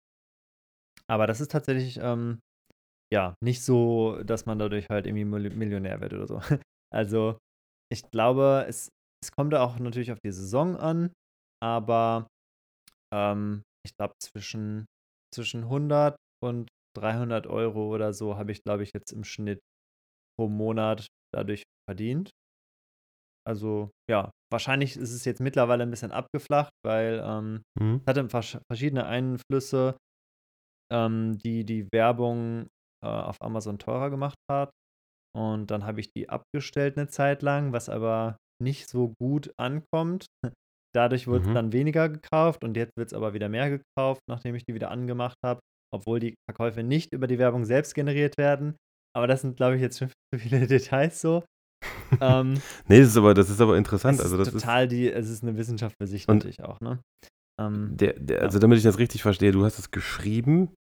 [1.11, 2.39] Aber das ist tatsächlich, ähm,
[3.13, 6.41] ja, nicht so, dass man dadurch halt irgendwie Millionär wird oder so.
[6.93, 7.39] Also,
[7.89, 8.89] ich glaube, es,
[9.23, 11.13] es kommt auch natürlich auf die Saison an,
[11.63, 12.27] aber
[13.15, 14.87] ähm, ich glaube, zwischen,
[15.33, 16.69] zwischen 100 und
[16.99, 19.61] 300 Euro oder so habe ich, glaube ich, jetzt im Schnitt
[20.37, 22.31] pro Monat dadurch verdient.
[23.47, 28.01] Also, ja, wahrscheinlich ist es jetzt mittlerweile ein bisschen abgeflacht, weil ähm, mhm.
[28.05, 28.29] es hatte
[28.69, 29.97] verschiedene Einflüsse,
[30.93, 32.69] ähm, die die Werbung
[33.03, 34.71] äh, auf Amazon teurer gemacht hat.
[35.37, 40.27] Und dann habe ich die abgestellt eine Zeit lang, was aber nicht so gut ankommt.
[40.95, 41.55] Dadurch wurde es mhm.
[41.55, 44.91] dann weniger gekauft und jetzt wird es aber wieder mehr gekauft, nachdem ich die wieder
[44.91, 45.61] angemacht habe,
[45.95, 48.77] obwohl die Verkäufe nicht über die Werbung selbst generiert werden.
[49.17, 51.45] Aber das sind, glaube ich, jetzt schon zu viele Details so.
[52.21, 54.19] ähm, nee, das ist aber, das ist aber interessant.
[54.19, 56.81] Es also das ist total ist, die, es ist eine Wissenschaft für sich natürlich auch,
[56.81, 57.01] ne?
[57.61, 60.75] Ähm, der, der, also damit ich das richtig verstehe, du hast es geschrieben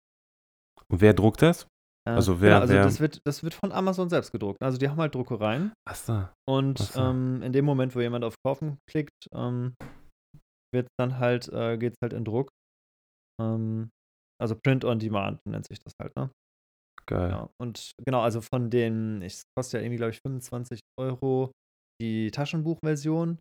[0.90, 1.68] und wer druckt das?
[2.08, 4.62] Äh, also wer, genau, also wer das, wird, das wird von Amazon selbst gedruckt.
[4.62, 5.74] Also die haben halt Druckereien.
[5.88, 6.28] Ach so.
[6.48, 7.00] Und so.
[7.00, 9.76] Ähm, in dem Moment, wo jemand auf Kaufen klickt, ähm,
[10.74, 12.50] wird dann halt, äh, geht es halt in Druck.
[13.42, 13.90] Ähm,
[14.40, 16.30] also Print on Demand nennt sich das halt, ne?
[17.08, 17.32] Geil.
[17.32, 21.52] Ja, und genau, also von den, es kostet ja irgendwie, glaube ich, 25 Euro
[22.02, 23.40] die Taschenbuchversion.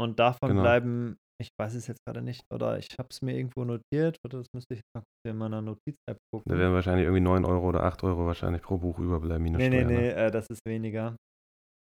[0.00, 0.62] Und davon genau.
[0.62, 4.38] bleiben ich weiß es jetzt gerade nicht, oder ich habe es mir irgendwo notiert, oder
[4.38, 6.50] das müsste ich mal in meiner Notiz-App gucken.
[6.50, 9.68] Da werden wahrscheinlich irgendwie 9 Euro oder 8 Euro wahrscheinlich pro Buch überbleiben, minus Nee,
[9.68, 10.14] Steuer, nee, nee, ne?
[10.14, 11.16] äh, das ist weniger.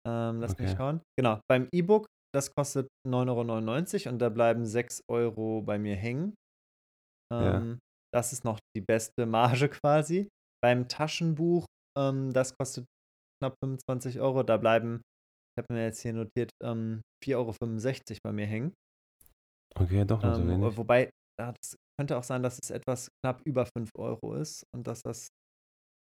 [0.07, 0.63] Ähm, lass okay.
[0.63, 1.01] mich schauen.
[1.17, 6.33] Genau, beim E-Book, das kostet 9,99 Euro und da bleiben 6 Euro bei mir hängen.
[7.33, 7.77] Ähm, ja.
[8.13, 10.27] Das ist noch die beste Marge quasi.
[10.63, 11.65] Beim Taschenbuch,
[11.97, 12.85] ähm, das kostet
[13.41, 15.01] knapp 25 Euro, da bleiben,
[15.55, 18.73] ich habe mir jetzt hier notiert, ähm, 4,65 Euro bei mir hängen.
[19.79, 20.77] Okay, doch noch so Ähm, wenig.
[20.77, 25.01] wobei, es könnte auch sein, dass es etwas knapp über 5 Euro ist und dass
[25.01, 25.27] das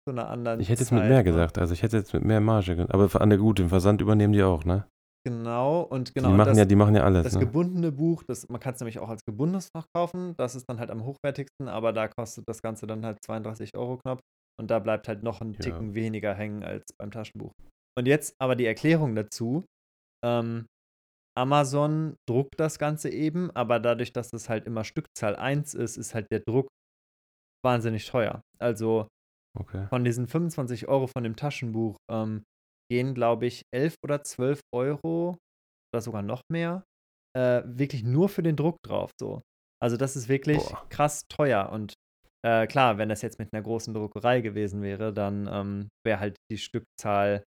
[0.08, 2.40] zu einer anderen Ich hätte jetzt mit mehr gesagt, also ich hätte jetzt mit mehr
[2.40, 4.86] Marge, aber an der gut, den Versand übernehmen die auch, ne?
[5.24, 6.30] Genau, und genau.
[6.30, 7.40] Die machen das, ja, die machen ja alles, das ne?
[7.40, 10.80] gebundene Buch, das, man kann es nämlich auch als gebundenes Fach kaufen, das ist dann
[10.80, 14.20] halt am hochwertigsten, aber da kostet das Ganze dann halt 32 Euro knapp
[14.60, 15.94] und da bleibt halt noch ein Ticken ja.
[15.94, 17.52] weniger hängen als beim Taschenbuch.
[17.96, 19.64] Und jetzt aber die Erklärung dazu.
[20.24, 20.66] Ähm,
[21.36, 26.14] Amazon druckt das Ganze eben, aber dadurch, dass es halt immer Stückzahl 1 ist, ist
[26.14, 26.68] halt der Druck
[27.64, 28.42] wahnsinnig teuer.
[28.60, 29.08] Also
[29.58, 29.86] okay.
[29.88, 32.44] von diesen 25 Euro von dem Taschenbuch ähm,
[32.90, 35.38] gehen, glaube ich, 11 oder 12 Euro
[35.94, 36.84] oder sogar noch mehr
[37.36, 39.10] äh, wirklich nur für den Druck drauf.
[39.18, 39.42] So.
[39.82, 40.86] Also das ist wirklich Boah.
[40.90, 41.70] krass teuer.
[41.70, 41.94] Und
[42.44, 46.36] äh, klar, wenn das jetzt mit einer großen Druckerei gewesen wäre, dann ähm, wäre halt
[46.50, 47.44] die Stückzahl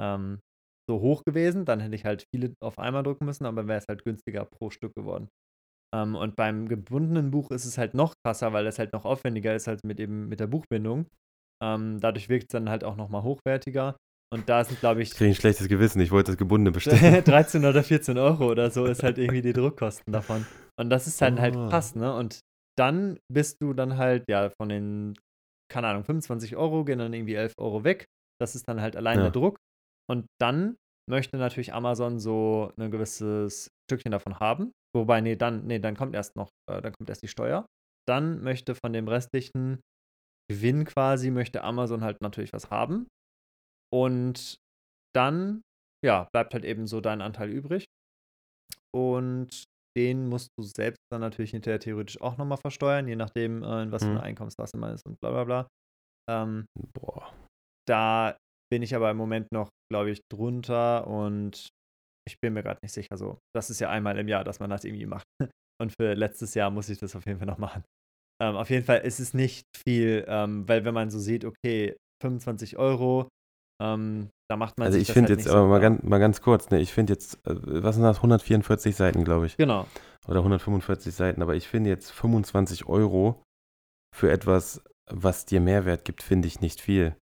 [0.00, 0.40] ähm,
[0.88, 3.86] so hoch gewesen, dann hätte ich halt viele auf einmal drucken müssen, aber wäre es
[3.88, 5.28] halt günstiger pro Stück geworden.
[5.94, 9.54] Ähm, und beim gebundenen Buch ist es halt noch krasser, weil es halt noch aufwendiger
[9.54, 11.06] ist als mit eben mit der Buchbindung.
[11.62, 13.96] Ähm, dadurch wirkt es dann halt auch nochmal hochwertiger.
[14.32, 15.10] Und da sind, glaube ich.
[15.10, 17.22] Ich kriege ein schlechtes Gewissen, ich wollte das gebundene bestellen.
[17.24, 20.46] 13 oder 14 Euro oder so ist halt irgendwie die Druckkosten davon.
[20.80, 21.60] Und das ist dann halt oh.
[21.60, 22.14] halt krass, ne?
[22.16, 22.40] Und
[22.78, 25.14] dann bist du dann halt, ja, von den,
[25.70, 28.06] keine Ahnung, 25 Euro gehen dann irgendwie 11 Euro weg.
[28.40, 29.24] Das ist dann halt allein ja.
[29.24, 29.58] der Druck.
[30.12, 30.76] Und dann
[31.08, 34.72] möchte natürlich Amazon so ein gewisses Stückchen davon haben.
[34.94, 37.64] Wobei, nee, dann, nee, dann kommt erst noch, äh, dann kommt erst die Steuer.
[38.06, 39.80] Dann möchte von dem restlichen
[40.50, 43.08] Gewinn quasi, möchte Amazon halt natürlich was haben.
[43.90, 44.56] Und
[45.16, 45.62] dann,
[46.04, 47.86] ja, bleibt halt eben so dein Anteil übrig.
[48.94, 49.64] Und
[49.96, 53.92] den musst du selbst dann natürlich hinterher theoretisch auch nochmal versteuern, je nachdem, äh, in
[53.92, 54.24] was für eine mhm.
[54.24, 55.68] Einkommensklasse man ist und bla bla bla.
[56.30, 57.32] Ähm, Boah.
[57.88, 58.36] Da
[58.72, 61.68] bin ich aber im Moment noch, glaube ich, drunter und
[62.26, 63.18] ich bin mir gerade nicht sicher.
[63.18, 65.26] So, das ist ja einmal im Jahr, dass man das irgendwie macht.
[65.80, 67.82] Und für letztes Jahr muss ich das auf jeden Fall noch machen.
[68.40, 71.96] Ähm, auf jeden Fall ist es nicht viel, ähm, weil wenn man so sieht, okay,
[72.22, 73.28] 25 Euro,
[73.82, 76.40] ähm, da macht man Also ich finde halt jetzt, aber so mal, ganz, mal ganz
[76.40, 79.56] kurz, ne, ich finde jetzt, äh, was sind das, 144 Seiten, glaube ich.
[79.56, 79.86] Genau.
[80.28, 83.42] Oder 145 Seiten, aber ich finde jetzt 25 Euro
[84.14, 87.16] für etwas, was dir Mehrwert gibt, finde ich nicht viel.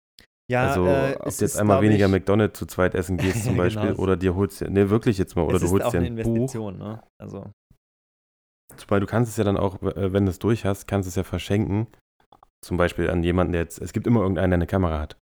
[0.50, 3.56] Ja, also, äh, ob du jetzt einmal weniger ich, McDonald's zu zweit essen gehst zum
[3.56, 4.02] Beispiel genau.
[4.02, 6.54] oder dir holst, ne, wirklich jetzt mal, oder du holst dir ein Buch.
[6.72, 7.02] Ne?
[7.20, 7.50] Also.
[8.76, 11.10] Zumal du kannst es ja dann auch, äh, wenn du es durch hast, kannst du
[11.10, 11.86] es ja verschenken.
[12.64, 15.18] Zum Beispiel an jemanden, der jetzt, es gibt immer irgendeinen, der eine Kamera hat.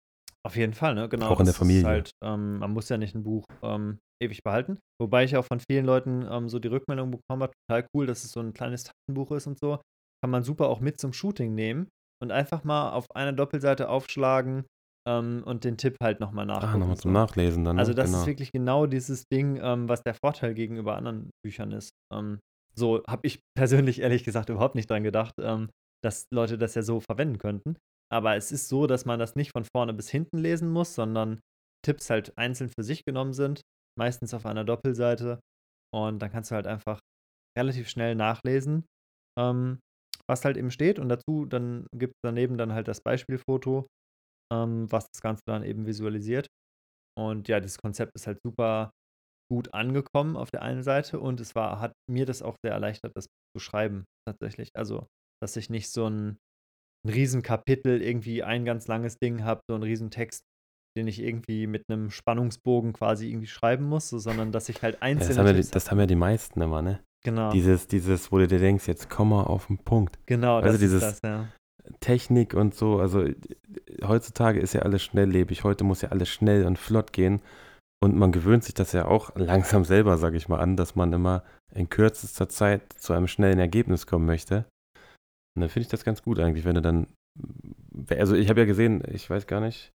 [0.45, 1.09] Auf jeden Fall, ne?
[1.09, 1.27] Genau.
[1.29, 1.85] Auch in der Familie.
[1.85, 4.77] Halt, ähm, man muss ja nicht ein Buch ähm, ewig behalten.
[5.01, 8.23] Wobei ich auch von vielen Leuten ähm, so die Rückmeldung bekommen habe, total cool, dass
[8.23, 9.81] es so ein kleines Taschenbuch ist und so.
[10.23, 11.89] Kann man super auch mit zum Shooting nehmen
[12.21, 14.65] und einfach mal auf einer Doppelseite aufschlagen,
[15.07, 16.73] ähm, und den Tipp halt nochmal nachgucken.
[16.73, 17.75] Ah, nochmal zum Nachlesen dann.
[17.75, 17.79] Ne?
[17.79, 18.21] Also das genau.
[18.21, 21.91] ist wirklich genau dieses Ding, ähm, was der Vorteil gegenüber anderen Büchern ist.
[22.13, 22.39] Ähm,
[22.73, 25.69] so habe ich persönlich ehrlich gesagt überhaupt nicht dran gedacht, ähm,
[26.03, 27.77] dass Leute das ja so verwenden könnten.
[28.11, 31.39] Aber es ist so, dass man das nicht von vorne bis hinten lesen muss, sondern
[31.83, 33.61] Tipps halt einzeln für sich genommen sind,
[33.97, 35.39] meistens auf einer Doppelseite.
[35.93, 36.99] Und dann kannst du halt einfach
[37.57, 38.85] relativ schnell nachlesen,
[39.39, 39.79] ähm,
[40.27, 40.99] was halt eben steht.
[40.99, 43.87] Und dazu dann gibt es daneben dann halt das Beispielfoto,
[44.51, 46.47] ähm, was das Ganze dann eben visualisiert.
[47.17, 48.91] Und ja, das Konzept ist halt super
[49.51, 53.11] gut angekommen auf der einen Seite und es war, hat mir das auch sehr erleichtert,
[53.15, 54.69] das zu schreiben, tatsächlich.
[54.75, 55.07] Also,
[55.41, 56.37] dass ich nicht so ein,
[57.05, 60.41] ein Riesenkapitel, irgendwie ein ganz langes Ding habe, so ein Riesentext,
[60.97, 65.01] den ich irgendwie mit einem Spannungsbogen quasi irgendwie schreiben muss, so, sondern dass ich halt
[65.01, 65.35] einzelne.
[65.35, 67.03] Ja, das, haben ja, das haben ja die meisten immer, ne?
[67.23, 67.51] Genau.
[67.51, 70.19] Dieses, dieses, wo du dir denkst, jetzt komm mal auf den Punkt.
[70.25, 71.49] Genau, also das dieses ist das, ja.
[71.99, 73.25] Technik und so, also
[74.03, 77.41] heutzutage ist ja alles schnelllebig, heute muss ja alles schnell und flott gehen.
[78.03, 81.13] Und man gewöhnt sich das ja auch langsam selber, sage ich mal, an, dass man
[81.13, 81.43] immer
[81.73, 84.65] in kürzester Zeit zu einem schnellen Ergebnis kommen möchte.
[85.55, 87.07] Und dann finde ich das ganz gut eigentlich, wenn du dann,
[88.09, 89.91] also ich habe ja gesehen, ich weiß gar nicht,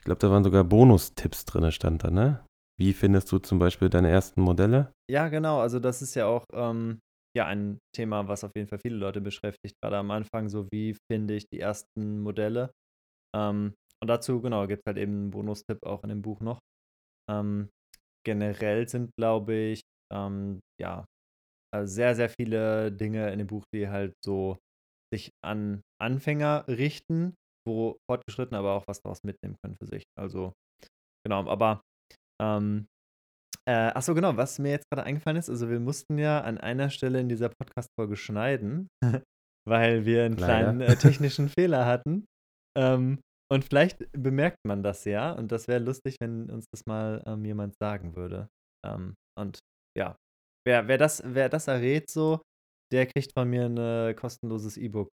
[0.00, 2.44] ich glaube, da waren sogar Bonustipps drin, stand da, ne?
[2.78, 4.92] Wie findest du zum Beispiel deine ersten Modelle?
[5.08, 5.60] Ja, genau.
[5.60, 6.98] Also das ist ja auch ähm,
[7.36, 10.48] ja ein Thema, was auf jeden Fall viele Leute beschäftigt, gerade am Anfang.
[10.48, 12.72] So wie finde ich die ersten Modelle?
[13.36, 16.60] Ähm, und dazu genau gibt es halt eben einen Bonustipp auch in dem Buch noch.
[17.30, 17.70] Ähm,
[18.26, 19.82] generell sind, glaube ich,
[20.12, 21.04] ähm, ja
[21.74, 24.58] äh, sehr sehr viele Dinge in dem Buch, die halt so
[25.12, 27.34] sich an Anfänger richten,
[27.66, 30.04] wo fortgeschritten aber auch was daraus mitnehmen können für sich.
[30.18, 30.52] Also
[31.26, 31.46] genau.
[31.48, 31.82] Aber
[32.42, 32.86] ähm,
[33.68, 36.58] äh, ach so, genau, was mir jetzt gerade eingefallen ist, also wir mussten ja an
[36.58, 38.88] einer Stelle in dieser Podcast-Folge schneiden,
[39.68, 40.62] weil wir einen Leider.
[40.62, 42.24] kleinen äh, technischen Fehler hatten.
[42.76, 43.20] Ähm,
[43.52, 47.44] und vielleicht bemerkt man das ja und das wäre lustig, wenn uns das mal ähm,
[47.44, 48.48] jemand sagen würde.
[48.84, 49.58] Ähm, und
[49.96, 50.16] ja,
[50.66, 52.40] wer, wer, das, wer das errät so,
[52.92, 55.08] der kriegt von mir ein kostenloses E-Book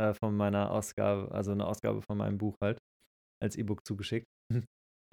[0.00, 2.78] äh, von meiner Ausgabe, also eine Ausgabe von meinem Buch halt,
[3.42, 4.26] als E-Book zugeschickt.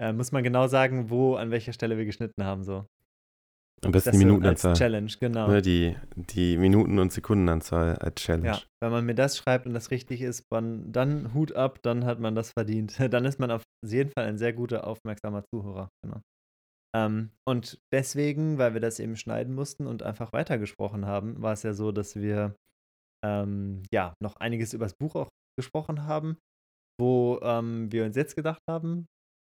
[0.00, 2.86] Äh, muss man genau sagen, wo, an welcher Stelle wir geschnitten haben, so.
[3.84, 4.70] Am besten das die Minutenanzahl.
[4.70, 5.48] Als Challenge, genau.
[5.48, 8.48] Ne, die, die Minuten- und Sekundenanzahl als Challenge.
[8.48, 12.04] Ja, wenn man mir das schreibt und das richtig ist, man, dann Hut ab, dann
[12.04, 12.96] hat man das verdient.
[13.12, 15.88] Dann ist man auf jeden Fall ein sehr guter, aufmerksamer Zuhörer.
[16.02, 16.20] Genau.
[16.96, 21.62] Ähm, und deswegen, weil wir das eben schneiden mussten und einfach weitergesprochen haben, war es
[21.62, 22.54] ja so, dass wir
[23.24, 26.38] ähm, ja noch einiges über das Buch auch gesprochen haben,
[27.00, 29.06] wo ähm, wir uns jetzt gedacht haben,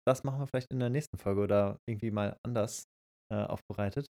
[0.07, 2.85] das machen wir vielleicht in der nächsten Folge oder irgendwie mal anders
[3.33, 4.07] äh, aufbereitet.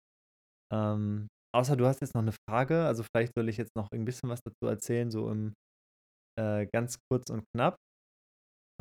[0.73, 4.05] Ähm, außer du hast jetzt noch eine Frage, also vielleicht soll ich jetzt noch ein
[4.05, 5.53] bisschen was dazu erzählen, so im
[6.39, 7.77] äh, ganz kurz und knapp.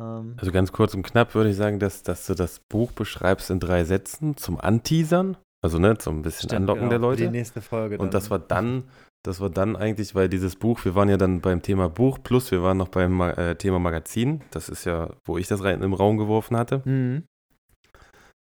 [0.00, 3.50] Ähm, also ganz kurz und knapp würde ich sagen, dass, dass du das Buch beschreibst
[3.50, 7.22] in drei Sätzen zum Anteasern, also ne, zum bisschen Stimmt, Anlocken genau, der Leute.
[7.24, 7.98] Die nächste Folge.
[7.98, 8.06] Dann.
[8.06, 8.84] Und das war dann
[9.22, 12.50] das war dann eigentlich, weil dieses Buch, wir waren ja dann beim Thema Buch plus
[12.50, 14.42] wir waren noch beim äh, Thema Magazin.
[14.50, 16.82] Das ist ja, wo ich das rein im Raum geworfen hatte.
[16.84, 17.24] Mhm.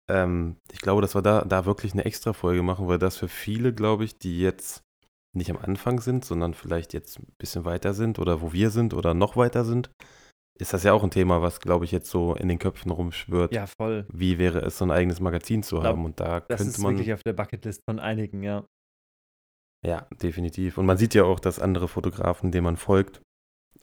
[0.09, 3.27] Ähm, ich glaube, dass wir da, da wirklich eine extra Folge machen, weil das für
[3.27, 4.83] viele, glaube ich, die jetzt
[5.35, 8.93] nicht am Anfang sind, sondern vielleicht jetzt ein bisschen weiter sind oder wo wir sind
[8.93, 9.89] oder noch weiter sind,
[10.59, 13.53] ist das ja auch ein Thema, was, glaube ich, jetzt so in den Köpfen rumschwirrt.
[13.53, 14.05] Ja, voll.
[14.11, 16.05] Wie wäre es, so ein eigenes Magazin zu glaub, haben?
[16.05, 16.93] Und da das könnte ist man.
[16.93, 18.63] wirklich auf der Bucketlist von einigen, ja.
[19.85, 20.77] Ja, definitiv.
[20.77, 23.21] Und man sieht ja auch, dass andere Fotografen, denen man folgt,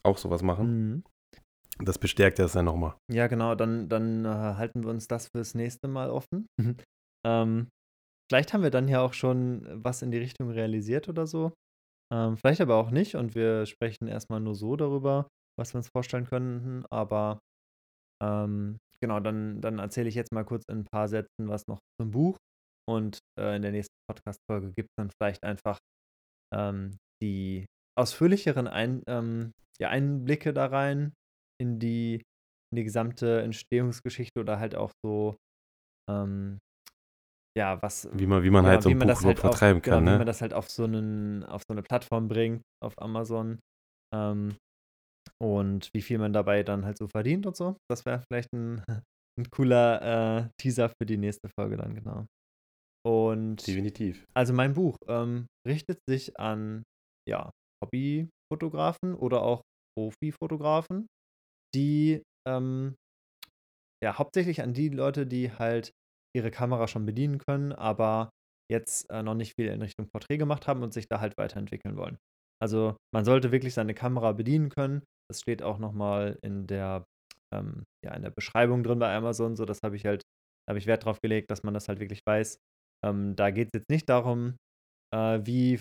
[0.03, 0.67] auch sowas machen.
[0.67, 1.05] Mhm.
[1.85, 2.95] Das bestärkt das ja nochmal.
[3.11, 3.55] Ja, genau.
[3.55, 6.47] Dann, dann äh, halten wir uns das fürs nächste Mal offen.
[7.27, 7.69] ähm,
[8.31, 11.53] vielleicht haben wir dann ja auch schon was in die Richtung realisiert oder so.
[12.13, 13.15] Ähm, vielleicht aber auch nicht.
[13.15, 15.29] Und wir sprechen erstmal nur so darüber,
[15.59, 16.85] was wir uns vorstellen könnten.
[16.91, 17.41] Aber
[18.23, 21.79] ähm, genau, dann, dann erzähle ich jetzt mal kurz in ein paar Sätzen was noch
[22.01, 22.37] zum Buch.
[22.89, 25.79] Und äh, in der nächsten Podcast-Folge gibt es dann vielleicht einfach
[26.55, 27.67] ähm, die
[27.99, 31.13] ausführlicheren Ein ähm, ja, Einblicke da rein
[31.61, 32.23] in die,
[32.73, 35.37] in die gesamte Entstehungsgeschichte oder halt auch so,
[36.11, 36.59] ähm,
[37.59, 38.09] ja, was.
[38.13, 40.13] Wie man, wie man ja, halt so ein Buch halt vertreiben genau, kann, ne?
[40.15, 43.59] Wie man das halt auf so, einen, auf so eine Plattform bringt, auf Amazon.
[44.15, 44.57] Ähm,
[45.43, 47.77] und wie viel man dabei dann halt so verdient und so.
[47.91, 48.83] Das wäre vielleicht ein,
[49.39, 52.27] ein cooler äh, Teaser für die nächste Folge dann, genau.
[53.07, 54.27] Und definitiv.
[54.35, 56.83] Also mein Buch ähm, richtet sich an
[57.29, 57.51] ja,
[57.83, 59.63] Hobbyfotografen oder auch
[59.97, 61.07] Profifotografen,
[61.75, 62.95] die ähm,
[64.03, 65.93] ja hauptsächlich an die Leute, die halt
[66.37, 68.31] ihre Kamera schon bedienen können, aber
[68.71, 71.97] jetzt äh, noch nicht viel in Richtung Porträt gemacht haben und sich da halt weiterentwickeln
[71.97, 72.19] wollen.
[72.63, 75.03] Also man sollte wirklich seine Kamera bedienen können.
[75.29, 77.05] Das steht auch nochmal in der
[77.53, 79.57] ähm, ja in der Beschreibung drin bei Amazon.
[79.57, 80.23] So, das habe ich halt,
[80.69, 82.59] habe ich Wert drauf gelegt, dass man das halt wirklich weiß.
[83.05, 84.57] Ähm, da geht es jetzt nicht darum,
[85.15, 85.81] äh, wie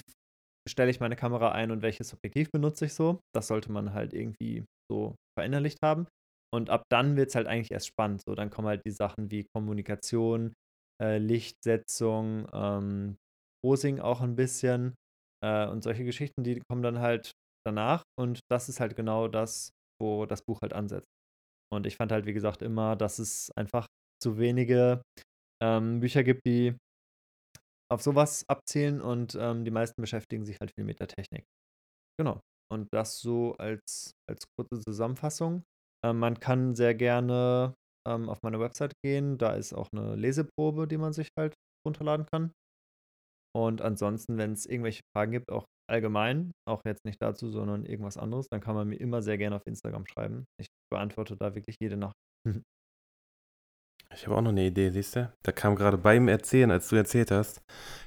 [0.70, 3.20] stelle ich meine Kamera ein und welches Objektiv benutze ich so.
[3.36, 6.08] Das sollte man halt irgendwie so verinnerlicht haben.
[6.54, 8.22] Und ab dann wird es halt eigentlich erst spannend.
[8.26, 10.54] So, dann kommen halt die Sachen wie Kommunikation,
[11.02, 13.18] äh, Lichtsetzung, ähm,
[13.64, 14.96] Posing auch ein bisschen
[15.44, 17.32] äh, und solche Geschichten, die kommen dann halt
[17.66, 18.04] danach.
[18.20, 19.72] Und das ist halt genau das,
[20.02, 21.08] wo das Buch halt ansetzt.
[21.72, 23.86] Und ich fand halt, wie gesagt, immer, dass es einfach
[24.22, 25.02] zu wenige
[25.62, 26.76] ähm, Bücher gibt, die
[27.92, 31.46] auf sowas abzielen und ähm, die meisten beschäftigen sich halt viel mit der Technik.
[32.20, 32.42] Genau.
[32.72, 35.64] Und das so als, als kurze Zusammenfassung.
[36.06, 37.74] Ähm, man kann sehr gerne
[38.08, 39.38] ähm, auf meine Website gehen.
[39.38, 41.56] Da ist auch eine Leseprobe, die man sich halt
[41.86, 42.52] runterladen kann.
[43.56, 48.18] Und ansonsten, wenn es irgendwelche Fragen gibt, auch allgemein, auch jetzt nicht dazu, sondern irgendwas
[48.18, 50.46] anderes, dann kann man mir immer sehr gerne auf Instagram schreiben.
[50.60, 52.16] Ich beantworte da wirklich jede Nacht.
[54.14, 55.32] Ich habe auch noch eine Idee, siehst du?
[55.44, 57.62] Da kam gerade beim Erzählen, als du erzählt hast,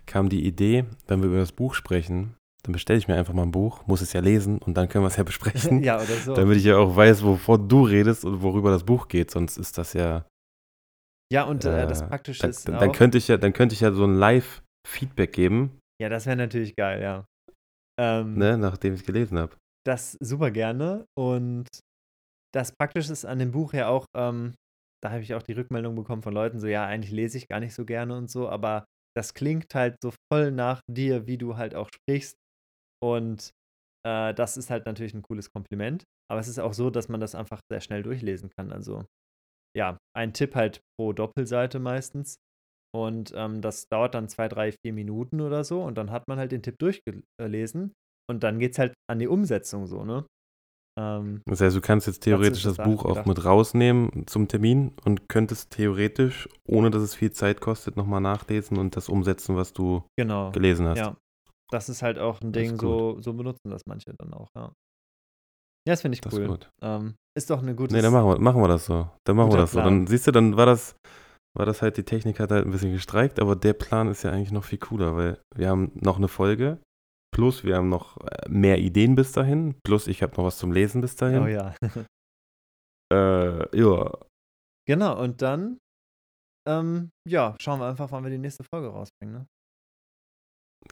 [0.06, 3.42] kam die Idee, wenn wir über das Buch sprechen, dann bestelle ich mir einfach mal
[3.42, 5.82] ein Buch, muss es ja lesen und dann können wir es ja besprechen.
[5.82, 6.34] ja, oder so.
[6.34, 9.78] Damit ich ja auch weiß, wovon du redest und worüber das Buch geht, sonst ist
[9.78, 10.26] das ja.
[11.32, 12.68] Ja, und äh, das Praktische dann, ist.
[12.68, 15.78] Dann, dann könnte ich ja, dann könnte ich ja so ein Live-Feedback geben.
[16.00, 17.24] Ja, das wäre natürlich geil, ja.
[17.98, 19.56] Ähm, ne, nachdem ich es gelesen habe.
[19.84, 21.06] Das super gerne.
[21.16, 21.68] Und
[22.54, 24.54] das Praktische ist an dem Buch ja auch, ähm,
[25.02, 27.60] da habe ich auch die Rückmeldung bekommen von Leuten, so ja, eigentlich lese ich gar
[27.60, 28.84] nicht so gerne und so, aber
[29.16, 32.36] das klingt halt so voll nach dir, wie du halt auch sprichst.
[33.02, 33.50] Und
[34.06, 36.04] äh, das ist halt natürlich ein cooles Kompliment.
[36.30, 38.72] Aber es ist auch so, dass man das einfach sehr schnell durchlesen kann.
[38.72, 39.04] Also
[39.76, 42.36] ja, ein Tipp halt pro Doppelseite meistens.
[42.94, 45.82] Und ähm, das dauert dann zwei, drei, vier Minuten oder so.
[45.82, 47.92] Und dann hat man halt den Tipp durchgelesen.
[48.30, 50.26] Und dann geht es halt an die Umsetzung so, ne?
[50.98, 55.28] Ähm, das heißt, du kannst jetzt theoretisch das, Buch auch mit rausnehmen zum Termin und
[55.28, 60.04] könntest theoretisch, ohne dass es viel Zeit kostet, nochmal nachlesen und das umsetzen, was du
[60.16, 60.50] genau.
[60.52, 60.98] gelesen hast.
[60.98, 61.16] Ja,
[61.70, 64.72] das ist halt auch ein Ding, so, so benutzen das manche dann auch, ja.
[65.84, 66.44] Ja, das finde ich das cool.
[66.44, 67.94] Ist, ähm, ist doch eine gute.
[67.94, 69.08] Nee, dann machen wir, machen wir das so.
[69.24, 69.84] Dann machen wir das Plan.
[69.84, 69.90] so.
[69.90, 70.94] Dann siehst du, dann war das,
[71.56, 74.30] war das halt, die Technik hat halt ein bisschen gestreikt, aber der Plan ist ja
[74.30, 76.78] eigentlich noch viel cooler, weil wir haben noch eine Folge,
[77.32, 80.72] plus wir haben noch äh, mehr Ideen bis dahin, plus ich habe noch was zum
[80.72, 81.42] Lesen bis dahin.
[81.42, 81.74] Oh ja.
[83.12, 84.18] äh, ja.
[84.86, 85.78] Genau, und dann,
[86.68, 89.46] ähm, ja, schauen wir einfach, wann wir die nächste Folge rausbringen, ne?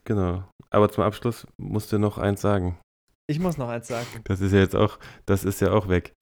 [0.04, 0.48] Genau.
[0.70, 2.78] Aber zum Abschluss musst du noch eins sagen.
[3.28, 4.06] Ich muss noch eins sagen.
[4.24, 6.12] Das ist ja jetzt auch, das ist ja auch weg.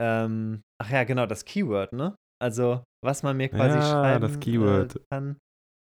[0.00, 2.16] Ähm, ach ja, genau, das Keyword, ne?
[2.40, 4.96] Also, was man mir quasi ja, schreiben das Keyword.
[4.96, 5.38] Äh, kann.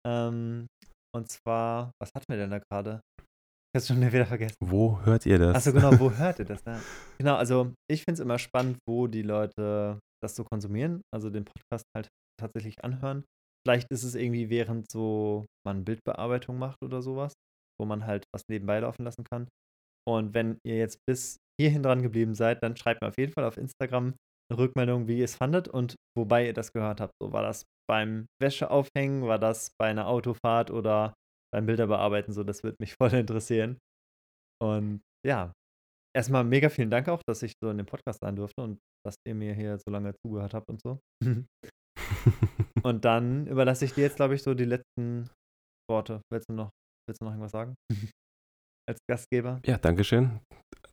[0.07, 0.67] Ähm,
[1.15, 3.01] und zwar, was hatten wir denn da gerade?
[3.79, 4.57] Ich hab's schon wieder vergessen.
[4.61, 5.55] Wo hört ihr das?
[5.55, 6.61] Achso, genau, wo hört ihr das?
[6.67, 6.81] Ja.
[7.17, 11.45] Genau, also ich finde es immer spannend, wo die Leute das so konsumieren, also den
[11.45, 12.09] Podcast halt
[12.41, 13.23] tatsächlich anhören.
[13.65, 17.35] Vielleicht ist es irgendwie, während so man Bildbearbeitung macht oder sowas,
[17.81, 19.47] wo man halt was nebenbei laufen lassen kann.
[20.09, 23.45] Und wenn ihr jetzt bis hierhin dran geblieben seid, dann schreibt mir auf jeden Fall
[23.45, 24.17] auf Instagram
[24.51, 27.13] eine Rückmeldung, wie ihr es fandet und wobei ihr das gehört habt.
[27.23, 31.15] So war das beim Wäscheaufhängen, war das bei einer Autofahrt oder
[31.53, 33.79] beim Bilderbearbeiten so, das würde mich voll interessieren.
[34.63, 35.53] Und ja,
[36.17, 39.17] erstmal mega vielen Dank auch, dass ich so in dem Podcast sein durfte und dass
[39.27, 40.99] ihr mir hier so lange zugehört habt und so.
[42.83, 45.31] und dann überlasse ich dir jetzt, glaube ich, so die letzten
[45.91, 46.21] Worte.
[46.33, 46.71] Willst du noch,
[47.09, 47.75] willst du noch irgendwas sagen?
[48.89, 49.61] Als Gastgeber?
[49.67, 50.41] Ja, Dankeschön.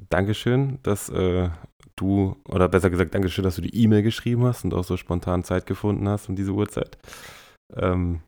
[0.09, 1.49] Dankeschön, dass äh,
[1.95, 5.43] du, oder besser gesagt, Dankeschön, dass du die E-Mail geschrieben hast und auch so spontan
[5.43, 6.97] Zeit gefunden hast um diese Uhrzeit.
[7.73, 8.21] Ähm,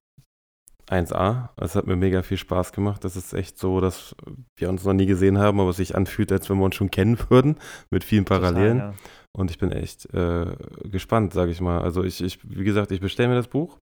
[0.89, 1.49] 1A.
[1.57, 3.03] Es hat mir mega viel Spaß gemacht.
[3.03, 4.15] Das ist echt so, dass
[4.57, 6.91] wir uns noch nie gesehen haben, aber es sich anfühlt, als wenn wir uns schon
[6.91, 7.57] kennen würden,
[7.91, 8.79] mit vielen Parallelen.
[8.79, 8.97] Total, ja.
[9.35, 11.81] Und ich bin echt äh, gespannt, sage ich mal.
[11.81, 13.77] Also ich, ich, wie gesagt, ich bestelle mir das Buch.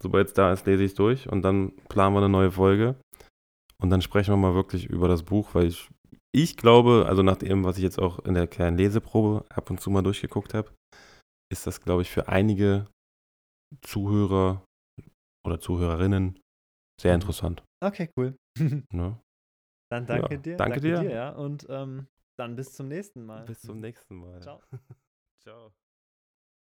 [0.00, 2.96] Sobald es da ist, lese ich es durch und dann planen wir eine neue Folge.
[3.80, 5.88] Und dann sprechen wir mal wirklich über das Buch, weil ich,
[6.32, 9.80] ich glaube, also nach dem, was ich jetzt auch in der kleinen Leseprobe ab und
[9.80, 10.70] zu mal durchgeguckt habe,
[11.52, 12.86] ist das, glaube ich, für einige
[13.82, 14.64] Zuhörer
[15.46, 16.38] oder Zuhörerinnen
[17.00, 17.20] sehr mhm.
[17.20, 17.64] interessant.
[17.80, 18.36] Okay, cool.
[18.90, 19.20] ne?
[19.90, 20.56] Dann danke ja, dir.
[20.56, 21.00] Danke, danke dir.
[21.00, 21.10] dir.
[21.10, 21.30] ja.
[21.30, 23.44] Und ähm, dann bis zum nächsten Mal.
[23.44, 24.40] Bis zum nächsten Mal.
[24.40, 24.60] Ciao.
[25.40, 25.72] Ciao.